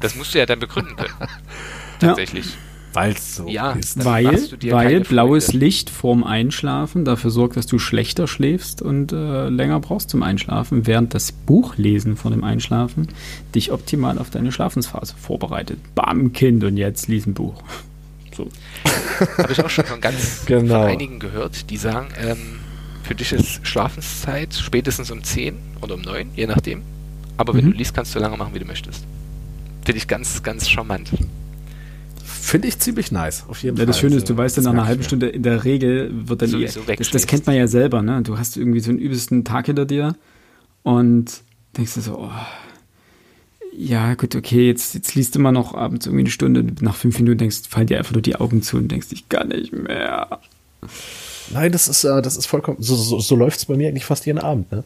Das 0.00 0.14
musst 0.14 0.34
du 0.34 0.38
ja 0.38 0.46
dann 0.46 0.58
begründen 0.58 0.96
können. 0.96 1.14
Tatsächlich. 2.00 2.46
Ja. 2.46 2.52
Weil 2.92 3.12
es 3.12 3.36
so 3.36 3.48
ja, 3.48 3.72
ist. 3.72 4.04
Weil, 4.04 4.48
weil 4.70 5.00
blaues 5.00 5.52
Licht 5.52 5.88
vorm 5.88 6.24
Einschlafen 6.24 7.04
dafür 7.04 7.30
sorgt, 7.30 7.56
dass 7.56 7.66
du 7.66 7.78
schlechter 7.78 8.26
schläfst 8.26 8.82
und 8.82 9.12
äh, 9.12 9.48
länger 9.48 9.80
brauchst 9.80 10.10
zum 10.10 10.22
Einschlafen, 10.22 10.86
während 10.86 11.14
das 11.14 11.32
Buchlesen 11.32 12.16
vor 12.16 12.30
dem 12.30 12.44
Einschlafen 12.44 13.08
dich 13.54 13.72
optimal 13.72 14.18
auf 14.18 14.30
deine 14.30 14.52
Schlafensphase 14.52 15.14
vorbereitet. 15.16 15.78
Bam, 15.94 16.32
Kind, 16.32 16.64
und 16.64 16.76
jetzt 16.76 17.08
lies 17.08 17.26
ein 17.26 17.34
Buch. 17.34 17.62
So. 18.34 18.48
Habe 19.36 19.52
ich 19.52 19.62
auch 19.62 19.68
schon 19.68 19.84
von 19.84 20.00
ganz 20.00 20.44
genau. 20.46 20.80
von 20.80 20.90
einigen 20.90 21.18
gehört, 21.18 21.68
die 21.68 21.76
sagen, 21.76 22.08
ähm, 22.18 22.60
für 23.02 23.14
dich 23.14 23.30
ist 23.30 23.66
Schlafenszeit 23.66 24.54
spätestens 24.54 25.10
um 25.10 25.22
10 25.22 25.58
oder 25.82 25.96
um 25.96 26.00
9, 26.00 26.30
je 26.34 26.46
nachdem. 26.46 26.80
Aber 27.36 27.52
wenn 27.52 27.66
mhm. 27.66 27.72
du 27.72 27.76
liest, 27.76 27.92
kannst 27.92 28.14
du 28.14 28.18
so 28.18 28.24
lange 28.24 28.38
machen, 28.38 28.54
wie 28.54 28.58
du 28.58 28.64
möchtest. 28.64 29.04
Finde 29.84 29.98
ich 29.98 30.08
ganz, 30.08 30.42
ganz 30.42 30.66
charmant. 30.70 31.10
Finde 32.24 32.68
ich 32.68 32.78
ziemlich 32.78 33.12
nice, 33.12 33.44
auf 33.48 33.62
jeden 33.62 33.76
ja, 33.76 33.80
Fall. 33.80 33.86
Das 33.86 33.98
Schöne 33.98 34.16
ist, 34.16 34.28
du 34.28 34.36
weißt 34.36 34.56
dann 34.56 34.64
nach 34.64 34.72
einer 34.72 34.86
halben 34.86 35.02
Stunde, 35.02 35.28
in 35.28 35.42
der 35.42 35.64
Regel 35.64 36.10
wird 36.28 36.42
dann 36.42 36.50
Sowieso 36.50 36.80
das, 36.86 37.10
das 37.10 37.26
kennt 37.26 37.46
man 37.46 37.56
ja 37.56 37.66
selber, 37.66 38.02
ne? 38.02 38.22
Du 38.22 38.38
hast 38.38 38.56
irgendwie 38.56 38.80
so 38.80 38.90
einen 38.90 38.98
übelsten 38.98 39.44
Tag 39.44 39.66
hinter 39.66 39.86
dir 39.86 40.16
und 40.82 41.42
denkst 41.76 41.94
du 41.94 42.00
so, 42.00 42.18
oh, 42.18 42.30
ja, 43.76 44.14
gut, 44.14 44.36
okay, 44.36 44.66
jetzt, 44.66 44.94
jetzt 44.94 45.14
liest 45.14 45.34
du 45.34 45.38
mal 45.38 45.52
noch 45.52 45.74
abends 45.74 46.06
irgendwie 46.06 46.24
eine 46.24 46.30
Stunde, 46.30 46.66
nach 46.80 46.94
fünf 46.94 47.18
Minuten 47.18 47.38
denkst, 47.38 47.62
fallen 47.68 47.86
dir 47.86 47.98
einfach 47.98 48.12
nur 48.12 48.22
die 48.22 48.36
Augen 48.36 48.62
zu 48.62 48.76
und 48.76 48.88
denkst, 48.88 49.08
ich 49.10 49.28
kann 49.28 49.48
nicht 49.48 49.72
mehr. 49.72 50.40
Nein, 51.50 51.72
das 51.72 51.88
ist, 51.88 52.04
äh, 52.04 52.22
das 52.22 52.36
ist 52.36 52.46
vollkommen, 52.46 52.78
so, 52.80 52.94
so, 52.96 53.20
so 53.20 53.36
läuft 53.36 53.58
es 53.58 53.64
bei 53.64 53.76
mir 53.76 53.88
eigentlich 53.88 54.04
fast 54.04 54.26
jeden 54.26 54.38
Abend, 54.38 54.70
ne? 54.70 54.84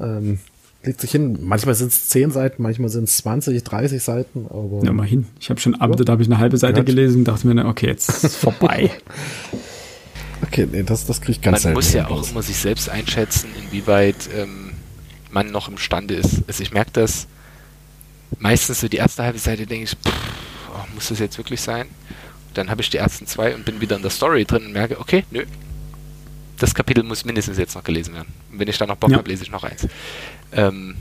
Ähm, 0.00 0.38
legt 0.86 1.00
sich 1.00 1.10
hin. 1.10 1.38
Manchmal 1.42 1.74
sind 1.74 1.92
es 1.92 2.08
10 2.08 2.30
Seiten, 2.30 2.62
manchmal 2.62 2.88
sind 2.88 3.04
es 3.04 3.16
20, 3.18 3.62
30 3.62 4.02
Seiten. 4.02 4.46
Aber 4.48 4.82
ja, 4.84 4.92
mal 4.92 5.06
hin. 5.06 5.26
Ich 5.40 5.50
habe 5.50 5.60
schon 5.60 5.74
Abende, 5.74 6.04
da 6.04 6.12
habe 6.12 6.22
ich 6.22 6.28
eine 6.28 6.38
halbe 6.38 6.56
Seite 6.56 6.84
gelesen 6.84 7.18
und 7.18 7.24
dachte 7.24 7.46
mir, 7.46 7.66
okay, 7.66 7.86
jetzt 7.86 8.08
ist 8.08 8.24
es 8.24 8.36
vorbei. 8.36 8.90
okay, 10.42 10.68
nee, 10.70 10.82
das, 10.82 11.06
das 11.06 11.20
kriege 11.20 11.32
ich 11.32 11.40
ganz 11.40 11.64
Man 11.64 11.74
muss 11.74 11.92
ja 11.92 12.08
auch 12.08 12.28
immer 12.30 12.42
sich 12.42 12.56
selbst 12.56 12.88
einschätzen, 12.88 13.48
inwieweit 13.64 14.28
ähm, 14.36 14.72
man 15.30 15.50
noch 15.50 15.68
imstande 15.68 16.14
ist. 16.14 16.42
Also 16.46 16.62
ich 16.62 16.72
merke 16.72 16.90
das 16.92 17.26
meistens 18.38 18.80
so 18.80 18.88
die 18.88 18.96
erste 18.96 19.22
halbe 19.22 19.38
Seite, 19.38 19.66
denke 19.66 19.84
ich, 19.84 19.90
pff, 19.90 20.12
oh, 20.74 20.94
muss 20.94 21.08
das 21.08 21.18
jetzt 21.18 21.38
wirklich 21.38 21.60
sein? 21.60 21.86
Und 22.48 22.58
dann 22.58 22.70
habe 22.70 22.82
ich 22.82 22.90
die 22.90 22.98
ersten 22.98 23.26
zwei 23.26 23.54
und 23.54 23.64
bin 23.64 23.80
wieder 23.80 23.96
in 23.96 24.02
der 24.02 24.10
Story 24.10 24.44
drin 24.44 24.66
und 24.66 24.72
merke, 24.72 25.00
okay, 25.00 25.24
nö, 25.30 25.44
das 26.58 26.74
Kapitel 26.74 27.02
muss 27.02 27.24
mindestens 27.24 27.58
jetzt 27.58 27.74
noch 27.74 27.84
gelesen 27.84 28.14
werden. 28.14 28.32
Und 28.50 28.58
wenn 28.58 28.68
ich 28.68 28.78
dann 28.78 28.88
noch 28.88 28.96
Bock 28.96 29.10
ja. 29.10 29.18
habe, 29.18 29.28
lese 29.28 29.42
ich 29.42 29.50
noch 29.50 29.64
eins. 29.64 29.86
Ähm, 30.52 30.96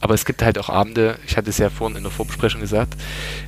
aber 0.00 0.14
es 0.14 0.24
gibt 0.24 0.42
halt 0.42 0.58
auch 0.58 0.68
Abende, 0.68 1.18
ich 1.26 1.36
hatte 1.36 1.50
es 1.50 1.58
ja 1.58 1.70
vorhin 1.70 1.96
in 1.96 2.02
der 2.02 2.12
Vorbesprechung 2.12 2.60
gesagt, 2.60 2.94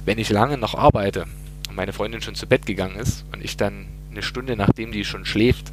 wenn 0.05 0.19
ich 0.19 0.29
lange 0.31 0.59
noch 0.59 0.75
arbeite 0.75 1.27
und 1.69 1.77
meine 1.77 1.93
Freundin 1.93 2.21
schon 2.21 2.35
zu 2.35 2.47
Bett 2.47 2.67
gegangen 2.67 2.97
ist 2.97 3.25
und 3.33 3.43
ich 3.43 3.57
dann 3.57 3.87
eine 4.11 4.23
Stunde 4.23 4.57
nachdem 4.57 4.93
die 4.93 5.05
schon 5.05 5.25
schläft, 5.25 5.73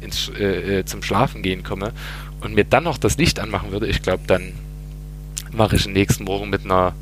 ins, 0.00 0.28
äh, 0.30 0.80
äh 0.80 0.84
zum 0.84 1.02
Schlafen 1.02 1.42
gehen 1.42 1.62
komme 1.62 1.92
und 2.40 2.54
mir 2.54 2.64
dann 2.64 2.84
noch 2.84 2.98
das 2.98 3.16
Licht 3.16 3.38
anmachen 3.38 3.70
würde, 3.70 3.86
ich 3.86 4.02
glaube, 4.02 4.24
dann 4.26 4.52
mache 5.52 5.76
ich 5.76 5.84
den 5.84 5.92
nächsten 5.92 6.24
Morgen 6.24 6.50
mit 6.50 6.64
einer 6.64 6.94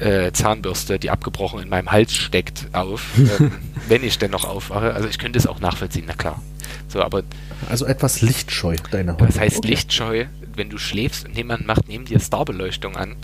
äh, 0.00 0.32
Zahnbürste, 0.32 0.98
die 0.98 1.10
abgebrochen 1.10 1.62
in 1.62 1.68
meinem 1.68 1.90
Hals 1.90 2.14
steckt, 2.14 2.68
auf, 2.72 3.10
ähm, 3.18 3.52
wenn 3.88 4.02
ich 4.02 4.18
denn 4.18 4.30
noch 4.30 4.44
aufwache. 4.44 4.94
Also 4.94 5.08
ich 5.08 5.18
könnte 5.18 5.38
es 5.38 5.46
auch 5.46 5.60
nachvollziehen, 5.60 6.04
na 6.06 6.14
klar. 6.14 6.42
So, 6.88 7.02
aber 7.02 7.22
also 7.68 7.86
etwas 7.86 8.20
lichtscheu, 8.20 8.76
deine 8.90 9.12
Haut. 9.12 9.20
Was 9.20 9.38
heißt 9.38 9.58
okay. 9.58 9.68
lichtscheu? 9.68 10.26
Wenn 10.54 10.70
du 10.70 10.78
schläfst 10.78 11.26
und 11.26 11.36
jemand 11.36 11.66
macht 11.66 11.88
neben 11.88 12.04
dir 12.04 12.18
Starbeleuchtung 12.18 12.96
an, 12.96 13.16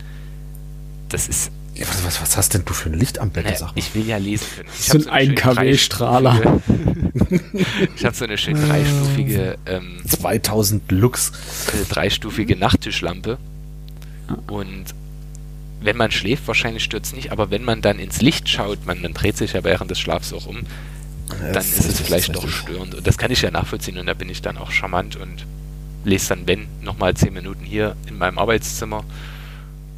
das 1.09 1.29
ist 1.29 1.51
was, 1.79 2.05
was, 2.07 2.23
was, 2.23 2.37
hast 2.39 2.55
denn 2.55 2.65
du 2.65 2.73
für 2.73 2.89
ein 2.89 2.99
Licht 2.99 3.19
am 3.19 3.31
Bett? 3.31 3.45
Naja, 3.45 3.71
ich 3.75 3.95
will 3.95 4.07
ja 4.07 4.17
lesen 4.17 4.47
können. 4.57 4.69
Ich 4.79 4.87
so 4.87 4.99
ein 4.99 5.09
1 5.09 5.41
kW-Strahler. 5.41 6.63
ich 7.97 8.05
habe 8.05 8.17
so 8.17 8.25
eine 8.25 8.39
schön 8.39 8.57
dreistufige... 8.57 9.59
Ähm, 9.67 10.01
2000 10.07 10.91
Lux. 10.91 11.33
Eine 11.75 11.85
dreistufige 11.85 12.57
Nachttischlampe. 12.57 13.37
Und 14.47 14.87
wenn 15.81 15.97
man 15.97 16.11
schläft, 16.11 16.47
wahrscheinlich 16.49 16.85
stört 16.85 17.05
es 17.05 17.13
nicht, 17.13 17.33
aber 17.33 17.51
wenn 17.51 17.65
man 17.65 17.83
dann 17.83 17.99
ins 17.99 18.23
Licht 18.23 18.49
schaut, 18.49 18.87
man, 18.87 19.01
man 19.03 19.15
dreht 19.15 19.37
sich 19.37 19.53
ja 19.53 19.65
während 19.65 19.91
des 19.91 19.99
Schlafs 19.99 20.33
auch 20.33 20.47
um, 20.47 20.59
ja, 21.31 21.53
dann 21.53 21.63
ist 21.63 21.85
es 21.85 22.01
vielleicht 22.01 22.35
doch 22.35 22.49
störend. 22.49 22.95
Und 22.95 23.07
das 23.07 23.19
kann 23.19 23.31
ich 23.31 23.43
ja 23.43 23.51
nachvollziehen 23.51 23.99
und 23.99 24.07
da 24.07 24.15
bin 24.15 24.29
ich 24.29 24.43
dann 24.43 24.57
auch 24.57 24.71
charmant 24.71 25.17
und 25.17 25.45
lese 26.05 26.31
dann, 26.31 26.47
wenn, 26.47 26.69
nochmal 26.83 27.15
10 27.15 27.33
Minuten 27.33 27.65
hier 27.65 27.97
in 28.09 28.17
meinem 28.17 28.39
Arbeitszimmer 28.39 29.05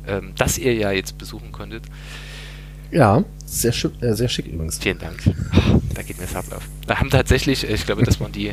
ähm, 0.08 0.32
das 0.36 0.58
ihr 0.58 0.74
ja 0.74 0.90
jetzt 0.90 1.18
besuchen 1.18 1.52
konntet. 1.52 1.84
Ja, 2.90 3.22
sehr, 3.44 3.72
schick, 3.72 4.02
äh, 4.02 4.14
sehr 4.14 4.28
schick 4.28 4.46
übrigens. 4.46 4.78
Vielen 4.78 4.98
Dank. 4.98 5.22
Da 5.94 6.02
geht 6.02 6.16
mir 6.16 6.24
das 6.24 6.34
Herz 6.34 6.52
auf. 6.52 6.62
Da 6.86 7.00
haben 7.00 7.10
tatsächlich, 7.10 7.68
ich 7.68 7.84
glaube, 7.84 8.04
das 8.04 8.20
waren 8.20 8.32
die 8.32 8.52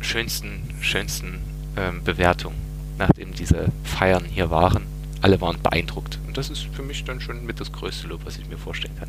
schönsten, 0.00 0.62
schönsten 0.80 1.40
ähm, 1.76 2.04
Bewertungen, 2.04 2.56
nachdem 2.98 3.34
diese 3.34 3.66
Feiern 3.82 4.24
hier 4.24 4.48
waren. 4.50 4.84
Alle 5.24 5.40
waren 5.40 5.56
beeindruckt. 5.62 6.18
Und 6.26 6.36
das 6.36 6.50
ist 6.50 6.66
für 6.74 6.82
mich 6.82 7.02
dann 7.04 7.18
schon 7.18 7.46
mit 7.46 7.58
das 7.58 7.72
größte 7.72 8.08
Lob, 8.08 8.20
was 8.26 8.36
ich 8.36 8.46
mir 8.46 8.58
vorstellen 8.58 8.92
kann. 8.98 9.08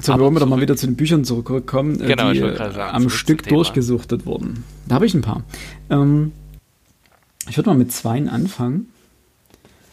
So, 0.00 0.12
Aber 0.12 0.22
wollen 0.22 0.34
wir 0.34 0.38
doch 0.38 0.46
mal 0.46 0.60
wieder 0.60 0.76
zu 0.76 0.86
den 0.86 0.94
Büchern 0.94 1.24
zurückkommen, 1.24 2.00
äh, 2.00 2.06
genau, 2.06 2.32
die 2.32 2.38
sagen, 2.38 2.78
am 2.78 3.10
Stück 3.10 3.42
durchgesuchtet 3.48 4.26
wurden. 4.26 4.62
Da 4.86 4.94
habe 4.94 5.06
ich 5.06 5.14
ein 5.14 5.22
paar. 5.22 5.42
Ähm, 5.90 6.30
ich 7.48 7.56
würde 7.56 7.70
mal 7.70 7.76
mit 7.76 7.90
zweien 7.90 8.28
anfangen. 8.28 8.90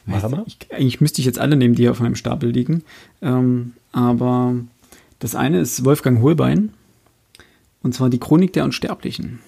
Mal. 0.05 0.43
Ich, 0.45 0.57
eigentlich 0.71 1.01
müsste 1.01 1.21
ich 1.21 1.25
jetzt 1.25 1.39
alle 1.39 1.55
nehmen, 1.55 1.73
die 1.73 1.81
hier 1.81 1.91
auf 1.91 2.01
meinem 2.01 2.15
Stapel 2.15 2.51
liegen. 2.51 2.83
Ähm, 3.23 3.73
aber 3.91 4.53
das 5.17 5.33
eine 5.33 5.59
ist 5.59 5.83
Wolfgang 5.85 6.21
Holbein. 6.21 6.71
Und 7.81 7.95
zwar 7.95 8.11
die 8.11 8.19
Chronik 8.19 8.53
der 8.53 8.65
Unsterblichen. 8.65 9.39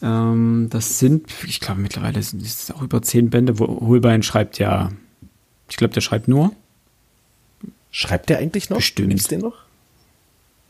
Ähm, 0.00 0.68
das 0.70 0.98
sind, 0.98 1.26
ich 1.46 1.60
glaube, 1.60 1.82
mittlerweile 1.82 2.22
sind 2.22 2.40
es 2.40 2.70
auch 2.70 2.80
über 2.80 3.02
zehn 3.02 3.28
Bände. 3.28 3.58
Wo 3.58 3.86
Holbein 3.86 4.22
schreibt 4.22 4.58
ja, 4.58 4.92
ich 5.68 5.76
glaube, 5.76 5.94
der 5.94 6.00
schreibt 6.00 6.28
nur. 6.28 6.52
Schreibt 7.90 8.28
der 8.28 8.38
eigentlich 8.38 8.70
noch? 8.70 8.78
Bestimmt. 8.78 9.10
Gibt's 9.10 9.28
den 9.28 9.40
noch? 9.40 9.56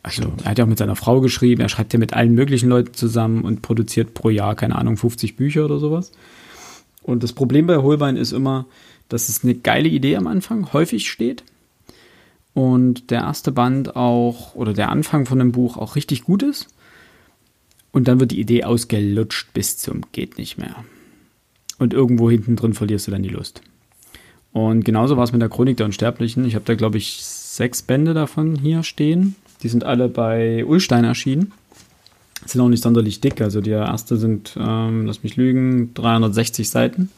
Also, 0.03 0.32
er 0.44 0.51
hat 0.51 0.59
ja 0.59 0.64
auch 0.64 0.68
mit 0.68 0.78
seiner 0.78 0.94
Frau 0.94 1.20
geschrieben, 1.20 1.61
er 1.61 1.68
schreibt 1.68 1.92
ja 1.92 1.99
mit 1.99 2.12
allen 2.12 2.34
möglichen 2.34 2.68
Leuten 2.68 2.94
zusammen 2.94 3.42
und 3.42 3.62
produziert 3.62 4.14
pro 4.14 4.30
Jahr, 4.30 4.55
keine 4.55 4.76
Ahnung, 4.76 4.97
50 4.97 5.34
Bücher 5.34 5.64
oder 5.64 5.80
sowas. 5.80 6.12
Und 7.03 7.24
das 7.24 7.32
Problem 7.32 7.66
bei 7.66 7.78
Holbein 7.78 8.16
ist 8.16 8.32
immer, 8.32 8.66
dass 9.09 9.28
es 9.28 9.42
eine 9.42 9.55
geile 9.55 9.88
Idee 9.88 10.16
am 10.16 10.26
Anfang 10.26 10.72
häufig 10.72 11.11
steht 11.11 11.44
und 12.55 13.11
der 13.11 13.20
erste 13.20 13.53
Band 13.53 13.97
auch 13.97 14.55
oder 14.55 14.72
der 14.72 14.90
Anfang 14.90 15.26
von 15.26 15.38
dem 15.38 15.53
Buch 15.53 15.76
auch 15.76 15.97
richtig 15.97 16.24
gut 16.24 16.42
ist. 16.42 16.68
Und 17.92 18.09
dann 18.09 18.20
wird 18.20 18.30
die 18.30 18.40
Idee 18.40 18.64
ausgelutscht 18.64 19.53
bis 19.55 19.76
zum 19.76 20.03
geht 20.12 20.38
nicht 20.38 20.59
mehr. 20.59 20.84
Und 21.78 21.94
irgendwo 21.94 22.30
hinten 22.30 22.57
drin 22.57 22.74
verlierst 22.74 23.07
du 23.07 23.11
dann 23.11 23.22
die 23.22 23.28
Lust. 23.28 23.62
Und 24.57 24.84
genauso 24.84 25.16
war 25.16 25.24
es 25.24 25.32
mit 25.32 25.42
der 25.42 25.50
Chronik 25.50 25.76
der 25.76 25.86
Unsterblichen. 25.86 26.46
Ich 26.46 26.54
habe 26.54 26.64
da, 26.64 26.74
glaube 26.74 26.96
ich, 26.96 27.22
sechs 27.22 27.82
Bände 27.82 28.14
davon 28.14 28.57
hier 28.57 28.82
stehen. 28.82 29.36
Die 29.62 29.68
sind 29.68 29.84
alle 29.84 30.09
bei 30.09 30.64
Ulstein 30.64 31.04
erschienen 31.04 31.52
sind 32.44 32.61
auch 32.61 32.68
nicht 32.68 32.82
sonderlich 32.82 33.20
dick. 33.20 33.40
Also 33.40 33.61
die 33.61 33.70
erste 33.70 34.16
sind, 34.16 34.57
ähm, 34.59 35.07
lass 35.07 35.22
mich 35.22 35.36
lügen, 35.36 35.92
360 35.94 36.68
Seiten. 36.68 37.11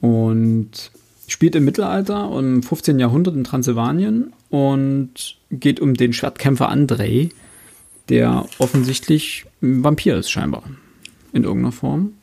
Und 0.00 0.90
spielt 1.26 1.54
im 1.54 1.64
Mittelalter 1.64 2.30
im 2.36 2.62
15. 2.62 2.98
Jahrhundert 2.98 3.36
in 3.36 3.44
Transsilvanien 3.44 4.32
und 4.48 5.36
geht 5.50 5.78
um 5.80 5.94
den 5.94 6.12
Schwertkämpfer 6.12 6.68
Andrei, 6.68 7.28
der 8.08 8.46
offensichtlich 8.58 9.44
ein 9.62 9.84
Vampir 9.84 10.16
ist, 10.16 10.30
scheinbar. 10.30 10.64
In 11.32 11.44
irgendeiner 11.44 11.72
Form. 11.72 12.14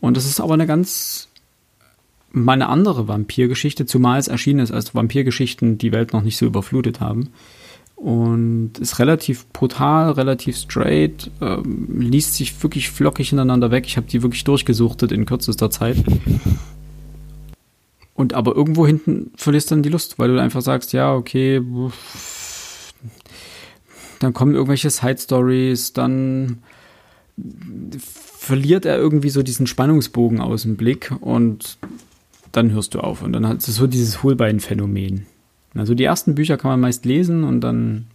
Und 0.00 0.16
das 0.16 0.26
ist 0.26 0.40
aber 0.40 0.54
eine 0.54 0.66
ganz 0.66 1.28
mal 2.32 2.54
eine 2.54 2.68
andere 2.68 3.08
Vampirgeschichte, 3.08 3.86
zumal 3.86 4.18
es 4.18 4.28
erschienen 4.28 4.60
ist, 4.60 4.72
als 4.72 4.94
Vampirgeschichten 4.94 5.78
die 5.78 5.92
Welt 5.92 6.12
noch 6.12 6.22
nicht 6.22 6.36
so 6.36 6.46
überflutet 6.46 7.00
haben 7.00 7.30
und 8.02 8.72
ist 8.80 8.98
relativ 8.98 9.46
brutal, 9.52 10.10
relativ 10.10 10.56
straight, 10.56 11.30
ähm, 11.40 12.00
liest 12.00 12.34
sich 12.34 12.60
wirklich 12.60 12.90
flockig 12.90 13.28
hintereinander 13.28 13.70
weg. 13.70 13.84
Ich 13.86 13.96
habe 13.96 14.08
die 14.08 14.24
wirklich 14.24 14.42
durchgesuchtet 14.42 15.12
in 15.12 15.24
kürzester 15.24 15.70
Zeit. 15.70 15.98
Und 18.14 18.34
aber 18.34 18.56
irgendwo 18.56 18.88
hinten 18.88 19.30
verlierst 19.36 19.70
du 19.70 19.76
dann 19.76 19.82
die 19.84 19.88
Lust, 19.88 20.18
weil 20.18 20.28
du 20.28 20.40
einfach 20.40 20.62
sagst, 20.62 20.92
ja, 20.92 21.14
okay, 21.14 21.62
dann 24.18 24.32
kommen 24.32 24.54
irgendwelche 24.54 24.90
Side 24.90 25.18
Stories, 25.18 25.92
dann 25.92 26.58
verliert 27.98 28.84
er 28.84 28.98
irgendwie 28.98 29.30
so 29.30 29.44
diesen 29.44 29.68
Spannungsbogen 29.68 30.40
aus 30.40 30.62
dem 30.62 30.76
Blick 30.76 31.12
und 31.20 31.78
dann 32.52 32.70
hörst 32.72 32.94
du 32.94 33.00
auf. 33.00 33.22
Und 33.22 33.32
dann 33.32 33.46
hat 33.48 33.58
es 33.58 33.66
so 33.66 33.86
dieses 33.86 34.22
Hohlbein-Phänomen. 34.22 35.26
Also 35.74 35.94
die 35.94 36.04
ersten 36.04 36.34
Bücher 36.34 36.58
kann 36.58 36.70
man 36.70 36.80
meist 36.80 37.04
lesen 37.04 37.44
und 37.44 37.60
dann 37.62 38.06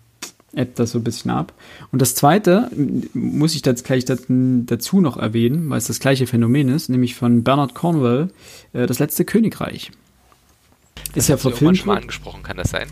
ebbt 0.53 0.79
das 0.79 0.91
so 0.91 0.99
ein 0.99 1.03
bisschen 1.03 1.31
ab. 1.31 1.53
Und 1.91 2.01
das 2.01 2.15
zweite 2.15 2.69
muss 3.13 3.55
ich 3.55 3.65
jetzt 3.65 3.83
gleich 3.83 4.05
dazu 4.05 5.01
noch 5.01 5.17
erwähnen, 5.17 5.69
weil 5.69 5.77
es 5.77 5.87
das 5.87 5.99
gleiche 5.99 6.27
Phänomen 6.27 6.69
ist, 6.69 6.89
nämlich 6.89 7.15
von 7.15 7.43
Bernard 7.43 7.73
Cornwell, 7.75 8.29
äh, 8.73 8.87
Das 8.87 8.99
letzte 8.99 9.25
Königreich. 9.25 9.91
Das 11.13 11.25
ist 11.25 11.29
ja 11.29 11.37
verfilmt. 11.37 11.77
schon 11.77 11.87
mal 11.87 11.97
angesprochen, 11.97 12.43
kann 12.43 12.57
das 12.57 12.71
sein? 12.71 12.87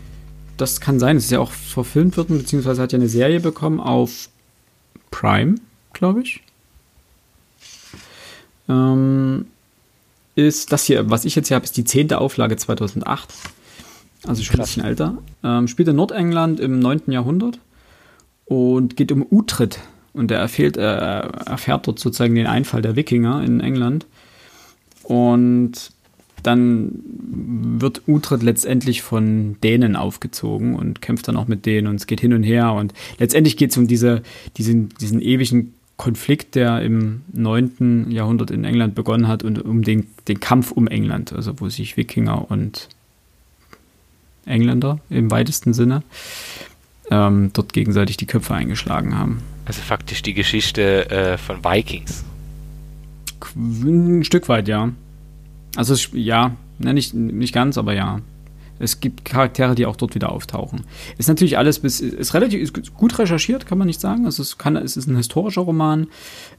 Das 0.56 0.80
kann 0.80 0.98
sein. 0.98 1.16
Es 1.16 1.24
ist 1.24 1.30
ja 1.30 1.40
auch 1.40 1.50
verfilmt 1.50 2.16
worden, 2.16 2.38
beziehungsweise 2.38 2.80
hat 2.82 2.92
ja 2.92 2.98
eine 2.98 3.08
Serie 3.08 3.40
bekommen 3.40 3.80
auf 3.80 4.28
Prime, 5.10 5.56
glaube 5.92 6.22
ich. 6.22 6.42
Ähm, 8.68 9.46
ist 10.36 10.72
das 10.72 10.84
hier, 10.84 11.10
was 11.10 11.24
ich 11.24 11.34
jetzt 11.34 11.48
hier 11.48 11.56
habe, 11.56 11.64
ist 11.64 11.76
die 11.76 11.84
zehnte 11.84 12.20
Auflage 12.20 12.56
2008 12.56 13.34
also 14.26 14.42
schon 14.42 14.56
ein 14.56 14.62
bisschen 14.62 14.84
älter. 14.84 15.18
Ähm, 15.42 15.68
spielt 15.68 15.88
in 15.88 15.96
Nordengland 15.96 16.60
im 16.60 16.78
9. 16.78 17.02
Jahrhundert 17.08 17.60
und 18.44 18.96
geht 18.96 19.12
um 19.12 19.26
Utrecht. 19.30 19.80
Und 20.12 20.30
er 20.30 20.38
erfährt, 20.38 20.76
äh, 20.76 20.80
erfährt 20.80 21.86
dort 21.86 21.98
sozusagen 21.98 22.34
den 22.34 22.46
Einfall 22.46 22.82
der 22.82 22.96
Wikinger 22.96 23.44
in 23.44 23.60
England. 23.60 24.06
Und 25.02 25.92
dann 26.42 27.02
wird 27.78 28.02
Utrecht 28.06 28.42
letztendlich 28.42 29.02
von 29.02 29.56
Dänen 29.62 29.96
aufgezogen 29.96 30.76
und 30.76 31.02
kämpft 31.02 31.28
dann 31.28 31.36
auch 31.36 31.48
mit 31.48 31.66
denen 31.66 31.88
und 31.88 31.96
es 31.96 32.06
geht 32.06 32.20
hin 32.20 32.32
und 32.32 32.44
her. 32.44 32.72
Und 32.72 32.94
letztendlich 33.18 33.56
geht 33.56 33.70
es 33.70 33.76
um 33.76 33.88
diese, 33.88 34.22
diesen, 34.56 34.88
diesen 35.00 35.20
ewigen 35.20 35.74
Konflikt, 35.96 36.54
der 36.54 36.82
im 36.82 37.22
9. 37.32 38.10
Jahrhundert 38.10 38.50
in 38.50 38.64
England 38.64 38.94
begonnen 38.94 39.28
hat 39.28 39.42
und 39.42 39.62
um 39.62 39.82
den, 39.82 40.06
den 40.28 40.40
Kampf 40.40 40.70
um 40.70 40.86
England, 40.86 41.32
also 41.32 41.58
wo 41.58 41.68
sich 41.68 41.96
Wikinger 41.96 42.50
und 42.50 42.88
Engländer 44.44 45.00
im 45.08 45.30
weitesten 45.30 45.72
Sinne, 45.72 46.02
ähm, 47.10 47.50
dort 47.52 47.72
gegenseitig 47.72 48.16
die 48.16 48.26
Köpfe 48.26 48.54
eingeschlagen 48.54 49.16
haben. 49.16 49.42
Also 49.64 49.80
faktisch 49.80 50.22
die 50.22 50.34
Geschichte 50.34 51.10
äh, 51.10 51.38
von 51.38 51.64
Vikings. 51.64 52.24
Ein 53.54 54.24
Stück 54.24 54.48
weit, 54.48 54.68
ja. 54.68 54.90
Also 55.76 55.94
ja, 56.12 56.56
ne, 56.78 56.94
nicht, 56.94 57.14
nicht 57.14 57.54
ganz, 57.54 57.78
aber 57.78 57.94
ja. 57.94 58.20
Es 58.78 59.00
gibt 59.00 59.24
Charaktere, 59.24 59.74
die 59.74 59.86
auch 59.86 59.96
dort 59.96 60.14
wieder 60.14 60.30
auftauchen. 60.30 60.84
Ist 61.18 61.28
natürlich 61.28 61.58
alles 61.58 61.78
bis, 61.78 62.00
ist 62.00 62.34
relativ 62.34 62.60
ist 62.60 62.94
gut 62.94 63.18
recherchiert, 63.18 63.66
kann 63.66 63.78
man 63.78 63.86
nicht 63.86 64.00
sagen. 64.00 64.26
Also 64.26 64.42
es, 64.42 64.58
kann, 64.58 64.76
es 64.76 64.96
ist 64.96 65.06
ein 65.06 65.16
historischer 65.16 65.62
Roman 65.62 66.08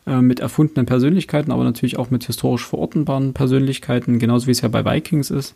äh, 0.05 0.21
mit 0.21 0.39
erfundenen 0.39 0.85
Persönlichkeiten, 0.85 1.51
aber 1.51 1.63
natürlich 1.63 1.97
auch 1.97 2.09
mit 2.09 2.25
historisch 2.25 2.65
verortenbaren 2.65 3.33
Persönlichkeiten, 3.33 4.19
genauso 4.19 4.47
wie 4.47 4.51
es 4.51 4.61
ja 4.61 4.69
bei 4.69 4.83
Vikings 4.83 5.29
ist. 5.29 5.55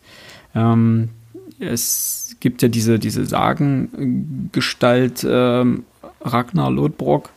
Ähm, 0.55 1.09
es 1.59 2.35
gibt 2.39 2.61
ja 2.61 2.67
diese, 2.67 2.99
diese 2.99 3.25
Sagengestalt 3.25 5.25
ähm, 5.27 5.85
Ragnar 6.21 6.71
Lodbrok, 6.71 7.29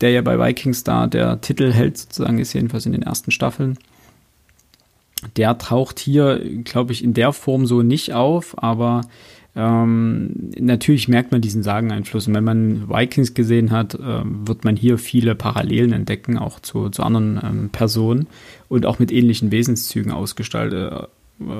der 0.00 0.10
ja 0.10 0.22
bei 0.22 0.38
Vikings 0.38 0.84
da 0.84 1.06
der 1.06 1.40
Titel 1.40 1.72
hält, 1.72 1.98
sozusagen 1.98 2.38
ist 2.38 2.52
jedenfalls 2.52 2.86
in 2.86 2.92
den 2.92 3.02
ersten 3.02 3.30
Staffeln. 3.30 3.78
Der 5.36 5.58
taucht 5.58 5.98
hier, 5.98 6.40
glaube 6.64 6.92
ich, 6.92 7.02
in 7.02 7.14
der 7.14 7.32
Form 7.32 7.66
so 7.66 7.82
nicht 7.82 8.12
auf, 8.12 8.62
aber 8.62 9.02
ähm, 9.56 10.50
natürlich 10.58 11.08
merkt 11.08 11.32
man 11.32 11.40
diesen 11.40 11.62
Sageneinfluss. 11.62 12.28
Und 12.28 12.34
wenn 12.34 12.44
man 12.44 12.90
Vikings 12.90 13.32
gesehen 13.32 13.70
hat, 13.70 13.94
äh, 13.94 14.22
wird 14.24 14.64
man 14.64 14.76
hier 14.76 14.98
viele 14.98 15.34
Parallelen 15.34 15.92
entdecken, 15.92 16.36
auch 16.36 16.60
zu, 16.60 16.90
zu 16.90 17.02
anderen 17.02 17.40
ähm, 17.42 17.70
Personen 17.70 18.26
und 18.68 18.84
auch 18.84 18.98
mit 18.98 19.10
ähnlichen 19.10 19.50
Wesenszügen 19.50 20.12
ausgestaltet 20.12 20.92
äh, 20.92 21.06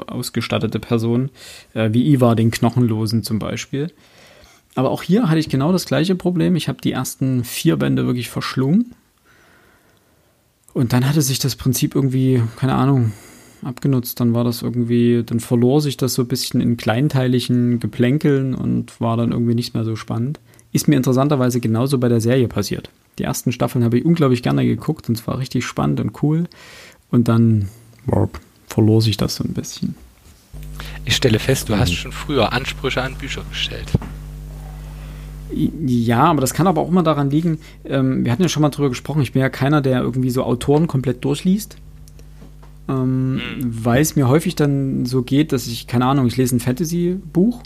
ausgestattete 0.07 0.79
Person, 0.79 1.31
äh, 1.75 1.91
wie 1.93 2.11
Ivar 2.11 2.35
den 2.35 2.51
Knochenlosen 2.51 3.23
zum 3.23 3.39
Beispiel. 3.39 3.91
Aber 4.75 4.91
auch 4.91 5.03
hier 5.03 5.29
hatte 5.29 5.39
ich 5.39 5.49
genau 5.49 5.73
das 5.73 5.87
gleiche 5.87 6.15
Problem. 6.15 6.57
Ich 6.57 6.69
habe 6.69 6.81
die 6.81 6.93
ersten 6.93 7.45
vier 7.45 7.77
Bände 7.77 8.07
wirklich 8.07 8.31
verschlungen. 8.31 8.95
Und 10.73 10.93
dann 10.93 11.07
hatte 11.07 11.23
sich 11.23 11.39
das 11.39 11.57
Prinzip 11.57 11.95
irgendwie, 11.95 12.43
keine 12.57 12.75
Ahnung, 12.75 13.13
abgenutzt. 13.67 14.21
Dann 14.21 14.35
war 14.35 14.45
das 14.45 14.62
irgendwie, 14.62 15.23
dann 15.25 15.41
verlor 15.41 15.81
sich 15.81 15.97
das 15.97 16.14
so 16.14 16.23
ein 16.23 16.29
bisschen 16.29 16.61
in 16.61 16.77
kleinteiligen 16.77 17.81
Geplänkeln 17.81 18.55
und 18.55 19.01
war 19.01 19.17
dann 19.17 19.33
irgendwie 19.33 19.55
nicht 19.55 19.75
mehr 19.75 19.85
so 19.85 19.97
spannend. 19.97 20.41
Ist 20.73 20.89
mir 20.89 20.97
interessanterweise 20.97 21.61
genauso 21.61 21.99
bei 21.99 22.09
der 22.09 22.21
Serie 22.21 22.49
passiert. 22.49 22.91
Die 23.19 23.25
ersten 23.25 23.53
Staffeln 23.53 23.85
habe 23.85 23.99
ich 23.99 24.05
unglaublich 24.05 24.43
gerne 24.43 24.64
geguckt 24.64 25.09
und 25.09 25.19
es 25.19 25.27
war 25.27 25.39
richtig 25.39 25.64
spannend 25.64 26.01
und 26.01 26.23
cool. 26.23 26.49
Und 27.11 27.29
dann 27.29 27.69
warp, 28.05 28.41
verlor 28.67 29.01
sich 29.01 29.17
das 29.17 29.37
so 29.37 29.45
ein 29.45 29.55
bisschen. 29.55 29.95
Ich 31.05 31.17
stelle 31.17 31.39
fest, 31.39 31.69
du 31.69 31.77
hast 31.77 31.95
schon 31.95 32.12
früher 32.12 32.53
Ansprüche 32.53 33.03
an 33.03 33.14
Bücher 33.14 33.43
gestellt. 33.49 33.93
Ja, 35.53 36.25
aber 36.25 36.41
das 36.41 36.53
kann 36.53 36.67
aber 36.67 36.81
auch 36.81 36.89
immer 36.89 37.05
daran 37.05 37.31
liegen, 37.31 37.61
ähm, 37.85 38.25
wir 38.25 38.33
hatten 38.33 38.43
ja 38.43 38.49
schon 38.49 38.62
mal 38.62 38.71
drüber 38.71 38.89
gesprochen, 38.89 39.23
ich 39.23 39.33
bin 39.33 39.41
ja 39.41 39.49
keiner, 39.49 39.81
der 39.81 40.01
irgendwie 40.01 40.31
so 40.31 40.43
Autoren 40.43 40.89
komplett 40.89 41.25
durchliest. 41.25 41.77
Ähm, 42.89 43.34
mhm. 43.34 43.41
Weil 43.62 44.01
es 44.01 44.16
mir 44.16 44.28
häufig 44.28 44.55
dann 44.55 45.07
so 45.07 45.22
geht, 45.22 45.53
dass 45.53 45.66
ich, 45.66 45.87
keine 45.87 46.07
Ahnung, 46.07 46.26
ich 46.26 46.37
lese 46.37 46.57
ein 46.57 46.61
Fantasy-Buch 46.61 47.62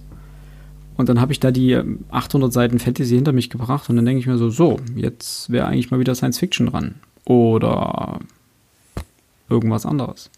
und 0.97 1.09
dann 1.09 1.21
habe 1.21 1.33
ich 1.33 1.41
da 1.41 1.51
die 1.51 1.81
800 2.11 2.53
Seiten 2.53 2.79
Fantasy 2.79 3.15
hinter 3.15 3.33
mich 3.33 3.49
gebracht 3.51 3.89
und 3.89 3.97
dann 3.97 4.05
denke 4.05 4.21
ich 4.21 4.27
mir 4.27 4.37
so, 4.37 4.51
so, 4.51 4.79
jetzt 4.95 5.51
wäre 5.51 5.67
eigentlich 5.67 5.91
mal 5.91 6.01
wieder 6.01 6.15
Science 6.15 6.39
Fiction 6.39 6.67
dran. 6.67 6.97
Oder 7.25 8.21
irgendwas 9.49 9.87
anderes. 9.87 10.31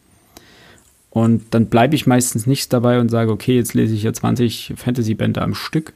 Und 1.11 1.43
dann 1.51 1.67
bleibe 1.67 1.95
ich 1.95 2.07
meistens 2.07 2.47
nicht 2.47 2.73
dabei 2.73 3.01
und 3.01 3.11
sage, 3.11 3.33
okay, 3.33 3.57
jetzt 3.57 3.75
lese 3.75 3.95
ich 3.95 4.03
hier 4.03 4.13
20 4.13 4.75
Fantasy-Bände 4.77 5.43
am 5.43 5.55
Stück, 5.55 5.93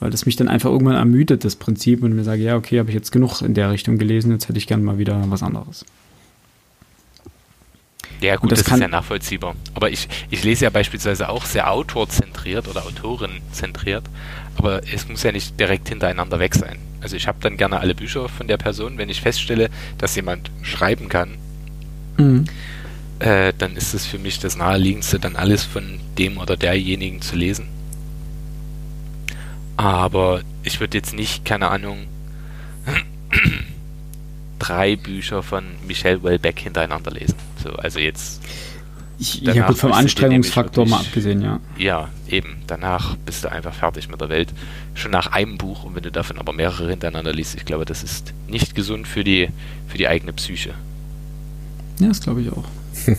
weil 0.00 0.10
das 0.10 0.26
mich 0.26 0.36
dann 0.36 0.48
einfach 0.48 0.70
irgendwann 0.70 0.96
ermüdet, 0.96 1.44
das 1.44 1.56
Prinzip, 1.56 2.02
und 2.02 2.14
mir 2.14 2.24
sage, 2.24 2.42
ja, 2.42 2.56
okay, 2.56 2.78
habe 2.78 2.90
ich 2.90 2.94
jetzt 2.94 3.12
genug 3.12 3.40
in 3.40 3.54
der 3.54 3.70
Richtung 3.70 3.98
gelesen, 3.98 4.32
jetzt 4.32 4.48
hätte 4.48 4.58
ich 4.58 4.66
gerne 4.66 4.82
mal 4.82 4.98
wieder 4.98 5.24
was 5.28 5.42
anderes. 5.42 5.86
Ja, 8.20 8.36
gut, 8.36 8.50
das, 8.50 8.62
das 8.62 8.72
ist 8.72 8.80
ja 8.80 8.88
nachvollziehbar. 8.88 9.54
Aber 9.74 9.90
ich, 9.90 10.08
ich 10.30 10.42
lese 10.42 10.64
ja 10.64 10.70
beispielsweise 10.70 11.28
auch 11.28 11.44
sehr 11.44 11.70
autorzentriert 11.70 12.66
oder 12.68 12.84
autorenzentriert, 12.84 14.04
aber 14.56 14.82
es 14.92 15.08
muss 15.08 15.22
ja 15.22 15.32
nicht 15.32 15.58
direkt 15.58 15.88
hintereinander 15.88 16.38
weg 16.40 16.54
sein. 16.54 16.78
Also 17.00 17.16
ich 17.16 17.28
habe 17.28 17.38
dann 17.40 17.56
gerne 17.56 17.78
alle 17.78 17.94
Bücher 17.94 18.28
von 18.28 18.48
der 18.48 18.56
Person, 18.56 18.98
wenn 18.98 19.08
ich 19.08 19.20
feststelle, 19.20 19.70
dass 19.98 20.16
jemand 20.16 20.50
schreiben 20.62 21.08
kann, 21.08 21.36
mhm. 22.16 22.44
äh, 23.20 23.52
dann 23.56 23.76
ist 23.76 23.94
es 23.94 24.04
für 24.04 24.18
mich 24.18 24.40
das 24.40 24.56
naheliegendste, 24.56 25.20
dann 25.20 25.36
alles 25.36 25.64
von 25.64 26.00
dem 26.18 26.38
oder 26.38 26.56
derjenigen 26.56 27.22
zu 27.22 27.36
lesen. 27.36 27.68
Aber 29.76 30.42
ich 30.64 30.80
würde 30.80 30.98
jetzt 30.98 31.14
nicht, 31.14 31.44
keine 31.44 31.68
Ahnung, 31.68 32.08
drei 34.58 34.96
Bücher 34.96 35.44
von 35.44 35.64
Michel 35.86 36.24
Welbeck 36.24 36.58
hintereinander 36.58 37.12
lesen. 37.12 37.36
So, 37.62 37.70
also 37.70 37.98
jetzt. 37.98 38.40
Ich, 39.20 39.40
ja, 39.40 39.66
gut, 39.66 39.78
vom 39.78 39.92
Anstrengungsfaktor 39.92 40.84
wirklich, 40.84 40.90
mal 40.90 41.00
abgesehen, 41.00 41.42
ja. 41.42 41.58
Ja, 41.76 42.08
eben. 42.28 42.62
Danach 42.68 43.16
bist 43.16 43.42
du 43.42 43.50
einfach 43.50 43.74
fertig 43.74 44.08
mit 44.08 44.20
der 44.20 44.28
Welt. 44.28 44.50
Schon 44.94 45.10
nach 45.10 45.32
einem 45.32 45.58
Buch 45.58 45.82
und 45.84 45.96
wenn 45.96 46.04
du 46.04 46.12
davon 46.12 46.38
aber 46.38 46.52
mehrere 46.52 46.88
hintereinander 46.90 47.32
liest, 47.32 47.56
ich 47.56 47.64
glaube, 47.64 47.84
das 47.84 48.04
ist 48.04 48.32
nicht 48.46 48.76
gesund 48.76 49.08
für 49.08 49.24
die, 49.24 49.48
für 49.88 49.98
die 49.98 50.06
eigene 50.06 50.32
Psyche. 50.32 50.74
Ja, 51.98 52.08
das 52.08 52.20
glaube 52.20 52.42
ich 52.42 52.52
auch. 52.52 52.64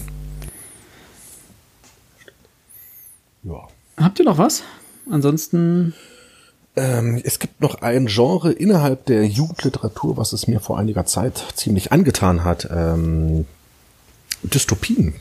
ja. 3.43 3.67
Habt 3.97 4.19
ihr 4.19 4.25
noch 4.25 4.37
was? 4.37 4.63
Ansonsten 5.11 5.93
ähm, 6.79 7.21
es 7.23 7.39
gibt 7.39 7.61
noch 7.61 7.81
ein 7.81 8.05
Genre 8.07 8.51
innerhalb 8.51 9.05
der 9.05 9.25
Jugendliteratur, 9.25 10.15
was 10.15 10.31
es 10.31 10.47
mir 10.47 10.61
vor 10.61 10.79
einiger 10.79 11.05
Zeit 11.05 11.43
ziemlich 11.55 11.91
angetan 11.91 12.45
hat. 12.45 12.69
Ähm, 12.71 13.45
Dystopien. 14.43 15.13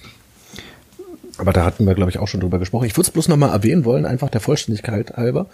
Aber 1.37 1.53
da 1.53 1.65
hatten 1.65 1.87
wir, 1.87 1.95
glaube 1.95 2.11
ich, 2.11 2.19
auch 2.19 2.29
schon 2.29 2.41
drüber 2.41 2.59
gesprochen. 2.59 2.87
Ich 2.87 2.95
würde 2.97 3.07
es 3.07 3.11
bloß 3.11 3.29
nochmal 3.29 3.51
erwähnen 3.51 3.85
wollen, 3.85 4.07
einfach 4.07 4.29
der 4.29 4.41
Vollständigkeit 4.41 5.17
halber. 5.17 5.47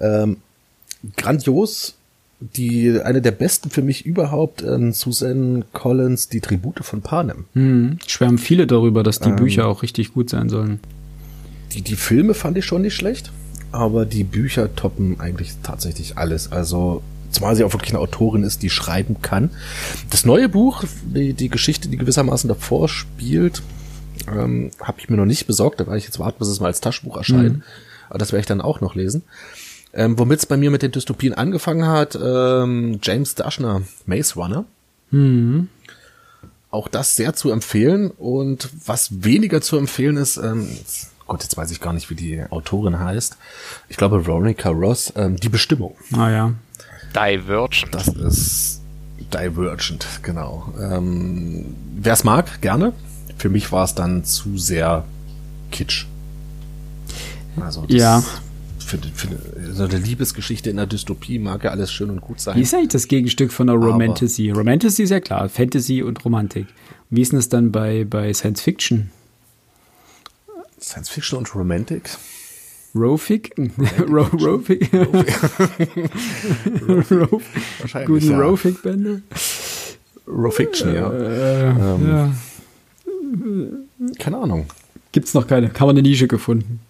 Ähm, 0.00 0.38
grandios, 1.16 1.94
die 2.40 3.00
eine 3.02 3.20
der 3.20 3.32
besten 3.32 3.68
für 3.68 3.82
mich 3.82 4.06
überhaupt, 4.06 4.62
ähm, 4.62 4.92
Susan 4.92 5.64
Collins, 5.72 6.28
die 6.28 6.40
Tribute 6.40 6.82
von 6.82 7.02
Panem. 7.02 7.44
Mhm. 7.52 7.98
Schwärmen 8.06 8.38
viele 8.38 8.66
darüber, 8.66 9.02
dass 9.02 9.20
die 9.20 9.28
ähm, 9.28 9.36
Bücher 9.36 9.66
auch 9.66 9.82
richtig 9.82 10.14
gut 10.14 10.30
sein 10.30 10.48
sollen. 10.48 10.80
Die, 11.72 11.82
die 11.82 11.96
Filme 11.96 12.32
fand 12.32 12.56
ich 12.56 12.64
schon 12.64 12.82
nicht 12.82 12.94
schlecht 12.94 13.30
aber 13.72 14.04
die 14.04 14.24
Bücher 14.24 14.74
toppen 14.74 15.20
eigentlich 15.20 15.52
tatsächlich 15.62 16.18
alles. 16.18 16.50
Also 16.52 17.02
zumal 17.30 17.56
sie 17.56 17.64
auch 17.64 17.72
wirklich 17.72 17.92
eine 17.92 18.00
Autorin 18.00 18.42
ist, 18.42 18.62
die 18.62 18.70
schreiben 18.70 19.22
kann. 19.22 19.50
Das 20.10 20.24
neue 20.24 20.48
Buch, 20.48 20.84
die, 21.02 21.32
die 21.34 21.48
Geschichte, 21.48 21.88
die 21.88 21.96
gewissermaßen 21.96 22.48
davor 22.48 22.88
spielt, 22.88 23.62
ähm, 24.28 24.70
habe 24.80 24.98
ich 25.00 25.08
mir 25.08 25.16
noch 25.16 25.26
nicht 25.26 25.46
besorgt. 25.46 25.80
Da 25.80 25.86
werde 25.86 25.98
ich 25.98 26.04
jetzt 26.04 26.18
warten, 26.18 26.38
bis 26.38 26.48
es 26.48 26.60
mal 26.60 26.66
als 26.66 26.80
Taschenbuch 26.80 27.16
erscheint. 27.16 27.58
Mhm. 27.58 27.62
Aber 28.08 28.18
das 28.18 28.32
werde 28.32 28.40
ich 28.40 28.46
dann 28.46 28.60
auch 28.60 28.80
noch 28.80 28.94
lesen. 28.94 29.22
Ähm, 29.92 30.18
Womit 30.18 30.40
es 30.40 30.46
bei 30.46 30.56
mir 30.56 30.70
mit 30.70 30.82
den 30.82 30.92
Dystopien 30.92 31.34
angefangen 31.34 31.86
hat, 31.86 32.18
ähm, 32.20 32.98
James 33.02 33.34
Dashner, 33.34 33.82
Maze 34.06 34.34
Runner. 34.34 34.64
Mhm. 35.10 35.68
Auch 36.70 36.86
das 36.86 37.16
sehr 37.16 37.34
zu 37.34 37.50
empfehlen. 37.50 38.10
Und 38.10 38.68
was 38.86 39.24
weniger 39.24 39.60
zu 39.60 39.76
empfehlen 39.76 40.16
ist, 40.16 40.36
ähm, 40.36 40.68
Gott, 41.26 41.42
jetzt 41.42 41.56
weiß 41.56 41.70
ich 41.70 41.80
gar 41.80 41.92
nicht, 41.92 42.10
wie 42.10 42.14
die 42.14 42.42
Autorin 42.50 42.98
heißt. 42.98 43.36
Ich 43.88 43.96
glaube 43.96 44.26
Veronica 44.26 44.70
Ross, 44.70 45.12
ähm, 45.16 45.36
die 45.36 45.48
Bestimmung. 45.48 45.94
Ah 46.12 46.30
ja. 46.30 46.54
Divergent. 47.14 47.94
Das 47.94 48.08
ist 48.08 48.80
Divergent, 49.32 50.06
genau. 50.22 50.72
Ähm, 50.80 51.74
Wer 51.96 52.12
es 52.14 52.24
mag, 52.24 52.60
gerne. 52.60 52.92
Für 53.36 53.48
mich 53.48 53.72
war 53.72 53.84
es 53.84 53.94
dann 53.94 54.24
zu 54.24 54.58
sehr 54.58 55.04
kitsch. 55.70 56.06
Also 57.60 57.84
ja. 57.88 58.22
Für, 58.78 58.98
für 59.14 59.28
so 59.72 59.84
eine 59.84 59.98
Liebesgeschichte 59.98 60.68
in 60.68 60.76
der 60.76 60.86
Dystopie 60.86 61.38
mag 61.38 61.62
ja 61.62 61.70
alles 61.70 61.92
schön 61.92 62.10
und 62.10 62.20
gut 62.20 62.40
sein. 62.40 62.56
Wie 62.56 62.62
ist 62.62 62.74
eigentlich 62.74 62.88
das 62.88 63.06
Gegenstück 63.06 63.52
von 63.52 63.68
der 63.68 63.76
Romantasy? 63.76 64.50
Romantasy 64.50 65.04
ist 65.04 65.10
ja 65.10 65.20
klar, 65.20 65.48
Fantasy 65.48 66.02
und 66.02 66.24
Romantik. 66.24 66.66
Wie 67.08 67.22
ist 67.22 67.32
denn 67.32 67.38
das 67.38 67.48
dann 67.48 67.70
bei, 67.70 68.04
bei 68.04 68.32
Science 68.32 68.62
Fiction? 68.62 69.10
Science 70.80 71.08
Fiction 71.08 71.38
und 71.38 71.54
Romantic. 72.94 73.54
Rofic? 74.08 74.90
Rofic? 74.92 74.92
Wahrscheinlich. 77.80 78.06
Guten 78.06 78.30
ja. 78.30 78.40
Rofic-Bände? 78.40 79.22
Rofiction, 80.26 80.94
ja. 80.94 81.10
Äh, 81.10 81.70
ähm, 81.70 82.08
ja. 82.08 82.32
Keine 84.18 84.38
Ahnung. 84.38 84.66
Gibt's 85.12 85.34
noch 85.34 85.46
keine. 85.46 85.68
Haben 85.68 85.86
wir 85.86 85.90
eine 85.90 86.02
Nische 86.02 86.28
gefunden. 86.28 86.80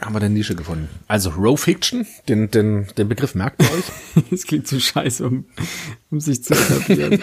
Haben 0.00 0.14
wir 0.14 0.20
eine 0.20 0.30
Nische 0.30 0.56
gefunden. 0.56 0.88
Also 1.06 1.30
Row 1.30 1.58
Fiction, 1.58 2.06
den, 2.28 2.50
den, 2.50 2.86
den 2.98 3.08
Begriff 3.08 3.34
merkt 3.34 3.62
ihr 3.62 3.70
euch. 3.70 4.24
das 4.30 4.44
klingt 4.44 4.66
zu 4.66 4.80
scheiße, 4.80 5.24
um, 5.26 5.44
um 6.10 6.20
sich 6.20 6.42
zu 6.42 6.54
etablieren. 6.54 7.22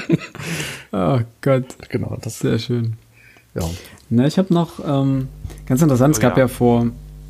oh 0.92 1.20
Gott. 1.42 1.66
Genau, 1.90 2.18
das. 2.22 2.40
Sehr 2.40 2.60
schön. 2.60 2.94
Ja. 3.54 3.70
Na, 4.10 4.28
ich 4.28 4.38
habe 4.38 4.54
noch 4.54 4.80
ähm, 4.86 5.28
ganz 5.66 5.82
interessant, 5.82 6.14
oh, 6.14 6.18
es 6.18 6.22
gab 6.22 6.38
ja, 6.38 6.44
ja 6.44 6.48
vor, 6.48 6.88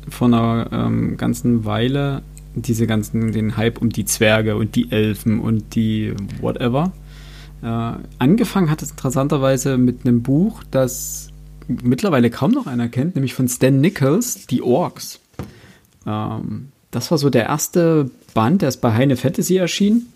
vor 0.08 0.28
einer 0.28 0.68
ähm, 0.72 1.16
ganzen 1.16 1.64
Weile 1.64 2.22
diese 2.54 2.86
ganzen, 2.86 3.32
den 3.32 3.56
Hype 3.56 3.80
um 3.80 3.90
die 3.90 4.04
Zwerge 4.04 4.56
und 4.56 4.74
die 4.74 4.90
Elfen 4.90 5.40
und 5.40 5.74
die 5.74 6.14
whatever. 6.40 6.92
Äh, 7.62 7.92
angefangen 8.18 8.70
hat 8.70 8.82
es 8.82 8.90
interessanterweise 8.90 9.78
mit 9.78 10.04
einem 10.04 10.22
Buch, 10.22 10.64
das 10.70 11.28
mittlerweile 11.68 12.30
kaum 12.30 12.52
noch 12.52 12.66
einer 12.66 12.88
kennt, 12.88 13.14
nämlich 13.14 13.34
von 13.34 13.48
Stan 13.48 13.80
Nichols, 13.80 14.46
Die 14.46 14.62
Orks. 14.62 15.20
Ähm, 16.06 16.68
das 16.90 17.10
war 17.10 17.18
so 17.18 17.30
der 17.30 17.44
erste 17.44 18.10
Band, 18.34 18.62
der 18.62 18.70
ist 18.70 18.78
bei 18.78 18.92
Heine 18.92 19.16
Fantasy 19.16 19.56
erschienen. 19.56 20.12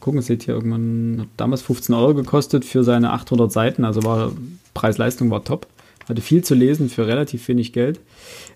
Gucken, 0.00 0.18
es 0.18 0.28
hat 0.28 0.42
hier 0.42 0.54
irgendwann, 0.54 1.22
hat 1.22 1.28
damals 1.36 1.62
15 1.62 1.94
Euro 1.94 2.14
gekostet 2.14 2.64
für 2.64 2.84
seine 2.84 3.12
800 3.12 3.50
Seiten, 3.50 3.84
also 3.84 4.02
war 4.02 4.32
Preis-Leistung 4.74 5.30
war 5.30 5.44
top. 5.44 5.68
Hatte 6.08 6.20
viel 6.20 6.42
zu 6.42 6.54
lesen 6.54 6.88
für 6.88 7.06
relativ 7.06 7.46
wenig 7.46 7.72
Geld. 7.72 8.00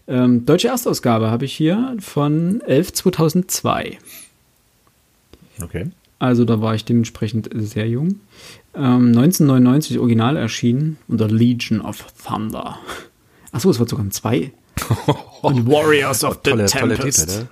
Ähm, 0.09 0.47
deutsche 0.47 0.69
Erstausgabe 0.69 1.31
habe 1.31 1.45
ich 1.45 1.55
hier 1.55 1.97
von 1.99 2.61
11 2.61 2.93
2002. 2.93 3.99
Okay. 5.63 5.91
Also 6.19 6.45
da 6.45 6.61
war 6.61 6.75
ich 6.75 6.85
dementsprechend 6.85 7.51
sehr 7.55 7.89
jung. 7.89 8.21
Ähm, 8.75 9.09
1999 9.09 9.99
Original 9.99 10.37
erschienen 10.37 10.99
unter 11.09 11.29
Legion 11.29 11.81
of 11.81 12.05
Thunder. 12.25 12.79
Achso, 13.53 13.71
es 13.71 13.79
war 13.79 13.89
sogar 13.89 14.05
ein 14.05 14.11
zwei. 14.11 14.53
Und 15.43 15.67
Warriors 15.67 16.25
of 16.25 16.41
the 16.45 16.51
tolle, 16.51 16.67
Tempest. 16.67 17.01
Tolle 17.01 17.11
Titel, 17.11 17.43
ne? 17.43 17.49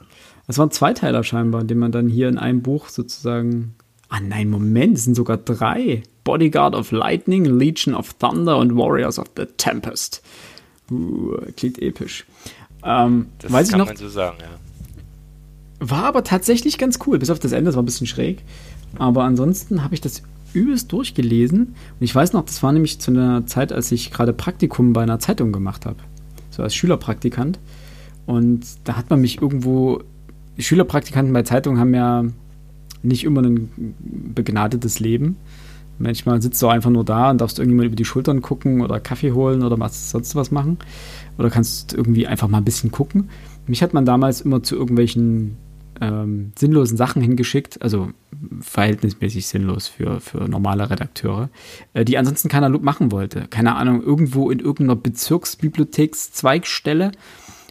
Das 0.46 0.58
waren 0.58 0.70
Zweiteiler 0.70 1.24
scheinbar, 1.24 1.64
den 1.64 1.78
man 1.78 1.92
dann 1.92 2.08
hier 2.08 2.28
in 2.28 2.38
einem 2.38 2.62
Buch 2.62 2.88
sozusagen. 2.88 3.74
Ah 4.08 4.20
nein, 4.20 4.50
Moment, 4.50 4.98
es 4.98 5.04
sind 5.04 5.14
sogar 5.14 5.38
drei. 5.38 6.02
Bodyguard 6.24 6.74
of 6.74 6.90
Lightning, 6.92 7.44
Legion 7.44 7.94
of 7.94 8.14
Thunder 8.14 8.58
und 8.58 8.76
Warriors 8.76 9.18
of 9.18 9.28
the 9.36 9.46
Tempest. 9.56 10.22
Uh, 10.90 11.36
klingt 11.56 11.80
episch. 11.80 12.26
Ähm, 12.84 13.26
das 13.38 13.52
weiß 13.52 13.70
kann 13.70 13.80
ich 13.80 13.86
noch, 13.86 13.86
man 13.86 13.96
so 13.96 14.08
sagen, 14.08 14.36
ja. 14.40 15.88
War 15.88 16.04
aber 16.04 16.24
tatsächlich 16.24 16.78
ganz 16.78 16.98
cool, 17.06 17.18
bis 17.18 17.30
auf 17.30 17.38
das 17.38 17.52
Ende, 17.52 17.66
das 17.66 17.76
war 17.76 17.82
ein 17.82 17.86
bisschen 17.86 18.06
schräg. 18.06 18.42
Aber 18.98 19.24
ansonsten 19.24 19.82
habe 19.82 19.94
ich 19.94 20.00
das 20.00 20.22
übelst 20.52 20.92
durchgelesen. 20.92 21.60
Und 21.60 22.00
ich 22.00 22.14
weiß 22.14 22.32
noch, 22.32 22.44
das 22.44 22.62
war 22.62 22.72
nämlich 22.72 23.00
zu 23.00 23.10
einer 23.10 23.46
Zeit, 23.46 23.72
als 23.72 23.90
ich 23.92 24.10
gerade 24.10 24.32
Praktikum 24.32 24.92
bei 24.92 25.02
einer 25.02 25.18
Zeitung 25.18 25.52
gemacht 25.52 25.84
habe. 25.84 25.96
So 26.50 26.62
als 26.62 26.74
Schülerpraktikant. 26.74 27.58
Und 28.26 28.64
da 28.84 28.96
hat 28.96 29.10
man 29.10 29.20
mich 29.20 29.42
irgendwo. 29.42 30.02
Schülerpraktikanten 30.56 31.32
bei 31.32 31.42
Zeitungen 31.42 31.80
haben 31.80 31.94
ja 31.94 32.24
nicht 33.02 33.24
immer 33.24 33.42
ein 33.42 33.68
begnadetes 34.34 35.00
Leben. 35.00 35.36
Manchmal 35.98 36.42
sitzt 36.42 36.60
du 36.60 36.68
einfach 36.68 36.90
nur 36.90 37.04
da 37.04 37.30
und 37.30 37.40
darfst 37.40 37.58
irgendjemand 37.58 37.86
über 37.86 37.96
die 37.96 38.04
Schultern 38.04 38.42
gucken 38.42 38.80
oder 38.80 39.00
Kaffee 39.00 39.32
holen 39.32 39.62
oder 39.62 39.78
was, 39.78 40.10
sonst 40.10 40.34
was 40.34 40.50
machen. 40.50 40.78
Oder 41.38 41.50
kannst 41.50 41.94
irgendwie 41.94 42.26
einfach 42.26 42.48
mal 42.48 42.58
ein 42.58 42.64
bisschen 42.64 42.90
gucken. 42.90 43.30
Mich 43.66 43.82
hat 43.82 43.94
man 43.94 44.04
damals 44.04 44.40
immer 44.40 44.62
zu 44.62 44.76
irgendwelchen 44.76 45.56
ähm, 46.00 46.52
sinnlosen 46.58 46.96
Sachen 46.96 47.22
hingeschickt, 47.22 47.80
also 47.82 48.10
verhältnismäßig 48.60 49.46
sinnlos 49.46 49.86
für, 49.88 50.20
für 50.20 50.48
normale 50.48 50.90
Redakteure, 50.90 51.50
äh, 51.92 52.04
die 52.04 52.18
ansonsten 52.18 52.48
keiner 52.48 52.68
machen 52.68 53.12
wollte. 53.12 53.46
Keine 53.48 53.76
Ahnung, 53.76 54.02
irgendwo 54.02 54.50
in 54.50 54.58
irgendeiner 54.58 54.96
Bezirksbibliothekszweigstelle 54.96 57.12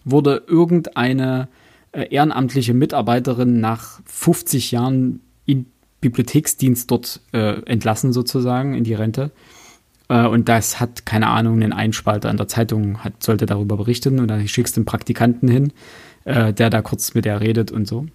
wurde 0.05 0.43
irgendeine 0.47 1.49
äh, 1.91 2.07
ehrenamtliche 2.09 2.73
Mitarbeiterin 2.73 3.59
nach 3.59 3.99
50 4.05 4.71
Jahren 4.71 5.19
Bibliotheksdienst 6.03 6.91
dort 6.91 7.21
äh, 7.31 7.61
entlassen, 7.65 8.13
sozusagen, 8.13 8.73
in 8.75 8.83
die 8.83 8.93
Rente. 8.93 9.31
Äh, 10.09 10.27
und 10.27 10.49
das 10.49 10.79
hat, 10.79 11.05
keine 11.05 11.27
Ahnung, 11.27 11.55
einen 11.55 11.73
Einspalter 11.73 12.29
in 12.29 12.37
der 12.37 12.47
Zeitung 12.47 13.03
hat, 13.03 13.23
sollte 13.23 13.45
darüber 13.45 13.77
berichten 13.77 14.19
und 14.19 14.27
dann 14.27 14.47
schickst 14.47 14.75
du 14.75 14.81
einen 14.81 14.85
Praktikanten 14.85 15.47
hin 15.47 15.73
äh, 16.25 16.53
der 16.53 16.69
da 16.69 16.81
kurz 16.81 17.13
mit 17.13 17.25
der 17.25 17.41
redet 17.41 17.71
und 17.71 17.87
so. 17.87 18.05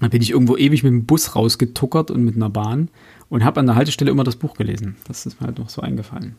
Dann 0.00 0.10
bin 0.10 0.22
ich 0.22 0.30
irgendwo 0.30 0.56
ewig 0.56 0.82
mit 0.82 0.90
dem 0.90 1.06
Bus 1.06 1.36
rausgetuckert 1.36 2.10
und 2.10 2.24
mit 2.24 2.36
einer 2.36 2.50
Bahn 2.50 2.88
und 3.28 3.44
habe 3.44 3.60
an 3.60 3.66
der 3.66 3.76
Haltestelle 3.76 4.10
immer 4.10 4.24
das 4.24 4.36
Buch 4.36 4.54
gelesen. 4.54 4.96
Das 5.06 5.26
ist 5.26 5.40
mir 5.40 5.46
halt 5.46 5.58
noch 5.58 5.68
so 5.68 5.82
eingefallen. 5.82 6.36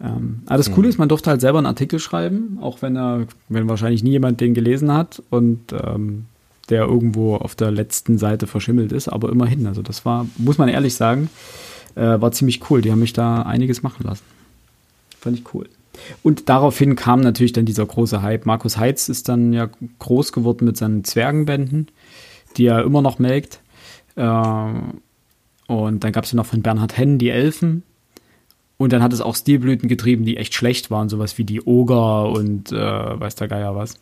Ähm, 0.00 0.42
aber 0.46 0.56
das 0.56 0.70
mhm. 0.70 0.74
Coole 0.74 0.88
ist, 0.88 0.98
man 0.98 1.08
durfte 1.08 1.30
halt 1.30 1.40
selber 1.40 1.58
einen 1.58 1.66
Artikel 1.66 1.98
schreiben, 1.98 2.58
auch 2.60 2.82
wenn 2.82 2.96
er, 2.96 3.26
wenn 3.48 3.68
wahrscheinlich 3.68 4.02
nie 4.02 4.10
jemand 4.10 4.40
den 4.40 4.54
gelesen 4.54 4.92
hat 4.92 5.22
und 5.30 5.72
ähm, 5.72 6.24
der 6.72 6.84
irgendwo 6.84 7.36
auf 7.36 7.54
der 7.54 7.70
letzten 7.70 8.16
Seite 8.16 8.46
verschimmelt 8.46 8.92
ist, 8.92 9.06
aber 9.08 9.28
immerhin. 9.28 9.66
Also 9.66 9.82
das 9.82 10.06
war, 10.06 10.26
muss 10.38 10.56
man 10.56 10.70
ehrlich 10.70 10.94
sagen, 10.94 11.28
äh, 11.94 12.18
war 12.18 12.32
ziemlich 12.32 12.70
cool. 12.70 12.80
Die 12.80 12.90
haben 12.90 13.00
mich 13.00 13.12
da 13.12 13.42
einiges 13.42 13.82
machen 13.82 14.04
lassen. 14.04 14.24
Fand 15.20 15.38
ich 15.38 15.54
cool. 15.54 15.68
Und 16.22 16.48
daraufhin 16.48 16.96
kam 16.96 17.20
natürlich 17.20 17.52
dann 17.52 17.66
dieser 17.66 17.84
große 17.84 18.22
Hype. 18.22 18.46
Markus 18.46 18.78
Heitz 18.78 19.10
ist 19.10 19.28
dann 19.28 19.52
ja 19.52 19.68
groß 19.98 20.32
geworden 20.32 20.64
mit 20.64 20.78
seinen 20.78 21.04
Zwergenbänden, 21.04 21.88
die 22.56 22.64
er 22.64 22.82
immer 22.84 23.02
noch 23.02 23.18
melkt. 23.18 23.60
Äh, 24.16 24.22
und 25.66 26.04
dann 26.04 26.12
gab 26.12 26.24
es 26.24 26.32
ja 26.32 26.36
noch 26.36 26.46
von 26.46 26.62
Bernhard 26.62 26.96
Henn 26.96 27.18
die 27.18 27.28
Elfen. 27.28 27.82
Und 28.78 28.94
dann 28.94 29.02
hat 29.02 29.12
es 29.12 29.20
auch 29.20 29.36
Stilblüten 29.36 29.90
getrieben, 29.90 30.24
die 30.24 30.38
echt 30.38 30.54
schlecht 30.54 30.90
waren, 30.90 31.10
sowas 31.10 31.36
wie 31.36 31.44
die 31.44 31.60
Oger 31.60 32.30
und 32.30 32.72
äh, 32.72 33.20
weiß 33.20 33.34
der 33.34 33.48
Geier 33.48 33.76
was. 33.76 33.98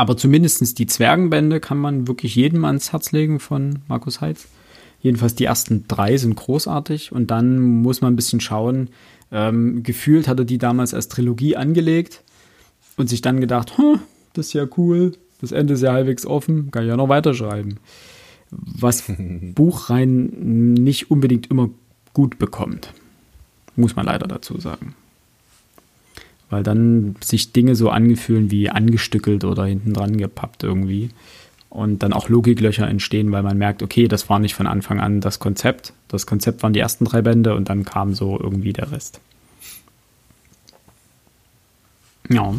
Aber 0.00 0.16
zumindest 0.16 0.78
die 0.78 0.86
Zwergenbände 0.86 1.60
kann 1.60 1.76
man 1.76 2.08
wirklich 2.08 2.34
jedem 2.34 2.64
ans 2.64 2.90
Herz 2.90 3.12
legen 3.12 3.38
von 3.38 3.80
Markus 3.86 4.22
Heitz. 4.22 4.48
Jedenfalls 5.02 5.34
die 5.34 5.44
ersten 5.44 5.84
drei 5.88 6.16
sind 6.16 6.36
großartig 6.36 7.12
und 7.12 7.30
dann 7.30 7.60
muss 7.60 8.00
man 8.00 8.14
ein 8.14 8.16
bisschen 8.16 8.40
schauen, 8.40 8.88
ähm, 9.30 9.82
gefühlt 9.82 10.26
hat 10.26 10.38
er 10.38 10.46
die 10.46 10.56
damals 10.56 10.94
als 10.94 11.08
Trilogie 11.08 11.54
angelegt 11.54 12.22
und 12.96 13.10
sich 13.10 13.20
dann 13.20 13.42
gedacht, 13.42 13.74
das 14.32 14.46
ist 14.46 14.52
ja 14.54 14.66
cool, 14.78 15.12
das 15.42 15.52
Ende 15.52 15.74
ist 15.74 15.82
ja 15.82 15.92
halbwegs 15.92 16.24
offen, 16.24 16.70
kann 16.70 16.84
ich 16.84 16.88
ja 16.88 16.96
noch 16.96 17.10
weiterschreiben. 17.10 17.78
Was 18.50 19.04
Buchreihen 19.54 20.72
nicht 20.72 21.10
unbedingt 21.10 21.48
immer 21.50 21.68
gut 22.14 22.38
bekommt, 22.38 22.94
muss 23.76 23.96
man 23.96 24.06
leider 24.06 24.26
dazu 24.26 24.58
sagen. 24.58 24.94
Weil 26.50 26.62
dann 26.62 27.14
sich 27.22 27.52
Dinge 27.52 27.76
so 27.76 27.90
angefühlen 27.90 28.50
wie 28.50 28.70
angestückelt 28.70 29.44
oder 29.44 29.64
hinten 29.64 29.94
dran 29.94 30.16
gepappt 30.16 30.64
irgendwie 30.64 31.10
und 31.70 32.02
dann 32.02 32.12
auch 32.12 32.28
Logiklöcher 32.28 32.88
entstehen, 32.88 33.30
weil 33.30 33.44
man 33.44 33.56
merkt, 33.56 33.82
okay, 33.82 34.08
das 34.08 34.28
war 34.28 34.40
nicht 34.40 34.54
von 34.54 34.66
Anfang 34.66 34.98
an 34.98 35.20
das 35.20 35.38
Konzept. 35.38 35.92
Das 36.08 36.26
Konzept 36.26 36.62
waren 36.64 36.72
die 36.72 36.80
ersten 36.80 37.04
drei 37.04 37.22
Bände 37.22 37.54
und 37.54 37.68
dann 37.68 37.84
kam 37.84 38.12
so 38.12 38.38
irgendwie 38.38 38.72
der 38.72 38.90
Rest. 38.90 39.20
Ja. 42.28 42.52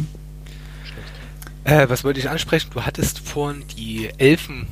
Äh, 1.64 1.88
was 1.88 2.04
wollte 2.04 2.18
ich 2.18 2.28
ansprechen? 2.28 2.70
Du 2.72 2.82
hattest 2.82 3.18
vorhin 3.20 3.64
die 3.76 4.08
Elfen 4.16 4.66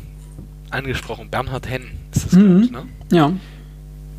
angesprochen, 0.71 1.29
Bernhard 1.31 1.69
Henn 1.69 1.85
ist 2.15 2.27
das, 2.27 2.33
mhm. 2.33 2.63
ich, 2.63 2.71
ne? 2.71 2.87
Ja. 3.13 3.33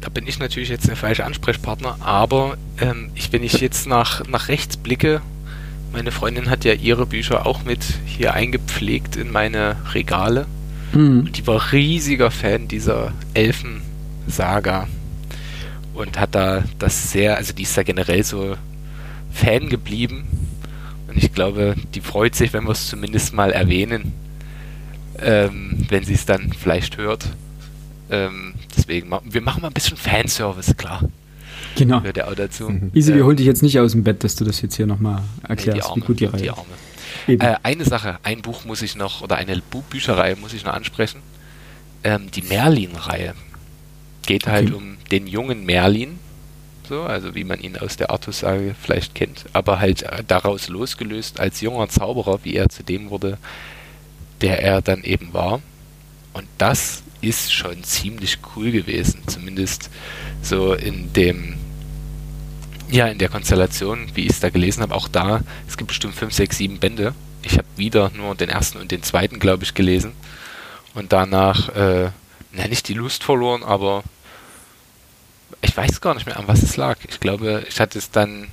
Da 0.01 0.09
bin 0.09 0.27
ich 0.27 0.39
natürlich 0.39 0.69
jetzt 0.69 0.87
der 0.87 0.95
falsche 0.95 1.25
Ansprechpartner, 1.25 1.97
aber 1.99 2.57
ähm, 2.79 3.11
ich, 3.13 3.31
wenn 3.31 3.43
ich 3.43 3.61
jetzt 3.61 3.87
nach, 3.87 4.27
nach 4.27 4.47
rechts 4.47 4.75
blicke, 4.75 5.21
meine 5.93 6.11
Freundin 6.11 6.49
hat 6.49 6.65
ja 6.65 6.73
ihre 6.73 7.05
Bücher 7.05 7.45
auch 7.45 7.63
mit 7.63 7.83
hier 8.05 8.33
eingepflegt 8.33 9.15
in 9.15 9.31
meine 9.31 9.77
Regale. 9.93 10.47
Mhm. 10.93 11.19
Und 11.19 11.37
die 11.37 11.45
war 11.45 11.71
riesiger 11.71 12.31
Fan 12.31 12.67
dieser 12.67 13.13
Elfen-Saga. 13.33 14.87
Und 15.93 16.19
hat 16.19 16.33
da 16.33 16.63
das 16.79 17.11
sehr, 17.11 17.37
also 17.37 17.53
die 17.53 17.63
ist 17.63 17.77
da 17.77 17.83
generell 17.83 18.23
so 18.23 18.55
Fan 19.31 19.69
geblieben. 19.69 20.23
Und 21.07 21.17
ich 21.17 21.33
glaube, 21.33 21.75
die 21.93 22.01
freut 22.01 22.35
sich, 22.35 22.53
wenn 22.53 22.63
wir 22.63 22.71
es 22.71 22.87
zumindest 22.87 23.33
mal 23.33 23.51
erwähnen, 23.51 24.13
ähm, 25.19 25.85
wenn 25.89 26.03
sie 26.05 26.13
es 26.13 26.25
dann 26.25 26.53
vielleicht 26.53 26.97
hört. 26.97 27.27
Ähm, 28.09 28.53
deswegen, 28.75 29.11
wir 29.23 29.41
machen 29.41 29.61
mal 29.61 29.67
ein 29.67 29.73
bisschen 29.73 29.97
Fanservice, 29.97 30.75
klar. 30.75 31.03
Genau. 31.75 31.99
Gehört 31.99 32.17
ja 32.17 32.27
auch 32.27 32.35
dazu. 32.35 32.69
Mhm. 32.69 32.91
Easy, 32.93 33.13
wir 33.13 33.25
holen 33.25 33.37
dich 33.37 33.45
jetzt 33.45 33.63
nicht 33.63 33.79
aus 33.79 33.91
dem 33.93 34.03
Bett, 34.03 34.23
dass 34.23 34.35
du 34.35 34.43
das 34.43 34.61
jetzt 34.61 34.75
hier 34.75 34.87
nochmal 34.87 35.21
erklärst, 35.47 35.77
nee, 35.77 35.83
Arme, 35.83 36.01
wie 36.01 36.05
gut 36.05 36.19
die 36.19 36.25
Reihe 36.25 36.41
die 36.41 36.49
Arme. 36.49 36.65
Äh, 37.27 37.55
eine 37.63 37.85
Sache, 37.85 38.17
ein 38.23 38.41
Buch 38.41 38.65
muss 38.65 38.81
ich 38.81 38.95
noch, 38.95 39.21
oder 39.21 39.37
eine 39.37 39.61
Buchbücherreihe 39.69 40.35
muss 40.35 40.53
ich 40.53 40.65
noch 40.65 40.73
ansprechen. 40.73 41.21
Ähm, 42.03 42.31
die 42.31 42.41
Merlin-Reihe. 42.41 43.33
Geht 44.25 44.47
halt 44.47 44.67
okay. 44.67 44.75
um 44.75 44.97
den 45.11 45.27
jungen 45.27 45.65
Merlin, 45.65 46.19
so, 46.87 47.03
also 47.03 47.35
wie 47.35 47.43
man 47.43 47.59
ihn 47.59 47.77
aus 47.77 47.97
der 47.97 48.11
Artus-Sage 48.11 48.75
vielleicht 48.79 49.15
kennt, 49.15 49.45
aber 49.53 49.79
halt 49.79 50.03
äh, 50.03 50.23
daraus 50.27 50.67
losgelöst 50.67 51.39
als 51.39 51.61
junger 51.61 51.89
Zauberer, 51.89 52.39
wie 52.43 52.55
er 52.55 52.69
zu 52.69 52.83
dem 52.83 53.09
wurde, 53.09 53.37
der 54.41 54.61
er 54.61 54.81
dann 54.81 55.03
eben 55.03 55.33
war. 55.33 55.61
Und 56.33 56.47
das 56.57 57.03
ist 57.21 57.53
schon 57.53 57.83
ziemlich 57.83 58.39
cool 58.55 58.71
gewesen, 58.71 59.23
zumindest 59.27 59.89
so 60.41 60.73
in 60.73 61.13
dem 61.13 61.57
ja, 62.89 63.07
in 63.07 63.19
der 63.19 63.29
Konstellation, 63.29 64.11
wie 64.15 64.25
ich 64.25 64.31
es 64.31 64.39
da 64.41 64.49
gelesen 64.49 64.83
habe, 64.83 64.93
auch 64.93 65.07
da, 65.07 65.41
es 65.65 65.77
gibt 65.77 65.87
bestimmt 65.87 66.13
5, 66.13 66.33
6, 66.33 66.57
7 66.57 66.79
Bände. 66.79 67.15
Ich 67.41 67.53
habe 67.53 67.67
wieder 67.77 68.11
nur 68.15 68.35
den 68.35 68.49
ersten 68.49 68.79
und 68.79 68.91
den 68.91 69.01
zweiten, 69.01 69.39
glaube 69.39 69.63
ich, 69.63 69.73
gelesen. 69.73 70.11
Und 70.93 71.13
danach, 71.13 71.69
äh, 71.69 72.11
na, 72.51 72.67
nicht 72.67 72.89
die 72.89 72.93
Lust 72.93 73.23
verloren, 73.23 73.63
aber 73.63 74.03
ich 75.61 75.75
weiß 75.75 76.01
gar 76.01 76.15
nicht 76.15 76.25
mehr, 76.25 76.37
an 76.37 76.47
was 76.47 76.63
es 76.63 76.75
lag. 76.75 76.97
Ich 77.07 77.21
glaube, 77.21 77.63
ich 77.67 77.79
hatte 77.79 77.97
es 77.97 78.11
dann 78.11 78.49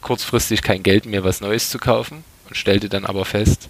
kurzfristig 0.00 0.62
kein 0.62 0.84
Geld 0.84 1.06
mehr, 1.06 1.24
was 1.24 1.40
Neues 1.40 1.68
zu 1.68 1.78
kaufen 1.78 2.24
und 2.48 2.56
stellte 2.56 2.88
dann 2.88 3.04
aber 3.04 3.24
fest, 3.24 3.68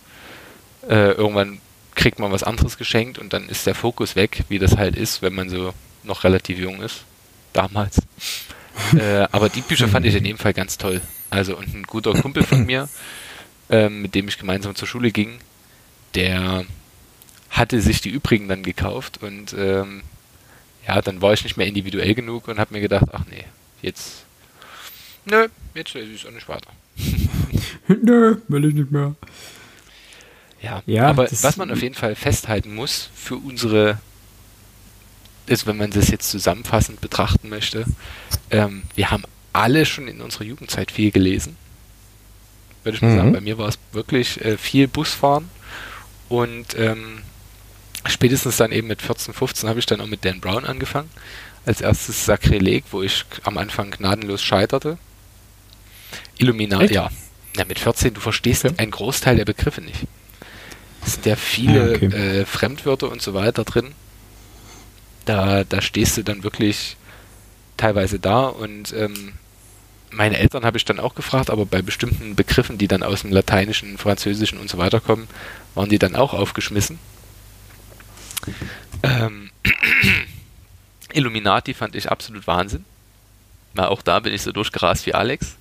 äh, 0.88 1.12
irgendwann 1.12 1.58
kriegt 1.94 2.18
man 2.18 2.32
was 2.32 2.42
anderes 2.42 2.78
geschenkt 2.78 3.18
und 3.18 3.32
dann 3.32 3.48
ist 3.48 3.66
der 3.66 3.74
Fokus 3.74 4.16
weg, 4.16 4.44
wie 4.48 4.58
das 4.58 4.76
halt 4.76 4.96
ist, 4.96 5.22
wenn 5.22 5.34
man 5.34 5.48
so 5.48 5.74
noch 6.04 6.24
relativ 6.24 6.58
jung 6.58 6.82
ist. 6.82 7.04
Damals. 7.52 8.00
äh, 8.96 9.26
aber 9.30 9.48
die 9.48 9.60
Bücher 9.60 9.88
fand 9.88 10.06
ich 10.06 10.14
in 10.14 10.24
dem 10.24 10.38
Fall 10.38 10.54
ganz 10.54 10.78
toll. 10.78 11.00
Also, 11.30 11.56
und 11.56 11.74
ein 11.74 11.84
guter 11.84 12.12
Kumpel 12.14 12.44
von 12.44 12.64
mir, 12.66 12.88
äh, 13.70 13.88
mit 13.88 14.14
dem 14.14 14.28
ich 14.28 14.38
gemeinsam 14.38 14.74
zur 14.74 14.88
Schule 14.88 15.10
ging, 15.10 15.38
der 16.14 16.64
hatte 17.50 17.80
sich 17.80 18.00
die 18.00 18.10
übrigen 18.10 18.48
dann 18.48 18.62
gekauft 18.62 19.22
und 19.22 19.54
ähm, 19.56 20.02
ja, 20.86 21.00
dann 21.00 21.22
war 21.22 21.32
ich 21.32 21.44
nicht 21.44 21.56
mehr 21.56 21.66
individuell 21.66 22.14
genug 22.14 22.48
und 22.48 22.58
habe 22.58 22.74
mir 22.74 22.80
gedacht, 22.80 23.06
ach 23.12 23.24
nee, 23.30 23.44
jetzt, 23.82 24.24
nö, 25.26 25.48
jetzt 25.74 25.94
lese 25.94 26.12
ich 26.12 26.22
es 26.22 26.28
auch 26.28 26.32
nicht 26.32 26.48
weiter. 26.48 26.70
nö, 27.88 28.36
will 28.48 28.64
ich 28.64 28.74
nicht 28.74 28.90
mehr. 28.90 29.14
Ja, 30.62 30.82
ja 30.86 31.08
aber 31.08 31.28
was 31.30 31.56
man 31.56 31.70
auf 31.70 31.82
jeden 31.82 31.94
Fall 31.94 32.14
festhalten 32.14 32.74
muss 32.74 33.10
für 33.14 33.36
unsere, 33.36 33.98
ist, 35.46 35.66
wenn 35.66 35.76
man 35.76 35.90
das 35.90 36.08
jetzt 36.08 36.30
zusammenfassend 36.30 37.00
betrachten 37.00 37.48
möchte, 37.48 37.84
ähm, 38.50 38.84
wir 38.94 39.10
haben 39.10 39.24
alle 39.52 39.84
schon 39.84 40.08
in 40.08 40.20
unserer 40.20 40.44
Jugendzeit 40.44 40.92
viel 40.92 41.10
gelesen. 41.10 41.56
Würde 42.84 42.96
ich 42.96 43.02
mal 43.02 43.10
mhm. 43.10 43.16
sagen, 43.16 43.32
bei 43.32 43.40
mir 43.40 43.58
war 43.58 43.68
es 43.68 43.78
wirklich 43.92 44.40
äh, 44.44 44.56
viel 44.56 44.88
Busfahren 44.88 45.48
und 46.28 46.76
ähm, 46.78 47.22
spätestens 48.06 48.56
dann 48.56 48.72
eben 48.72 48.88
mit 48.88 49.02
14, 49.02 49.34
15 49.34 49.68
habe 49.68 49.78
ich 49.78 49.86
dann 49.86 50.00
auch 50.00 50.06
mit 50.06 50.24
Dan 50.24 50.40
Brown 50.40 50.64
angefangen. 50.64 51.10
Als 51.64 51.80
erstes 51.80 52.24
Sakrileg, 52.24 52.84
wo 52.90 53.02
ich 53.02 53.24
am 53.44 53.56
Anfang 53.56 53.92
gnadenlos 53.92 54.42
scheiterte. 54.42 54.98
Illuminati, 56.38 56.94
ja. 56.94 57.10
ja. 57.56 57.64
Mit 57.66 57.78
14, 57.78 58.14
du 58.14 58.20
verstehst 58.20 58.64
okay. 58.64 58.74
einen 58.78 58.90
Großteil 58.90 59.36
der 59.36 59.44
Begriffe 59.44 59.80
nicht. 59.80 60.06
Es 61.04 61.14
sind 61.14 61.26
ja 61.26 61.36
viele 61.36 61.90
ja, 61.90 61.96
okay. 61.96 62.40
äh, 62.40 62.46
Fremdwörter 62.46 63.10
und 63.10 63.22
so 63.22 63.34
weiter 63.34 63.64
drin. 63.64 63.92
Da, 65.24 65.64
da 65.64 65.80
stehst 65.80 66.16
du 66.16 66.22
dann 66.22 66.42
wirklich 66.42 66.96
teilweise 67.76 68.18
da 68.18 68.46
und 68.46 68.92
ähm, 68.92 69.34
meine 70.10 70.38
Eltern 70.38 70.64
habe 70.64 70.76
ich 70.76 70.84
dann 70.84 71.00
auch 71.00 71.14
gefragt, 71.14 71.50
aber 71.50 71.64
bei 71.64 71.80
bestimmten 71.80 72.36
Begriffen, 72.36 72.76
die 72.76 72.88
dann 72.88 73.02
aus 73.02 73.22
dem 73.22 73.32
Lateinischen, 73.32 73.98
Französischen 73.98 74.58
und 74.58 74.68
so 74.68 74.78
weiter 74.78 75.00
kommen, 75.00 75.26
waren 75.74 75.88
die 75.88 75.98
dann 75.98 76.16
auch 76.16 76.34
aufgeschmissen. 76.34 76.98
Ähm, 79.02 79.50
Illuminati 81.12 81.74
fand 81.74 81.94
ich 81.94 82.10
absolut 82.10 82.46
Wahnsinn. 82.46 82.84
Weil 83.74 83.86
auch 83.86 84.02
da 84.02 84.20
bin 84.20 84.34
ich 84.34 84.42
so 84.42 84.52
durchgerast 84.52 85.06
wie 85.06 85.14
Alex. 85.14 85.56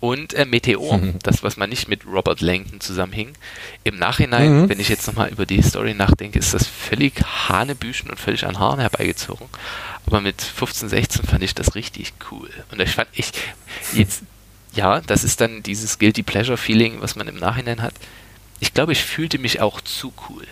Und 0.00 0.32
äh, 0.32 0.46
Meteor, 0.46 0.98
mhm. 0.98 1.18
das, 1.22 1.42
was 1.42 1.56
man 1.56 1.70
nicht 1.70 1.88
mit 1.88 2.06
Robert 2.06 2.40
Langton 2.40 2.80
zusammenhing. 2.80 3.32
Im 3.84 3.96
Nachhinein, 3.96 4.62
mhm. 4.62 4.68
wenn 4.68 4.80
ich 4.80 4.88
jetzt 4.88 5.06
nochmal 5.06 5.30
über 5.30 5.46
die 5.46 5.62
Story 5.62 5.94
nachdenke, 5.94 6.38
ist 6.38 6.54
das 6.54 6.66
völlig 6.66 7.22
Hanebüchen 7.48 8.10
und 8.10 8.18
völlig 8.18 8.46
an 8.46 8.58
Haaren 8.58 8.80
herbeigezogen. 8.80 9.48
Aber 10.06 10.20
mit 10.20 10.40
15, 10.40 10.88
16 10.88 11.24
fand 11.24 11.42
ich 11.42 11.54
das 11.54 11.74
richtig 11.74 12.14
cool. 12.30 12.50
Und 12.72 12.80
ich 12.80 12.90
fand, 12.90 13.08
ich, 13.12 13.30
jetzt, 13.92 14.22
ja, 14.72 15.00
das 15.02 15.22
ist 15.22 15.40
dann 15.40 15.62
dieses 15.62 15.98
Guilty 15.98 16.22
Pleasure 16.22 16.56
Feeling, 16.56 17.00
was 17.00 17.16
man 17.16 17.28
im 17.28 17.36
Nachhinein 17.36 17.82
hat. 17.82 17.94
Ich 18.58 18.74
glaube, 18.74 18.92
ich 18.92 19.04
fühlte 19.04 19.38
mich 19.38 19.60
auch 19.60 19.80
zu 19.80 20.12
cool. 20.28 20.46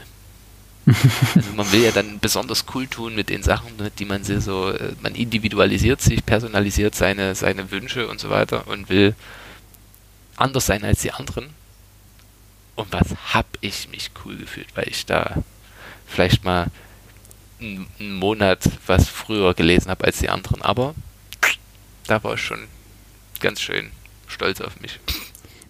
Also 1.35 1.53
man 1.55 1.71
will 1.73 1.83
ja 1.83 1.91
dann 1.91 2.19
besonders 2.19 2.65
cool 2.75 2.87
tun 2.87 3.15
mit 3.15 3.29
den 3.29 3.43
Sachen, 3.43 3.73
die 3.99 4.05
man 4.05 4.25
sehr 4.25 4.41
so, 4.41 4.71
äh, 4.71 4.93
man 5.03 5.15
individualisiert 5.15 6.01
sich, 6.01 6.25
personalisiert 6.25 6.95
seine, 6.95 7.35
seine 7.35 7.71
Wünsche 7.71 8.09
und 8.09 8.21
so 8.21 8.31
weiter 8.31 8.67
und 8.69 8.89
will 8.89 9.15
anders 10.37 10.67
sein 10.67 10.85
als 10.85 11.03
die 11.03 11.13
anderen. 11.13 11.51
Und 12.75 12.93
was 12.93 13.09
hab 13.35 13.47
ich 13.61 13.89
mich 13.91 14.11
cool 14.25 14.37
gefühlt, 14.37 14.69
weil 14.75 14.89
ich 14.89 15.05
da 15.05 15.43
vielleicht 16.07 16.45
mal 16.45 16.69
einen 17.61 18.15
Monat 18.15 18.61
was 18.87 19.09
früher 19.09 19.53
gelesen 19.55 19.91
habe 19.91 20.05
als 20.05 20.19
die 20.19 20.29
anderen, 20.29 20.63
aber 20.63 20.95
da 22.07 22.23
war 22.23 22.35
ich 22.35 22.41
schon 22.41 22.61
ganz 23.41 23.61
schön 23.61 23.91
stolz 24.29 24.61
auf 24.61 24.81
mich. 24.81 25.01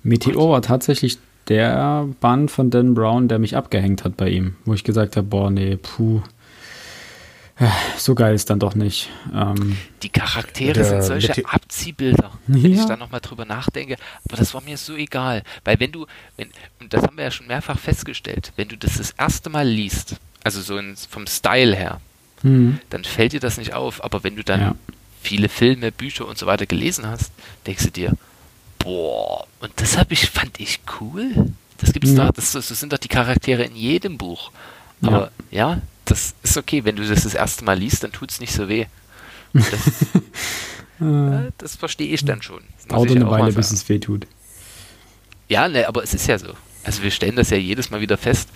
Meteor 0.02 0.50
war 0.50 0.62
tatsächlich 0.62 1.18
der 1.49 2.09
Band 2.20 2.51
von 2.51 2.70
Dan 2.70 2.94
Brown, 2.94 3.28
der 3.28 3.38
mich 3.38 3.57
abgehängt 3.57 4.05
hat 4.05 4.16
bei 4.16 4.28
ihm, 4.28 4.57
wo 4.64 4.74
ich 4.74 4.84
gesagt 4.84 5.16
habe, 5.16 5.26
boah, 5.26 5.51
nee, 5.51 5.76
puh, 5.76 6.22
so 7.96 8.14
geil 8.14 8.34
ist 8.34 8.51
dann 8.51 8.61
doch 8.61 8.74
nicht. 8.74 9.11
Ähm, 9.34 9.76
die 10.03 10.11
Charaktere 10.11 10.84
sind 10.84 11.03
solche 11.03 11.44
Abziehbilder, 11.44 12.30
wenn 12.46 12.72
ja. 12.72 12.80
ich 12.80 12.86
da 12.86 12.96
nochmal 12.96 13.20
drüber 13.20 13.44
nachdenke. 13.44 13.96
Aber 14.28 14.36
das 14.36 14.55
war 14.55 14.62
mir 14.62 14.76
so 14.76 14.94
egal. 14.94 15.42
Weil 15.64 15.80
wenn 15.80 15.90
du, 15.90 16.07
wenn, 16.36 16.51
und 16.80 16.92
das 16.92 17.03
haben 17.03 17.16
wir 17.16 17.24
ja 17.24 17.30
schon 17.30 17.49
mehrfach 17.49 17.78
festgestellt, 17.78 18.53
wenn 18.57 18.68
du 18.68 18.76
das 18.76 18.99
das 18.99 19.11
erste 19.12 19.51
Mal 19.51 19.66
liest, 19.66 20.16
also 20.44 20.61
so 20.61 20.78
in, 20.78 20.96
vom 20.96 21.26
Style 21.26 21.74
her, 21.74 22.01
mhm. 22.42 22.78
dann 22.90 23.03
fällt 23.03 23.32
dir 23.32 23.40
das 23.40 23.59
nicht 23.59 23.74
auf. 23.74 24.05
Aber 24.05 24.22
wenn 24.22 24.36
du 24.36 24.44
dann 24.44 24.61
ja. 24.61 24.74
viele 25.20 25.49
Filme, 25.49 25.90
Bücher 25.90 26.28
und 26.28 26.38
so 26.38 26.46
weiter 26.46 26.66
gelesen 26.66 27.07
hast, 27.07 27.32
denkst 27.66 27.84
du 27.86 27.90
dir, 27.90 28.12
boah, 28.89 29.47
und 29.61 29.72
das 29.76 29.99
habe 29.99 30.14
ich, 30.14 30.30
fand 30.30 30.59
ich 30.61 30.80
cool. 31.01 31.53
Das 31.76 31.93
gibt's 31.93 32.11
ja. 32.11 32.26
da, 32.26 32.32
das, 32.32 32.53
das, 32.53 32.68
sind 32.68 32.93
doch 32.93 32.99
die 32.99 33.09
Charaktere 33.09 33.62
in 33.64 33.76
jedem 33.76 34.18
Buch. 34.18 34.51
Aber 35.03 35.30
ja. 35.51 35.74
ja, 35.74 35.80
das 36.07 36.34
ist 36.43 36.57
okay. 36.57 36.84
Wenn 36.84 36.97
du 36.97 37.07
das 37.07 37.22
das 37.22 37.34
erste 37.34 37.64
Mal 37.64 37.78
liest, 37.78 38.03
dann 38.03 38.12
tut 38.12 38.30
es 38.30 38.41
nicht 38.41 38.53
so 38.53 38.68
weh. 38.68 38.86
Das, 39.53 39.64
äh, 41.01 41.53
das 41.59 41.76
verstehe 41.76 42.09
ich 42.09 42.24
dann 42.24 42.43
schon. 42.43 42.62
Es 42.78 42.86
dauert 42.86 43.11
eine 43.11 43.30
Weile, 43.30 43.53
bis 43.53 43.70
es 43.70 43.89
weh 43.89 43.99
tut. 43.99 44.26
Ja, 45.49 45.68
ne, 45.68 45.86
aber 45.86 46.03
es 46.03 46.14
ist 46.14 46.26
ja 46.26 46.39
so. 46.39 46.55
Also 46.82 47.03
wir 47.03 47.11
stellen 47.11 47.36
das 47.36 47.51
ja 47.51 47.57
jedes 47.57 47.91
Mal 47.91 48.01
wieder 48.01 48.16
fest. 48.16 48.49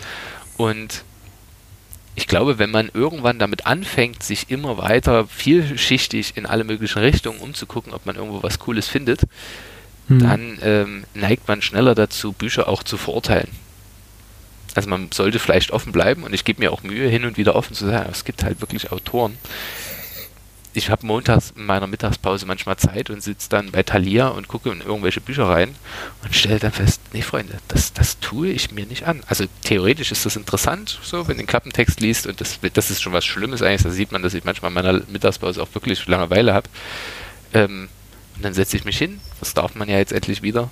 Und 0.57 1.05
ich 2.15 2.27
glaube, 2.27 2.59
wenn 2.59 2.71
man 2.71 2.91
irgendwann 2.93 3.39
damit 3.39 3.67
anfängt, 3.67 4.23
sich 4.23 4.51
immer 4.51 4.79
weiter 4.79 5.27
vielschichtig 5.27 6.37
in 6.37 6.47
alle 6.47 6.65
möglichen 6.65 6.99
Richtungen 6.99 7.39
umzugucken, 7.39 7.93
ob 7.93 8.05
man 8.05 8.17
irgendwo 8.17 8.43
was 8.43 8.59
Cooles 8.59 8.89
findet, 8.89 9.21
hm. 10.09 10.19
dann 10.19 10.59
ähm, 10.63 11.05
neigt 11.15 11.49
man 11.49 11.63
schneller 11.63 11.95
dazu, 11.95 12.33
Bücher 12.33 12.69
auch 12.69 12.83
zu 12.83 12.97
verurteilen. 12.97 13.49
Also 14.75 14.89
man 14.89 15.11
sollte 15.13 15.39
vielleicht 15.39 15.71
offen 15.71 15.93
bleiben 15.93 16.25
und 16.25 16.33
ich 16.33 16.45
gebe 16.45 16.61
mir 16.61 16.73
auch 16.73 16.83
Mühe, 16.83 17.09
hin 17.09 17.25
und 17.25 17.37
wieder 17.37 17.55
offen 17.57 17.75
zu 17.75 17.87
sein. 17.87 18.07
Es 18.11 18.25
gibt 18.25 18.43
halt 18.43 18.61
wirklich 18.61 18.91
Autoren. 18.91 19.37
Ich 20.75 20.89
habe 20.89 21.07
montags 21.07 21.53
in 21.55 21.67
meiner 21.67 21.87
Mittagspause 21.87 22.47
manchmal 22.47 22.79
Zeit 22.79 23.11
und 23.11 23.23
sitze 23.23 23.51
dann 23.51 23.73
bei 23.73 23.83
Thalia 23.83 24.29
und 24.29 24.49
gucke 24.49 24.71
in 24.71 24.81
irgendwelche 24.81 25.21
Bücher 25.21 25.45
rein 25.45 25.75
und 26.25 26.35
stelle 26.35 26.59
dann 26.59 26.73
fest, 26.73 27.03
nee 27.13 27.21
Freunde, 27.21 27.59
das, 27.69 27.93
das 27.93 28.19
tue 28.21 28.49
ich 28.49 28.73
mir 28.73 28.87
nicht 28.87 29.07
an. 29.07 29.21
Also 29.27 29.45
theoretisch 29.65 30.13
ist 30.13 30.25
das 30.25 30.37
interessant, 30.37 30.99
so 31.03 31.29
wenn 31.29 31.37
den 31.37 31.47
Klappentext 31.47 32.01
liest 32.01 32.27
und 32.27 32.41
das, 32.41 32.59
das 32.73 32.91
ist 32.91 33.03
schon 33.03 33.13
was 33.13 33.27
Schlimmes 33.27 33.61
eigentlich, 33.61 33.83
da 33.83 33.91
sieht 33.91 34.13
man, 34.13 34.23
dass 34.23 34.33
ich 34.33 34.45
manchmal 34.45 34.71
in 34.71 34.75
meiner 34.75 35.03
Mittagspause 35.09 35.63
auch 35.63 35.69
wirklich 35.75 36.07
Langeweile 36.07 36.55
habe. 36.55 36.71
Ähm, 37.53 37.91
und 38.43 38.47
dann 38.47 38.55
setze 38.55 38.77
ich 38.77 38.85
mich 38.85 38.99
hin, 38.99 39.21
das 39.39 39.55
darf 39.55 39.77
man 39.77 39.89
ja 39.89 39.99
jetzt 39.99 40.11
endlich 40.11 40.43
wieder, 40.43 40.69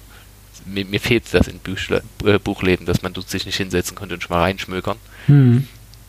mir, 0.64 0.84
mir 0.84 0.98
fehlt 0.98 1.32
das 1.32 1.46
in 1.46 1.60
Büchle, 1.60 2.02
äh, 2.24 2.40
Buchläden, 2.40 2.84
dass 2.84 3.02
man 3.02 3.12
dort 3.12 3.30
sich 3.30 3.46
nicht 3.46 3.58
hinsetzen 3.58 3.94
konnte 3.94 4.16
und 4.16 4.22
schon 4.24 4.36
mal 4.36 4.42
reinschmökern. 4.42 4.96
Mhm. 5.28 5.68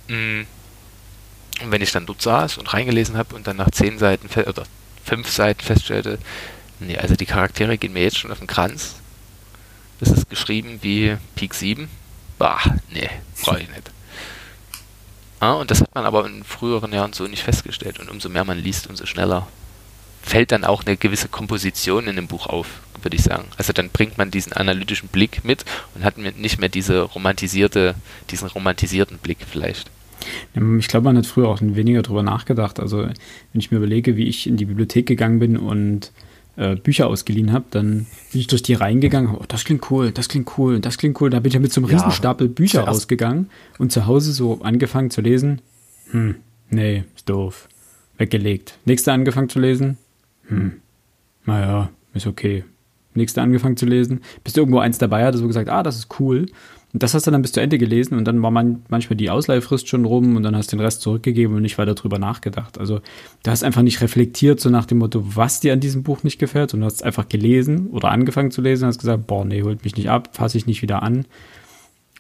Und 0.10 1.72
wenn 1.72 1.84
ich 1.84 1.92
dann 1.92 2.08
dort 2.08 2.20
saß 2.20 2.58
und 2.58 2.74
reingelesen 2.74 3.16
habe 3.16 3.36
und 3.36 3.46
dann 3.46 3.58
nach 3.58 3.70
zehn 3.70 4.00
Seiten 4.00 4.28
oder 4.50 4.64
fünf 5.06 5.30
Seiten 5.30 5.62
feststellte, 5.62 6.18
nee, 6.80 6.98
also 6.98 7.16
die 7.16 7.28
Charaktere 7.28 7.78
gehen 7.78 7.94
mir 7.94 8.02
jetzt 8.02 8.18
schon 8.18 8.32
auf 8.32 8.40
den 8.40 8.48
Kranz. 8.48 8.96
Das 10.00 10.10
ist 10.10 10.32
geschrieben 10.32 10.80
wie 10.82 11.16
Peak 11.36 11.54
7. 11.54 11.88
Bah, 12.40 12.60
nee, 12.92 13.08
brauche 13.44 13.60
ich 13.60 13.70
nicht. 13.70 13.92
Ah, 15.40 15.54
und 15.54 15.70
das 15.70 15.82
hat 15.82 15.94
man 15.94 16.06
aber 16.06 16.26
in 16.26 16.44
früheren 16.44 16.92
Jahren 16.92 17.14
so 17.14 17.28
nicht 17.28 17.44
festgestellt. 17.44 18.00
Und 18.00 18.10
umso 18.10 18.30
mehr 18.30 18.46
man 18.46 18.58
liest, 18.58 18.88
umso 18.88 19.06
schneller 19.06 19.48
fällt 20.22 20.52
dann 20.52 20.64
auch 20.64 20.86
eine 20.86 20.98
gewisse 20.98 21.28
Komposition 21.28 22.08
in 22.08 22.16
dem 22.16 22.28
Buch 22.28 22.48
auf, 22.48 22.82
würde 23.02 23.18
ich 23.18 23.24
sagen. 23.24 23.46
Also 23.58 23.74
dann 23.74 23.90
bringt 23.90 24.18
man 24.18 24.32
diesen 24.32 24.54
analytischen 24.54 25.10
Blick 25.10 25.44
mit 25.44 25.66
und 25.96 26.04
hat 26.04 26.18
nicht 26.18 26.60
mehr 26.60 26.70
diese 26.70 27.02
romantisierte, 27.02 27.96
diesen 28.30 28.48
romantisierten 28.48 29.18
Blick 29.18 29.40
vielleicht. 29.50 29.90
Ich 30.80 30.88
glaube, 30.88 31.06
man 31.06 31.18
hat 31.18 31.26
früher 31.26 31.50
auch 31.50 31.60
weniger 31.62 32.04
darüber 32.04 32.24
nachgedacht. 32.24 32.80
Also 32.80 33.00
wenn 33.00 33.16
ich 33.60 33.72
mir 33.72 33.78
überlege, 33.78 34.16
wie 34.18 34.28
ich 34.28 34.48
in 34.48 34.58
die 34.58 34.66
Bibliothek 34.66 35.08
gegangen 35.08 35.40
bin 35.40 35.58
und 35.58 36.12
äh, 36.58 36.76
Bücher 36.76 37.08
ausgeliehen 37.08 37.52
habe, 37.52 37.66
dann 37.72 38.06
bin 38.32 38.42
ich 38.42 38.48
durch 38.48 38.62
die 38.62 38.76
Reihen 38.76 39.02
gegangen, 39.02 39.36
oh, 39.36 39.44
das 39.48 39.66
klingt 39.66 39.90
cool, 39.90 40.12
das 40.12 40.30
klingt 40.30 40.58
cool, 40.58 40.80
das 40.80 40.98
klingt 41.00 41.20
cool. 41.20 41.32
Da 41.32 41.40
bin 41.40 41.50
ich 41.50 41.56
ja 41.56 41.60
mit 41.60 41.74
so 41.74 41.82
einem 41.82 41.90
ja, 41.90 41.98
Riesenstapel 41.98 42.50
Bücher 42.50 42.84
rausgegangen 42.84 43.50
und 43.80 43.92
zu 43.92 44.06
Hause 44.06 44.32
so 44.32 44.62
angefangen 44.62 45.10
zu 45.10 45.22
lesen. 45.22 45.62
Hm, 46.12 46.36
nee, 46.70 47.04
ist 47.16 47.28
doof. 47.28 47.68
Weggelegt. 48.18 48.78
Nächste 48.86 49.12
angefangen 49.12 49.50
zu 49.50 49.60
lesen 49.60 49.98
hm, 50.48 50.74
naja, 51.46 51.90
ist 52.14 52.28
okay. 52.28 52.64
Nächste 53.14 53.42
angefangen 53.42 53.78
zu 53.78 53.86
lesen, 53.86 54.22
bis 54.44 54.56
irgendwo 54.56 54.80
eins 54.80 54.98
dabei 54.98 55.26
hatte, 55.26 55.38
so 55.38 55.48
gesagt, 55.48 55.70
ah, 55.70 55.84
das 55.84 55.98
ist 55.98 56.20
cool. 56.20 56.46
Und 56.94 57.04
das 57.04 57.14
hast 57.14 57.26
du 57.26 57.32
dann 57.32 57.42
bis 57.42 57.54
zu 57.54 57.62
Ende 57.62 57.78
gelesen 57.78 58.18
und 58.18 58.26
dann 58.26 58.42
war 58.42 58.52
man 58.52 58.84
manchmal 58.90 59.16
die 59.16 59.30
Ausleihfrist 59.30 59.88
schon 59.88 60.04
rum 60.04 60.36
und 60.36 60.44
dann 60.44 60.56
hast 60.58 60.72
du 60.72 60.76
den 60.76 60.84
Rest 60.84 61.02
zurückgegeben 61.02 61.56
und 61.56 61.62
nicht 61.62 61.78
weiter 61.78 61.96
drüber 61.96 62.20
nachgedacht. 62.20 62.78
Also 62.78 63.00
du 63.44 63.52
hast 63.52 63.64
einfach 63.64 63.82
nicht 63.82 64.02
reflektiert, 64.02 64.60
so 64.60 64.70
nach 64.70 64.86
dem 64.86 64.98
Motto, 64.98 65.24
was 65.36 65.62
dir 65.62 65.72
an 65.72 65.80
diesem 65.80 66.04
Buch 66.04 66.24
nicht 66.24 66.38
gefällt, 66.38 66.72
sondern 66.72 66.90
du 66.90 66.94
hast 66.94 67.04
einfach 67.04 67.30
gelesen 67.30 67.88
oder 67.88 68.12
angefangen 68.12 68.52
zu 68.52 68.62
lesen 68.62 68.84
und 68.84 68.88
hast 68.90 69.00
gesagt, 69.00 69.26
boah, 69.26 69.46
nee, 69.46 69.64
holt 69.64 69.86
mich 69.86 69.96
nicht 69.96 70.10
ab, 70.10 70.30
fasse 70.34 70.58
ich 70.58 70.68
nicht 70.68 70.82
wieder 70.82 71.02
an. 71.02 71.26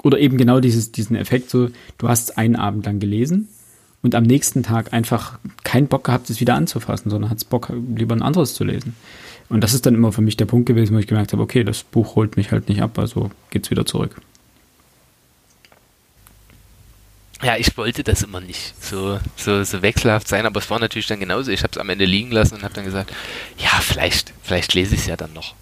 Oder 0.03 0.19
eben 0.19 0.38
genau 0.38 0.61
dieses, 0.61 0.93
diesen 0.93 1.17
Effekt, 1.17 1.49
so, 1.49 1.67
du 1.97 2.07
hast 2.07 2.38
einen 2.38 2.55
Abend 2.55 2.86
lang 2.86 2.99
gelesen 2.99 3.49
und 4.04 4.16
am 4.16 4.24
nächsten 4.24 4.64
Tag 4.64 4.93
einfach 4.93 5.39
keinen 5.64 5.88
Bock 5.88 6.06
gehabt, 6.06 6.30
es 6.30 6.39
wieder 6.39 6.56
anzufassen, 6.56 7.10
sondern 7.12 7.30
hat 7.30 7.38
es 7.38 7.45
Bock, 7.45 7.72
lieber 7.95 8.16
ein 8.16 8.22
anderes 8.22 8.54
zu 8.54 8.64
lesen. 8.64 8.95
Und 9.49 9.62
das 9.62 9.74
ist 9.74 9.86
dann 9.86 9.95
immer 9.95 10.12
für 10.12 10.22
mich 10.22 10.38
der 10.38 10.45
Punkt 10.45 10.66
gewesen, 10.66 10.95
wo 10.95 10.99
ich 10.99 11.08
gemerkt 11.08 11.34
habe, 11.34 11.43
okay, 11.43 11.64
das 11.64 11.84
Buch 11.84 12.16
holt 12.16 12.38
mich 12.38 12.52
halt 12.52 12.70
nicht 12.70 12.82
ab, 12.82 12.97
also 12.97 13.32
geht's 13.49 13.70
wieder 13.70 13.86
zurück. 13.86 14.16
Ja, 17.43 17.58
ich 17.58 17.76
wollte 17.76 18.04
das 18.04 18.22
immer 18.22 18.39
nicht 18.39 18.74
so, 18.82 19.20
so, 19.36 19.64
so 19.64 19.82
wechselhaft 19.82 20.28
sein, 20.28 20.45
aber 20.45 20.60
es 20.60 20.70
war 20.70 20.80
natürlich 20.80 21.08
dann 21.08 21.20
genauso. 21.20 21.52
Ich 21.52 21.64
habe 21.64 21.72
es 21.72 21.78
am 21.80 21.89
Ende 21.89 22.06
liegen 22.06 22.32
lassen 22.32 22.56
und 22.56 22.64
habe 22.64 22.74
dann 22.74 22.86
gesagt, 22.86 23.12
ja, 23.58 23.70
vielleicht, 23.82 24.32
vielleicht 24.43 24.74
lese 24.74 24.93
ich 24.93 25.02
es 25.02 25.08
ja 25.08 25.18
dann 25.18 25.34
noch. 25.34 25.56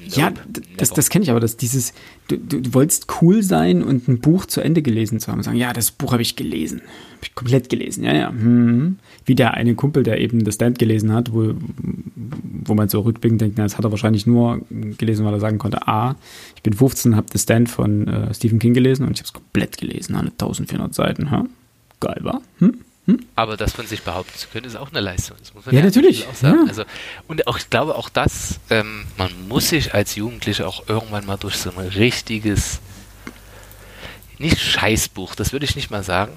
Nope, 0.00 0.20
ja, 0.20 0.32
das, 0.76 0.90
das 0.90 1.10
kenne 1.10 1.24
ich 1.24 1.30
aber, 1.30 1.40
dass 1.40 1.56
dieses, 1.56 1.92
du, 2.38 2.60
du, 2.60 2.74
wolltest 2.74 3.06
cool 3.20 3.42
sein 3.42 3.82
und 3.82 4.08
ein 4.08 4.18
Buch 4.18 4.46
zu 4.46 4.60
Ende 4.60 4.82
gelesen 4.82 5.20
zu 5.20 5.28
haben 5.28 5.38
und 5.38 5.44
sagen, 5.44 5.56
ja, 5.56 5.72
das 5.72 5.90
Buch 5.90 6.12
habe 6.12 6.22
ich 6.22 6.36
gelesen. 6.36 6.80
Habe 6.80 7.22
ich 7.22 7.34
komplett 7.34 7.68
gelesen, 7.68 8.04
ja, 8.04 8.14
ja. 8.14 8.30
Hm. 8.30 8.98
Wie 9.24 9.34
der 9.34 9.54
eine 9.54 9.74
Kumpel, 9.74 10.02
der 10.02 10.20
eben 10.20 10.44
das 10.44 10.56
Stand 10.56 10.78
gelesen 10.78 11.12
hat, 11.12 11.32
wo, 11.32 11.54
wo 12.64 12.74
man 12.74 12.88
so 12.88 13.00
rückblickend 13.00 13.40
denkt, 13.40 13.58
na, 13.58 13.64
das 13.64 13.78
hat 13.78 13.84
er 13.84 13.90
wahrscheinlich 13.90 14.26
nur 14.26 14.60
gelesen, 14.98 15.24
weil 15.24 15.34
er 15.34 15.40
sagen 15.40 15.58
konnte, 15.58 15.86
A, 15.86 16.16
ich 16.56 16.62
bin 16.62 16.72
15, 16.72 17.16
habe 17.16 17.26
das 17.32 17.42
Stand 17.42 17.68
von 17.68 18.08
äh, 18.08 18.34
Stephen 18.34 18.58
King 18.58 18.74
gelesen 18.74 19.04
und 19.06 19.12
ich 19.12 19.18
habe 19.18 19.26
es 19.26 19.32
komplett 19.32 19.78
gelesen, 19.78 20.14
alle 20.16 20.30
1400 20.30 20.94
Seiten. 20.94 21.30
Ha? 21.30 21.46
Geil, 22.00 22.18
war? 22.22 22.42
Hm? 22.58 22.78
Hm? 23.06 23.26
Aber 23.34 23.56
das 23.56 23.72
von 23.72 23.86
sich 23.86 24.02
behaupten 24.02 24.38
zu 24.38 24.46
können, 24.48 24.66
ist 24.66 24.76
auch 24.76 24.90
eine 24.90 25.00
Leistung. 25.00 25.36
ja, 25.66 25.72
ja, 25.72 25.82
natürlich. 25.82 26.26
Auch 26.28 26.34
sagen. 26.34 26.58
Ja. 26.62 26.68
Also, 26.68 26.84
und 27.26 27.46
auch, 27.48 27.58
ich 27.58 27.68
glaube 27.68 27.96
auch 27.96 28.08
das, 28.08 28.60
ähm, 28.70 29.06
man 29.16 29.48
muss 29.48 29.70
sich 29.70 29.92
als 29.92 30.14
Jugendlicher 30.14 30.68
auch 30.68 30.88
irgendwann 30.88 31.26
mal 31.26 31.36
durch 31.36 31.56
so 31.56 31.70
ein 31.70 31.88
richtiges, 31.88 32.80
nicht 34.38 34.60
Scheißbuch, 34.60 35.34
das 35.34 35.52
würde 35.52 35.64
ich 35.64 35.74
nicht 35.74 35.90
mal 35.90 36.04
sagen, 36.04 36.32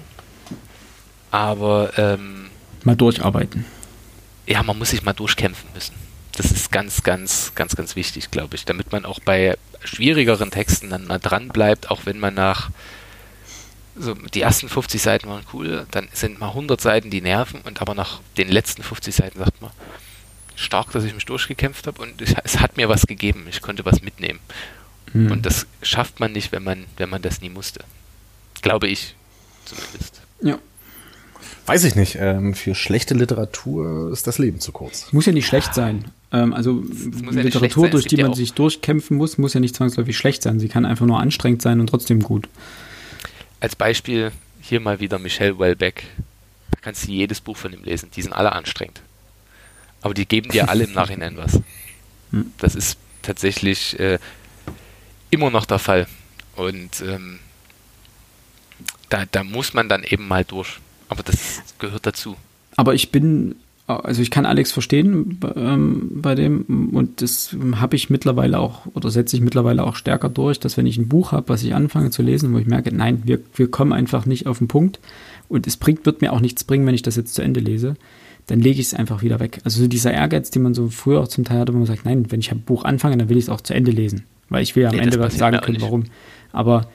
aber 1.30 1.92
ähm, 1.98 2.50
mal 2.82 2.96
durcharbeiten. 2.96 3.64
Ja, 4.46 4.62
man 4.62 4.78
muss 4.78 4.90
sich 4.90 5.02
mal 5.02 5.12
durchkämpfen 5.12 5.68
müssen. 5.72 5.94
Das 6.32 6.50
ist 6.50 6.72
ganz, 6.72 7.02
ganz, 7.02 7.52
ganz, 7.54 7.76
ganz 7.76 7.96
wichtig, 7.96 8.30
glaube 8.30 8.56
ich, 8.56 8.64
damit 8.64 8.92
man 8.92 9.04
auch 9.04 9.20
bei 9.20 9.56
schwierigeren 9.84 10.50
Texten 10.50 10.90
dann 10.90 11.06
mal 11.06 11.18
dran 11.18 11.48
bleibt, 11.48 11.90
auch 11.90 12.06
wenn 12.06 12.18
man 12.18 12.34
nach 12.34 12.70
so 13.98 14.14
die 14.14 14.40
ersten 14.40 14.68
50 14.68 15.00
Seiten 15.00 15.28
waren 15.28 15.42
cool, 15.52 15.86
dann 15.90 16.08
sind 16.12 16.38
mal 16.38 16.48
100 16.48 16.80
Seiten 16.80 17.10
die 17.10 17.20
nerven 17.20 17.60
und 17.64 17.80
aber 17.80 17.94
nach 17.94 18.20
den 18.36 18.48
letzten 18.48 18.82
50 18.82 19.14
Seiten 19.14 19.38
sagt 19.38 19.60
man, 19.62 19.70
stark, 20.54 20.92
dass 20.92 21.04
ich 21.04 21.14
mich 21.14 21.26
durchgekämpft 21.26 21.86
habe 21.86 22.02
und 22.02 22.20
ich, 22.20 22.34
es 22.44 22.60
hat 22.60 22.76
mir 22.76 22.88
was 22.88 23.06
gegeben, 23.06 23.46
ich 23.48 23.62
konnte 23.62 23.84
was 23.84 24.02
mitnehmen. 24.02 24.40
Mhm. 25.12 25.30
Und 25.30 25.46
das 25.46 25.66
schafft 25.82 26.20
man 26.20 26.32
nicht, 26.32 26.52
wenn 26.52 26.64
man, 26.64 26.84
wenn 26.96 27.08
man 27.08 27.22
das 27.22 27.40
nie 27.40 27.50
musste. 27.50 27.80
Glaube 28.62 28.88
ich 28.88 29.14
zumindest. 29.64 30.20
Ja. 30.42 30.58
Weiß 31.66 31.84
ich 31.84 31.94
nicht. 31.94 32.16
Ähm, 32.20 32.54
für 32.54 32.74
schlechte 32.74 33.14
Literatur 33.14 34.12
ist 34.12 34.26
das 34.26 34.38
Leben 34.38 34.60
zu 34.60 34.72
kurz. 34.72 35.12
Muss 35.12 35.26
ja 35.26 35.32
nicht 35.32 35.46
schlecht 35.46 35.74
sein. 35.74 36.06
Ähm, 36.32 36.52
also 36.52 36.82
ja 37.32 37.42
Literatur, 37.42 37.88
durch 37.88 38.06
die 38.06 38.16
man 38.16 38.34
sich 38.34 38.52
durchkämpfen 38.52 39.16
muss, 39.16 39.38
muss 39.38 39.54
ja 39.54 39.60
nicht 39.60 39.74
zwangsläufig 39.74 40.16
schlecht 40.16 40.42
sein. 40.42 40.60
Sie 40.60 40.68
kann 40.68 40.84
einfach 40.84 41.06
nur 41.06 41.20
anstrengend 41.20 41.62
sein 41.62 41.80
und 41.80 41.88
trotzdem 41.88 42.20
gut. 42.20 42.48
Als 43.60 43.76
Beispiel 43.76 44.32
hier 44.60 44.80
mal 44.80 45.00
wieder 45.00 45.18
Michel 45.18 45.58
Welbeck. 45.58 46.04
Da 46.70 46.78
kannst 46.80 47.06
du 47.06 47.12
jedes 47.12 47.40
Buch 47.40 47.56
von 47.56 47.72
ihm 47.72 47.84
lesen. 47.84 48.10
Die 48.14 48.22
sind 48.22 48.32
alle 48.32 48.52
anstrengend. 48.52 49.00
Aber 50.02 50.14
die 50.14 50.26
geben 50.26 50.50
dir 50.50 50.68
alle 50.68 50.84
im 50.84 50.92
Nachhinein 50.94 51.36
was. 51.36 51.60
Hm. 52.30 52.52
Das 52.58 52.74
ist 52.74 52.98
tatsächlich 53.22 53.98
äh, 53.98 54.18
immer 55.30 55.50
noch 55.50 55.66
der 55.66 55.78
Fall. 55.78 56.06
Und 56.54 57.00
ähm, 57.00 57.38
da, 59.08 59.24
da 59.30 59.44
muss 59.44 59.74
man 59.74 59.88
dann 59.88 60.02
eben 60.02 60.26
mal 60.26 60.44
durch. 60.44 60.78
Aber 61.08 61.22
das 61.22 61.62
gehört 61.78 62.06
dazu. 62.06 62.36
Aber 62.76 62.94
ich 62.94 63.10
bin, 63.10 63.56
also 63.86 64.20
ich 64.20 64.32
kann 64.32 64.46
Alex 64.46 64.72
verstehen 64.72 65.38
ähm, 65.54 66.10
bei 66.14 66.34
dem 66.34 66.90
und 66.92 67.22
das 67.22 67.56
habe 67.76 67.94
ich 67.94 68.10
mittlerweile 68.10 68.58
auch 68.58 68.86
oder 68.94 69.10
setze 69.10 69.36
ich 69.36 69.42
mittlerweile 69.42 69.84
auch 69.84 69.94
stärker 69.94 70.28
durch, 70.28 70.58
dass 70.58 70.76
wenn 70.76 70.86
ich 70.86 70.98
ein 70.98 71.08
Buch 71.08 71.30
habe, 71.32 71.48
was 71.48 71.62
ich 71.62 71.74
anfange 71.74 72.10
zu 72.10 72.22
lesen, 72.22 72.52
wo 72.52 72.58
ich 72.58 72.66
merke, 72.66 72.94
nein, 72.94 73.22
wir, 73.24 73.38
wir 73.54 73.70
kommen 73.70 73.92
einfach 73.92 74.26
nicht 74.26 74.48
auf 74.48 74.58
den 74.58 74.66
Punkt 74.66 74.98
und 75.48 75.68
es 75.68 75.76
bringt, 75.76 76.04
wird 76.04 76.20
mir 76.20 76.32
auch 76.32 76.40
nichts 76.40 76.64
bringen, 76.64 76.84
wenn 76.86 76.94
ich 76.94 77.02
das 77.02 77.14
jetzt 77.14 77.34
zu 77.34 77.42
Ende 77.42 77.60
lese, 77.60 77.94
dann 78.48 78.60
lege 78.60 78.80
ich 78.80 78.88
es 78.88 78.94
einfach 78.94 79.22
wieder 79.22 79.38
weg. 79.38 79.60
Also 79.62 79.82
so 79.82 79.88
dieser 79.88 80.12
Ehrgeiz, 80.12 80.50
den 80.50 80.62
man 80.62 80.74
so 80.74 80.88
früher 80.88 81.20
auch 81.20 81.28
zum 81.28 81.44
Teil 81.44 81.60
hatte, 81.60 81.72
wo 81.72 81.78
man 81.78 81.86
sagt, 81.86 82.04
nein, 82.04 82.26
wenn 82.30 82.40
ich 82.40 82.50
ein 82.50 82.62
Buch 82.62 82.84
anfange, 82.84 83.16
dann 83.16 83.28
will 83.28 83.36
ich 83.36 83.44
es 83.44 83.50
auch 83.50 83.60
zu 83.60 83.72
Ende 83.72 83.92
lesen, 83.92 84.24
weil 84.48 84.64
ich 84.64 84.74
will 84.74 84.82
ja 84.82 84.88
am 84.88 84.96
nee, 84.96 85.02
Ende 85.02 85.20
was 85.20 85.38
sagen 85.38 85.58
können, 85.60 85.80
warum. 85.80 86.04
Aber 86.52 86.88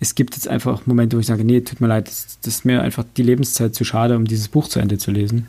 es 0.00 0.14
gibt 0.14 0.34
jetzt 0.34 0.48
einfach 0.48 0.86
Momente, 0.86 1.16
wo 1.16 1.20
ich 1.20 1.26
sage, 1.26 1.44
nee, 1.44 1.62
tut 1.62 1.80
mir 1.80 1.86
leid, 1.86 2.08
das, 2.08 2.38
das, 2.42 2.54
ist 2.56 2.64
mir 2.66 2.82
einfach 2.82 3.04
die 3.16 3.22
Lebenszeit 3.22 3.74
zu 3.74 3.84
schade, 3.84 4.16
um 4.16 4.26
dieses 4.26 4.48
Buch 4.48 4.68
zu 4.68 4.78
Ende 4.78 4.98
zu 4.98 5.10
lesen. 5.10 5.46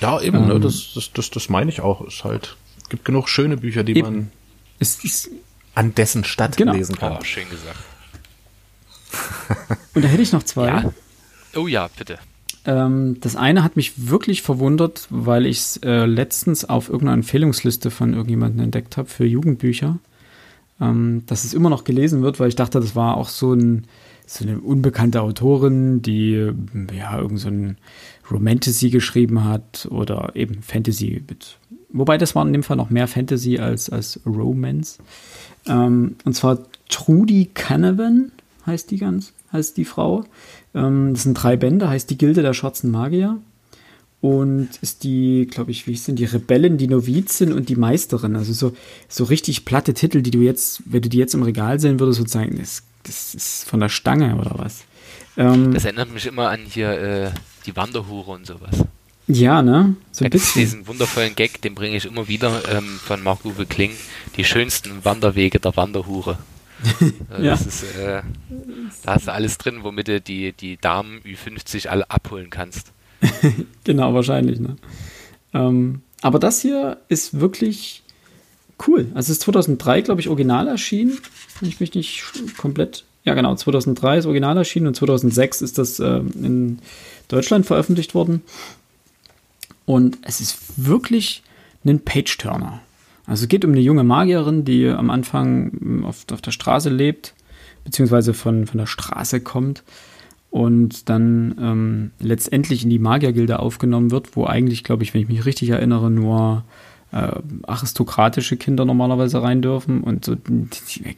Ja, 0.00 0.20
eben, 0.20 0.38
ne, 0.38 0.42
ähm, 0.44 0.48
ne, 0.48 0.60
das, 0.60 0.92
das, 0.94 1.12
das, 1.12 1.30
das 1.30 1.48
meine 1.48 1.70
ich 1.70 1.80
auch. 1.80 2.06
Es 2.06 2.24
halt, 2.24 2.56
gibt 2.88 3.04
genug 3.04 3.28
schöne 3.28 3.56
Bücher, 3.56 3.84
die 3.84 3.96
eben. 3.96 4.02
man 4.02 4.30
es 4.78 5.02
ist, 5.04 5.30
an 5.74 5.94
dessen 5.94 6.24
Stadt 6.24 6.56
genau. 6.56 6.72
lesen 6.72 6.96
kann. 6.96 7.16
Oh, 7.18 7.24
schön 7.24 7.48
gesagt. 7.48 7.78
Und 9.94 10.04
da 10.04 10.08
hätte 10.08 10.22
ich 10.22 10.32
noch 10.32 10.42
zwei. 10.42 10.66
Ja. 10.66 10.92
Oh 11.54 11.66
ja, 11.66 11.88
bitte. 11.96 12.18
Ähm, 12.66 13.18
das 13.20 13.36
eine 13.36 13.62
hat 13.62 13.76
mich 13.76 14.08
wirklich 14.08 14.42
verwundert, 14.42 15.06
weil 15.08 15.46
ich 15.46 15.58
es 15.58 15.76
äh, 15.78 16.04
letztens 16.04 16.64
auf 16.64 16.88
irgendeiner 16.88 17.14
Empfehlungsliste 17.14 17.90
von 17.90 18.12
irgendjemandem 18.12 18.64
entdeckt 18.64 18.96
habe 18.96 19.08
für 19.08 19.24
Jugendbücher 19.24 19.98
ähm, 20.80 21.22
dass 21.26 21.44
es 21.44 21.54
immer 21.54 21.70
noch 21.70 21.84
gelesen 21.84 22.22
wird, 22.22 22.38
weil 22.40 22.48
ich 22.48 22.56
dachte, 22.56 22.80
das 22.80 22.94
war 22.94 23.16
auch 23.16 23.28
so, 23.28 23.54
ein, 23.54 23.86
so 24.26 24.44
eine 24.44 24.58
unbekannte 24.58 25.22
Autorin, 25.22 26.02
die 26.02 26.52
ja 26.92 27.18
irgend 27.18 27.40
so 27.40 27.48
ein 27.48 27.78
Romantasy 28.30 28.90
geschrieben 28.90 29.44
hat 29.44 29.86
oder 29.90 30.32
eben 30.34 30.62
Fantasy. 30.62 31.22
Mit, 31.28 31.58
wobei 31.90 32.18
das 32.18 32.34
war 32.34 32.46
in 32.46 32.52
dem 32.52 32.62
Fall 32.62 32.76
noch 32.76 32.90
mehr 32.90 33.08
Fantasy 33.08 33.58
als, 33.58 33.90
als 33.90 34.20
Romance. 34.26 34.98
Ähm, 35.66 36.16
und 36.24 36.34
zwar 36.34 36.58
Trudy 36.88 37.50
Canavan 37.54 38.32
heißt 38.66 38.90
die 38.90 38.98
ganz, 38.98 39.32
heißt 39.52 39.76
die 39.76 39.84
Frau. 39.84 40.24
Ähm, 40.74 41.14
das 41.14 41.24
sind 41.24 41.34
drei 41.34 41.56
Bände, 41.56 41.88
heißt 41.88 42.10
die 42.10 42.18
Gilde 42.18 42.42
der 42.42 42.54
schwarzen 42.54 42.90
Magier 42.90 43.38
und 44.20 44.70
ist 44.80 45.04
die, 45.04 45.46
glaube 45.50 45.70
ich, 45.70 45.86
wie 45.86 45.92
hieß 45.92 46.06
denn, 46.06 46.16
die 46.16 46.24
Rebellin, 46.24 46.78
die 46.78 46.88
Novizin 46.88 47.52
und 47.52 47.68
die 47.68 47.76
Meisterin. 47.76 48.36
Also 48.36 48.52
so, 48.52 48.74
so 49.08 49.24
richtig 49.24 49.64
platte 49.64 49.94
Titel, 49.94 50.22
die 50.22 50.30
du 50.30 50.40
jetzt, 50.40 50.82
wenn 50.86 51.02
du 51.02 51.08
die 51.08 51.18
jetzt 51.18 51.34
im 51.34 51.42
Regal 51.42 51.78
sehen 51.78 52.00
würdest, 52.00 52.18
sozusagen, 52.18 52.58
das, 52.58 52.82
das 53.02 53.34
ist 53.34 53.68
von 53.68 53.80
der 53.80 53.88
Stange 53.88 54.36
oder 54.36 54.52
was. 54.56 54.84
Ähm, 55.36 55.72
das 55.72 55.84
erinnert 55.84 56.12
mich 56.12 56.26
immer 56.26 56.48
an 56.48 56.60
hier 56.66 56.90
äh, 56.90 57.30
die 57.66 57.76
Wanderhure 57.76 58.32
und 58.32 58.46
sowas. 58.46 58.84
Ja, 59.28 59.60
ne? 59.60 59.96
So 60.12 60.24
ein 60.24 60.30
bisschen. 60.30 60.60
Diesen 60.60 60.86
wundervollen 60.86 61.34
Gag, 61.34 61.60
den 61.62 61.74
bringe 61.74 61.96
ich 61.96 62.04
immer 62.04 62.28
wieder 62.28 62.62
ähm, 62.70 62.98
von 63.02 63.22
Marc-Uwe 63.22 63.66
Kling. 63.66 63.90
Die 64.36 64.44
schönsten 64.44 65.04
Wanderwege 65.04 65.58
der 65.58 65.76
Wanderhure. 65.76 66.38
Äh, 67.36 67.44
ja. 67.44 67.54
ist, 67.54 67.82
äh, 67.96 68.22
da 69.02 69.14
hast 69.14 69.26
du 69.26 69.32
alles 69.32 69.58
drin, 69.58 69.78
womit 69.82 70.08
du 70.08 70.20
die, 70.20 70.52
die 70.52 70.76
Damen 70.76 71.20
Ü50 71.22 71.88
alle 71.88 72.08
abholen 72.08 72.50
kannst. 72.50 72.92
genau, 73.84 74.14
wahrscheinlich. 74.14 74.60
Ne? 74.60 74.76
Ähm, 75.54 76.02
aber 76.22 76.38
das 76.38 76.60
hier 76.60 76.98
ist 77.08 77.40
wirklich 77.40 78.04
cool. 78.86 79.06
Also 79.14 79.32
es 79.32 79.38
ist 79.38 79.42
2003, 79.42 80.02
glaube 80.02 80.20
ich, 80.20 80.28
original 80.28 80.68
erschienen. 80.68 81.18
Ich 81.62 81.80
mich 81.80 81.94
nicht 81.94 82.22
komplett. 82.56 83.04
Ja, 83.24 83.34
genau, 83.34 83.56
2003 83.56 84.18
ist 84.18 84.26
original 84.26 84.56
erschienen 84.56 84.86
und 84.86 84.94
2006 84.94 85.62
ist 85.62 85.78
das 85.78 85.98
äh, 85.98 86.18
in 86.18 86.78
Deutschland 87.28 87.66
veröffentlicht 87.66 88.14
worden. 88.14 88.42
Und 89.84 90.18
es 90.22 90.40
ist 90.40 90.58
wirklich 90.76 91.42
ein 91.84 92.00
Page-Turner. 92.00 92.80
Also 93.26 93.44
es 93.44 93.48
geht 93.48 93.64
um 93.64 93.72
eine 93.72 93.80
junge 93.80 94.04
Magierin, 94.04 94.64
die 94.64 94.88
am 94.88 95.10
Anfang 95.10 96.04
auf, 96.04 96.24
auf 96.32 96.40
der 96.40 96.50
Straße 96.50 96.90
lebt, 96.90 97.34
beziehungsweise 97.84 98.34
von, 98.34 98.66
von 98.66 98.78
der 98.78 98.86
Straße 98.86 99.40
kommt 99.40 99.82
und 100.50 101.08
dann 101.08 101.54
ähm, 101.60 102.10
letztendlich 102.18 102.84
in 102.84 102.90
die 102.90 102.98
Magiergilde 102.98 103.58
aufgenommen 103.58 104.10
wird, 104.10 104.36
wo 104.36 104.46
eigentlich, 104.46 104.84
glaube 104.84 105.02
ich, 105.02 105.12
wenn 105.12 105.20
ich 105.20 105.28
mich 105.28 105.44
richtig 105.44 105.70
erinnere, 105.70 106.10
nur 106.10 106.64
äh, 107.12 107.32
aristokratische 107.64 108.56
Kinder 108.56 108.84
normalerweise 108.84 109.42
rein 109.42 109.60
dürfen. 109.60 110.02
Und 110.02 110.24
so, 110.24 110.36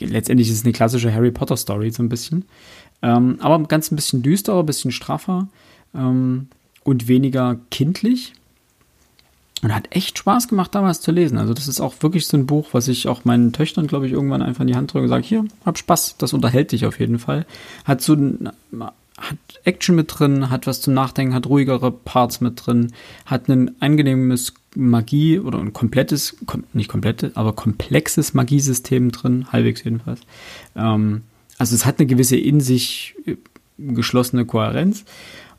letztendlich 0.01 0.49
ist 0.49 0.57
es 0.57 0.65
eine 0.65 0.73
klassische 0.73 1.13
Harry 1.13 1.31
Potter 1.31 1.57
Story 1.57 1.91
so 1.91 2.03
ein 2.03 2.09
bisschen. 2.09 2.47
Ähm, 3.01 3.37
aber 3.41 3.63
ganz 3.65 3.91
ein 3.93 3.97
bisschen 3.97 4.23
düsterer, 4.23 4.61
ein 4.61 4.67
bisschen 4.67 4.91
straffer 4.91 5.49
ähm, 5.95 6.49
und 6.85 7.09
weniger 7.09 7.59
kindlich. 7.71 8.33
Und 9.61 9.75
hat 9.75 9.89
echt 9.91 10.19
Spaß 10.19 10.47
gemacht, 10.47 10.75
damals 10.75 11.01
zu 11.01 11.11
lesen. 11.11 11.37
Also, 11.37 11.53
das 11.53 11.67
ist 11.67 11.81
auch 11.81 11.95
wirklich 12.01 12.27
so 12.29 12.37
ein 12.37 12.47
Buch, 12.47 12.69
was 12.73 12.87
ich 12.87 13.09
auch 13.09 13.25
meinen 13.25 13.53
Töchtern, 13.53 13.89
glaube 13.89 14.07
ich, 14.07 14.13
irgendwann 14.13 14.41
einfach 14.41 14.61
in 14.61 14.69
die 14.69 14.77
Hand 14.77 14.93
drücke 14.93 15.03
und 15.05 15.09
sage: 15.09 15.25
Hier, 15.25 15.45
hab 15.67 15.77
Spaß, 15.77 16.17
das 16.19 16.33
unterhält 16.33 16.71
dich 16.71 16.87
auf 16.87 17.01
jeden 17.01 17.19
Fall. 17.19 17.45
Hat 17.85 18.01
so 18.01 18.15
ein 18.15 18.51
hat 19.19 19.39
Action 19.65 19.97
mit 19.97 20.19
drin, 20.19 20.49
hat 20.49 20.67
was 20.67 20.81
zum 20.81 20.95
Nachdenken, 20.95 21.35
hat 21.35 21.47
ruhigere 21.47 21.91
Parts 21.91 22.41
mit 22.41 22.65
drin, 22.65 22.93
hat 23.27 23.49
ein 23.49 23.81
angenehmes 23.81 24.55
Magie 24.77 25.41
oder 25.41 25.59
ein 25.59 25.73
komplettes, 25.73 26.37
nicht 26.73 26.89
komplette, 26.89 27.33
aber 27.35 27.53
komplexes 27.53 28.33
Magiesystem 28.35 29.11
drin, 29.11 29.47
halbwegs 29.51 29.83
jedenfalls. 29.83 30.21
Ähm, 30.77 31.23
also 31.59 31.75
es 31.75 31.85
hat 31.85 31.99
eine 31.99 32.07
gewisse 32.07 32.37
in 32.37 32.61
sich 32.61 33.17
äh, 33.27 33.37
geschlossene 33.79 34.45
Kohärenz 34.45 35.05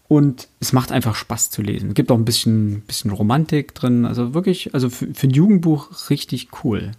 und 0.10 0.48
es 0.60 0.74
macht 0.74 0.92
einfach 0.92 1.16
Spaß 1.16 1.52
zu 1.52 1.62
lesen. 1.62 1.90
Es 1.90 1.96
gibt 1.96 2.12
auch 2.12 2.18
ein 2.18 2.26
bisschen, 2.26 2.82
bisschen 2.82 3.12
Romantik 3.12 3.76
drin, 3.76 4.06
also 4.06 4.34
wirklich, 4.34 4.74
also 4.74 4.90
für, 4.90 5.14
für 5.14 5.28
ein 5.28 5.32
Jugendbuch 5.32 6.10
richtig 6.10 6.50
cool. 6.64 6.92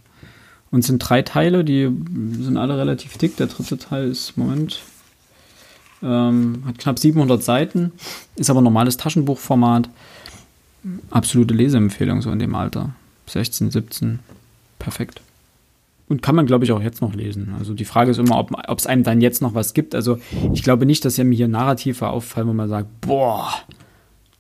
Und 0.70 0.80
es 0.80 0.86
sind 0.86 1.00
drei 1.00 1.20
Teile, 1.22 1.64
die 1.64 1.90
sind 2.38 2.56
alle 2.56 2.78
relativ 2.78 3.18
dick. 3.18 3.36
Der 3.36 3.48
dritte 3.48 3.78
Teil 3.78 4.08
ist, 4.08 4.36
Moment, 4.36 4.80
ähm, 6.04 6.62
hat 6.64 6.78
knapp 6.78 7.00
700 7.00 7.42
Seiten, 7.42 7.90
ist 8.36 8.48
aber 8.48 8.60
normales 8.60 8.96
Taschenbuchformat. 8.96 9.90
Absolute 11.10 11.52
Leseempfehlung 11.52 12.22
so 12.22 12.30
in 12.30 12.38
dem 12.38 12.54
Alter. 12.54 12.94
16, 13.26 13.72
17, 13.72 14.20
perfekt. 14.78 15.20
Und 16.10 16.22
kann 16.22 16.34
man, 16.34 16.44
glaube 16.46 16.64
ich, 16.64 16.72
auch 16.72 16.82
jetzt 16.82 17.00
noch 17.02 17.14
lesen. 17.14 17.54
Also 17.56 17.72
die 17.72 17.84
Frage 17.84 18.10
ist 18.10 18.18
immer, 18.18 18.36
ob 18.40 18.78
es 18.78 18.88
einem 18.88 19.04
dann 19.04 19.20
jetzt 19.20 19.40
noch 19.40 19.54
was 19.54 19.74
gibt. 19.74 19.94
Also 19.94 20.18
ich 20.52 20.64
glaube 20.64 20.84
nicht, 20.84 21.04
dass 21.04 21.16
ja 21.16 21.22
mir 21.22 21.36
hier 21.36 21.46
Narrative 21.46 22.08
auffallen, 22.08 22.48
wo 22.48 22.52
man 22.52 22.68
sagt, 22.68 22.88
boah, 23.00 23.48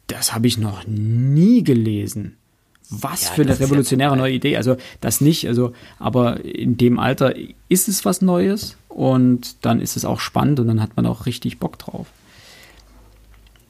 das 0.08 0.34
habe 0.34 0.48
ich 0.48 0.58
noch 0.58 0.84
nie 0.88 1.62
gelesen. 1.62 2.36
Was 2.88 3.28
ja, 3.28 3.30
für 3.30 3.42
eine 3.42 3.60
revolutionäre 3.60 4.16
neue 4.16 4.32
Idee. 4.32 4.56
Also 4.56 4.78
das 5.00 5.20
nicht, 5.20 5.46
also, 5.46 5.72
aber 6.00 6.44
in 6.44 6.76
dem 6.76 6.98
Alter 6.98 7.34
ist 7.68 7.86
es 7.86 8.04
was 8.04 8.20
Neues 8.20 8.76
und 8.88 9.64
dann 9.64 9.80
ist 9.80 9.96
es 9.96 10.04
auch 10.04 10.18
spannend 10.18 10.58
und 10.58 10.66
dann 10.66 10.82
hat 10.82 10.96
man 10.96 11.06
auch 11.06 11.24
richtig 11.24 11.60
Bock 11.60 11.78
drauf. 11.78 12.08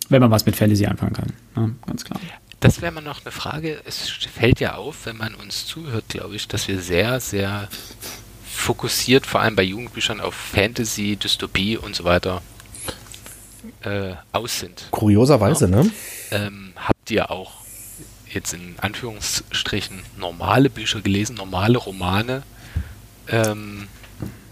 Wenn 0.08 0.22
man 0.22 0.30
was 0.30 0.46
mit 0.46 0.56
Fantasy 0.56 0.86
anfangen 0.86 1.12
kann, 1.12 1.32
ja, 1.54 1.70
ganz 1.86 2.06
klar. 2.06 2.18
Das 2.60 2.82
wäre 2.82 2.92
mal 2.92 3.00
noch 3.00 3.24
eine 3.24 3.32
Frage. 3.32 3.80
Es 3.86 4.10
fällt 4.10 4.60
ja 4.60 4.74
auf, 4.74 5.06
wenn 5.06 5.16
man 5.16 5.34
uns 5.34 5.66
zuhört, 5.66 6.04
glaube 6.08 6.36
ich, 6.36 6.46
dass 6.46 6.68
wir 6.68 6.80
sehr, 6.80 7.18
sehr 7.18 7.68
fokussiert, 8.44 9.26
vor 9.26 9.40
allem 9.40 9.56
bei 9.56 9.62
Jugendbüchern, 9.62 10.20
auf 10.20 10.34
Fantasy, 10.34 11.16
Dystopie 11.16 11.78
und 11.78 11.96
so 11.96 12.04
weiter 12.04 12.42
äh, 13.82 14.12
aus 14.32 14.60
sind. 14.60 14.88
Kurioserweise, 14.90 15.70
ja. 15.70 15.82
ne? 15.82 15.90
Ähm, 16.30 16.72
habt 16.76 17.10
ihr 17.10 17.30
auch 17.30 17.52
jetzt 18.30 18.52
in 18.52 18.74
Anführungsstrichen 18.78 20.02
normale 20.18 20.68
Bücher 20.68 21.00
gelesen, 21.00 21.36
normale 21.36 21.78
Romane? 21.78 22.42
Ähm, 23.28 23.88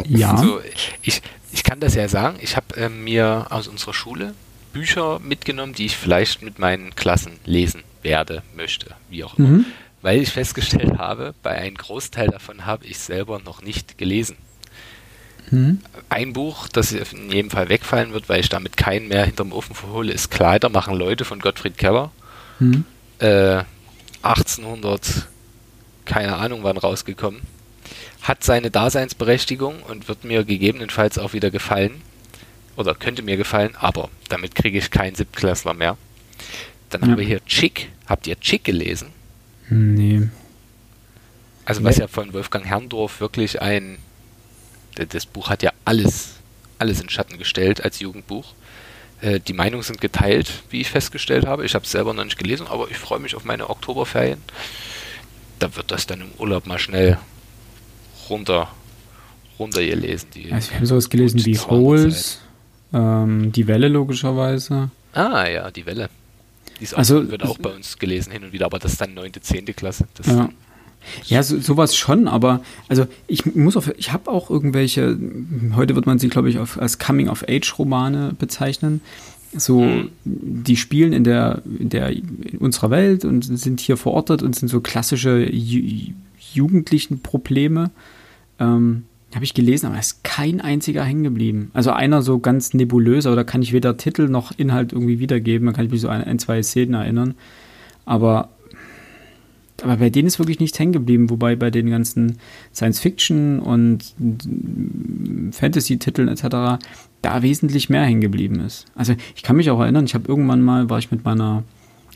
ja. 0.06 0.34
So, 0.38 0.62
ich, 1.02 1.20
ich 1.52 1.62
kann 1.62 1.78
das 1.78 1.94
ja 1.94 2.08
sagen. 2.08 2.38
Ich 2.40 2.56
habe 2.56 2.74
äh, 2.76 2.88
mir 2.88 3.48
aus 3.50 3.68
unserer 3.68 3.92
Schule 3.92 4.34
Bücher 4.72 5.18
mitgenommen, 5.18 5.74
die 5.74 5.86
ich 5.86 5.96
vielleicht 5.96 6.40
mit 6.40 6.58
meinen 6.58 6.94
Klassen 6.94 7.38
lesen 7.44 7.82
werde, 8.08 8.42
möchte, 8.56 8.94
wie 9.10 9.22
auch 9.22 9.38
immer. 9.38 9.48
Mhm. 9.48 9.66
Weil 10.00 10.20
ich 10.22 10.30
festgestellt 10.30 10.96
habe, 10.98 11.34
bei 11.42 11.50
einem 11.50 11.76
Großteil 11.76 12.28
davon 12.28 12.64
habe 12.64 12.86
ich 12.86 12.98
selber 12.98 13.40
noch 13.40 13.62
nicht 13.62 13.98
gelesen. 13.98 14.36
Mhm. 15.50 15.80
Ein 16.08 16.32
Buch, 16.32 16.68
das 16.68 16.92
in 16.92 17.30
jedem 17.30 17.50
Fall 17.50 17.68
wegfallen 17.68 18.12
wird, 18.12 18.28
weil 18.28 18.40
ich 18.40 18.48
damit 18.48 18.76
keinen 18.76 19.08
mehr 19.08 19.24
hinterm 19.24 19.52
Ofen 19.52 19.74
verhole, 19.74 20.12
ist 20.12 20.30
Kleider 20.30 20.68
machen 20.68 20.94
Leute 20.94 21.24
von 21.24 21.40
Gottfried 21.40 21.76
Keller. 21.76 22.10
Mhm. 22.58 22.84
Äh, 23.18 23.62
1800, 24.22 25.28
keine 26.04 26.36
Ahnung 26.36 26.60
wann 26.62 26.78
rausgekommen. 26.78 27.42
Hat 28.22 28.42
seine 28.42 28.70
Daseinsberechtigung 28.70 29.82
und 29.82 30.08
wird 30.08 30.24
mir 30.24 30.44
gegebenenfalls 30.44 31.18
auch 31.18 31.34
wieder 31.34 31.50
gefallen. 31.50 32.02
Oder 32.76 32.94
könnte 32.94 33.22
mir 33.22 33.36
gefallen, 33.36 33.74
aber 33.78 34.08
damit 34.28 34.54
kriege 34.54 34.78
ich 34.78 34.90
keinen 34.90 35.14
Siebtklässler 35.14 35.74
mehr. 35.74 35.96
Dann 36.90 37.02
ja. 37.02 37.08
haben 37.08 37.18
wir 37.18 37.26
hier 37.26 37.44
Chick. 37.44 37.90
Habt 38.06 38.26
ihr 38.26 38.38
Chick 38.40 38.64
gelesen? 38.64 39.08
Nee. 39.68 40.28
Also 41.64 41.84
was 41.84 41.96
nee. 41.96 42.02
ja 42.02 42.08
von 42.08 42.32
Wolfgang 42.32 42.64
Herrndorf 42.64 43.20
wirklich 43.20 43.60
ein 43.60 43.98
das 45.06 45.26
Buch 45.26 45.48
hat 45.48 45.62
ja 45.62 45.72
alles, 45.84 46.34
alles 46.78 47.00
in 47.00 47.08
Schatten 47.08 47.38
gestellt 47.38 47.84
als 47.84 48.00
Jugendbuch. 48.00 48.54
Äh, 49.20 49.40
die 49.40 49.52
Meinungen 49.52 49.82
sind 49.82 50.00
geteilt, 50.00 50.62
wie 50.70 50.80
ich 50.80 50.90
festgestellt 50.90 51.46
habe. 51.46 51.64
Ich 51.64 51.74
habe 51.74 51.84
es 51.84 51.90
selber 51.90 52.14
noch 52.14 52.24
nicht 52.24 52.38
gelesen, 52.38 52.66
aber 52.68 52.90
ich 52.90 52.98
freue 52.98 53.18
mich 53.18 53.34
auf 53.34 53.44
meine 53.44 53.70
Oktoberferien. 53.70 54.40
Da 55.58 55.74
wird 55.76 55.90
das 55.90 56.06
dann 56.06 56.20
im 56.20 56.30
Urlaub 56.38 56.66
mal 56.66 56.78
schnell 56.78 57.18
runter, 58.28 58.68
runter 59.58 59.84
gelesen. 59.84 60.28
Die, 60.34 60.52
also 60.52 60.70
wir 60.70 60.78
haben 60.78 60.86
sowas 60.86 61.10
gelesen 61.10 61.44
wie 61.44 61.58
Holes, 61.58 62.40
ähm, 62.92 63.50
die 63.52 63.66
Welle 63.66 63.88
logischerweise. 63.88 64.90
Ah 65.12 65.46
ja, 65.48 65.70
die 65.70 65.84
Welle. 65.86 66.10
Die 66.80 66.84
ist 66.84 66.94
auch, 66.94 66.98
also, 66.98 67.30
wird 67.30 67.42
auch 67.42 67.58
bei 67.58 67.70
uns 67.70 67.98
gelesen 67.98 68.32
hin 68.32 68.44
und 68.44 68.52
wieder, 68.52 68.66
aber 68.66 68.78
das 68.78 68.92
ist 68.92 69.00
dann 69.00 69.14
9., 69.14 69.32
10. 69.40 69.66
Klasse. 69.66 70.06
Ja. 70.26 70.48
Ja, 71.24 71.42
so, 71.42 71.58
sowas 71.58 71.96
schon, 71.96 72.28
aber 72.28 72.60
also 72.88 73.06
ich 73.26 73.54
muss 73.54 73.76
auf, 73.76 73.90
ich 73.96 74.12
habe 74.12 74.30
auch 74.30 74.50
irgendwelche, 74.50 75.18
heute 75.74 75.94
wird 75.94 76.06
man 76.06 76.18
sie, 76.18 76.28
glaube 76.28 76.50
ich, 76.50 76.58
auf, 76.58 76.78
als 76.78 76.98
Coming-of-Age-Romane 76.98 78.34
bezeichnen. 78.38 79.00
So, 79.56 79.80
mhm. 79.80 80.10
die 80.24 80.76
spielen 80.76 81.12
in 81.12 81.24
der, 81.24 81.62
in 81.78 81.88
der 81.88 82.10
in 82.10 82.58
unserer 82.58 82.90
Welt 82.90 83.24
und 83.24 83.42
sind 83.42 83.80
hier 83.80 83.96
verortet 83.96 84.42
und 84.42 84.54
sind 84.54 84.68
so 84.68 84.80
klassische 84.80 85.48
Ju 85.50 86.12
jugendlichen 86.52 87.20
Probleme. 87.20 87.90
Ähm, 88.58 89.04
habe 89.34 89.44
ich 89.44 89.54
gelesen, 89.54 89.86
aber 89.86 89.98
es 89.98 90.12
ist 90.12 90.24
kein 90.24 90.60
einziger 90.60 91.04
hängen 91.04 91.22
geblieben. 91.22 91.70
Also 91.74 91.90
einer 91.90 92.22
so 92.22 92.38
ganz 92.38 92.72
nebulös, 92.72 93.26
aber 93.26 93.36
da 93.36 93.44
kann 93.44 93.62
ich 93.62 93.72
weder 93.72 93.96
Titel 93.96 94.28
noch 94.28 94.52
Inhalt 94.56 94.92
irgendwie 94.92 95.18
wiedergeben. 95.18 95.66
Da 95.66 95.72
kann 95.72 95.84
ich 95.84 95.90
mich 95.90 96.00
so 96.00 96.08
an 96.08 96.24
ein, 96.24 96.38
zwei 96.38 96.62
Szenen 96.62 96.94
erinnern. 96.94 97.34
Aber 98.06 98.48
aber 99.82 99.96
bei 99.96 100.10
denen 100.10 100.26
ist 100.26 100.38
wirklich 100.38 100.58
nichts 100.58 100.78
hängen 100.78 100.92
geblieben, 100.92 101.30
wobei 101.30 101.54
bei 101.54 101.70
den 101.70 101.88
ganzen 101.88 102.38
Science-Fiction 102.74 103.60
und 103.60 104.12
Fantasy-Titeln 105.52 106.28
etc. 106.28 106.82
da 107.22 107.42
wesentlich 107.42 107.88
mehr 107.88 108.02
hängen 108.02 108.20
geblieben 108.20 108.60
ist. 108.60 108.86
Also 108.96 109.14
ich 109.36 109.42
kann 109.42 109.56
mich 109.56 109.70
auch 109.70 109.80
erinnern, 109.80 110.04
ich 110.04 110.14
habe 110.14 110.28
irgendwann 110.28 110.62
mal, 110.62 110.90
war 110.90 110.98
ich 110.98 111.12
mit 111.12 111.24
meiner, 111.24 111.62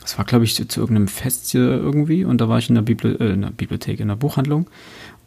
das 0.00 0.18
war 0.18 0.24
glaube 0.24 0.44
ich 0.44 0.56
zu, 0.56 0.66
zu, 0.66 0.80
irgendeinem 0.80 1.08
Fest 1.08 1.50
hier 1.50 1.68
irgendwie 1.68 2.24
und 2.24 2.40
da 2.40 2.48
war 2.48 2.58
ich 2.58 2.68
in 2.68 2.74
der, 2.74 2.82
Bibli 2.82 3.12
äh, 3.12 3.32
in 3.32 3.42
der 3.42 3.50
Bibliothek, 3.50 4.00
in 4.00 4.08
der 4.08 4.16
Buchhandlung 4.16 4.66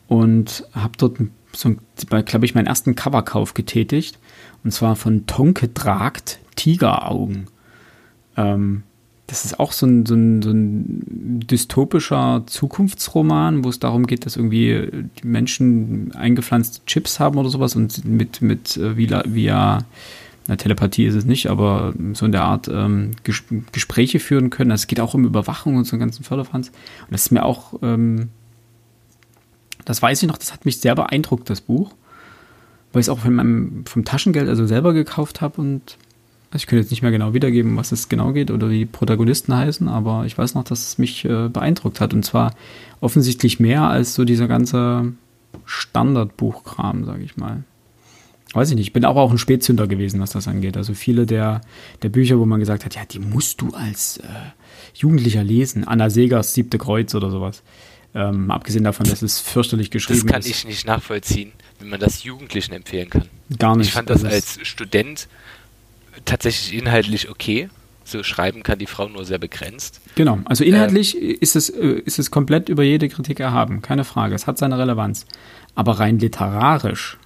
und 0.08 0.68
habe 0.74 0.94
dort 0.98 1.20
so, 1.56 1.76
glaube 2.10 2.46
ich, 2.46 2.56
meinen 2.56 2.68
ersten 2.68 2.96
Coverkauf 2.96 3.54
getätigt 3.54 4.20
und 4.64 4.72
zwar 4.72 4.96
von 4.96 5.26
Tonke 5.28 5.74
Tragt 5.74 6.40
Tigeraugen. 6.56 7.48
Ähm, 8.38 8.84
das 9.28 9.44
ist 9.44 9.60
auch 9.60 9.72
so 9.72 9.88
ein, 9.88 10.06
so, 10.06 10.14
ein, 10.14 10.42
so 10.42 10.52
ein 10.52 11.40
dystopischer 11.48 12.44
Zukunftsroman, 12.46 13.64
wo 13.64 13.70
es 13.70 13.80
darum 13.80 14.06
geht, 14.06 14.26
dass 14.26 14.36
irgendwie 14.36 14.90
die 15.20 15.28
Menschen 15.28 16.14
eingepflanzte 16.14 16.86
Chips 16.86 17.20
haben 17.20 17.38
oder 17.38 17.50
sowas 17.50 17.76
und 17.76 18.06
mit, 18.06 18.42
mit 18.42 18.78
äh, 18.78 18.98
via, 18.98 19.24
via 19.26 19.80
na, 20.48 20.56
Telepathie 20.58 21.06
ist 21.06 21.16
es 21.16 21.26
nicht, 21.26 21.50
aber 21.50 21.94
so 22.14 22.26
in 22.26 22.32
der 22.32 22.44
Art 22.44 22.68
ähm, 22.68 23.12
Ges 23.24 23.44
Gespräche 23.72 24.20
führen 24.20 24.52
können. 24.52 24.72
Also 24.72 24.84
es 24.84 24.88
geht 24.88 25.00
auch 25.00 25.16
um 25.16 25.26
Überwachung 25.26 25.76
und 25.76 25.86
so 25.86 25.94
einen 25.94 26.02
ganzen 26.02 26.24
Förderfranz. 26.24 26.68
Und 26.68 27.12
das 27.12 27.24
ist 27.24 27.32
mir 27.32 27.44
auch, 27.44 27.74
ähm, 27.82 28.30
das 29.86 30.02
weiß 30.02 30.22
ich 30.22 30.28
noch, 30.28 30.38
das 30.38 30.52
hat 30.52 30.66
mich 30.66 30.80
sehr 30.80 30.96
beeindruckt, 30.96 31.50
das 31.50 31.62
Buch. 31.62 31.92
Weil 32.92 33.02
ich 33.02 33.06
es 33.06 33.10
auch 33.10 33.20
von 33.20 33.34
meinem, 33.34 33.86
vom 33.86 34.06
Taschengeld 34.06 34.50
also 34.50 34.66
selber 34.66 34.94
gekauft 34.94 35.42
habe 35.42 35.62
und 35.62 35.98
also 36.52 36.64
ich 36.64 36.68
könnte 36.68 36.84
jetzt 36.84 36.92
nicht 36.92 37.02
mehr 37.02 37.12
genau 37.12 37.34
wiedergeben, 37.34 37.76
was 37.76 37.92
es 37.92 38.08
genau 38.08 38.32
geht 38.32 38.50
oder 38.50 38.70
wie 38.70 38.80
die 38.80 38.86
Protagonisten 38.86 39.54
heißen, 39.54 39.90
aber 39.90 40.26
ich 40.26 40.38
weiß 40.38 40.56
noch, 40.56 40.64
dass 40.64 40.88
es 40.88 40.98
mich 40.98 41.26
äh, 41.26 41.50
beeindruckt 41.50 42.00
hat. 42.00 42.14
Und 42.14 42.24
zwar 42.24 42.54
offensichtlich 43.02 43.60
mehr 43.60 43.82
als 43.82 44.14
so 44.14 44.24
dieser 44.24 44.48
ganze 44.48 45.12
Standardbuchkram, 45.66 47.04
sage 47.04 47.24
ich 47.24 47.36
mal. 47.36 47.64
Weiß 48.54 48.70
ich 48.70 48.76
nicht. 48.78 48.88
Ich 48.88 48.94
bin 48.94 49.04
aber 49.04 49.22
auch 49.22 49.32
ein 49.32 49.38
Spätzünder 49.38 49.86
gewesen, 49.86 50.22
was 50.22 50.30
das 50.30 50.48
angeht. 50.48 50.78
Also 50.78 50.94
viele 50.94 51.26
der, 51.26 51.60
der 52.04 52.10
Bücher, 52.10 52.40
wo 52.40 52.46
man 52.46 52.62
gesagt 52.62 52.86
hat, 52.86 52.96
ja, 52.96 53.04
die 53.04 53.20
musst 53.20 53.60
du 53.60 53.72
als 53.74 54.18
äh, 54.20 54.24
Jugendlicher 54.94 55.44
lesen. 55.44 55.86
Anna 55.86 56.10
Segers 56.10 56.54
Siebte 56.54 56.78
Kreuz 56.78 57.14
oder 57.16 57.32
sowas. 57.32 57.64
Ähm, 58.16 58.50
abgesehen 58.50 58.86
davon, 58.86 59.06
dass 59.08 59.22
es 59.22 59.42
fürchterlich 59.42 59.92
geschrieben 59.92 60.20
ist. 60.20 60.24
Das 60.24 60.32
kann 60.32 60.40
ist. 60.40 60.48
ich 60.48 60.66
nicht 60.66 60.88
nachvollziehen, 60.88 61.52
wie 61.80 61.86
man 61.86 62.00
das 62.00 62.24
Jugendlichen 62.24 62.74
empfehlen 62.74 63.10
kann. 63.10 63.26
Gar 63.60 63.76
nicht. 63.76 63.88
Ich 63.88 63.94
fand 63.94 64.10
das 64.10 64.24
als 64.24 64.58
Student 64.64 65.28
tatsächlich 66.24 66.80
inhaltlich 66.80 67.30
okay. 67.30 67.70
So 68.06 68.24
schreiben 68.24 68.64
kann 68.64 68.80
die 68.80 68.86
Frau 68.86 69.10
nur 69.10 69.26
sehr 69.26 69.40
begrenzt. 69.40 70.00
Genau, 70.14 70.40
also 70.46 70.64
inhaltlich 70.64 71.22
ähm, 71.22 71.38
ist, 71.42 71.56
es, 71.56 71.70
äh, 71.70 72.02
ist 72.06 72.20
es 72.20 72.32
komplett 72.32 72.70
über 72.70 72.84
jede 72.84 73.10
Kritik 73.10 73.40
erhaben, 73.42 73.82
keine 73.82 74.06
Frage. 74.06 74.34
Es 74.34 74.48
hat 74.48 74.58
seine 74.58 74.78
Relevanz. 74.78 75.26
Aber 75.74 76.00
rein 76.00 76.20
literarisch, 76.20 77.18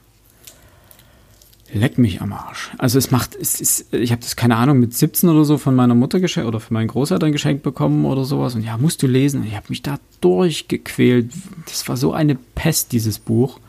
leck 1.73 1.97
mich 1.97 2.21
am 2.21 2.33
Arsch. 2.33 2.71
Also 2.77 2.97
es 2.97 3.11
macht, 3.11 3.35
es 3.35 3.59
ist, 3.61 3.93
ich 3.93 4.11
habe 4.11 4.21
das 4.21 4.35
keine 4.35 4.55
Ahnung 4.55 4.79
mit 4.79 4.93
17 4.93 5.29
oder 5.29 5.45
so 5.45 5.57
von 5.57 5.75
meiner 5.75 5.95
Mutter 5.95 6.19
geschenkt 6.19 6.47
oder 6.47 6.59
von 6.59 6.73
meinen 6.73 6.87
Großeltern 6.87 7.31
geschenkt 7.31 7.63
bekommen 7.63 8.05
oder 8.05 8.25
sowas. 8.25 8.55
Und 8.55 8.63
ja, 8.63 8.77
musst 8.77 9.01
du 9.03 9.07
lesen. 9.07 9.41
Und 9.41 9.47
ich 9.47 9.55
habe 9.55 9.67
mich 9.69 9.81
da 9.81 9.99
durchgequält. 10.21 11.31
Das 11.65 11.87
war 11.87 11.97
so 11.97 12.13
eine 12.13 12.35
Pest, 12.35 12.91
dieses 12.91 13.19
Buch. 13.19 13.59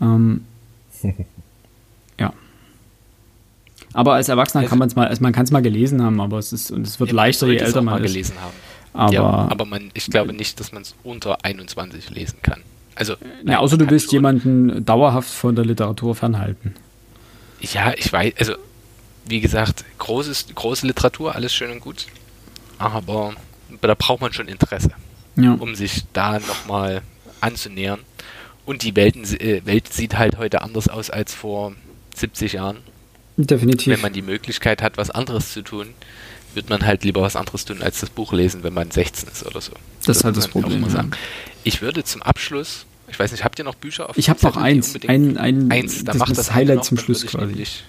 Ähm, 0.00 0.42
Aber 3.94 4.14
als 4.14 4.28
Erwachsener 4.28 4.66
kann 4.66 4.78
man 4.78 4.88
es 4.88 4.96
mal, 4.96 5.06
also 5.06 5.22
man 5.22 5.32
kann 5.32 5.44
es 5.44 5.52
mal 5.52 5.62
gelesen 5.62 6.02
haben, 6.02 6.20
aber 6.20 6.38
es 6.38 6.52
ist 6.52 6.72
und 6.72 6.86
es 6.86 6.98
wird 6.98 7.10
ja, 7.10 7.16
leichter, 7.16 7.46
je 7.46 7.58
älter 7.58 7.80
man 7.80 8.02
ist. 8.02 8.12
gelesen 8.12 8.34
haben. 8.40 8.52
Aber, 8.92 9.12
ja, 9.12 9.22
aber 9.22 9.64
man, 9.64 9.90
ich 9.94 10.06
glaube 10.06 10.32
nicht, 10.32 10.58
dass 10.60 10.72
man 10.72 10.82
es 10.82 10.94
unter 11.04 11.44
21 11.44 12.10
lesen 12.10 12.38
kann. 12.42 12.60
Also, 12.96 13.14
ja, 13.46 13.58
außer 13.58 13.78
du 13.78 13.88
willst 13.88 14.06
schon. 14.06 14.16
jemanden 14.16 14.84
dauerhaft 14.84 15.30
von 15.30 15.54
der 15.54 15.64
Literatur 15.64 16.14
fernhalten. 16.14 16.74
Ja, 17.72 17.92
ich 17.96 18.12
weiß, 18.12 18.34
also 18.38 18.54
wie 19.26 19.40
gesagt, 19.40 19.84
großes, 19.98 20.46
große 20.54 20.86
Literatur, 20.86 21.34
alles 21.34 21.54
schön 21.54 21.70
und 21.70 21.80
gut, 21.80 22.06
aber 22.78 23.34
da 23.80 23.94
braucht 23.94 24.20
man 24.20 24.32
schon 24.32 24.48
Interesse, 24.48 24.90
ja. 25.36 25.52
um 25.52 25.74
sich 25.74 26.04
da 26.12 26.38
nochmal 26.38 27.02
anzunähern. 27.40 28.00
Und 28.66 28.82
die 28.82 28.96
Welten, 28.96 29.24
äh, 29.24 29.64
Welt 29.64 29.92
sieht 29.92 30.16
halt 30.16 30.38
heute 30.38 30.62
anders 30.62 30.88
aus 30.88 31.10
als 31.10 31.34
vor 31.34 31.74
70 32.14 32.54
Jahren. 32.54 32.78
Definitiv. 33.36 33.92
Wenn 33.92 34.00
man 34.00 34.12
die 34.12 34.22
Möglichkeit 34.22 34.80
hat, 34.80 34.96
was 34.96 35.10
anderes 35.10 35.52
zu 35.52 35.62
tun, 35.62 35.88
wird 36.54 36.70
man 36.70 36.86
halt 36.86 37.04
lieber 37.04 37.20
was 37.20 37.36
anderes 37.36 37.64
tun, 37.64 37.82
als 37.82 38.00
das 38.00 38.10
Buch 38.10 38.32
lesen, 38.32 38.62
wenn 38.62 38.72
man 38.72 38.90
16 38.90 39.28
ist 39.28 39.44
oder 39.44 39.60
so. 39.60 39.72
Das, 39.72 40.06
das 40.06 40.16
ist 40.18 40.24
halt 40.24 40.36
das 40.36 40.48
Problem. 40.48 40.86
Ja. 40.88 41.04
Ich 41.64 41.82
würde 41.82 42.04
zum 42.04 42.22
Abschluss, 42.22 42.86
ich 43.08 43.18
weiß 43.18 43.32
nicht, 43.32 43.44
habt 43.44 43.58
ihr 43.58 43.64
noch 43.64 43.74
Bücher 43.74 44.10
auf 44.10 44.18
Ich 44.18 44.28
habe 44.28 44.40
noch 44.42 44.56
eins. 44.56 44.94
Ein, 45.06 45.36
ein, 45.36 45.70
eins, 45.70 46.04
dann 46.04 46.18
macht 46.18 46.30
das, 46.30 46.38
das 46.38 46.54
Highlight 46.54 46.78
noch, 46.78 46.84
zum 46.84 46.98
Schluss 46.98 47.26
quasi. 47.26 47.46
Nämlich, 47.46 47.84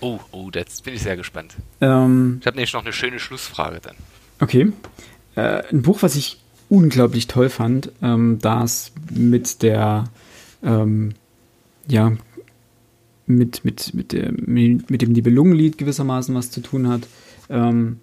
oh, 0.00 0.18
oh, 0.32 0.50
jetzt 0.54 0.84
bin 0.84 0.94
ich 0.94 1.02
sehr 1.02 1.16
gespannt. 1.16 1.54
Ähm, 1.80 2.38
ich 2.40 2.46
habe 2.46 2.56
nämlich 2.56 2.72
noch 2.72 2.84
eine 2.84 2.92
schöne 2.92 3.18
Schlussfrage 3.18 3.80
dann. 3.82 3.96
Okay. 4.40 4.72
Äh, 5.34 5.62
ein 5.70 5.82
Buch, 5.82 6.02
was 6.02 6.16
ich 6.16 6.40
unglaublich 6.68 7.26
toll 7.26 7.48
fand, 7.48 7.92
ähm, 8.00 8.38
da 8.40 8.64
es 8.64 8.92
mit 9.10 9.62
der 9.62 10.04
ähm, 10.62 11.14
ja, 11.88 12.12
mit, 13.26 13.64
mit, 13.64 13.94
mit, 13.94 14.12
der, 14.12 14.32
mit 14.32 15.02
dem 15.02 15.12
Nibelungenlied 15.12 15.78
gewissermaßen 15.78 16.34
was 16.34 16.50
zu 16.50 16.60
tun 16.60 16.88
hat, 16.88 17.02
ähm, 17.48 18.00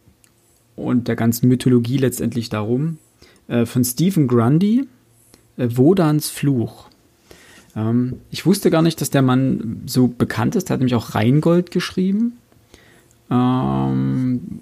und 0.76 1.08
der 1.08 1.16
ganzen 1.16 1.48
Mythologie 1.48 1.98
letztendlich 1.98 2.50
darum. 2.50 3.00
Äh, 3.48 3.66
von 3.66 3.84
Stephen 3.84 4.28
Grundy, 4.28 4.88
Wodans 5.58 6.30
Fluch. 6.30 6.88
Ähm, 7.76 8.18
ich 8.32 8.46
wusste 8.46 8.72
gar 8.72 8.82
nicht, 8.82 9.02
dass 9.02 9.10
der 9.10 9.22
Mann 9.22 9.82
so 9.86 10.08
bekannt 10.08 10.56
ist. 10.56 10.70
Der 10.70 10.76
hat 10.76 10.80
nämlich 10.80 10.96
auch 10.96 11.16
Rheingold 11.16 11.72
geschrieben. 11.72 12.38
Ähm, 13.30 14.62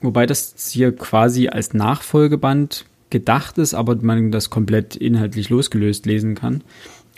wobei 0.00 0.26
das 0.26 0.54
hier 0.70 0.94
quasi 0.94 1.48
als 1.48 1.74
Nachfolgeband 1.74 2.84
gedacht 3.10 3.58
ist, 3.58 3.74
aber 3.74 3.96
man 3.96 4.32
das 4.32 4.50
komplett 4.50 4.96
inhaltlich 4.96 5.48
losgelöst 5.48 6.06
lesen 6.06 6.34
kann. 6.34 6.62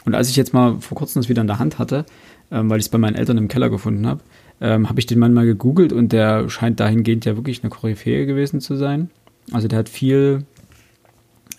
Und 0.05 0.15
als 0.15 0.29
ich 0.29 0.37
jetzt 0.37 0.55
mal 0.55 0.77
vor 0.81 0.97
kurzem 0.97 1.21
das 1.21 1.29
wieder 1.29 1.41
in 1.41 1.47
der 1.47 1.59
Hand 1.59 1.79
hatte, 1.79 2.05
ähm, 2.51 2.71
weil 2.71 2.79
ich 2.79 2.87
es 2.87 2.91
bei 2.91 2.99
meinen 2.99 3.17
Eltern 3.17 3.39
im 3.39 3.49
Keller 3.49 3.71
gefunden 3.71 4.07
habe, 4.07 4.21
ähm, 4.61 4.89
habe 4.89 4.99
ich 5.01 5.07
den 5.07 5.19
Mann 5.19 5.35
mal 5.35 5.47
gegoogelt 5.47 5.93
und 5.93 6.13
der 6.13 6.49
scheint 6.49 6.81
dahingehend 6.81 7.25
ja 7.25 7.37
wirklich 7.37 7.63
eine 7.63 7.71
Koryphäe 7.71 8.27
gewesen 8.27 8.61
zu 8.61 8.77
sein. 8.77 9.11
Also 9.53 9.69
der 9.69 9.79
hat 9.79 9.89
viel 9.89 10.45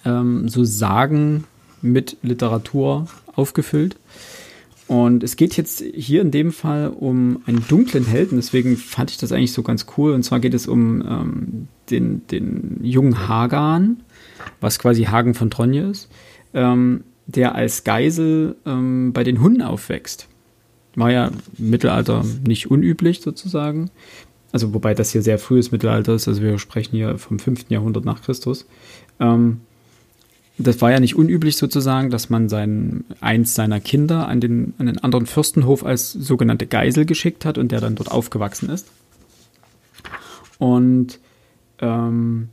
ähm, 0.06 0.47
so 0.50 0.64
Sagen 0.64 1.45
mit 1.82 2.18
Literatur 2.22 3.08
aufgefüllt. 3.36 3.97
Und 4.88 5.24
es 5.24 5.36
geht 5.36 5.56
jetzt 5.56 5.84
hier 5.93 6.22
in 6.22 6.32
dem 6.32 6.52
Fall 6.52 6.88
um 6.89 7.43
einen 7.45 7.64
dunklen 7.68 8.06
Helden, 8.06 8.38
deswegen 8.38 8.76
fand 8.76 9.12
ich 9.12 9.18
das 9.18 9.32
eigentlich 9.32 9.54
so 9.54 9.62
ganz 9.62 9.86
cool. 9.97 10.14
Und 10.14 10.24
zwar 10.24 10.39
geht 10.39 10.56
es 10.56 10.68
um 10.68 11.02
ähm, 11.02 11.68
den, 11.91 12.26
den 12.28 12.80
jungen 12.82 13.28
Hagan, 13.28 14.02
was 14.62 14.80
quasi 14.80 15.04
Hagen 15.04 15.36
von 15.36 15.52
Tronje 15.52 15.84
ist, 15.84 16.10
ähm, 16.56 17.04
der 17.28 17.54
als 17.54 17.84
Geisel 17.84 18.56
ähm, 18.66 19.14
bei 19.14 19.24
den 19.24 19.41
Hunden 19.41 19.62
aufwächst. 19.62 20.28
War 20.95 21.12
ja 21.12 21.28
im 21.60 21.70
Mittelalter 21.70 22.26
nicht 22.47 22.72
unüblich 22.72 23.22
sozusagen. 23.22 23.91
Also 24.52 24.74
wobei 24.74 24.95
das 24.95 25.12
hier 25.12 25.22
sehr 25.22 25.38
frühes 25.38 25.72
Mittelalter 25.72 26.16
ist, 26.16 26.28
also 26.28 26.41
wir 26.41 26.58
sprechen 26.58 26.95
hier 26.95 27.20
vom 27.20 27.38
5. 27.38 27.70
Jahrhundert 27.70 28.06
nach 28.06 28.24
Christus. 28.24 28.66
Ähm, 29.20 29.62
das 30.60 30.82
war 30.82 30.91
ja 30.91 30.99
nicht 30.99 31.16
unüblich 31.16 31.55
sozusagen, 31.55 32.10
dass 32.10 32.30
man 32.30 32.49
sein, 32.49 33.05
eins 33.22 33.55
seiner 33.55 33.80
Kinder 33.80 34.28
an 34.28 34.41
den, 34.41 34.74
an 34.78 34.88
den 34.88 34.97
anderen 34.97 35.26
Fürstenhof 35.26 35.86
als 35.86 36.12
sogenannte 36.12 36.68
Geisel 36.68 37.05
geschickt 37.05 37.45
hat 37.45 37.57
und 37.57 37.72
der 37.72 37.80
dann 37.80 37.95
dort 37.95 38.12
aufgewachsen 38.12 38.70
ist. 38.70 38.88
Und 40.57 41.20
ähm, 41.80 42.49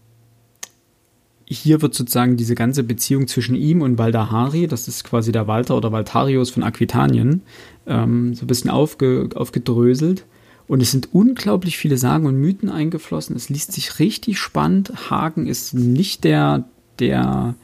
hier 1.47 1.83
wird 1.83 1.95
sozusagen 1.95 2.37
diese 2.37 2.55
ganze 2.55 2.85
Beziehung 2.85 3.27
zwischen 3.27 3.57
ihm 3.57 3.83
und 3.83 3.99
Valdahari, 3.99 4.69
das 4.69 4.87
ist 4.87 5.03
quasi 5.03 5.33
der 5.33 5.49
Walter 5.49 5.77
oder 5.77 5.91
Valtarius 5.91 6.51
von 6.51 6.63
Aquitanien, 6.63 7.43
ähm, 7.89 8.35
so 8.35 8.45
ein 8.45 8.49
bisschen 8.49 8.71
aufge, 8.71 9.29
aufgedröselt. 9.35 10.25
Und 10.69 10.81
es 10.81 10.93
sind 10.93 11.09
unglaublich 11.13 11.77
viele 11.77 11.97
Sagen 11.97 12.27
und 12.27 12.41
Mythen 12.41 12.69
eingeflossen. 12.69 13.37
Es 13.37 13.49
liest 13.49 13.73
sich 13.73 13.99
richtig 13.99 14.39
spannend. 14.39 15.11
Hagen 15.11 15.47
ist 15.47 15.75
nicht 15.75 16.25
der, 16.25 16.65
der 16.99 17.55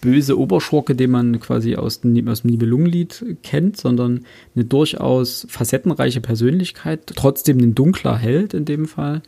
böse 0.00 0.38
Oberschurke, 0.38 0.94
den 0.94 1.10
man 1.10 1.40
quasi 1.40 1.74
aus 1.76 2.00
dem, 2.00 2.28
aus 2.28 2.42
dem 2.42 2.50
Nibelungenlied 2.50 3.24
kennt, 3.42 3.76
sondern 3.76 4.24
eine 4.54 4.64
durchaus 4.64 5.46
facettenreiche 5.48 6.20
Persönlichkeit, 6.20 7.12
trotzdem 7.14 7.58
ein 7.58 7.74
dunkler 7.74 8.16
Held 8.16 8.54
in 8.54 8.64
dem 8.64 8.86
Fall. 8.86 9.22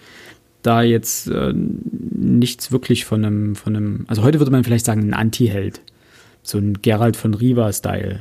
Da 0.63 0.83
jetzt 0.83 1.29
äh, 1.29 1.53
nichts 1.55 2.73
wirklich 2.73 3.05
von 3.05 3.25
einem, 3.25 3.57
von 3.57 3.77
einem, 3.77 4.05
also 4.09 4.23
heute 4.23 4.39
würde 4.41 4.53
man 4.53 4.65
vielleicht 4.65 4.85
sagen, 4.85 5.03
ein 5.03 5.15
Anti-Held. 5.15 5.81
So 6.43 6.59
ein 6.59 6.81
Gerald 6.83 7.17
von 7.17 7.35
Riva-Style. 7.35 8.21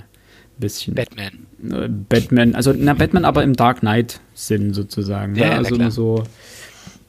Bisschen. 0.57 0.95
Batman. 0.95 1.45
Äh, 1.69 1.89
Batman, 1.89 2.55
also 2.55 2.73
na, 2.75 2.93
Batman 2.93 3.25
aber 3.25 3.43
im 3.43 3.53
Dark 3.53 3.81
Knight-Sinn 3.81 4.73
sozusagen. 4.73 5.35
Ja, 5.35 5.49
ne? 5.49 5.55
also 5.57 5.75
immer 5.75 5.91
so 5.91 6.23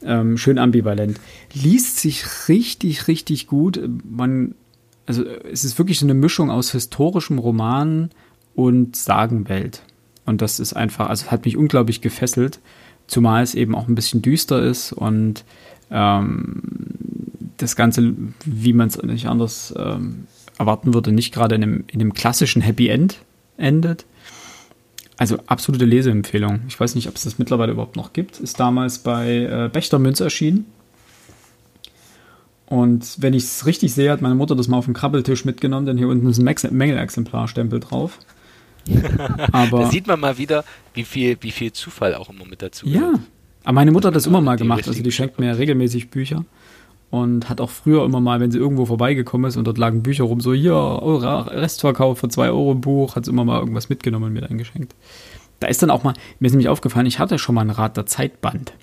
ähm, 0.03 0.37
schön 0.37 0.57
ambivalent. 0.57 1.19
Liest 1.53 1.99
sich 1.99 2.47
richtig, 2.47 3.07
richtig 3.07 3.47
gut. 3.47 3.79
Man, 4.09 4.55
also 5.05 5.23
es 5.23 5.63
ist 5.63 5.77
wirklich 5.77 5.99
so 5.99 6.05
eine 6.05 6.13
Mischung 6.13 6.51
aus 6.51 6.71
historischem 6.71 7.39
Roman 7.39 8.09
und 8.55 8.95
Sagenwelt. 8.95 9.83
Und 10.25 10.41
das 10.41 10.59
ist 10.59 10.73
einfach, 10.73 11.09
also 11.09 11.27
hat 11.27 11.45
mich 11.45 11.57
unglaublich 11.57 12.01
gefesselt, 12.01 12.59
zumal 13.07 13.43
es 13.43 13.55
eben 13.55 13.75
auch 13.75 13.87
ein 13.87 13.95
bisschen 13.95 14.21
düster 14.21 14.61
ist 14.61 14.91
und 14.91 15.45
ähm, 15.89 16.61
das 17.57 17.75
Ganze, 17.75 18.13
wie 18.45 18.73
man 18.73 18.89
es 18.89 19.01
nicht 19.01 19.27
anders 19.27 19.73
ähm, 19.77 20.27
erwarten 20.57 20.93
würde, 20.93 21.11
nicht 21.11 21.33
gerade 21.33 21.55
in 21.55 21.63
einem, 21.63 21.83
in 21.87 22.01
einem 22.01 22.13
klassischen 22.13 22.61
Happy 22.61 22.89
End 22.89 23.19
endet, 23.57 24.05
also 25.17 25.37
absolute 25.47 25.85
Leseempfehlung. 25.85 26.61
Ich 26.67 26.79
weiß 26.79 26.95
nicht, 26.95 27.07
ob 27.07 27.15
es 27.15 27.23
das 27.23 27.39
mittlerweile 27.39 27.71
überhaupt 27.71 27.95
noch 27.95 28.13
gibt. 28.13 28.39
Ist 28.39 28.59
damals 28.59 28.99
bei 28.99 29.43
äh, 29.43 29.69
Bechtermünz 29.71 30.19
erschienen. 30.19 30.65
Und 32.67 33.15
wenn 33.19 33.33
ich 33.33 33.43
es 33.43 33.65
richtig 33.65 33.93
sehe, 33.93 34.11
hat 34.11 34.21
meine 34.21 34.35
Mutter 34.35 34.55
das 34.55 34.67
mal 34.67 34.77
auf 34.77 34.85
den 34.85 34.93
Krabbeltisch 34.93 35.45
mitgenommen, 35.45 35.85
denn 35.85 35.97
hier 35.97 36.07
unten 36.07 36.27
ist 36.29 36.39
ein 36.39 36.77
Mängelexemplarstempel 36.77 37.79
drauf. 37.79 38.19
aber 39.51 39.81
da 39.81 39.89
sieht 39.89 40.07
man 40.07 40.19
mal 40.19 40.37
wieder, 40.37 40.63
wie 40.93 41.03
viel, 41.03 41.37
wie 41.41 41.51
viel 41.51 41.73
Zufall 41.73 42.15
auch 42.15 42.29
immer 42.29 42.45
mit 42.45 42.61
dazu 42.61 42.87
Ja, 42.87 43.13
aber 43.63 43.73
meine 43.73 43.91
Mutter 43.91 44.09
hat 44.09 44.15
das 44.15 44.27
immer 44.27 44.39
mal 44.39 44.55
gemacht. 44.55 44.87
Also 44.87 45.03
die 45.03 45.11
schenkt 45.11 45.39
mir 45.39 45.57
regelmäßig 45.57 46.09
Bücher 46.09 46.45
und 47.09 47.49
hat 47.49 47.61
auch 47.61 47.69
früher 47.69 48.03
immer 48.03 48.19
mal, 48.19 48.39
wenn 48.39 48.51
sie 48.51 48.57
irgendwo 48.57 48.85
vorbeigekommen 48.85 49.47
ist 49.47 49.57
und 49.57 49.65
dort 49.65 49.77
lagen 49.77 50.03
Bücher 50.03 50.25
rum, 50.25 50.41
so 50.41 50.53
hier, 50.53 50.73
eure 50.73 51.51
Restverkauf 51.51 52.19
für 52.19 52.27
2 52.27 52.49
Euro 52.49 52.73
im 52.73 52.81
Buch, 52.81 53.15
hat 53.15 53.25
sie 53.25 53.31
immer 53.31 53.45
mal 53.45 53.59
irgendwas 53.59 53.89
mitgenommen 53.89 54.25
und 54.25 54.33
mir 54.33 54.49
eingeschenkt. 54.49 54.93
Da 55.59 55.67
ist 55.67 55.81
dann 55.81 55.89
auch 55.89 56.03
mal, 56.03 56.13
mir 56.39 56.47
ist 56.47 56.53
nämlich 56.53 56.69
aufgefallen, 56.69 57.05
ich 57.05 57.19
hatte 57.19 57.39
schon 57.39 57.55
mal 57.55 57.61
ein 57.61 57.69
Rad 57.69 57.97
der 57.97 58.05
Zeitband. 58.05 58.73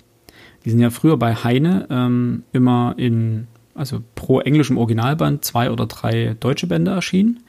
Die 0.65 0.71
sind 0.71 0.79
ja 0.79 0.89
früher 0.89 1.17
bei 1.17 1.35
Heine 1.35 1.87
ähm, 1.91 2.43
immer 2.51 2.95
in, 2.97 3.47
also 3.75 4.01
pro 4.15 4.39
englischem 4.39 4.77
Originalband 4.77 5.45
zwei 5.45 5.69
oder 5.69 5.85
drei 5.85 6.35
deutsche 6.39 6.67
Bände 6.67 6.91
erschienen. 6.91 7.43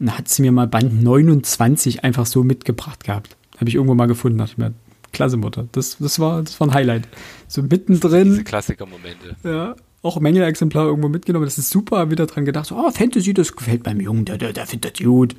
Und 0.00 0.06
da 0.06 0.18
hat 0.18 0.28
sie 0.28 0.42
mir 0.42 0.50
mal 0.50 0.66
Band 0.66 1.02
29 1.02 2.02
einfach 2.02 2.26
so 2.26 2.42
mitgebracht 2.42 3.04
gehabt. 3.04 3.36
Habe 3.58 3.68
ich 3.68 3.76
irgendwo 3.76 3.94
mal 3.94 4.06
gefunden, 4.06 4.38
dachte 4.38 4.52
ich 4.52 4.58
mir, 4.58 4.72
klasse 5.12 5.36
Mutter. 5.36 5.68
Das, 5.72 5.98
das, 5.98 6.18
war, 6.18 6.42
das 6.42 6.58
war 6.58 6.68
ein 6.68 6.74
Highlight. 6.74 7.06
So 7.46 7.62
mittendrin. 7.62 8.30
Diese 8.30 8.44
Klassiker-Momente. 8.44 9.36
Ja, 9.44 9.76
auch 10.02 10.18
Mängelexemplar 10.18 10.86
irgendwo 10.86 11.08
mitgenommen. 11.08 11.44
Das 11.44 11.58
ist 11.58 11.70
super, 11.70 12.10
wieder 12.10 12.26
dran 12.26 12.44
gedacht. 12.44 12.66
So, 12.66 12.76
oh, 12.76 12.90
Fantasy, 12.90 13.34
das 13.34 13.54
gefällt 13.54 13.84
meinem 13.84 14.00
Jungen, 14.00 14.24
der, 14.24 14.38
der, 14.38 14.52
der 14.52 14.66
findet 14.66 14.98
das 14.98 15.06
gut. 15.06 15.36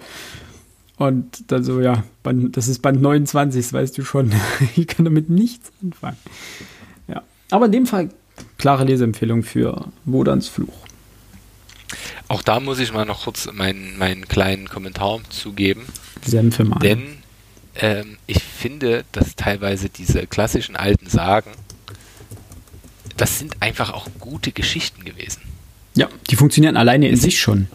Und 0.98 1.52
dann 1.52 1.64
so, 1.64 1.82
ja, 1.82 2.04
Band, 2.22 2.56
das 2.56 2.68
ist 2.68 2.82
Band 2.82 3.02
29, 3.02 3.64
das 3.64 3.74
weißt 3.74 3.98
du 3.98 4.04
schon. 4.04 4.32
ich 4.76 4.88
kann 4.88 5.06
damit 5.06 5.30
nichts 5.30 5.72
anfangen. 5.82 6.18
Ja. 7.08 7.24
Aber 7.50 7.66
in 7.66 7.72
dem 7.72 7.86
Fall 7.88 8.10
klare 8.58 8.84
Leseempfehlung 8.84 9.44
für 9.44 9.88
Wodans 10.06 10.48
Fluch. 10.48 10.74
Auch 12.28 12.44
da 12.44 12.60
muss 12.60 12.80
ich 12.80 12.94
mal 12.94 13.06
noch 13.06 13.24
kurz 13.24 13.52
meinen, 13.52 13.98
meinen 13.98 14.28
kleinen 14.28 14.70
Kommentar 14.70 15.20
zugeben. 15.30 15.86
Senfe 16.24 16.64
mal. 16.64 16.80
Denn 16.80 17.18
ähm, 17.76 18.18
ich 18.28 18.44
finde, 18.44 19.04
dass 19.12 19.36
teilweise 19.36 19.90
diese 19.90 20.28
klassischen 20.28 20.76
alten 20.76 21.08
Sagen 21.08 21.52
das 23.22 23.38
sind 23.38 23.62
einfach 23.62 23.94
auch 23.94 24.08
gute 24.20 24.52
Geschichten 24.52 25.06
gewesen. 25.06 25.42
Ja, 25.94 26.10
die 26.32 26.36
funktionieren 26.36 26.76
alleine 26.76 27.08
in 27.08 27.18
sich 27.18 27.40
schon. 27.40 27.68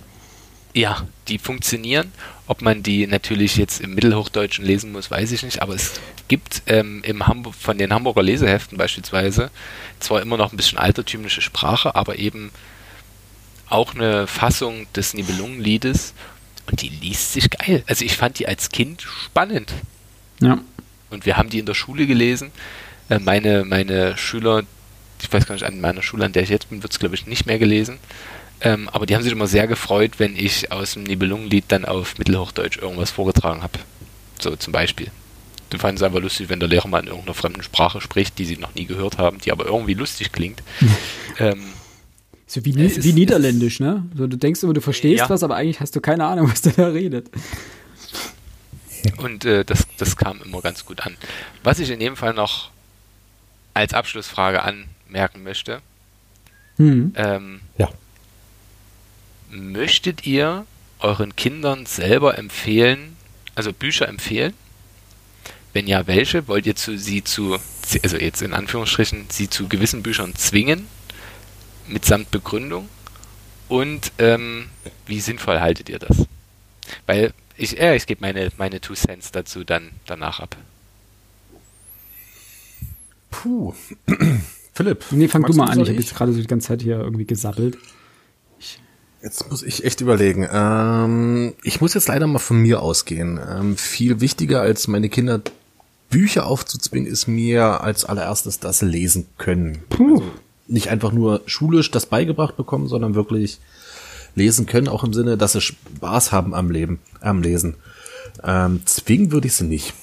Ja, 0.75 1.07
die 1.29 1.39
funktionieren. 1.39 2.11
Ob 2.49 2.63
man 2.63 2.83
die 2.83 3.07
natürlich 3.07 3.57
jetzt 3.57 3.81
im 3.81 3.95
Mittelhochdeutschen 3.95 4.65
lesen 4.65 4.91
muss, 4.91 5.09
weiß 5.09 5.31
ich 5.31 5.45
nicht, 5.45 5.63
aber 5.63 5.75
es 5.75 6.01
gibt 6.27 6.63
ähm, 6.67 7.01
im 7.05 7.29
Hamburg, 7.29 7.55
von 7.55 7.79
den 7.79 7.93
Hamburger 7.93 8.25
Leseheften 8.25 8.77
beispielsweise 8.77 9.53
zwar 10.01 10.21
immer 10.21 10.37
noch 10.37 10.53
ein 10.53 10.57
bisschen 10.57 10.79
altertümliche 10.79 11.41
Sprache, 11.41 11.95
aber 11.95 12.19
eben 12.19 12.51
auch 13.69 13.95
eine 13.95 14.27
Fassung 14.27 14.89
des 14.97 15.15
Nibelungenliedes 15.15 16.13
und 16.69 16.83
die 16.83 16.89
liest 16.89 17.35
sich 17.35 17.51
geil. 17.51 17.85
Also 17.87 18.05
ich 18.05 18.17
fand 18.17 18.41
die 18.41 18.49
als 18.49 18.71
Kind 18.71 19.03
spannend. 19.03 19.73
Ja. 20.41 20.59
Und 21.11 21.25
wir 21.25 21.37
haben 21.37 21.51
die 21.51 21.61
in 21.61 21.67
der 21.67 21.75
Schule 21.75 22.09
gelesen. 22.09 22.51
Äh, 23.09 23.21
meine, 23.21 23.65
meine 23.65 24.17
Schüler, 24.17 24.65
ich 25.23 25.33
weiß 25.33 25.47
gar 25.47 25.55
nicht, 25.55 25.65
an 25.65 25.81
meiner 25.81 26.03
Schule, 26.03 26.25
an 26.25 26.33
der 26.33 26.43
ich 26.43 26.49
jetzt 26.49 26.71
bin, 26.71 26.83
wird 26.83 26.93
es 26.93 26.99
glaube 26.99 27.15
ich 27.15 27.27
nicht 27.27 27.47
mehr 27.47 27.59
gelesen. 27.59 27.99
Ähm, 28.61 28.89
aber 28.89 29.07
die 29.07 29.15
haben 29.15 29.23
sich 29.23 29.33
immer 29.33 29.47
sehr 29.47 29.67
gefreut, 29.67 30.13
wenn 30.19 30.35
ich 30.35 30.73
aus 30.73 30.95
dem 30.95 31.03
Nibelungenlied 31.03 31.65
dann 31.69 31.85
auf 31.85 32.19
Mittelhochdeutsch 32.19 32.79
irgendwas 32.79 33.11
vorgetragen 33.11 33.63
habe. 33.63 33.79
So 34.41 34.57
zum 34.57 34.73
Beispiel. 34.73 35.11
Du 35.69 35.79
fanden 35.79 35.97
es 35.97 36.03
einfach 36.03 36.21
lustig, 36.21 36.49
wenn 36.49 36.61
der 36.61 36.69
Lehrer 36.69 36.89
mal 36.89 37.01
in 37.01 37.09
irgendeiner 37.09 37.35
fremden 37.35 37.63
Sprache 37.63 38.01
spricht, 38.01 38.39
die 38.39 38.45
sie 38.45 38.57
noch 38.57 38.75
nie 38.75 38.87
gehört 38.87 39.19
haben, 39.19 39.39
die 39.39 39.53
aber 39.53 39.67
irgendwie 39.67 39.95
lustig 39.95 40.33
klingt. 40.33 40.63
ähm, 41.39 41.65
so 42.47 42.65
wie, 42.65 42.75
wie 42.77 42.87
ist, 42.87 43.05
Niederländisch, 43.05 43.81
ne? 43.81 44.07
So, 44.17 44.29
du 44.29 44.37
denkst 44.39 44.63
immer, 44.63 44.73
du 44.73 44.81
verstehst 44.81 45.19
ja. 45.19 45.29
was, 45.29 45.43
aber 45.43 45.57
eigentlich 45.57 45.81
hast 45.81 45.97
du 45.97 46.01
keine 46.01 46.25
Ahnung, 46.25 46.49
was 46.51 46.63
der 46.63 46.73
da 46.73 46.89
redet. 46.89 47.29
Und 49.19 49.45
äh, 49.45 49.65
das, 49.65 49.87
das 49.99 50.17
kam 50.17 50.41
immer 50.43 50.61
ganz 50.63 50.85
gut 50.85 51.01
an. 51.01 51.17
Was 51.63 51.79
ich 51.81 51.91
in 51.91 52.01
dem 52.01 52.17
Fall 52.17 52.35
noch 52.35 52.71
als 53.75 53.93
Abschlussfrage 53.93 54.63
an, 54.63 54.85
merken 55.09 55.43
möchte. 55.43 55.81
Mhm. 56.79 57.13
Ähm, 57.17 57.61
ja. 57.79 57.89
Möchtet 59.51 60.27
ihr 60.27 60.67
euren 60.99 61.37
Kindern 61.37 61.87
selber 61.87 62.39
empfehlen, 62.39 63.17
also 63.55 63.73
Bücher 63.73 64.09
empfehlen, 64.09 64.55
Wenn 65.73 65.87
ja, 65.87 66.07
welche? 66.07 66.49
Wollt 66.49 66.65
ihr 66.65 66.75
zu, 66.75 66.97
sie 66.97 67.23
zu, 67.23 67.59
also 68.03 68.17
jetzt 68.17 68.41
in 68.41 68.55
Anführungsstrichen, 68.55 69.27
sie 69.29 69.51
zu 69.51 69.69
gewissen 69.69 70.03
Büchern 70.03 70.35
zwingen? 70.35 70.87
Mitsamt 71.87 72.31
Begründung? 72.31 72.89
Und 73.69 74.11
ähm, 74.17 74.71
wie 75.05 75.21
sinnvoll 75.21 75.61
haltet 75.61 75.91
ihr 75.91 75.99
das? 75.99 76.25
Weil 77.05 77.35
ich, 77.59 77.79
äh, 77.79 77.95
ich 77.95 78.07
gebe 78.07 78.23
meine, 78.23 78.51
meine 78.57 78.81
Two 78.81 78.95
Cents 78.95 79.33
dazu 79.33 79.65
dann 79.65 79.91
danach 80.07 80.41
ab. 80.41 80.57
Puh. 83.31 83.75
Philipp. 84.77 85.07
Nee, 85.11 85.27
fang 85.27 85.43
du 85.43 85.55
mal 85.55 85.71
an. 85.71 85.81
Ich 85.81 85.89
habe 85.89 85.99
jetzt 85.99 86.15
gerade 86.15 86.33
so 86.35 86.39
die 86.39 86.47
ganze 86.47 86.69
Zeit 86.69 86.83
hier 86.83 87.01
irgendwie 87.01 87.25
gesabbelt. 87.25 87.79
Jetzt 89.23 89.51
muss 89.51 89.63
ich 89.63 89.85
echt 89.85 90.03
überlegen. 90.03 90.47
Ähm, 90.53 91.55
ich 91.63 91.81
muss 91.81 91.95
jetzt 91.95 92.09
leider 92.09 92.27
mal 92.27 92.39
von 92.39 92.59
mir 92.61 92.83
ausgehen. 92.83 93.41
Ähm, 93.51 93.79
viel 93.79 94.21
wichtiger 94.21 94.61
als 94.61 94.87
meine 94.87 95.09
Kinder 95.09 95.41
Bücher 96.11 96.47
aufzuzwingen, 96.47 97.11
ist 97.11 97.27
mir 97.27 97.81
als 97.81 98.05
allererstes 98.05 98.61
das 98.61 98.83
Lesen 98.83 99.27
können. 99.39 99.79
Puh. 99.89 100.17
Also 100.17 100.31
nicht 100.69 100.91
einfach 100.91 101.11
nur 101.11 101.41
schulisch 101.47 101.91
das 101.91 102.05
beigebracht 102.05 102.59
bekommen, 102.59 102.87
sondern 102.87 103.15
wirklich 103.15 103.61
lesen 104.35 104.67
können, 104.67 104.89
auch 104.89 105.05
im 105.05 105.15
Sinne, 105.15 105.39
dass 105.39 105.53
sie 105.53 105.63
Spaß 105.63 106.33
haben 106.33 106.55
am 106.55 106.71
Leben, 106.71 107.01
am 107.23 107.41
Lesen. 107.41 107.77
Ähm, 108.45 108.83
zwingen 108.85 109.33
würde 109.33 109.47
ich 109.47 109.55
sie 109.55 109.65
nicht. 109.65 109.95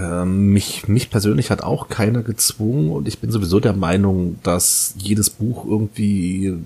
Ähm, 0.00 0.52
mich, 0.52 0.88
mich 0.88 1.10
persönlich 1.10 1.50
hat 1.50 1.62
auch 1.62 1.88
keiner 1.88 2.22
gezwungen 2.22 2.90
und 2.90 3.06
ich 3.06 3.18
bin 3.18 3.30
sowieso 3.30 3.60
der 3.60 3.74
Meinung, 3.74 4.38
dass 4.42 4.94
jedes 4.96 5.28
Buch 5.28 5.66
irgendwie 5.66 6.56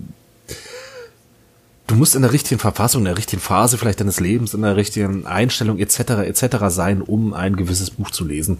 du 1.87 1.95
musst 1.95 2.15
in 2.15 2.21
der 2.21 2.33
richtigen 2.33 2.59
Verfassung, 2.59 3.01
in 3.01 3.05
der 3.05 3.17
richtigen 3.17 3.41
Phase 3.41 3.77
vielleicht 3.77 3.99
deines 3.99 4.19
Lebens, 4.19 4.53
in 4.53 4.61
der 4.61 4.75
richtigen 4.75 5.25
Einstellung 5.25 5.79
etc. 5.79 5.99
etc. 6.25 6.57
sein, 6.69 7.01
um 7.01 7.33
ein 7.33 7.55
gewisses 7.55 7.91
Buch 7.91 8.11
zu 8.11 8.25
lesen. 8.25 8.57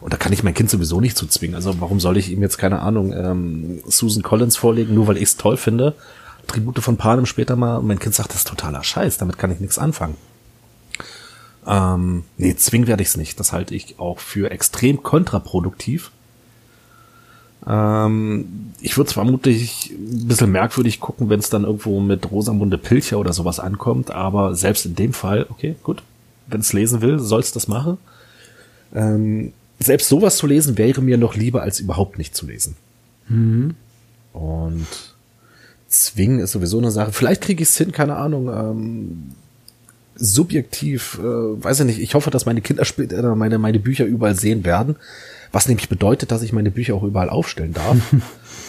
Und 0.00 0.12
da 0.12 0.16
kann 0.16 0.32
ich 0.32 0.42
mein 0.42 0.54
Kind 0.54 0.70
sowieso 0.70 1.00
nicht 1.00 1.16
zu 1.16 1.26
zwingen. 1.26 1.54
Also 1.54 1.80
warum 1.80 2.00
soll 2.00 2.16
ich 2.16 2.30
ihm 2.30 2.42
jetzt 2.42 2.58
keine 2.58 2.80
Ahnung 2.80 3.12
ähm, 3.12 3.80
Susan 3.86 4.22
Collins 4.22 4.56
vorlegen, 4.56 4.94
nur 4.94 5.06
weil 5.06 5.16
ich 5.16 5.24
es 5.24 5.36
toll 5.36 5.56
finde? 5.56 5.94
Tribute 6.46 6.80
von 6.80 6.96
Panem 6.96 7.26
später 7.26 7.54
mal 7.54 7.76
und 7.76 7.86
mein 7.86 7.98
Kind 7.98 8.14
sagt, 8.14 8.30
das 8.30 8.38
ist 8.38 8.48
totaler 8.48 8.82
Scheiß, 8.82 9.18
damit 9.18 9.38
kann 9.38 9.52
ich 9.52 9.60
nichts 9.60 9.78
anfangen. 9.78 10.16
Ähm, 11.66 12.24
nee, 12.38 12.54
zwingen 12.56 12.88
werde 12.88 13.02
ich 13.02 13.10
es 13.10 13.16
nicht. 13.16 13.38
Das 13.38 13.52
halte 13.52 13.74
ich 13.74 13.98
auch 13.98 14.18
für 14.18 14.50
extrem 14.50 15.02
kontraproduktiv. 15.02 16.10
Ähm, 17.66 18.72
ich 18.80 18.96
würde 18.96 19.12
vermutlich 19.12 19.90
ein 19.90 20.28
bisschen 20.28 20.50
merkwürdig 20.50 21.00
gucken, 21.00 21.28
wenn 21.28 21.40
es 21.40 21.50
dann 21.50 21.64
irgendwo 21.64 22.00
mit 22.00 22.30
Rosamunde 22.30 22.78
Pilcher 22.78 23.18
oder 23.18 23.32
sowas 23.32 23.60
ankommt, 23.60 24.10
aber 24.10 24.54
selbst 24.54 24.86
in 24.86 24.94
dem 24.94 25.12
Fall, 25.12 25.46
okay, 25.50 25.76
gut, 25.82 26.02
wenn 26.46 26.60
es 26.60 26.72
lesen 26.72 27.02
will, 27.02 27.18
soll 27.18 27.40
es 27.40 27.52
das 27.52 27.68
machen. 27.68 27.98
Ähm, 28.94 29.52
selbst 29.78 30.08
sowas 30.08 30.36
zu 30.36 30.46
lesen 30.46 30.78
wäre 30.78 31.02
mir 31.02 31.18
noch 31.18 31.34
lieber, 31.34 31.62
als 31.62 31.80
überhaupt 31.80 32.18
nicht 32.18 32.34
zu 32.34 32.46
lesen. 32.46 32.76
Mhm. 33.28 33.74
Und 34.32 34.86
zwingen 35.88 36.40
ist 36.40 36.52
sowieso 36.52 36.78
eine 36.78 36.90
Sache. 36.90 37.12
Vielleicht 37.12 37.42
kriege 37.42 37.62
ich 37.62 37.68
es 37.68 37.76
hin, 37.76 37.92
keine 37.92 38.16
Ahnung. 38.16 38.48
Ähm, 38.48 39.32
subjektiv, 40.20 41.18
äh, 41.18 41.22
weiß 41.22 41.80
ich 41.80 41.86
nicht. 41.86 42.00
Ich 42.00 42.14
hoffe, 42.14 42.30
dass 42.30 42.46
meine 42.46 42.60
Kinder 42.60 42.84
später 42.84 43.34
meine, 43.34 43.58
meine 43.58 43.80
Bücher 43.80 44.04
überall 44.04 44.36
sehen 44.36 44.64
werden. 44.64 44.96
Was 45.50 45.66
nämlich 45.66 45.88
bedeutet, 45.88 46.30
dass 46.30 46.42
ich 46.42 46.52
meine 46.52 46.70
Bücher 46.70 46.94
auch 46.94 47.02
überall 47.02 47.30
aufstellen 47.30 47.72
darf. 47.72 47.96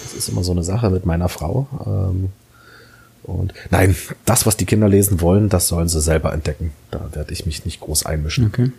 das 0.03 0.14
ist 0.14 0.30
immer 0.30 0.44
so 0.44 0.53
eine 0.53 0.64
Sache 0.64 0.90
mit 0.90 1.06
meiner 1.06 1.30
Frau. 1.30 1.68
Ähm, 1.86 2.30
und 3.23 3.53
nein, 3.69 3.95
das, 4.26 4.45
was 4.45 4.57
die 4.57 4.65
Kinder 4.65 4.90
lesen 4.90 5.22
wollen, 5.22 5.49
das 5.49 5.68
sollen 5.68 5.90
sie 5.90 6.02
selber 6.02 6.34
entdecken. 6.34 6.72
Da 6.90 7.10
werde 7.14 7.34
ich 7.34 7.45
mich 7.45 7.65
nicht 7.65 7.82
groß 7.82 8.06
einmischen. 8.06 8.48
Okay. 8.48 8.72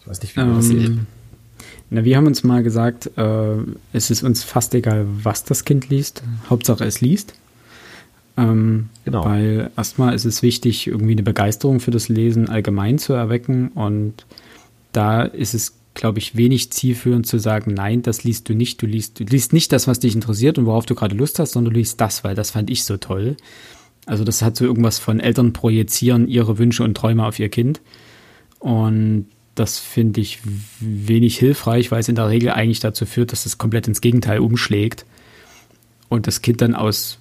Ich 0.00 0.08
weiß 0.08 0.22
nicht, 0.22 0.36
wie 0.36 0.40
ähm, 0.40 0.54
das 0.56 0.66
sieht. 0.66 0.98
Na, 1.90 2.04
wir 2.04 2.16
haben 2.16 2.26
uns 2.26 2.44
mal 2.44 2.62
gesagt, 2.62 3.10
äh, 3.16 3.56
es 3.92 4.10
ist 4.10 4.22
uns 4.22 4.44
fast 4.44 4.74
egal, 4.74 5.06
was 5.22 5.44
das 5.44 5.64
Kind 5.64 5.88
liest. 5.88 6.22
Hauptsache 6.48 6.84
es 6.84 7.00
liest. 7.00 7.34
Ähm, 8.40 8.88
genau. 9.04 9.24
Weil 9.24 9.70
erstmal 9.76 10.14
ist 10.14 10.24
es 10.24 10.42
wichtig, 10.42 10.86
irgendwie 10.86 11.12
eine 11.12 11.22
Begeisterung 11.22 11.80
für 11.80 11.90
das 11.90 12.08
Lesen 12.08 12.48
allgemein 12.48 12.98
zu 12.98 13.12
erwecken. 13.12 13.68
Und 13.68 14.26
da 14.92 15.22
ist 15.22 15.54
es 15.54 15.76
glaube 15.94 16.18
ich, 16.18 16.36
wenig 16.36 16.70
zielführend 16.70 17.26
zu 17.26 17.38
sagen, 17.38 17.74
nein, 17.74 18.02
das 18.02 18.24
liest 18.24 18.48
du 18.48 18.54
nicht. 18.54 18.80
Du 18.80 18.86
liest, 18.86 19.20
du 19.20 19.24
liest 19.24 19.52
nicht 19.52 19.72
das, 19.72 19.86
was 19.86 19.98
dich 19.98 20.14
interessiert 20.14 20.58
und 20.58 20.66
worauf 20.66 20.86
du 20.86 20.94
gerade 20.94 21.16
Lust 21.16 21.38
hast, 21.38 21.52
sondern 21.52 21.74
du 21.74 21.78
liest 21.78 22.00
das, 22.00 22.24
weil 22.24 22.34
das 22.34 22.52
fand 22.52 22.70
ich 22.70 22.84
so 22.84 22.96
toll. 22.96 23.36
Also 24.06 24.24
das 24.24 24.42
hat 24.42 24.56
so 24.56 24.64
irgendwas 24.64 24.98
von 24.98 25.20
Eltern 25.20 25.52
projizieren 25.52 26.28
ihre 26.28 26.58
Wünsche 26.58 26.84
und 26.84 26.96
Träume 26.96 27.26
auf 27.26 27.38
ihr 27.38 27.48
Kind. 27.48 27.80
Und 28.60 29.26
das 29.54 29.78
finde 29.78 30.20
ich 30.20 30.38
wenig 30.78 31.38
hilfreich, 31.38 31.90
weil 31.90 32.00
es 32.00 32.08
in 32.08 32.14
der 32.14 32.28
Regel 32.28 32.50
eigentlich 32.50 32.80
dazu 32.80 33.04
führt, 33.04 33.32
dass 33.32 33.44
es 33.44 33.58
komplett 33.58 33.88
ins 33.88 34.00
Gegenteil 34.00 34.38
umschlägt 34.38 35.04
und 36.08 36.26
das 36.26 36.40
Kind 36.40 36.62
dann 36.62 36.74
aus 36.74 37.18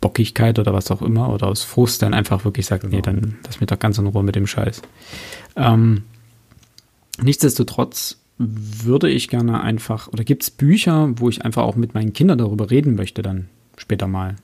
Bockigkeit 0.00 0.58
oder 0.58 0.72
was 0.72 0.90
auch 0.90 1.02
immer 1.02 1.32
oder 1.32 1.48
aus 1.48 1.62
Frust 1.62 2.02
dann 2.02 2.14
einfach 2.14 2.44
wirklich 2.44 2.66
sagt, 2.66 2.82
genau. 2.82 2.96
nee, 2.96 3.02
dann 3.02 3.36
lass 3.44 3.60
mich 3.60 3.68
doch 3.68 3.78
ganz 3.78 3.98
in 3.98 4.06
Ruhe 4.06 4.22
mit 4.22 4.36
dem 4.36 4.46
Scheiß. 4.46 4.82
Ähm, 5.56 6.04
Nichtsdestotrotz 7.20 8.18
würde 8.38 9.10
ich 9.10 9.28
gerne 9.28 9.60
einfach, 9.60 10.08
oder 10.08 10.22
gibt 10.22 10.44
es 10.44 10.50
Bücher, 10.50 11.10
wo 11.16 11.28
ich 11.28 11.44
einfach 11.44 11.64
auch 11.64 11.76
mit 11.76 11.94
meinen 11.94 12.12
Kindern 12.12 12.38
darüber 12.38 12.70
reden 12.70 12.94
möchte, 12.94 13.22
dann 13.22 13.48
später 13.76 14.06
mal. 14.06 14.36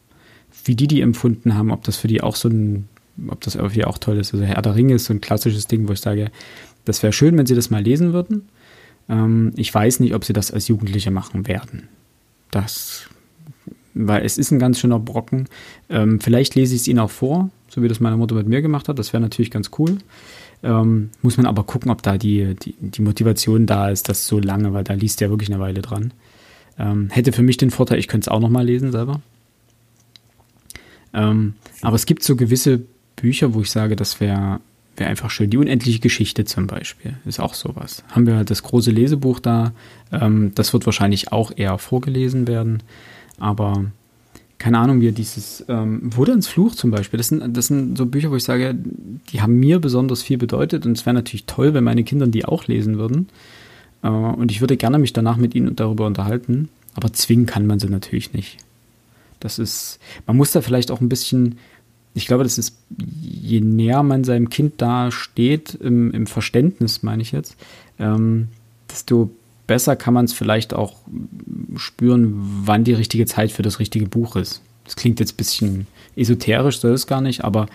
Wie 0.65 0.75
die 0.75 0.89
die 0.89 1.01
empfunden 1.01 1.55
haben, 1.55 1.71
ob 1.71 1.85
das 1.85 1.97
für 1.97 2.09
die 2.09 2.23
auch 2.23 2.37
so 2.37 2.49
ein, 2.49 2.89
ob 3.29 3.41
das 3.43 3.55
irgendwie 3.55 3.85
auch 3.85 3.99
toll 3.99 4.19
ist. 4.19 4.35
Also 4.35 4.45
Herr 4.45 4.63
der 4.63 4.75
Ringe 4.75 4.95
ist 4.95 5.05
so 5.05 5.15
ein 5.15 5.21
klassisches 5.21 5.67
Ding, 5.69 5.89
wo 5.89 5.93
ich 5.93 6.01
sage, 6.01 6.31
das 6.85 7.03
wäre 7.03 7.13
schön, 7.13 7.37
wenn 7.37 7.47
sie 7.47 7.55
das 7.55 7.71
mal 7.71 7.83
lesen 7.83 8.13
würden. 8.13 8.49
Ähm, 9.09 9.53
ich 9.57 9.73
weiß 9.73 10.01
nicht, 10.01 10.15
ob 10.15 10.25
sie 10.25 10.33
das 10.33 10.51
als 10.51 10.69
Jugendliche 10.69 11.11
machen 11.11 11.47
werden. 11.47 11.89
Das, 12.51 13.09
weil 13.95 14.25
es 14.25 14.39
ist 14.39 14.51
ein 14.51 14.59
ganz 14.59 14.79
schöner 14.79 14.99
Brocken. 14.99 15.49
Ähm, 15.89 16.21
vielleicht 16.21 16.55
lese 16.55 16.75
ich 16.75 16.83
es 16.83 16.89
ihnen 16.89 16.99
auch 16.99 17.11
vor, 17.11 17.51
so 17.69 17.83
wie 17.83 17.89
das 17.89 18.01
meine 18.01 18.17
Mutter 18.17 18.35
mit 18.35 18.49
mir 18.49 18.63
gemacht 18.63 18.89
hat. 18.89 18.99
Das 18.99 19.13
wäre 19.13 19.21
natürlich 19.21 19.51
ganz 19.51 19.71
cool. 19.79 19.99
Ähm, 20.63 21.11
muss 21.23 21.37
man 21.37 21.47
aber 21.47 21.65
gucken, 21.65 21.91
ob 21.91 22.03
da 22.03 22.17
die, 22.17 22.55
die, 22.55 22.75
die, 22.81 23.03
Motivation 23.03 23.67
da 23.67 23.91
ist, 23.91 24.09
das 24.09 24.27
so 24.27 24.39
lange, 24.39 24.73
weil 24.73 24.85
da 24.85 24.95
liest 24.95 25.21
ja 25.21 25.29
wirklich 25.29 25.51
eine 25.51 25.61
Weile 25.61 25.83
dran. 25.83 26.13
Ähm, 26.79 27.09
hätte 27.11 27.33
für 27.33 27.43
mich 27.43 27.57
den 27.57 27.71
Vorteil, 27.71 27.99
ich 27.99 28.09
könnte 28.09 28.25
es 28.25 28.29
auch 28.29 28.41
nochmal 28.41 28.65
lesen 28.65 28.91
selber. 28.91 29.21
Ähm, 31.13 31.55
aber 31.83 31.97
es 31.97 32.07
gibt 32.07 32.23
so 32.23 32.35
gewisse 32.35 32.83
Bücher, 33.17 33.55
wo 33.55 33.61
ich 33.61 33.71
sage, 33.71 33.95
das 33.95 34.21
wäre 34.21 34.61
wär 34.97 35.09
einfach 35.09 35.31
schön. 35.31 35.51
Die 35.51 35.57
unendliche 35.57 35.99
Geschichte 35.99 36.45
zum 36.45 36.67
Beispiel 36.67 37.15
ist 37.25 37.41
auch 37.41 37.55
sowas. 37.55 38.05
Haben 38.11 38.27
wir 38.27 38.45
das 38.45 38.63
große 38.63 38.91
Lesebuch 38.91 39.41
da. 39.41 39.73
Ähm, 40.13 40.53
das 40.55 40.73
wird 40.73 40.87
wahrscheinlich 40.87 41.33
auch 41.33 41.53
eher 41.55 41.79
vorgelesen 41.79 42.47
werden. 42.47 42.83
Aber 43.39 43.87
keine 44.59 44.79
Ahnung, 44.79 45.01
wie 45.01 45.13
dieses 45.13 45.65
ähm, 45.69 46.01
Wodans 46.17 46.49
Fluch 46.49 46.75
zum 46.75 46.91
Beispiel, 46.91 47.19
das 47.19 47.29
sind, 47.29 47.57
das 47.57 47.67
sind 47.67 47.99
so 47.99 48.07
Bücher, 48.07 48.31
wo 48.31 48.37
ich 48.37 48.45
sage, 48.45 48.75
die 48.75 49.43
haben 49.43 49.59
mir 49.61 49.79
besonders 49.79 50.23
viel 50.23 50.39
bedeutet 50.39 50.87
und 50.87 50.97
es 50.97 51.05
wäre 51.05 51.15
natürlich 51.15 51.45
toll, 51.47 51.75
wenn 51.75 51.85
meine 51.85 52.05
Kinder 52.05 52.27
die 52.27 52.45
auch 52.45 52.67
lesen 52.67 52.97
würden. 52.97 53.29
Äh, 54.03 54.09
und 54.09 54.51
ich 54.51 54.61
würde 54.61 54.77
gerne 54.77 54.99
mich 54.99 55.13
danach 55.13 55.37
mit 55.37 55.55
ihnen 55.55 55.77
darüber 55.77 56.07
unterhalten, 56.07 56.69
aber 56.95 57.13
zwingen 57.13 57.47
kann 57.47 57.67
man 57.67 57.79
sie 57.79 57.89
natürlich 57.89 58.33
nicht. 58.33 58.59
Das 59.41 59.59
ist, 59.59 59.99
man 60.27 60.37
muss 60.39 60.53
da 60.53 60.63
vielleicht 60.63 60.91
auch 60.91 61.03
ein 61.03 61.11
bisschen, 61.11 61.59
ich 62.15 62.27
glaube, 62.27 62.45
das 62.45 62.57
ist, 62.57 62.79
je 63.21 63.61
näher 63.61 64.03
man 64.03 64.25
seinem 64.25 64.49
Kind 64.49 64.81
da 64.81 65.11
steht, 65.11 65.75
im, 65.75 66.11
im 66.13 66.27
Verständnis, 66.27 67.03
meine 67.03 67.21
ich 67.21 67.33
jetzt, 67.33 67.57
ähm, 67.99 68.49
desto 68.91 69.31
besser 69.67 69.97
kann 69.97 70.15
man 70.15 70.25
es 70.25 70.33
vielleicht 70.33 70.75
auch 70.75 70.97
spüren, 71.77 72.35
wann 72.65 72.85
die 72.85 72.93
richtige 72.93 73.27
Zeit 73.27 73.53
für 73.53 73.63
das 73.63 73.79
richtige 73.79 74.07
Buch 74.07 74.37
ist. 74.37 74.63
Das 74.85 74.97
klingt 74.97 75.21
jetzt 75.21 75.35
ein 75.35 75.37
bisschen 75.37 75.87
esoterisch, 76.17 76.79
soll 76.79 76.93
es 76.93 77.07
gar 77.07 77.21
nicht, 77.21 77.45
aber 77.45 77.67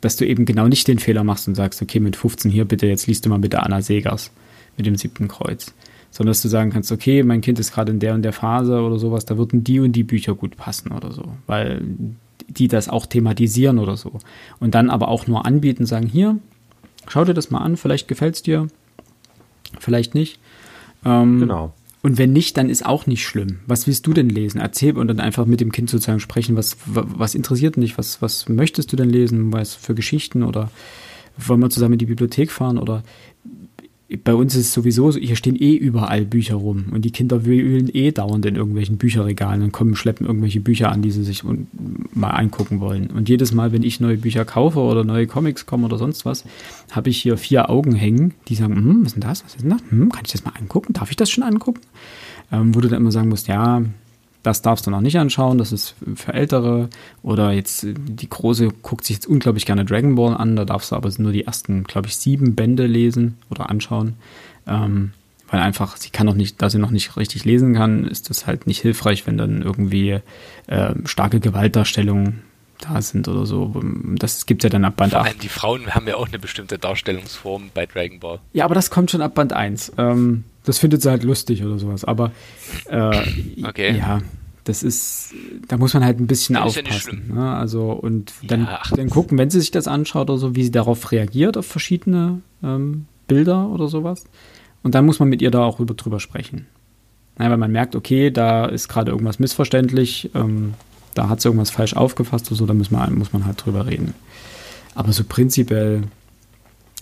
dass 0.00 0.16
du 0.16 0.26
eben 0.26 0.44
genau 0.44 0.68
nicht 0.68 0.88
den 0.88 0.98
Fehler 0.98 1.24
machst 1.24 1.48
und 1.48 1.54
sagst, 1.54 1.80
okay, 1.80 2.00
mit 2.00 2.16
15 2.16 2.50
hier 2.50 2.64
bitte, 2.64 2.86
jetzt 2.86 3.06
liest 3.06 3.24
du 3.24 3.30
mal 3.30 3.38
bitte 3.38 3.62
Anna 3.62 3.80
Segers 3.80 4.30
mit 4.76 4.86
dem 4.86 4.96
siebten 4.96 5.28
Kreuz. 5.28 5.72
Sondern 6.10 6.30
dass 6.30 6.42
du 6.42 6.48
sagen 6.48 6.70
kannst, 6.70 6.92
okay, 6.92 7.22
mein 7.22 7.40
Kind 7.40 7.58
ist 7.58 7.72
gerade 7.72 7.90
in 7.90 8.00
der 8.00 8.14
und 8.14 8.22
der 8.22 8.32
Phase 8.32 8.80
oder 8.80 8.98
sowas, 8.98 9.24
da 9.24 9.36
würden 9.36 9.64
die 9.64 9.80
und 9.80 9.92
die 9.92 10.04
Bücher 10.04 10.34
gut 10.34 10.56
passen 10.56 10.92
oder 10.92 11.12
so, 11.12 11.24
weil 11.46 11.82
die 12.48 12.68
das 12.68 12.88
auch 12.88 13.06
thematisieren 13.06 13.78
oder 13.78 13.96
so. 13.96 14.20
Und 14.60 14.74
dann 14.74 14.90
aber 14.90 15.08
auch 15.08 15.26
nur 15.26 15.46
anbieten, 15.46 15.86
sagen, 15.86 16.06
hier, 16.06 16.38
schau 17.08 17.24
dir 17.24 17.34
das 17.34 17.50
mal 17.50 17.60
an, 17.60 17.76
vielleicht 17.76 18.06
gefällt 18.06 18.36
es 18.36 18.42
dir, 18.42 18.68
vielleicht 19.78 20.14
nicht. 20.14 20.38
Ähm, 21.04 21.40
genau. 21.40 21.72
Und 22.02 22.18
wenn 22.18 22.34
nicht, 22.34 22.58
dann 22.58 22.68
ist 22.68 22.84
auch 22.84 23.06
nicht 23.06 23.26
schlimm. 23.26 23.60
Was 23.66 23.86
willst 23.86 24.06
du 24.06 24.12
denn 24.12 24.28
lesen? 24.28 24.60
Erzähl 24.60 24.98
und 24.98 25.08
dann 25.08 25.20
einfach 25.20 25.46
mit 25.46 25.62
dem 25.62 25.72
Kind 25.72 25.88
sozusagen 25.88 26.20
sprechen. 26.20 26.54
Was, 26.54 26.76
was 26.84 27.34
interessiert 27.34 27.76
dich? 27.76 27.96
Was, 27.96 28.20
was 28.20 28.46
möchtest 28.50 28.92
du 28.92 28.96
denn 28.96 29.08
lesen? 29.08 29.54
Was 29.54 29.74
für 29.74 29.94
Geschichten? 29.94 30.42
Oder 30.42 30.70
wollen 31.38 31.60
wir 31.60 31.70
zusammen 31.70 31.94
in 31.94 32.00
die 32.00 32.06
Bibliothek 32.06 32.52
fahren? 32.52 32.76
Oder 32.76 33.02
bei 34.16 34.34
uns 34.34 34.54
ist 34.54 34.66
es 34.66 34.72
sowieso 34.72 35.10
so, 35.10 35.18
hier 35.18 35.36
stehen 35.36 35.56
eh 35.56 35.74
überall 35.74 36.24
Bücher 36.24 36.56
rum 36.56 36.86
und 36.92 37.04
die 37.04 37.10
Kinder 37.10 37.44
wühlen 37.44 37.88
eh 37.92 38.12
dauernd 38.12 38.46
in 38.46 38.56
irgendwelchen 38.56 38.96
Bücherregalen 38.96 39.62
und 39.62 39.72
kommen, 39.72 39.96
schleppen 39.96 40.26
irgendwelche 40.26 40.60
Bücher 40.60 40.90
an, 40.92 41.02
die 41.02 41.10
sie 41.10 41.24
sich 41.24 41.42
mal 42.12 42.30
angucken 42.30 42.80
wollen. 42.80 43.08
Und 43.08 43.28
jedes 43.28 43.52
Mal, 43.52 43.72
wenn 43.72 43.82
ich 43.82 44.00
neue 44.00 44.16
Bücher 44.16 44.44
kaufe 44.44 44.80
oder 44.80 45.04
neue 45.04 45.26
Comics 45.26 45.66
kommen 45.66 45.84
oder 45.84 45.98
sonst 45.98 46.24
was, 46.24 46.44
habe 46.90 47.10
ich 47.10 47.20
hier 47.20 47.36
vier 47.36 47.70
Augen 47.70 47.94
hängen, 47.94 48.34
die 48.48 48.54
sagen, 48.54 48.76
hm, 48.76 49.00
was 49.00 49.08
ist 49.08 49.14
denn 49.14 49.28
das? 49.28 49.44
Was 49.44 49.54
ist 49.54 49.62
denn 49.62 49.70
das? 49.70 49.80
Hm, 49.90 50.12
kann 50.12 50.22
ich 50.24 50.32
das 50.32 50.44
mal 50.44 50.52
angucken? 50.58 50.92
Darf 50.92 51.10
ich 51.10 51.16
das 51.16 51.30
schon 51.30 51.44
angucken? 51.44 51.80
Ähm, 52.52 52.74
wo 52.74 52.80
du 52.80 52.88
dann 52.88 53.00
immer 53.00 53.12
sagen 53.12 53.28
musst, 53.28 53.48
ja, 53.48 53.82
das 54.44 54.60
darfst 54.62 54.86
du 54.86 54.90
noch 54.90 55.00
nicht 55.00 55.18
anschauen, 55.18 55.58
das 55.58 55.72
ist 55.72 55.94
für 56.14 56.34
Ältere. 56.34 56.90
Oder 57.22 57.50
jetzt 57.52 57.86
die 57.86 58.28
Große 58.28 58.68
guckt 58.82 59.04
sich 59.04 59.16
jetzt 59.16 59.26
unglaublich 59.26 59.64
gerne 59.64 59.86
Dragon 59.86 60.14
Ball 60.14 60.36
an, 60.36 60.54
da 60.54 60.66
darfst 60.66 60.92
du 60.92 60.96
aber 60.96 61.10
nur 61.16 61.32
die 61.32 61.46
ersten, 61.46 61.84
glaube 61.84 62.08
ich, 62.08 62.16
sieben 62.16 62.54
Bände 62.54 62.86
lesen 62.86 63.38
oder 63.50 63.70
anschauen. 63.70 64.14
Ähm, 64.66 65.12
weil 65.50 65.60
einfach, 65.60 65.96
sie 65.96 66.10
kann 66.10 66.26
noch 66.26 66.34
nicht, 66.34 66.60
da 66.60 66.68
sie 66.68 66.78
noch 66.78 66.90
nicht 66.90 67.16
richtig 67.16 67.44
lesen 67.44 67.74
kann, 67.74 68.04
ist 68.04 68.28
das 68.28 68.46
halt 68.46 68.66
nicht 68.66 68.82
hilfreich, 68.82 69.26
wenn 69.26 69.38
dann 69.38 69.62
irgendwie 69.62 70.20
äh, 70.66 70.94
starke 71.06 71.40
Gewaltdarstellungen 71.40 72.42
da 72.80 73.00
sind 73.00 73.28
oder 73.28 73.46
so. 73.46 73.80
Das 74.16 74.44
gibt 74.44 74.62
ja 74.62 74.68
dann 74.68 74.84
ab 74.84 74.96
Band 74.96 75.12
Vor 75.12 75.22
8. 75.22 75.42
die 75.42 75.48
Frauen 75.48 75.94
haben 75.94 76.06
ja 76.06 76.16
auch 76.16 76.28
eine 76.28 76.38
bestimmte 76.38 76.78
Darstellungsform 76.78 77.70
bei 77.72 77.86
Dragon 77.86 78.20
Ball. 78.20 78.40
Ja, 78.52 78.66
aber 78.66 78.74
das 78.74 78.90
kommt 78.90 79.10
schon 79.10 79.22
ab 79.22 79.34
Band 79.34 79.54
1. 79.54 79.92
Ähm, 79.96 80.44
das 80.64 80.78
findet 80.78 81.02
sie 81.02 81.10
halt 81.10 81.22
lustig 81.22 81.64
oder 81.64 81.78
sowas. 81.78 82.04
Aber 82.04 82.32
äh, 82.86 83.22
okay. 83.66 83.96
ja, 83.96 84.20
das 84.64 84.82
ist, 84.82 85.34
da 85.68 85.76
muss 85.76 85.94
man 85.94 86.04
halt 86.04 86.18
ein 86.18 86.26
bisschen 86.26 86.54
das 86.54 86.64
aufpassen. 86.64 87.24
Ja 87.28 87.34
ne? 87.34 87.54
Also 87.54 87.92
und 87.92 88.32
dann, 88.42 88.64
ja, 88.64 88.82
dann 88.96 89.10
gucken, 89.10 89.38
wenn 89.38 89.50
sie 89.50 89.60
sich 89.60 89.70
das 89.70 89.86
anschaut 89.86 90.30
oder 90.30 90.38
so, 90.38 90.56
wie 90.56 90.64
sie 90.64 90.70
darauf 90.70 91.12
reagiert 91.12 91.56
auf 91.56 91.66
verschiedene 91.66 92.40
ähm, 92.62 93.06
Bilder 93.26 93.68
oder 93.68 93.88
sowas. 93.88 94.24
Und 94.82 94.94
dann 94.94 95.06
muss 95.06 95.18
man 95.18 95.28
mit 95.28 95.42
ihr 95.42 95.50
da 95.50 95.64
auch 95.64 95.78
drüber, 95.78 96.20
sprechen. 96.20 96.66
Ja, 97.38 97.50
weil 97.50 97.56
man 97.56 97.72
merkt, 97.72 97.96
okay, 97.96 98.30
da 98.30 98.66
ist 98.66 98.88
gerade 98.88 99.10
irgendwas 99.10 99.38
missverständlich, 99.38 100.30
ähm, 100.34 100.74
da 101.14 101.28
hat 101.28 101.40
sie 101.40 101.48
irgendwas 101.48 101.70
falsch 101.70 101.94
aufgefasst 101.94 102.46
oder 102.48 102.56
so, 102.56 102.66
da 102.66 102.74
muss 102.74 102.90
man, 102.90 103.14
muss 103.14 103.32
man 103.32 103.44
halt 103.44 103.64
drüber 103.64 103.86
reden. 103.86 104.14
Aber 104.94 105.12
so 105.12 105.24
prinzipiell 105.24 106.04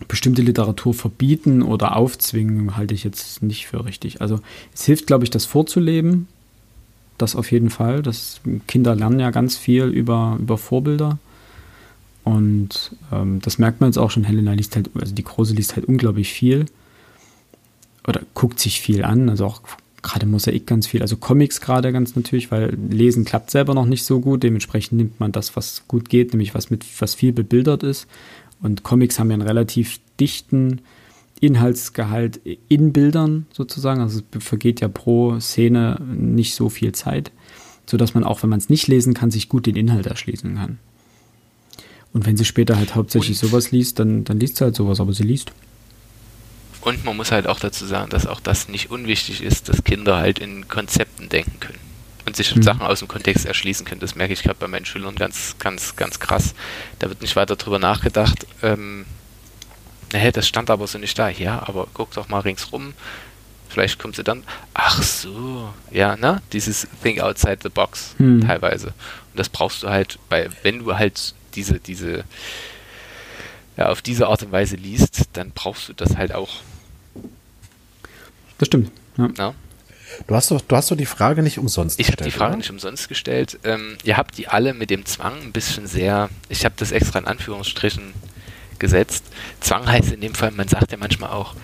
bestimmte 0.09 0.43
Literatur 0.43 0.95
verbieten 0.95 1.63
oder 1.63 1.97
aufzwingen, 1.97 2.77
halte 2.77 2.95
ich 2.95 3.05
jetzt 3.05 3.43
nicht 3.43 3.67
für 3.67 3.85
richtig. 3.85 4.21
Also 4.21 4.41
es 4.75 4.85
hilft, 4.85 5.07
glaube 5.07 5.25
ich, 5.25 5.31
das 5.31 5.45
vorzuleben. 5.45 6.29
Das 7.19 7.37
auf 7.37 7.53
jeden 7.53 7.71
Fall. 7.71 8.03
Das, 8.03 8.41
Kinder 8.67 8.95
lernen 8.95 9.21
ja 9.21 9.31
ganz 9.31 9.57
viel 9.57 9.85
über, 9.85 10.37
über 10.41 10.59
Vorbilder. 10.59 11.19
Und 12.25 12.93
ähm, 13.13 13.41
das 13.41 13.59
merkt 13.59 13.81
man 13.81 13.91
jetzt 13.91 13.99
auch 13.99 14.11
schon. 14.11 14.25
Helena 14.25 14.53
liest 14.53 14.77
halt, 14.77 14.91
also 14.99 15.15
die 15.15 15.25
Große 15.25 15.55
liest 15.55 15.77
halt 15.77 15.87
unglaublich 15.87 16.33
viel. 16.33 16.67
Oder 18.07 18.23
guckt 18.35 18.59
sich 18.59 18.81
viel 18.81 19.05
an. 19.05 19.29
Also 19.29 19.47
auch 19.47 19.63
gerade 20.03 20.27
Mosaik 20.27 20.67
ganz 20.67 20.87
viel. 20.87 21.03
Also 21.03 21.17
Comics 21.17 21.61
gerade 21.61 21.93
ganz 21.93 22.17
natürlich, 22.17 22.51
weil 22.51 22.77
Lesen 22.91 23.25
klappt 23.25 23.51
selber 23.51 23.75
noch 23.75 23.87
nicht 23.87 24.05
so 24.05 24.21
gut. 24.21 24.43
Dementsprechend 24.43 24.99
nimmt 24.99 25.21
man 25.21 25.33
das, 25.33 25.57
was 25.57 25.87
gut 25.89 26.09
geht, 26.09 26.33
nämlich 26.33 26.55
was 26.55 26.71
mit 26.71 26.85
was 27.01 27.15
viel 27.15 27.33
bebildert 27.33 27.83
ist. 27.83 28.07
Und 28.63 28.83
Comics 28.85 29.19
haben 29.19 29.31
ja 29.31 29.35
einen 29.35 29.43
relativ 29.43 30.01
dichten 30.19 30.81
Inhaltsgehalt 31.41 32.41
in 32.69 32.93
Bildern 32.93 33.47
sozusagen. 33.53 34.01
Also 34.01 34.21
es 34.37 34.45
vergeht 34.45 34.81
ja 34.81 34.89
pro 34.89 35.41
Szene 35.41 36.01
nicht 36.07 36.55
so 36.55 36.69
viel 36.69 36.93
Zeit, 36.93 37.33
sodass 37.87 38.15
man 38.15 38.25
auch, 38.25 38.43
wenn 38.43 38.51
man 38.51 38.61
es 38.61 38.69
nicht 38.69 38.87
lesen 38.87 39.15
kann, 39.15 39.31
sich 39.31 39.49
gut 39.49 39.67
den 39.67 39.77
Inhalt 39.77 40.07
erschließen 40.07 40.55
kann. 40.55 40.79
Und 42.13 42.27
wenn 42.27 42.37
sie 42.37 42.45
später 42.45 42.77
halt 42.77 42.95
hauptsächlich 42.95 43.43
und 43.43 43.49
sowas 43.49 43.73
liest, 43.73 43.99
dann, 43.99 44.25
dann 44.25 44.39
liest 44.39 44.57
sie 44.57 44.65
halt 44.65 44.77
sowas, 44.77 45.01
aber 45.01 45.13
sie 45.13 45.25
liest. 45.25 45.51
Und 46.83 47.05
man 47.05 47.17
muss 47.17 47.33
halt 47.33 47.47
auch 47.47 47.59
dazu 47.59 47.87
sagen, 47.87 48.11
dass 48.11 48.27
auch 48.27 48.41
das 48.41 48.69
nicht 48.69 48.91
unwichtig 48.91 49.43
ist, 49.43 49.69
dass 49.69 49.83
Kinder 49.83 50.19
halt 50.19 50.39
in 50.39 50.69
Konzepten 50.69 51.29
denken 51.29 51.59
können 51.59 51.92
und 52.27 52.37
sich 52.37 52.55
mhm. 52.55 52.63
Sachen 52.63 52.83
aus 52.83 53.01
dem 53.01 53.09
Kontext 53.09 53.47
erschließen 53.47 53.85
können. 53.85 54.01
Das 54.01 54.15
merke 54.15 54.33
ich 54.33 54.43
gerade 54.43 54.59
bei 54.59 54.69
meinen 54.69 54.85
Schülern 54.85 55.15
ganz, 55.15 55.57
ganz, 55.59 55.97
ganz 55.97 56.21
krass. 56.21 56.55
Da 56.99 57.09
wird 57.09 57.21
nicht 57.21 57.37
weiter 57.37 57.57
drüber 57.57 57.79
nachgedacht. 57.79 58.47
Ähm, 58.63 59.07
naja, 60.13 60.31
das 60.31 60.47
stand 60.47 60.71
aber 60.71 60.87
so 60.87 60.99
nicht 60.99 61.19
da. 61.19 61.29
Ja, 61.29 61.63
aber 61.67 61.89
guck 61.95 62.13
doch 62.13 62.29
mal 62.29 62.41
ringsrum. 62.41 62.95
Vielleicht 63.69 63.99
kommt 63.99 64.17
sie 64.17 64.23
dann, 64.23 64.45
ach 64.75 65.03
so, 65.03 65.73
ja, 65.91 66.15
ne? 66.17 66.43
Dieses 66.53 66.87
Think 67.03 67.21
outside 67.21 67.59
the 67.63 67.71
box 67.71 68.15
mhm. 68.19 68.47
teilweise. 68.47 68.89
Und 68.89 69.39
das 69.39 69.49
brauchst 69.49 69.83
du 69.83 69.89
halt 69.89 70.19
bei, 70.29 70.51
wenn 70.63 70.81
du 70.81 70.95
halt 70.95 71.35
diese, 71.55 71.81
diese, 71.81 72.25
ja, 73.79 73.89
auf 73.89 74.03
diese 74.03 74.29
Art 74.29 74.43
und 74.43 74.53
Weise 74.53 74.77
liest, 74.77 75.29
dann 75.33 75.53
brauchst 75.53 75.89
du 75.89 75.95
das 75.95 76.17
halt 76.19 76.35
auch. 76.35 76.51
Das 78.59 78.67
stimmt. 78.67 78.93
Ja. 79.17 79.31
ja? 79.39 79.55
Du 80.27 80.35
hast 80.35 80.51
doch, 80.51 80.61
du 80.61 80.77
hast 80.77 80.91
doch 80.91 80.97
die 80.97 81.07
Frage 81.07 81.43
nicht 81.43 81.59
umsonst 81.59 81.99
ich 81.99 82.07
gestellt. 82.07 82.21
Ich 82.21 82.25
habe 82.27 82.31
die 82.31 82.39
Frage 82.39 82.51
oder? 82.51 82.59
nicht 82.59 82.71
umsonst 82.71 83.09
gestellt. 83.09 83.59
Ähm, 83.65 83.97
ihr 84.05 84.17
habt 84.17 84.39
die 84.39 84.49
alle 84.49 84.75
mit 84.75 84.91
dem 84.91 85.05
Zwang 85.05 85.41
ein 85.43 85.53
bisschen 85.53 85.87
sehr, 85.87 86.29
ich 86.49 86.65
habe 86.65 86.75
das 86.79 86.93
extra 86.93 87.19
in 87.19 87.27
Anführungsstrichen 87.27 88.15
gesetzt. 88.79 89.25
Zwang 89.61 89.87
heißt 89.87 90.13
in 90.13 90.21
dem 90.21 90.35
Fall, 90.35 90.51
man 90.51 90.69
sagt 90.69 90.93
ja 90.93 90.99
manchmal 90.99 91.31
auch, 91.31 91.55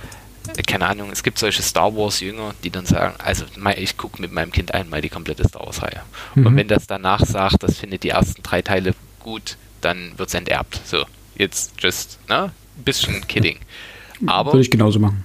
äh, 0.57 0.63
keine 0.63 0.87
Ahnung, 0.87 1.11
es 1.11 1.23
gibt 1.23 1.39
solche 1.39 1.63
Star 1.63 1.95
Wars-Jünger, 1.95 2.55
die 2.65 2.71
dann 2.71 2.87
sagen, 2.87 3.15
also 3.19 3.45
ich 3.77 3.97
gucke 3.97 4.21
mit 4.21 4.33
meinem 4.33 4.53
Kind 4.53 4.73
einmal 4.73 5.01
die 5.01 5.09
komplette 5.09 5.47
Star 5.47 5.67
Wars-Reihe. 5.67 6.03
Mhm. 6.35 6.47
Und 6.47 6.57
wenn 6.57 6.69
das 6.69 6.87
danach 6.87 7.25
sagt, 7.25 7.63
das 7.63 7.79
findet 7.79 8.03
die 8.03 8.11
ersten 8.11 8.43
drei 8.43 8.63
Teile 8.63 8.95
gut, 9.21 9.57
dann 9.81 10.13
wird 10.17 10.29
es 10.29 10.35
enterbt. 10.35 10.81
So, 10.85 11.05
jetzt 11.37 11.73
just, 11.79 12.19
ne? 12.29 12.53
Ein 12.77 12.85
bisschen 12.85 13.27
kidding. 13.27 13.59
Aber. 14.27 14.53
Würde 14.53 14.63
ich 14.63 14.71
genauso 14.71 14.99
machen. 14.99 15.25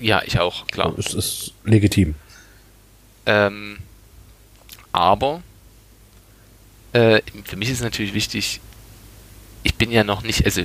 Ja, 0.00 0.22
ich 0.24 0.38
auch, 0.38 0.66
klar. 0.66 0.94
Es 0.98 1.14
ist 1.14 1.54
legitim. 1.64 2.14
Ähm, 3.26 3.78
aber 4.92 5.42
äh, 6.92 7.20
für 7.44 7.56
mich 7.56 7.70
ist 7.70 7.82
natürlich 7.82 8.14
wichtig, 8.14 8.60
ich 9.62 9.74
bin 9.74 9.90
ja 9.90 10.04
noch 10.04 10.22
nicht, 10.22 10.44
also 10.44 10.62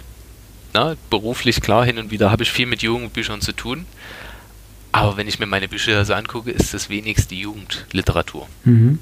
na, 0.73 0.95
beruflich 1.09 1.61
klar 1.61 1.85
hin 1.85 1.97
und 1.97 2.11
wieder 2.11 2.31
habe 2.31 2.43
ich 2.43 2.51
viel 2.51 2.65
mit 2.65 2.81
Jugendbüchern 2.81 3.41
zu 3.41 3.53
tun. 3.53 3.85
Aber 4.91 5.17
wenn 5.17 5.27
ich 5.27 5.39
mir 5.39 5.45
meine 5.45 5.67
Bücher 5.67 6.03
so 6.05 6.13
angucke, 6.13 6.51
ist 6.51 6.73
das 6.73 6.89
wenigste 6.89 7.35
Jugendliteratur. 7.35 8.47
Mhm. 8.63 8.99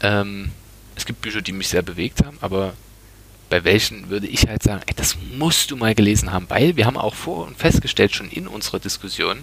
Ähm, 0.00 0.50
es 0.96 1.06
gibt 1.06 1.20
Bücher, 1.22 1.42
die 1.42 1.52
mich 1.52 1.68
sehr 1.68 1.82
bewegt 1.82 2.24
haben, 2.24 2.38
aber 2.40 2.74
bei 3.48 3.64
welchen 3.64 4.10
würde 4.10 4.26
ich 4.26 4.48
halt 4.48 4.62
sagen, 4.62 4.82
ey, 4.86 4.94
das 4.94 5.16
musst 5.36 5.70
du 5.70 5.76
mal 5.76 5.94
gelesen 5.94 6.32
haben, 6.32 6.46
weil 6.48 6.76
wir 6.76 6.86
haben 6.86 6.96
auch 6.96 7.14
vor 7.14 7.46
und 7.46 7.56
festgestellt 7.56 8.14
schon 8.14 8.30
in 8.30 8.46
unserer 8.46 8.78
Diskussion, 8.78 9.38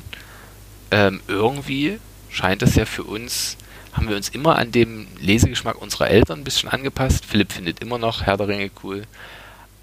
ähm, 0.91 1.21
irgendwie 1.27 1.99
scheint 2.29 2.61
es 2.61 2.75
ja 2.75 2.85
für 2.85 3.03
uns, 3.03 3.57
haben 3.93 4.09
wir 4.09 4.15
uns 4.15 4.29
immer 4.29 4.57
an 4.57 4.71
dem 4.71 5.07
Lesegeschmack 5.19 5.81
unserer 5.81 6.09
Eltern 6.09 6.41
ein 6.41 6.43
bisschen 6.43 6.69
angepasst. 6.69 7.25
Philipp 7.25 7.51
findet 7.51 7.79
immer 7.79 7.97
noch 7.97 8.23
Herr 8.23 8.37
der 8.37 8.47
Ringe 8.47 8.71
cool. 8.83 9.03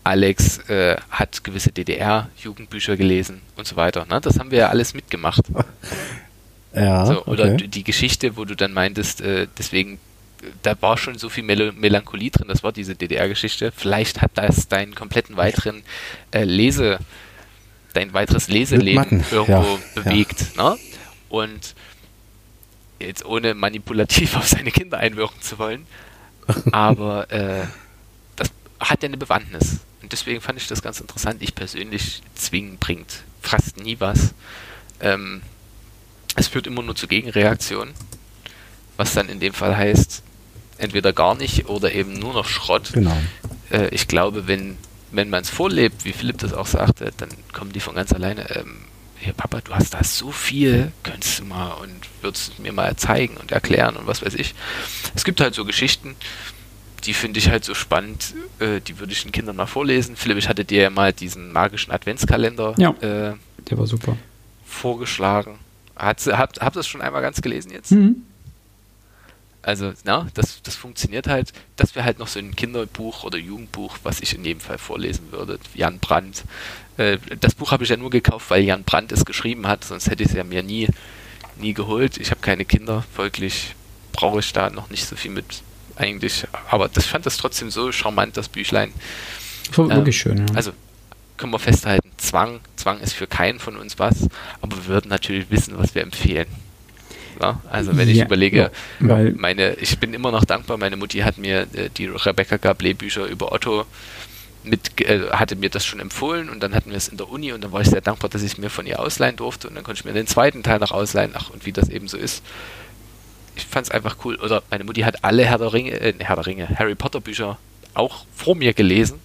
Alex 0.03 0.59
äh, 0.69 0.97
hat 1.11 1.45
gewisse 1.45 1.71
DDR-Jugendbücher 1.71 2.97
gelesen 2.97 3.43
und 3.57 3.67
so 3.67 3.77
weiter. 3.77 4.07
Ne? 4.07 4.21
Das 4.21 4.39
haben 4.39 4.51
wir 4.51 4.59
ja 4.59 4.69
alles 4.69 4.95
mitgemacht. 4.95 5.43
Ja. 6.73 7.05
So, 7.05 7.25
oder 7.25 7.55
okay. 7.55 7.67
die 7.67 7.83
Geschichte, 7.83 8.37
wo 8.37 8.45
du 8.45 8.55
dann 8.55 8.73
meintest, 8.73 9.21
äh, 9.23 9.49
deswegen 9.59 9.99
da 10.63 10.81
war 10.81 10.97
schon 10.97 11.19
so 11.19 11.29
viel 11.29 11.45
Mel 11.45 11.73
Melancholie 11.73 12.31
drin, 12.31 12.49
das 12.49 12.63
war 12.63 12.73
diese 12.73 12.95
DDR-Geschichte. 12.95 13.73
Vielleicht 13.75 14.23
hat 14.23 14.33
das 14.35 14.69
deinen 14.69 14.95
kompletten 14.95 15.37
weiteren 15.37 15.83
äh, 16.31 16.45
Lese, 16.45 16.99
dein 17.93 18.13
weiteres 18.13 18.49
Leseleben 18.49 19.25
irgendwo 19.31 19.79
ja, 19.79 19.79
bewegt. 19.95 20.57
Ja. 20.57 20.71
Ne? 20.71 20.79
Und 21.29 21.75
jetzt 22.99 23.25
ohne 23.25 23.55
manipulativ 23.55 24.37
auf 24.37 24.49
seine 24.49 24.71
Kinder 24.71 24.99
einwirken 24.99 25.41
zu 25.41 25.59
wollen, 25.59 25.87
aber 26.73 27.31
äh, 27.31 27.67
das 28.37 28.51
hat 28.79 29.03
ja 29.03 29.09
eine 29.09 29.17
Bewandtnis. 29.17 29.81
Und 30.03 30.13
deswegen 30.13 30.41
fand 30.41 30.59
ich 30.59 30.67
das 30.67 30.83
ganz 30.83 31.01
interessant. 31.01 31.43
Ich 31.43 31.55
persönlich 31.55 32.23
zwingen 32.35 32.79
bringt 32.79 33.23
fast 33.43 33.77
nie 33.77 33.97
was. 34.01 34.35
Ähm, 35.01 35.43
es 36.37 36.49
führt 36.49 36.67
immer 36.67 36.83
nur 36.83 36.97
zu 36.97 37.07
Gegenreaktionen, 37.07 37.95
was 38.97 39.15
dann 39.15 39.29
in 39.29 39.41
dem 39.41 39.53
Fall 39.53 39.77
heißt, 39.77 40.23
entweder 40.81 41.13
gar 41.13 41.35
nicht 41.35 41.69
oder 41.69 41.93
eben 41.93 42.19
nur 42.19 42.33
noch 42.33 42.47
Schrott. 42.47 42.91
Genau. 42.93 43.17
Äh, 43.71 43.89
ich 43.89 44.09
glaube, 44.09 44.47
wenn, 44.47 44.77
wenn 45.13 45.31
man 45.31 45.43
es 45.43 45.51
vorlebt, 45.51 46.05
wie 46.05 46.13
Philipp 46.13 46.39
das 46.39 46.53
auch 46.53 46.67
sagte, 46.67 47.13
dann 47.17 47.31
kommen 47.53 47.73
die 47.73 47.81
von 47.81 47.95
ganz 47.95 48.13
alleine. 48.13 48.51
Ähm, 48.57 48.77
hier, 49.19 49.35
Papa, 49.35 49.61
du 49.61 49.75
hast 49.75 49.93
da 49.93 50.03
so 50.03 50.33
viel, 50.33 50.93
könntest 51.03 51.41
du 51.41 51.45
mal 51.45 51.73
und 51.73 51.93
würdest 52.23 52.59
mir 52.59 52.73
mal 52.73 52.97
zeigen 52.97 53.37
und 53.37 53.53
erklären 53.53 53.97
und 53.97 54.07
was 54.07 54.25
weiß 54.25 54.35
ich. 54.35 54.55
Es 55.15 55.25
gibt 55.25 55.41
halt 55.43 55.55
so 55.55 55.67
Geschichten, 55.67 56.17
die 57.05 57.13
finde 57.15 57.39
ich 57.39 57.51
halt 57.51 57.65
so 57.65 57.75
spannend, 57.75 58.35
äh, 58.59 58.81
die 58.81 58.99
würde 58.99 59.13
ich 59.13 59.23
den 59.23 59.33
Kindern 59.33 59.57
mal 59.57 59.67
vorlesen. 59.67 60.17
Philipp, 60.17 60.39
ich 60.39 60.49
hatte 60.49 60.65
dir 60.65 60.83
ja 60.83 60.91
mal 60.91 61.13
diesen 61.13 61.53
magischen 61.53 61.93
Adventskalender 61.93 62.75
ja, 62.79 62.91
äh, 63.01 63.35
der 63.69 63.79
war 63.79 63.87
super. 63.87 64.17
vorgeschlagen. 64.65 65.59
Hat, 65.97 66.27
habt, 66.27 66.61
habt 66.61 66.77
ihr 66.77 66.81
das 66.81 66.89
schon 66.89 67.03
einmal 67.03 67.21
ganz 67.21 67.43
gelesen 67.43 67.73
jetzt? 67.73 67.93
Mhm. 67.93 68.23
Also, 69.63 69.93
na, 70.05 70.27
das, 70.35 70.63
das 70.63 70.77
funktioniert 70.77 71.27
halt. 71.27 71.53
Das 71.77 71.95
wäre 71.95 72.05
halt 72.05 72.19
noch 72.19 72.29
so 72.29 72.39
ein 72.39 72.57
Kinderbuch 72.57 73.25
oder 73.25 73.39
Jugendbuch, 73.39 73.99
was 74.03 74.21
ich 74.21 74.35
in 74.35 74.45
jedem 74.45 74.61
Fall 74.61 74.79
vorlesen 74.79 75.33
würde. 75.33 75.59
Jan 75.75 75.99
Brandt. 75.99 76.45
Äh, 76.97 77.19
das 77.41 77.55
Buch 77.55 77.71
habe 77.71 77.85
ich 77.85 77.91
ja 77.91 77.97
nur 77.97 78.11
gekauft, 78.11 78.49
weil 78.51 78.63
Jan 78.63 78.85
Brandt 78.85 79.13
es 79.13 79.25
geschrieben 79.25 79.67
hat, 79.67 79.85
sonst 79.85 80.09
hätte 80.09 80.23
ich 80.23 80.31
es 80.31 80.35
ja 80.35 80.45
mir 80.45 80.63
nie, 80.63 80.89
nie 81.57 81.75
geholt. 81.75 82.17
Ich 82.17 82.31
habe 82.31 82.41
keine 82.41 82.65
Kinder, 82.65 83.05
folglich 83.13 83.75
brauche 84.13 84.41
ich 84.41 84.53
da 84.53 84.71
noch 84.71 84.91
nicht 84.91 85.07
so 85.07 85.15
viel 85.15 85.31
mit 85.31 85.63
eigentlich. 85.97 86.47
Aber 86.71 86.89
das 86.89 87.07
fand 87.07 87.27
das 87.27 87.37
trotzdem 87.37 87.71
so 87.71 87.93
charmant, 87.93 88.37
das 88.37 88.49
Büchlein. 88.49 88.93
War 89.75 89.89
wirklich 89.89 90.17
ähm, 90.27 90.37
schön, 90.37 90.49
ja. 90.49 90.55
Also 90.55 90.73
können 91.37 91.53
wir 91.53 91.59
festhalten, 91.59 92.11
Zwang, 92.19 92.61
Zwang 92.77 93.01
ist 93.01 93.15
für 93.15 93.27
keinen 93.27 93.61
von 93.61 93.77
uns 93.77 93.99
was, 93.99 94.29
aber 94.61 94.77
wir 94.77 94.87
würden 94.87 95.09
natürlich 95.09 95.51
wissen, 95.51 95.79
was 95.79 95.95
wir 95.95 96.03
empfehlen. 96.03 96.49
Ja, 97.41 97.61
also 97.71 97.97
wenn 97.97 98.09
ich 98.09 98.19
ja, 98.19 98.27
überlege, 98.27 98.71
ja, 99.01 99.31
meine, 99.35 99.75
ich 99.75 99.99
bin 99.99 100.13
immer 100.13 100.31
noch 100.31 100.45
dankbar, 100.45 100.77
meine 100.77 100.97
Mutti 100.97 101.19
hat 101.21 101.39
mir 101.39 101.63
äh, 101.73 101.89
die 101.97 102.07
Rebecca 102.07 102.57
Gablé 102.57 102.95
Bücher 102.95 103.27
über 103.27 103.53
Otto 103.53 103.87
mit, 104.63 105.01
äh, 105.01 105.31
hatte 105.31 105.57
mir 105.57 105.71
das 105.71 105.87
schon 105.87 106.01
empfohlen 106.01 106.51
und 106.51 106.63
dann 106.63 106.75
hatten 106.75 106.91
wir 106.91 106.99
es 106.99 107.09
in 107.09 107.17
der 107.17 107.31
Uni 107.31 107.53
und 107.53 107.65
dann 107.65 107.73
war 107.73 107.81
ich 107.81 107.89
sehr 107.89 108.03
dankbar, 108.03 108.29
dass 108.29 108.43
ich 108.43 108.53
es 108.53 108.59
mir 108.59 108.69
von 108.69 108.87
ihr 108.87 109.01
ausleihen 109.01 109.37
durfte 109.37 109.69
und 109.69 109.75
dann 109.75 109.85
konnte 109.85 110.01
ich 110.01 110.05
mir 110.05 110.13
den 110.13 110.27
zweiten 110.27 110.63
Teil 110.63 110.79
noch 110.81 110.91
ausleihen, 110.91 111.33
ach 111.35 111.51
und 111.51 111.65
wie 111.65 111.73
das 111.73 111.89
eben 111.89 112.09
so 112.09 112.19
ist. 112.19 112.45
Ich 113.57 113.65
fand 113.65 113.87
es 113.87 113.91
einfach 113.91 114.17
cool. 114.25 114.37
Oder 114.37 114.63
meine 114.71 114.85
Mutti 114.85 115.01
hat 115.01 115.25
alle 115.25 115.45
Herr 115.45 115.59
der 115.59 115.73
Ringe, 115.73 115.93
äh, 115.93 116.15
Herr 116.19 116.37
der 116.37 116.47
Ringe, 116.47 116.69
Harry 116.79 116.95
Potter 116.95 117.21
Bücher 117.21 117.59
auch 117.95 118.25
vor 118.35 118.55
mir 118.55 118.75
gelesen 118.75 119.19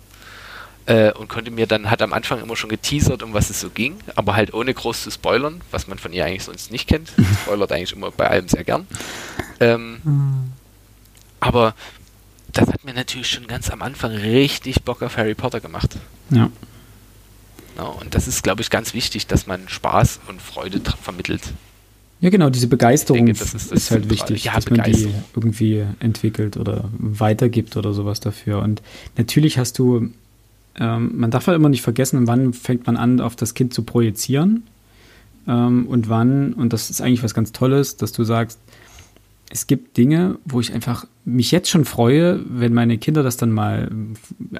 äh, 0.85 1.11
und 1.13 1.29
konnte 1.29 1.51
mir 1.51 1.67
dann, 1.67 1.89
hat 1.89 2.01
am 2.01 2.13
Anfang 2.13 2.41
immer 2.41 2.55
schon 2.55 2.69
geteasert, 2.69 3.23
um 3.23 3.33
was 3.33 3.49
es 3.49 3.59
so 3.59 3.69
ging, 3.69 3.97
aber 4.15 4.35
halt 4.35 4.53
ohne 4.53 4.73
groß 4.73 5.03
zu 5.03 5.11
spoilern, 5.11 5.61
was 5.71 5.87
man 5.87 5.97
von 5.97 6.13
ihr 6.13 6.25
eigentlich 6.25 6.43
sonst 6.43 6.71
nicht 6.71 6.87
kennt. 6.87 7.11
Spoilert 7.43 7.71
eigentlich 7.71 7.93
immer 7.93 8.11
bei 8.11 8.29
allem 8.29 8.47
sehr 8.47 8.63
gern. 8.63 8.87
Ähm, 9.59 9.99
mhm. 10.03 10.51
Aber 11.39 11.75
das 12.53 12.69
hat 12.69 12.85
mir 12.85 12.93
natürlich 12.93 13.29
schon 13.29 13.47
ganz 13.47 13.69
am 13.69 13.81
Anfang 13.81 14.11
richtig 14.11 14.83
Bock 14.83 15.01
auf 15.01 15.17
Harry 15.17 15.35
Potter 15.35 15.59
gemacht. 15.59 15.97
Ja. 16.29 16.49
ja 17.77 17.83
und 17.83 18.15
das 18.15 18.27
ist, 18.27 18.43
glaube 18.43 18.61
ich, 18.61 18.69
ganz 18.69 18.93
wichtig, 18.93 19.27
dass 19.27 19.47
man 19.47 19.67
Spaß 19.67 20.21
und 20.27 20.41
Freude 20.41 20.81
vermittelt. 21.01 21.41
Ja, 22.21 22.29
genau, 22.29 22.49
diese 22.49 22.67
Begeisterung 22.67 23.25
denke, 23.25 23.39
das 23.39 23.53
ist, 23.53 23.71
das 23.71 23.77
ist, 23.83 23.91
halt 23.91 24.09
wichtig, 24.09 24.45
ja, 24.45 24.53
dass 24.53 24.69
man 24.69 24.83
die 24.83 25.13
irgendwie 25.35 25.85
entwickelt 25.99 26.55
oder 26.55 26.89
weitergibt 26.97 27.75
oder 27.75 27.93
sowas 27.93 28.21
dafür. 28.21 28.59
Und 28.61 28.81
natürlich 29.17 29.57
hast 29.57 29.77
du 29.77 30.11
ähm, 30.77 31.11
man 31.17 31.31
darf 31.31 31.47
halt 31.47 31.55
immer 31.55 31.69
nicht 31.69 31.81
vergessen, 31.81 32.27
wann 32.27 32.53
fängt 32.53 32.85
man 32.85 32.97
an, 32.97 33.21
auf 33.21 33.35
das 33.35 33.53
Kind 33.53 33.73
zu 33.73 33.83
projizieren 33.83 34.63
ähm, 35.47 35.87
und 35.87 36.09
wann, 36.09 36.53
und 36.53 36.73
das 36.73 36.89
ist 36.89 37.01
eigentlich 37.01 37.23
was 37.23 37.33
ganz 37.33 37.51
Tolles, 37.51 37.97
dass 37.97 38.11
du 38.11 38.23
sagst, 38.23 38.59
es 39.49 39.67
gibt 39.67 39.95
Dinge, 39.97 40.37
wo 40.43 40.59
ich 40.59 40.73
einfach 40.73 41.05
mich 41.23 41.51
jetzt 41.51 41.69
schon 41.69 41.85
freue, 41.85 42.43
wenn 42.47 42.73
meine 42.73 42.97
Kinder 42.97 43.23
das 43.23 43.37
dann 43.37 43.51
mal 43.51 43.89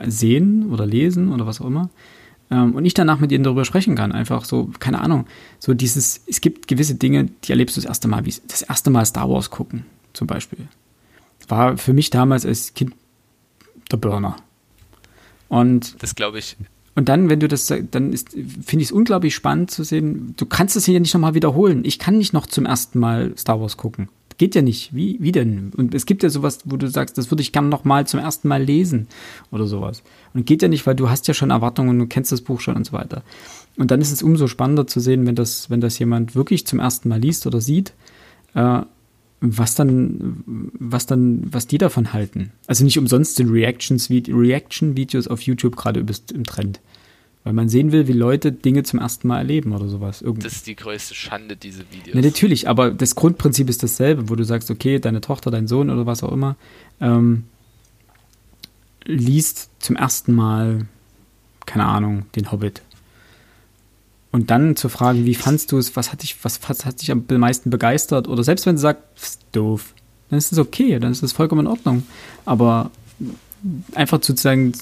sehen 0.08 0.72
oder 0.72 0.86
lesen 0.86 1.32
oder 1.32 1.48
was 1.48 1.60
auch 1.60 1.66
immer. 1.66 1.90
Ähm, 2.52 2.76
und 2.76 2.86
ich 2.86 2.94
danach 2.94 3.20
mit 3.20 3.32
ihnen 3.32 3.44
darüber 3.44 3.66
sprechen 3.66 3.96
kann. 3.96 4.12
Einfach 4.12 4.46
so, 4.46 4.70
keine 4.80 5.02
Ahnung. 5.02 5.26
So 5.60 5.74
dieses, 5.74 6.22
es 6.28 6.40
gibt 6.40 6.68
gewisse 6.68 6.96
Dinge, 6.96 7.30
die 7.44 7.52
erlebst 7.52 7.76
du 7.76 7.82
das 7.82 7.88
erste 7.88 8.08
Mal, 8.08 8.26
wie 8.26 8.34
das 8.48 8.62
erste 8.62 8.92
Mal 8.92 9.06
Star 9.06 9.30
Wars 9.30 9.50
gucken, 9.50 9.86
zum 10.14 10.28
Beispiel. 10.28 10.68
War 11.48 11.78
für 11.78 11.94
mich 11.94 12.10
damals 12.10 12.46
als 12.46 12.74
Kind 12.74 12.94
der 13.92 13.98
Burner. 13.98 14.38
Und 15.50 16.02
das 16.02 16.16
glaube 16.16 16.40
ich. 16.40 16.58
Und 16.96 17.10
dann, 17.10 17.30
wenn 17.30 17.42
du 17.42 17.48
das, 17.48 17.68
dann 17.68 18.16
finde 18.16 18.82
ich 18.82 18.86
es 18.86 18.92
unglaublich 18.92 19.36
spannend 19.36 19.70
zu 19.70 19.84
sehen. 19.84 20.34
Du 20.38 20.46
kannst 20.46 20.78
es 20.78 20.86
hier 20.86 21.00
nicht 21.00 21.14
nochmal 21.14 21.34
wiederholen. 21.34 21.84
Ich 21.84 22.00
kann 22.00 22.18
nicht 22.18 22.32
noch 22.32 22.48
zum 22.48 22.66
ersten 22.66 23.00
Mal 23.00 23.34
Star 23.38 23.60
Wars 23.60 23.76
gucken. 23.76 24.08
Geht 24.38 24.56
ja 24.56 24.62
nicht. 24.62 24.96
Wie, 24.96 25.18
wie 25.20 25.32
denn? 25.32 25.72
Und 25.76 25.94
es 25.94 26.06
gibt 26.06 26.24
ja 26.24 26.30
sowas, 26.30 26.60
wo 26.66 26.78
du 26.78 26.88
sagst, 26.88 27.18
das 27.18 27.32
würde 27.32 27.42
ich 27.42 27.52
gerne 27.52 27.68
nochmal 27.68 28.08
zum 28.08 28.20
ersten 28.20 28.48
Mal 28.48 28.64
lesen 28.64 29.08
oder 29.52 29.66
sowas. 29.68 30.04
Und 30.34 30.46
geht 30.46 30.62
ja 30.62 30.68
nicht, 30.68 30.86
weil 30.88 30.96
du 30.96 31.10
hast 31.10 31.28
ja 31.28 31.34
schon 31.34 31.52
Erwartungen, 31.52 32.00
du 32.00 32.08
kennst 32.08 32.32
das 32.32 32.42
Buch 32.42 32.60
schon 32.60 32.76
und 32.76 32.86
so 32.86 32.94
weiter. 32.94 33.24
Und 33.78 33.92
dann 33.92 34.02
ist 34.02 34.12
es 34.12 34.24
umso 34.24 34.48
spannender 34.48 34.88
zu 34.88 35.00
sehen, 35.00 35.26
wenn 35.26 35.36
das, 35.36 35.70
wenn 35.70 35.82
das 35.82 36.00
jemand 36.00 36.36
wirklich 36.36 36.66
zum 36.66 36.80
ersten 36.80 37.10
Mal 37.10 37.20
liest 37.20 37.46
oder 37.46 37.62
sieht, 37.62 37.94
äh, 38.56 38.82
was 39.42 39.76
dann, 39.76 40.72
was 40.80 41.06
dann, 41.06 41.44
was 41.52 41.68
die 41.68 41.78
davon 41.78 42.14
halten. 42.14 42.52
Also 42.68 42.84
nicht 42.84 42.98
umsonst 42.98 43.36
sind 43.36 43.50
Reactions, 43.50 44.10
Reaction-Videos 44.10 45.28
auf 45.28 45.42
YouTube 45.42 45.76
gerade 45.76 46.04
im 46.34 46.44
Trend. 46.46 46.80
Weil 47.44 47.54
man 47.54 47.70
sehen 47.70 47.92
will, 47.92 48.08
wie 48.08 48.14
Leute 48.14 48.52
Dinge 48.52 48.82
zum 48.84 49.00
ersten 49.00 49.28
Mal 49.28 49.38
erleben 49.38 49.74
oder 49.74 49.88
sowas. 49.88 50.24
Irgend 50.24 50.44
das 50.44 50.54
ist 50.54 50.68
die 50.68 50.76
größte 50.76 51.14
Schande, 51.14 51.56
diese 51.56 51.84
Videos. 51.92 52.16
Ja, 52.16 52.22
natürlich, 52.22 52.68
aber 52.68 52.90
das 52.90 53.14
Grundprinzip 53.14 53.70
ist 53.70 53.84
dasselbe, 53.84 54.30
wo 54.30 54.36
du 54.36 54.44
sagst, 54.44 54.72
okay, 54.72 55.00
deine 55.00 55.22
Tochter, 55.22 55.52
dein 55.52 55.68
Sohn 55.68 55.92
oder 55.92 56.08
was 56.08 56.24
auch 56.24 56.32
immer, 56.32 56.56
ähm, 57.00 57.44
liest 59.04 59.70
zum 59.80 59.96
ersten 59.96 60.34
Mal, 60.34 60.88
keine 61.68 61.86
Ahnung, 61.86 62.26
den 62.36 62.52
Hobbit 62.52 62.82
und 64.36 64.52
dann 64.52 64.76
zu 64.76 64.90
fragen, 64.90 65.24
wie 65.24 65.34
fandst 65.34 65.72
du 65.72 65.78
es, 65.78 65.96
was 65.96 66.12
hat 66.12 66.22
dich, 66.22 66.36
was, 66.44 66.60
was 66.68 66.86
hat 66.86 67.02
dich 67.02 67.10
am 67.10 67.24
meisten 67.30 67.70
begeistert? 67.70 68.28
Oder 68.28 68.44
selbst 68.44 68.66
wenn 68.66 68.76
du 68.76 68.82
sagst, 68.82 69.40
doof, 69.54 69.94
dann 70.30 70.38
ist 70.38 70.52
es 70.52 70.60
okay, 70.60 71.00
dann 71.00 71.14
ist 71.14 71.24
es 71.24 71.32
vollkommen 71.32 71.62
in 71.62 71.68
Ordnung. 71.68 72.06
Aber 72.44 72.92
einfach 73.94 74.22
sozusagen 74.22 74.74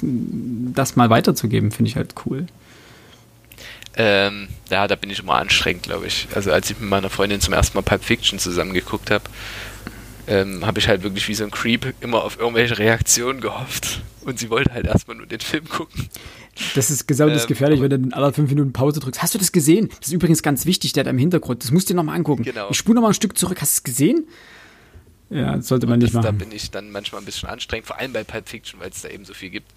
das 0.73 0.95
mal 0.95 1.11
weiterzugeben, 1.11 1.69
finde 1.69 1.89
ich 1.89 1.95
halt 1.95 2.15
cool. 2.25 2.47
Ähm, 3.95 4.47
ja, 4.71 4.87
da 4.87 4.95
bin 4.95 5.11
ich 5.11 5.19
immer 5.19 5.35
anstrengend, 5.35 5.83
glaube 5.83 6.07
ich. 6.07 6.27
Also 6.33 6.51
als 6.51 6.71
ich 6.71 6.79
mit 6.79 6.89
meiner 6.89 7.11
Freundin 7.11 7.39
zum 7.39 7.53
ersten 7.53 7.77
Mal 7.77 7.83
Pulp 7.83 8.03
Fiction 8.03 8.39
zusammengeguckt 8.39 9.11
habe, 9.11 9.25
ähm, 10.27 10.65
habe 10.65 10.79
ich 10.79 10.87
halt 10.87 11.03
wirklich 11.03 11.27
wie 11.27 11.33
so 11.33 11.43
ein 11.43 11.51
Creep 11.51 11.93
immer 12.01 12.23
auf 12.23 12.39
irgendwelche 12.39 12.77
Reaktionen 12.77 13.41
gehofft. 13.41 14.01
Und 14.21 14.39
sie 14.39 14.49
wollte 14.49 14.73
halt 14.73 14.85
erstmal 14.85 15.17
nur 15.17 15.25
den 15.25 15.41
Film 15.41 15.67
gucken. 15.67 16.07
Das 16.75 16.89
ist 16.89 17.07
gesamt 17.07 17.33
ähm, 17.33 17.47
gefährlich, 17.47 17.81
wenn 17.81 17.89
du 17.89 17.95
in 17.95 18.13
aller 18.13 18.31
fünf 18.31 18.49
Minuten 18.49 18.71
Pause 18.71 18.99
drückst. 18.99 19.21
Hast 19.21 19.33
du 19.33 19.39
das 19.39 19.51
gesehen? 19.51 19.89
Das 19.99 20.07
ist 20.07 20.13
übrigens 20.13 20.43
ganz 20.43 20.65
wichtig, 20.65 20.93
der 20.93 21.03
da 21.03 21.09
im 21.09 21.17
Hintergrund. 21.17 21.63
Das 21.63 21.71
musst 21.71 21.89
du 21.89 21.93
dir 21.93 21.97
nochmal 21.97 22.15
angucken. 22.15 22.43
Genau. 22.43 22.69
Ich 22.69 22.77
spule 22.77 22.95
nochmal 22.95 23.11
ein 23.11 23.15
Stück 23.15 23.37
zurück. 23.37 23.59
Hast 23.59 23.73
du 23.75 23.79
es 23.79 23.83
gesehen? 23.83 24.27
Ja, 25.29 25.55
das 25.55 25.67
sollte 25.67 25.87
man 25.87 25.99
das, 25.99 26.07
nicht 26.07 26.13
machen. 26.13 26.25
Da 26.25 26.31
bin 26.31 26.51
ich 26.51 26.69
dann 26.69 26.91
manchmal 26.91 27.21
ein 27.21 27.25
bisschen 27.25 27.49
anstrengend, 27.49 27.87
vor 27.87 27.97
allem 27.97 28.13
bei 28.13 28.23
Pulp 28.23 28.47
Fiction, 28.47 28.79
weil 28.79 28.91
es 28.91 29.01
da 29.01 29.09
eben 29.09 29.25
so 29.25 29.33
viel 29.33 29.49
gibt. 29.49 29.71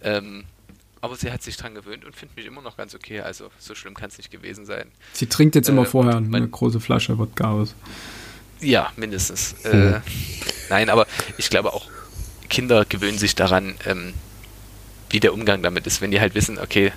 Ähm, 0.00 0.44
aber 1.00 1.16
sie 1.16 1.32
hat 1.32 1.42
sich 1.42 1.56
dran 1.56 1.74
gewöhnt 1.74 2.04
und 2.04 2.14
findet 2.14 2.36
mich 2.36 2.46
immer 2.46 2.62
noch 2.62 2.76
ganz 2.76 2.94
okay. 2.94 3.20
Also 3.20 3.50
so 3.58 3.74
schlimm 3.74 3.94
kann 3.94 4.08
es 4.08 4.18
nicht 4.18 4.30
gewesen 4.30 4.64
sein. 4.64 4.86
Sie 5.12 5.26
trinkt 5.26 5.56
jetzt 5.56 5.68
immer 5.68 5.82
äh, 5.82 5.86
vorher 5.86 6.16
eine 6.16 6.48
große 6.48 6.78
Flasche 6.78 7.18
Wodka 7.18 7.50
aus. 7.50 7.74
Ja, 8.62 8.92
mindestens. 8.96 9.54
Hm. 9.62 9.94
Äh, 9.94 10.00
nein, 10.70 10.88
aber 10.88 11.06
ich 11.36 11.50
glaube 11.50 11.72
auch, 11.72 11.86
Kinder 12.48 12.84
gewöhnen 12.84 13.18
sich 13.18 13.34
daran, 13.34 13.74
ähm, 13.86 14.14
wie 15.10 15.20
der 15.20 15.34
Umgang 15.34 15.62
damit 15.62 15.86
ist, 15.86 16.00
wenn 16.00 16.10
die 16.10 16.20
halt 16.20 16.34
wissen, 16.34 16.58
okay, 16.58 16.92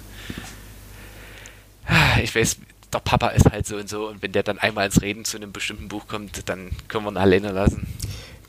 ich 2.24 2.34
weiß, 2.36 2.58
der 2.94 3.00
Papa 3.00 3.30
ist 3.30 3.52
halt 3.52 3.68
so 3.68 3.76
und 3.76 3.90
so 3.90 4.08
und 4.08 4.22
wenn 4.22 4.32
der 4.32 4.44
dann 4.44 4.60
einmal 4.60 4.86
ins 4.86 5.02
Reden 5.02 5.26
zu 5.26 5.38
einem 5.38 5.52
bestimmten 5.52 5.88
Buch 5.88 6.08
kommt, 6.08 6.48
dann 6.50 6.72
können 6.88 7.06
wir 7.06 7.12
ihn 7.12 7.18
alleine 7.18 7.52
lassen. 7.52 7.88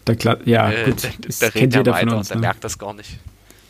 Da 0.05 0.14
klar, 0.14 0.38
ja, 0.44 0.70
äh, 0.70 0.84
gut. 0.84 1.02
Da, 1.05 1.09
da 1.40 1.47
redet 1.48 1.86
er 1.86 1.93
weiter, 1.93 2.16
uns, 2.16 2.28
der 2.28 2.36
ne? 2.36 2.43
merkt 2.43 2.62
das 2.62 2.78
gar 2.78 2.94
nicht. 2.94 3.18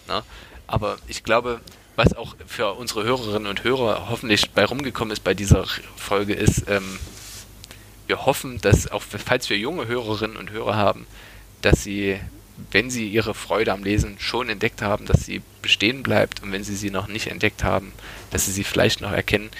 Na? 0.07 0.19
Ne? 0.19 0.23
Aber 0.67 0.99
ich 1.09 1.25
glaube, 1.25 1.61
was 1.95 2.15
auch 2.15 2.37
für 2.47 2.75
unsere 2.75 3.05
Hörerinnen 3.05 3.47
und 3.47 3.65
Hörer 3.65 4.09
hoffentlich 4.11 4.51
bei 4.51 4.65
rumgekommen 4.65 5.13
ist 5.13 5.25
bei 5.25 5.33
dieser 5.33 5.65
Folge 5.97 6.35
ist, 6.35 6.69
ähm, 6.69 6.99
wir 8.07 8.27
hoffen, 8.27 8.61
dass 8.61 8.91
auch 8.91 9.03
falls 9.03 9.51
wir 9.51 9.59
junge 9.59 9.87
Hörerinnen 9.87 10.37
und 10.37 10.51
Hörer 10.51 10.77
haben, 10.77 11.07
dass 11.63 11.83
sie 11.83 12.21
wenn 12.71 12.91
sie 12.91 13.09
ihre 13.09 13.35
Freude 13.35 13.73
am 13.73 13.85
Lesen 13.85 14.17
schon 14.19 14.49
entdeckt 14.49 14.83
haben, 14.83 15.07
dass 15.07 15.25
sie 15.25 15.43
bestehen 15.63 16.03
bleibt 16.03 16.43
und 16.43 16.53
wenn 16.53 16.65
sie 16.65 16.77
sie 16.77 16.91
noch 16.91 17.07
nicht 17.07 17.27
entdeckt 17.27 17.65
haben, 17.65 17.93
dass 18.31 18.47
sie 18.47 18.53
sie 18.53 18.65
vielleicht 18.65 19.01
noch 19.01 19.13
erkennen. 19.13 19.51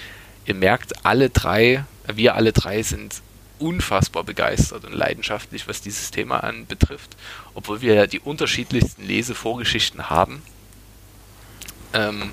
Ihr 0.45 0.55
merkt, 0.55 1.05
alle 1.05 1.29
drei, 1.29 1.83
wir 2.07 2.35
alle 2.35 2.53
drei 2.53 2.81
sind 2.81 3.21
unfassbar 3.59 4.23
begeistert 4.23 4.85
und 4.85 4.93
leidenschaftlich, 4.93 5.67
was 5.67 5.81
dieses 5.81 6.11
Thema 6.11 6.43
anbetrifft, 6.43 7.17
obwohl 7.53 7.81
wir 7.81 7.93
ja 7.93 8.07
die 8.07 8.19
unterschiedlichsten 8.19 9.03
Lesevorgeschichten 9.03 10.09
haben. 10.09 10.41
Ähm, 11.93 12.31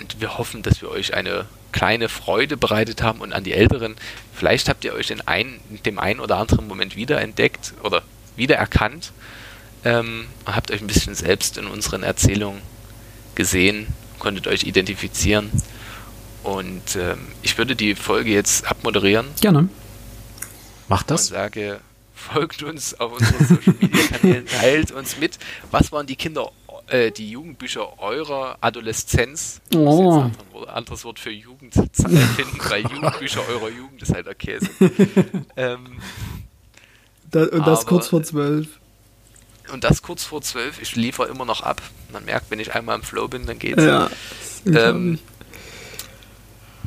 und 0.00 0.20
wir 0.20 0.38
hoffen, 0.38 0.62
dass 0.62 0.80
wir 0.80 0.90
euch 0.90 1.14
eine 1.14 1.46
kleine 1.72 2.08
Freude 2.08 2.56
bereitet 2.56 3.02
haben 3.02 3.20
und 3.20 3.32
an 3.32 3.44
die 3.44 3.52
Älteren. 3.52 3.96
Vielleicht 4.34 4.68
habt 4.68 4.84
ihr 4.84 4.94
euch 4.94 5.10
in, 5.10 5.20
ein, 5.22 5.60
in 5.70 5.82
dem 5.82 5.98
einen 5.98 6.20
oder 6.20 6.38
anderen 6.38 6.66
Moment 6.68 6.96
wiederentdeckt 6.96 7.74
oder 7.82 8.02
wiedererkannt, 8.36 9.12
ähm, 9.84 10.26
habt 10.46 10.70
euch 10.70 10.80
ein 10.80 10.86
bisschen 10.86 11.14
selbst 11.14 11.58
in 11.58 11.66
unseren 11.66 12.02
Erzählungen 12.02 12.60
gesehen, 13.34 13.88
konntet 14.18 14.46
euch 14.46 14.64
identifizieren. 14.64 15.50
Und 16.42 16.96
ähm, 16.96 17.18
ich 17.42 17.58
würde 17.58 17.76
die 17.76 17.94
Folge 17.94 18.30
jetzt 18.30 18.66
abmoderieren. 18.66 19.26
Gerne. 19.40 19.68
Macht 20.88 21.10
das. 21.10 21.30
Und 21.30 21.36
sage, 21.36 21.80
folgt 22.14 22.62
uns 22.62 22.98
auf 22.98 23.12
unseren 23.12 23.46
Social 23.46 23.74
Media 23.80 24.06
Kanälen, 24.06 24.46
teilt 24.60 24.90
uns 24.92 25.18
mit. 25.18 25.38
Was 25.70 25.92
waren 25.92 26.06
die 26.06 26.16
Kinder, 26.16 26.50
äh, 26.88 27.10
die 27.10 27.30
Jugendbücher 27.30 27.98
eurer 28.00 28.58
Adoleszenz? 28.60 29.60
Oh. 29.74 30.30
Anderes 30.68 31.04
Wort 31.04 31.18
für 31.18 31.30
Jugend 31.30 31.74
finden, 31.92 32.58
weil 32.68 32.82
Jugendbücher 32.82 33.40
eurer 33.48 33.68
Jugend 33.68 34.02
ist 34.02 34.14
halt 34.14 34.26
der 34.26 34.34
Käse. 34.34 34.68
ähm, 35.56 36.00
Da, 37.30 37.44
und 37.44 37.66
das 37.66 37.80
Aber, 37.80 37.88
kurz 37.88 38.08
vor 38.08 38.22
zwölf. 38.22 38.68
Und 39.72 39.84
das 39.84 40.02
kurz 40.02 40.24
vor 40.24 40.42
zwölf. 40.42 40.82
Ich 40.82 40.96
liefere 40.96 41.28
immer 41.28 41.44
noch 41.44 41.62
ab. 41.62 41.80
Man 42.12 42.24
merkt, 42.24 42.50
wenn 42.50 42.58
ich 42.58 42.74
einmal 42.74 42.96
im 42.96 43.02
Flow 43.02 43.28
bin, 43.28 43.46
dann 43.46 43.58
geht's. 43.58 43.82
Ja. 43.82 44.10
Ähm, 44.66 45.18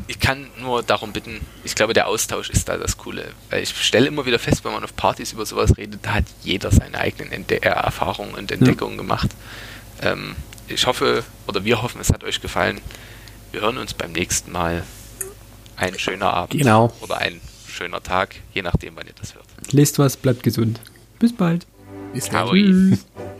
ich 0.07 0.19
kann 0.19 0.47
nur 0.59 0.83
darum 0.83 1.13
bitten, 1.13 1.39
ich 1.63 1.75
glaube, 1.75 1.93
der 1.93 2.07
Austausch 2.07 2.49
ist 2.49 2.67
da 2.67 2.77
das 2.77 2.97
Coole. 2.97 3.31
Weil 3.49 3.63
ich 3.63 3.69
stelle 3.69 4.07
immer 4.07 4.25
wieder 4.25 4.39
fest, 4.39 4.65
wenn 4.65 4.73
man 4.73 4.83
auf 4.83 4.95
Partys 4.95 5.31
über 5.31 5.45
sowas 5.45 5.77
redet, 5.77 6.05
da 6.05 6.15
hat 6.15 6.25
jeder 6.43 6.71
seine 6.71 6.97
eigenen 6.97 7.31
Ente 7.31 7.61
äh, 7.61 7.69
Erfahrungen 7.69 8.33
und 8.35 8.51
Entdeckungen 8.51 8.95
ja. 8.95 9.01
gemacht. 9.01 9.29
Ähm, 10.01 10.35
ich 10.67 10.85
hoffe, 10.87 11.23
oder 11.47 11.63
wir 11.63 11.81
hoffen, 11.81 12.01
es 12.01 12.11
hat 12.11 12.23
euch 12.23 12.41
gefallen. 12.41 12.81
Wir 13.53 13.61
hören 13.61 13.77
uns 13.77 13.93
beim 13.93 14.11
nächsten 14.13 14.51
Mal. 14.51 14.81
Ein 15.75 15.99
schöner 15.99 16.34
Abend. 16.34 16.59
Genau. 16.59 16.91
Oder 17.01 17.19
ein 17.19 17.39
schöner 17.67 18.01
Tag, 18.01 18.38
je 18.51 18.63
nachdem, 18.63 18.95
wann 18.95 19.05
ihr 19.05 19.13
das 19.13 19.35
hört. 19.35 19.45
Lest 19.71 19.99
was, 19.99 20.17
bleibt 20.17 20.41
gesund. 20.41 20.81
Bis 21.19 21.35
bald. 21.35 21.67
Bis 22.13 22.30
dann. 22.30 22.47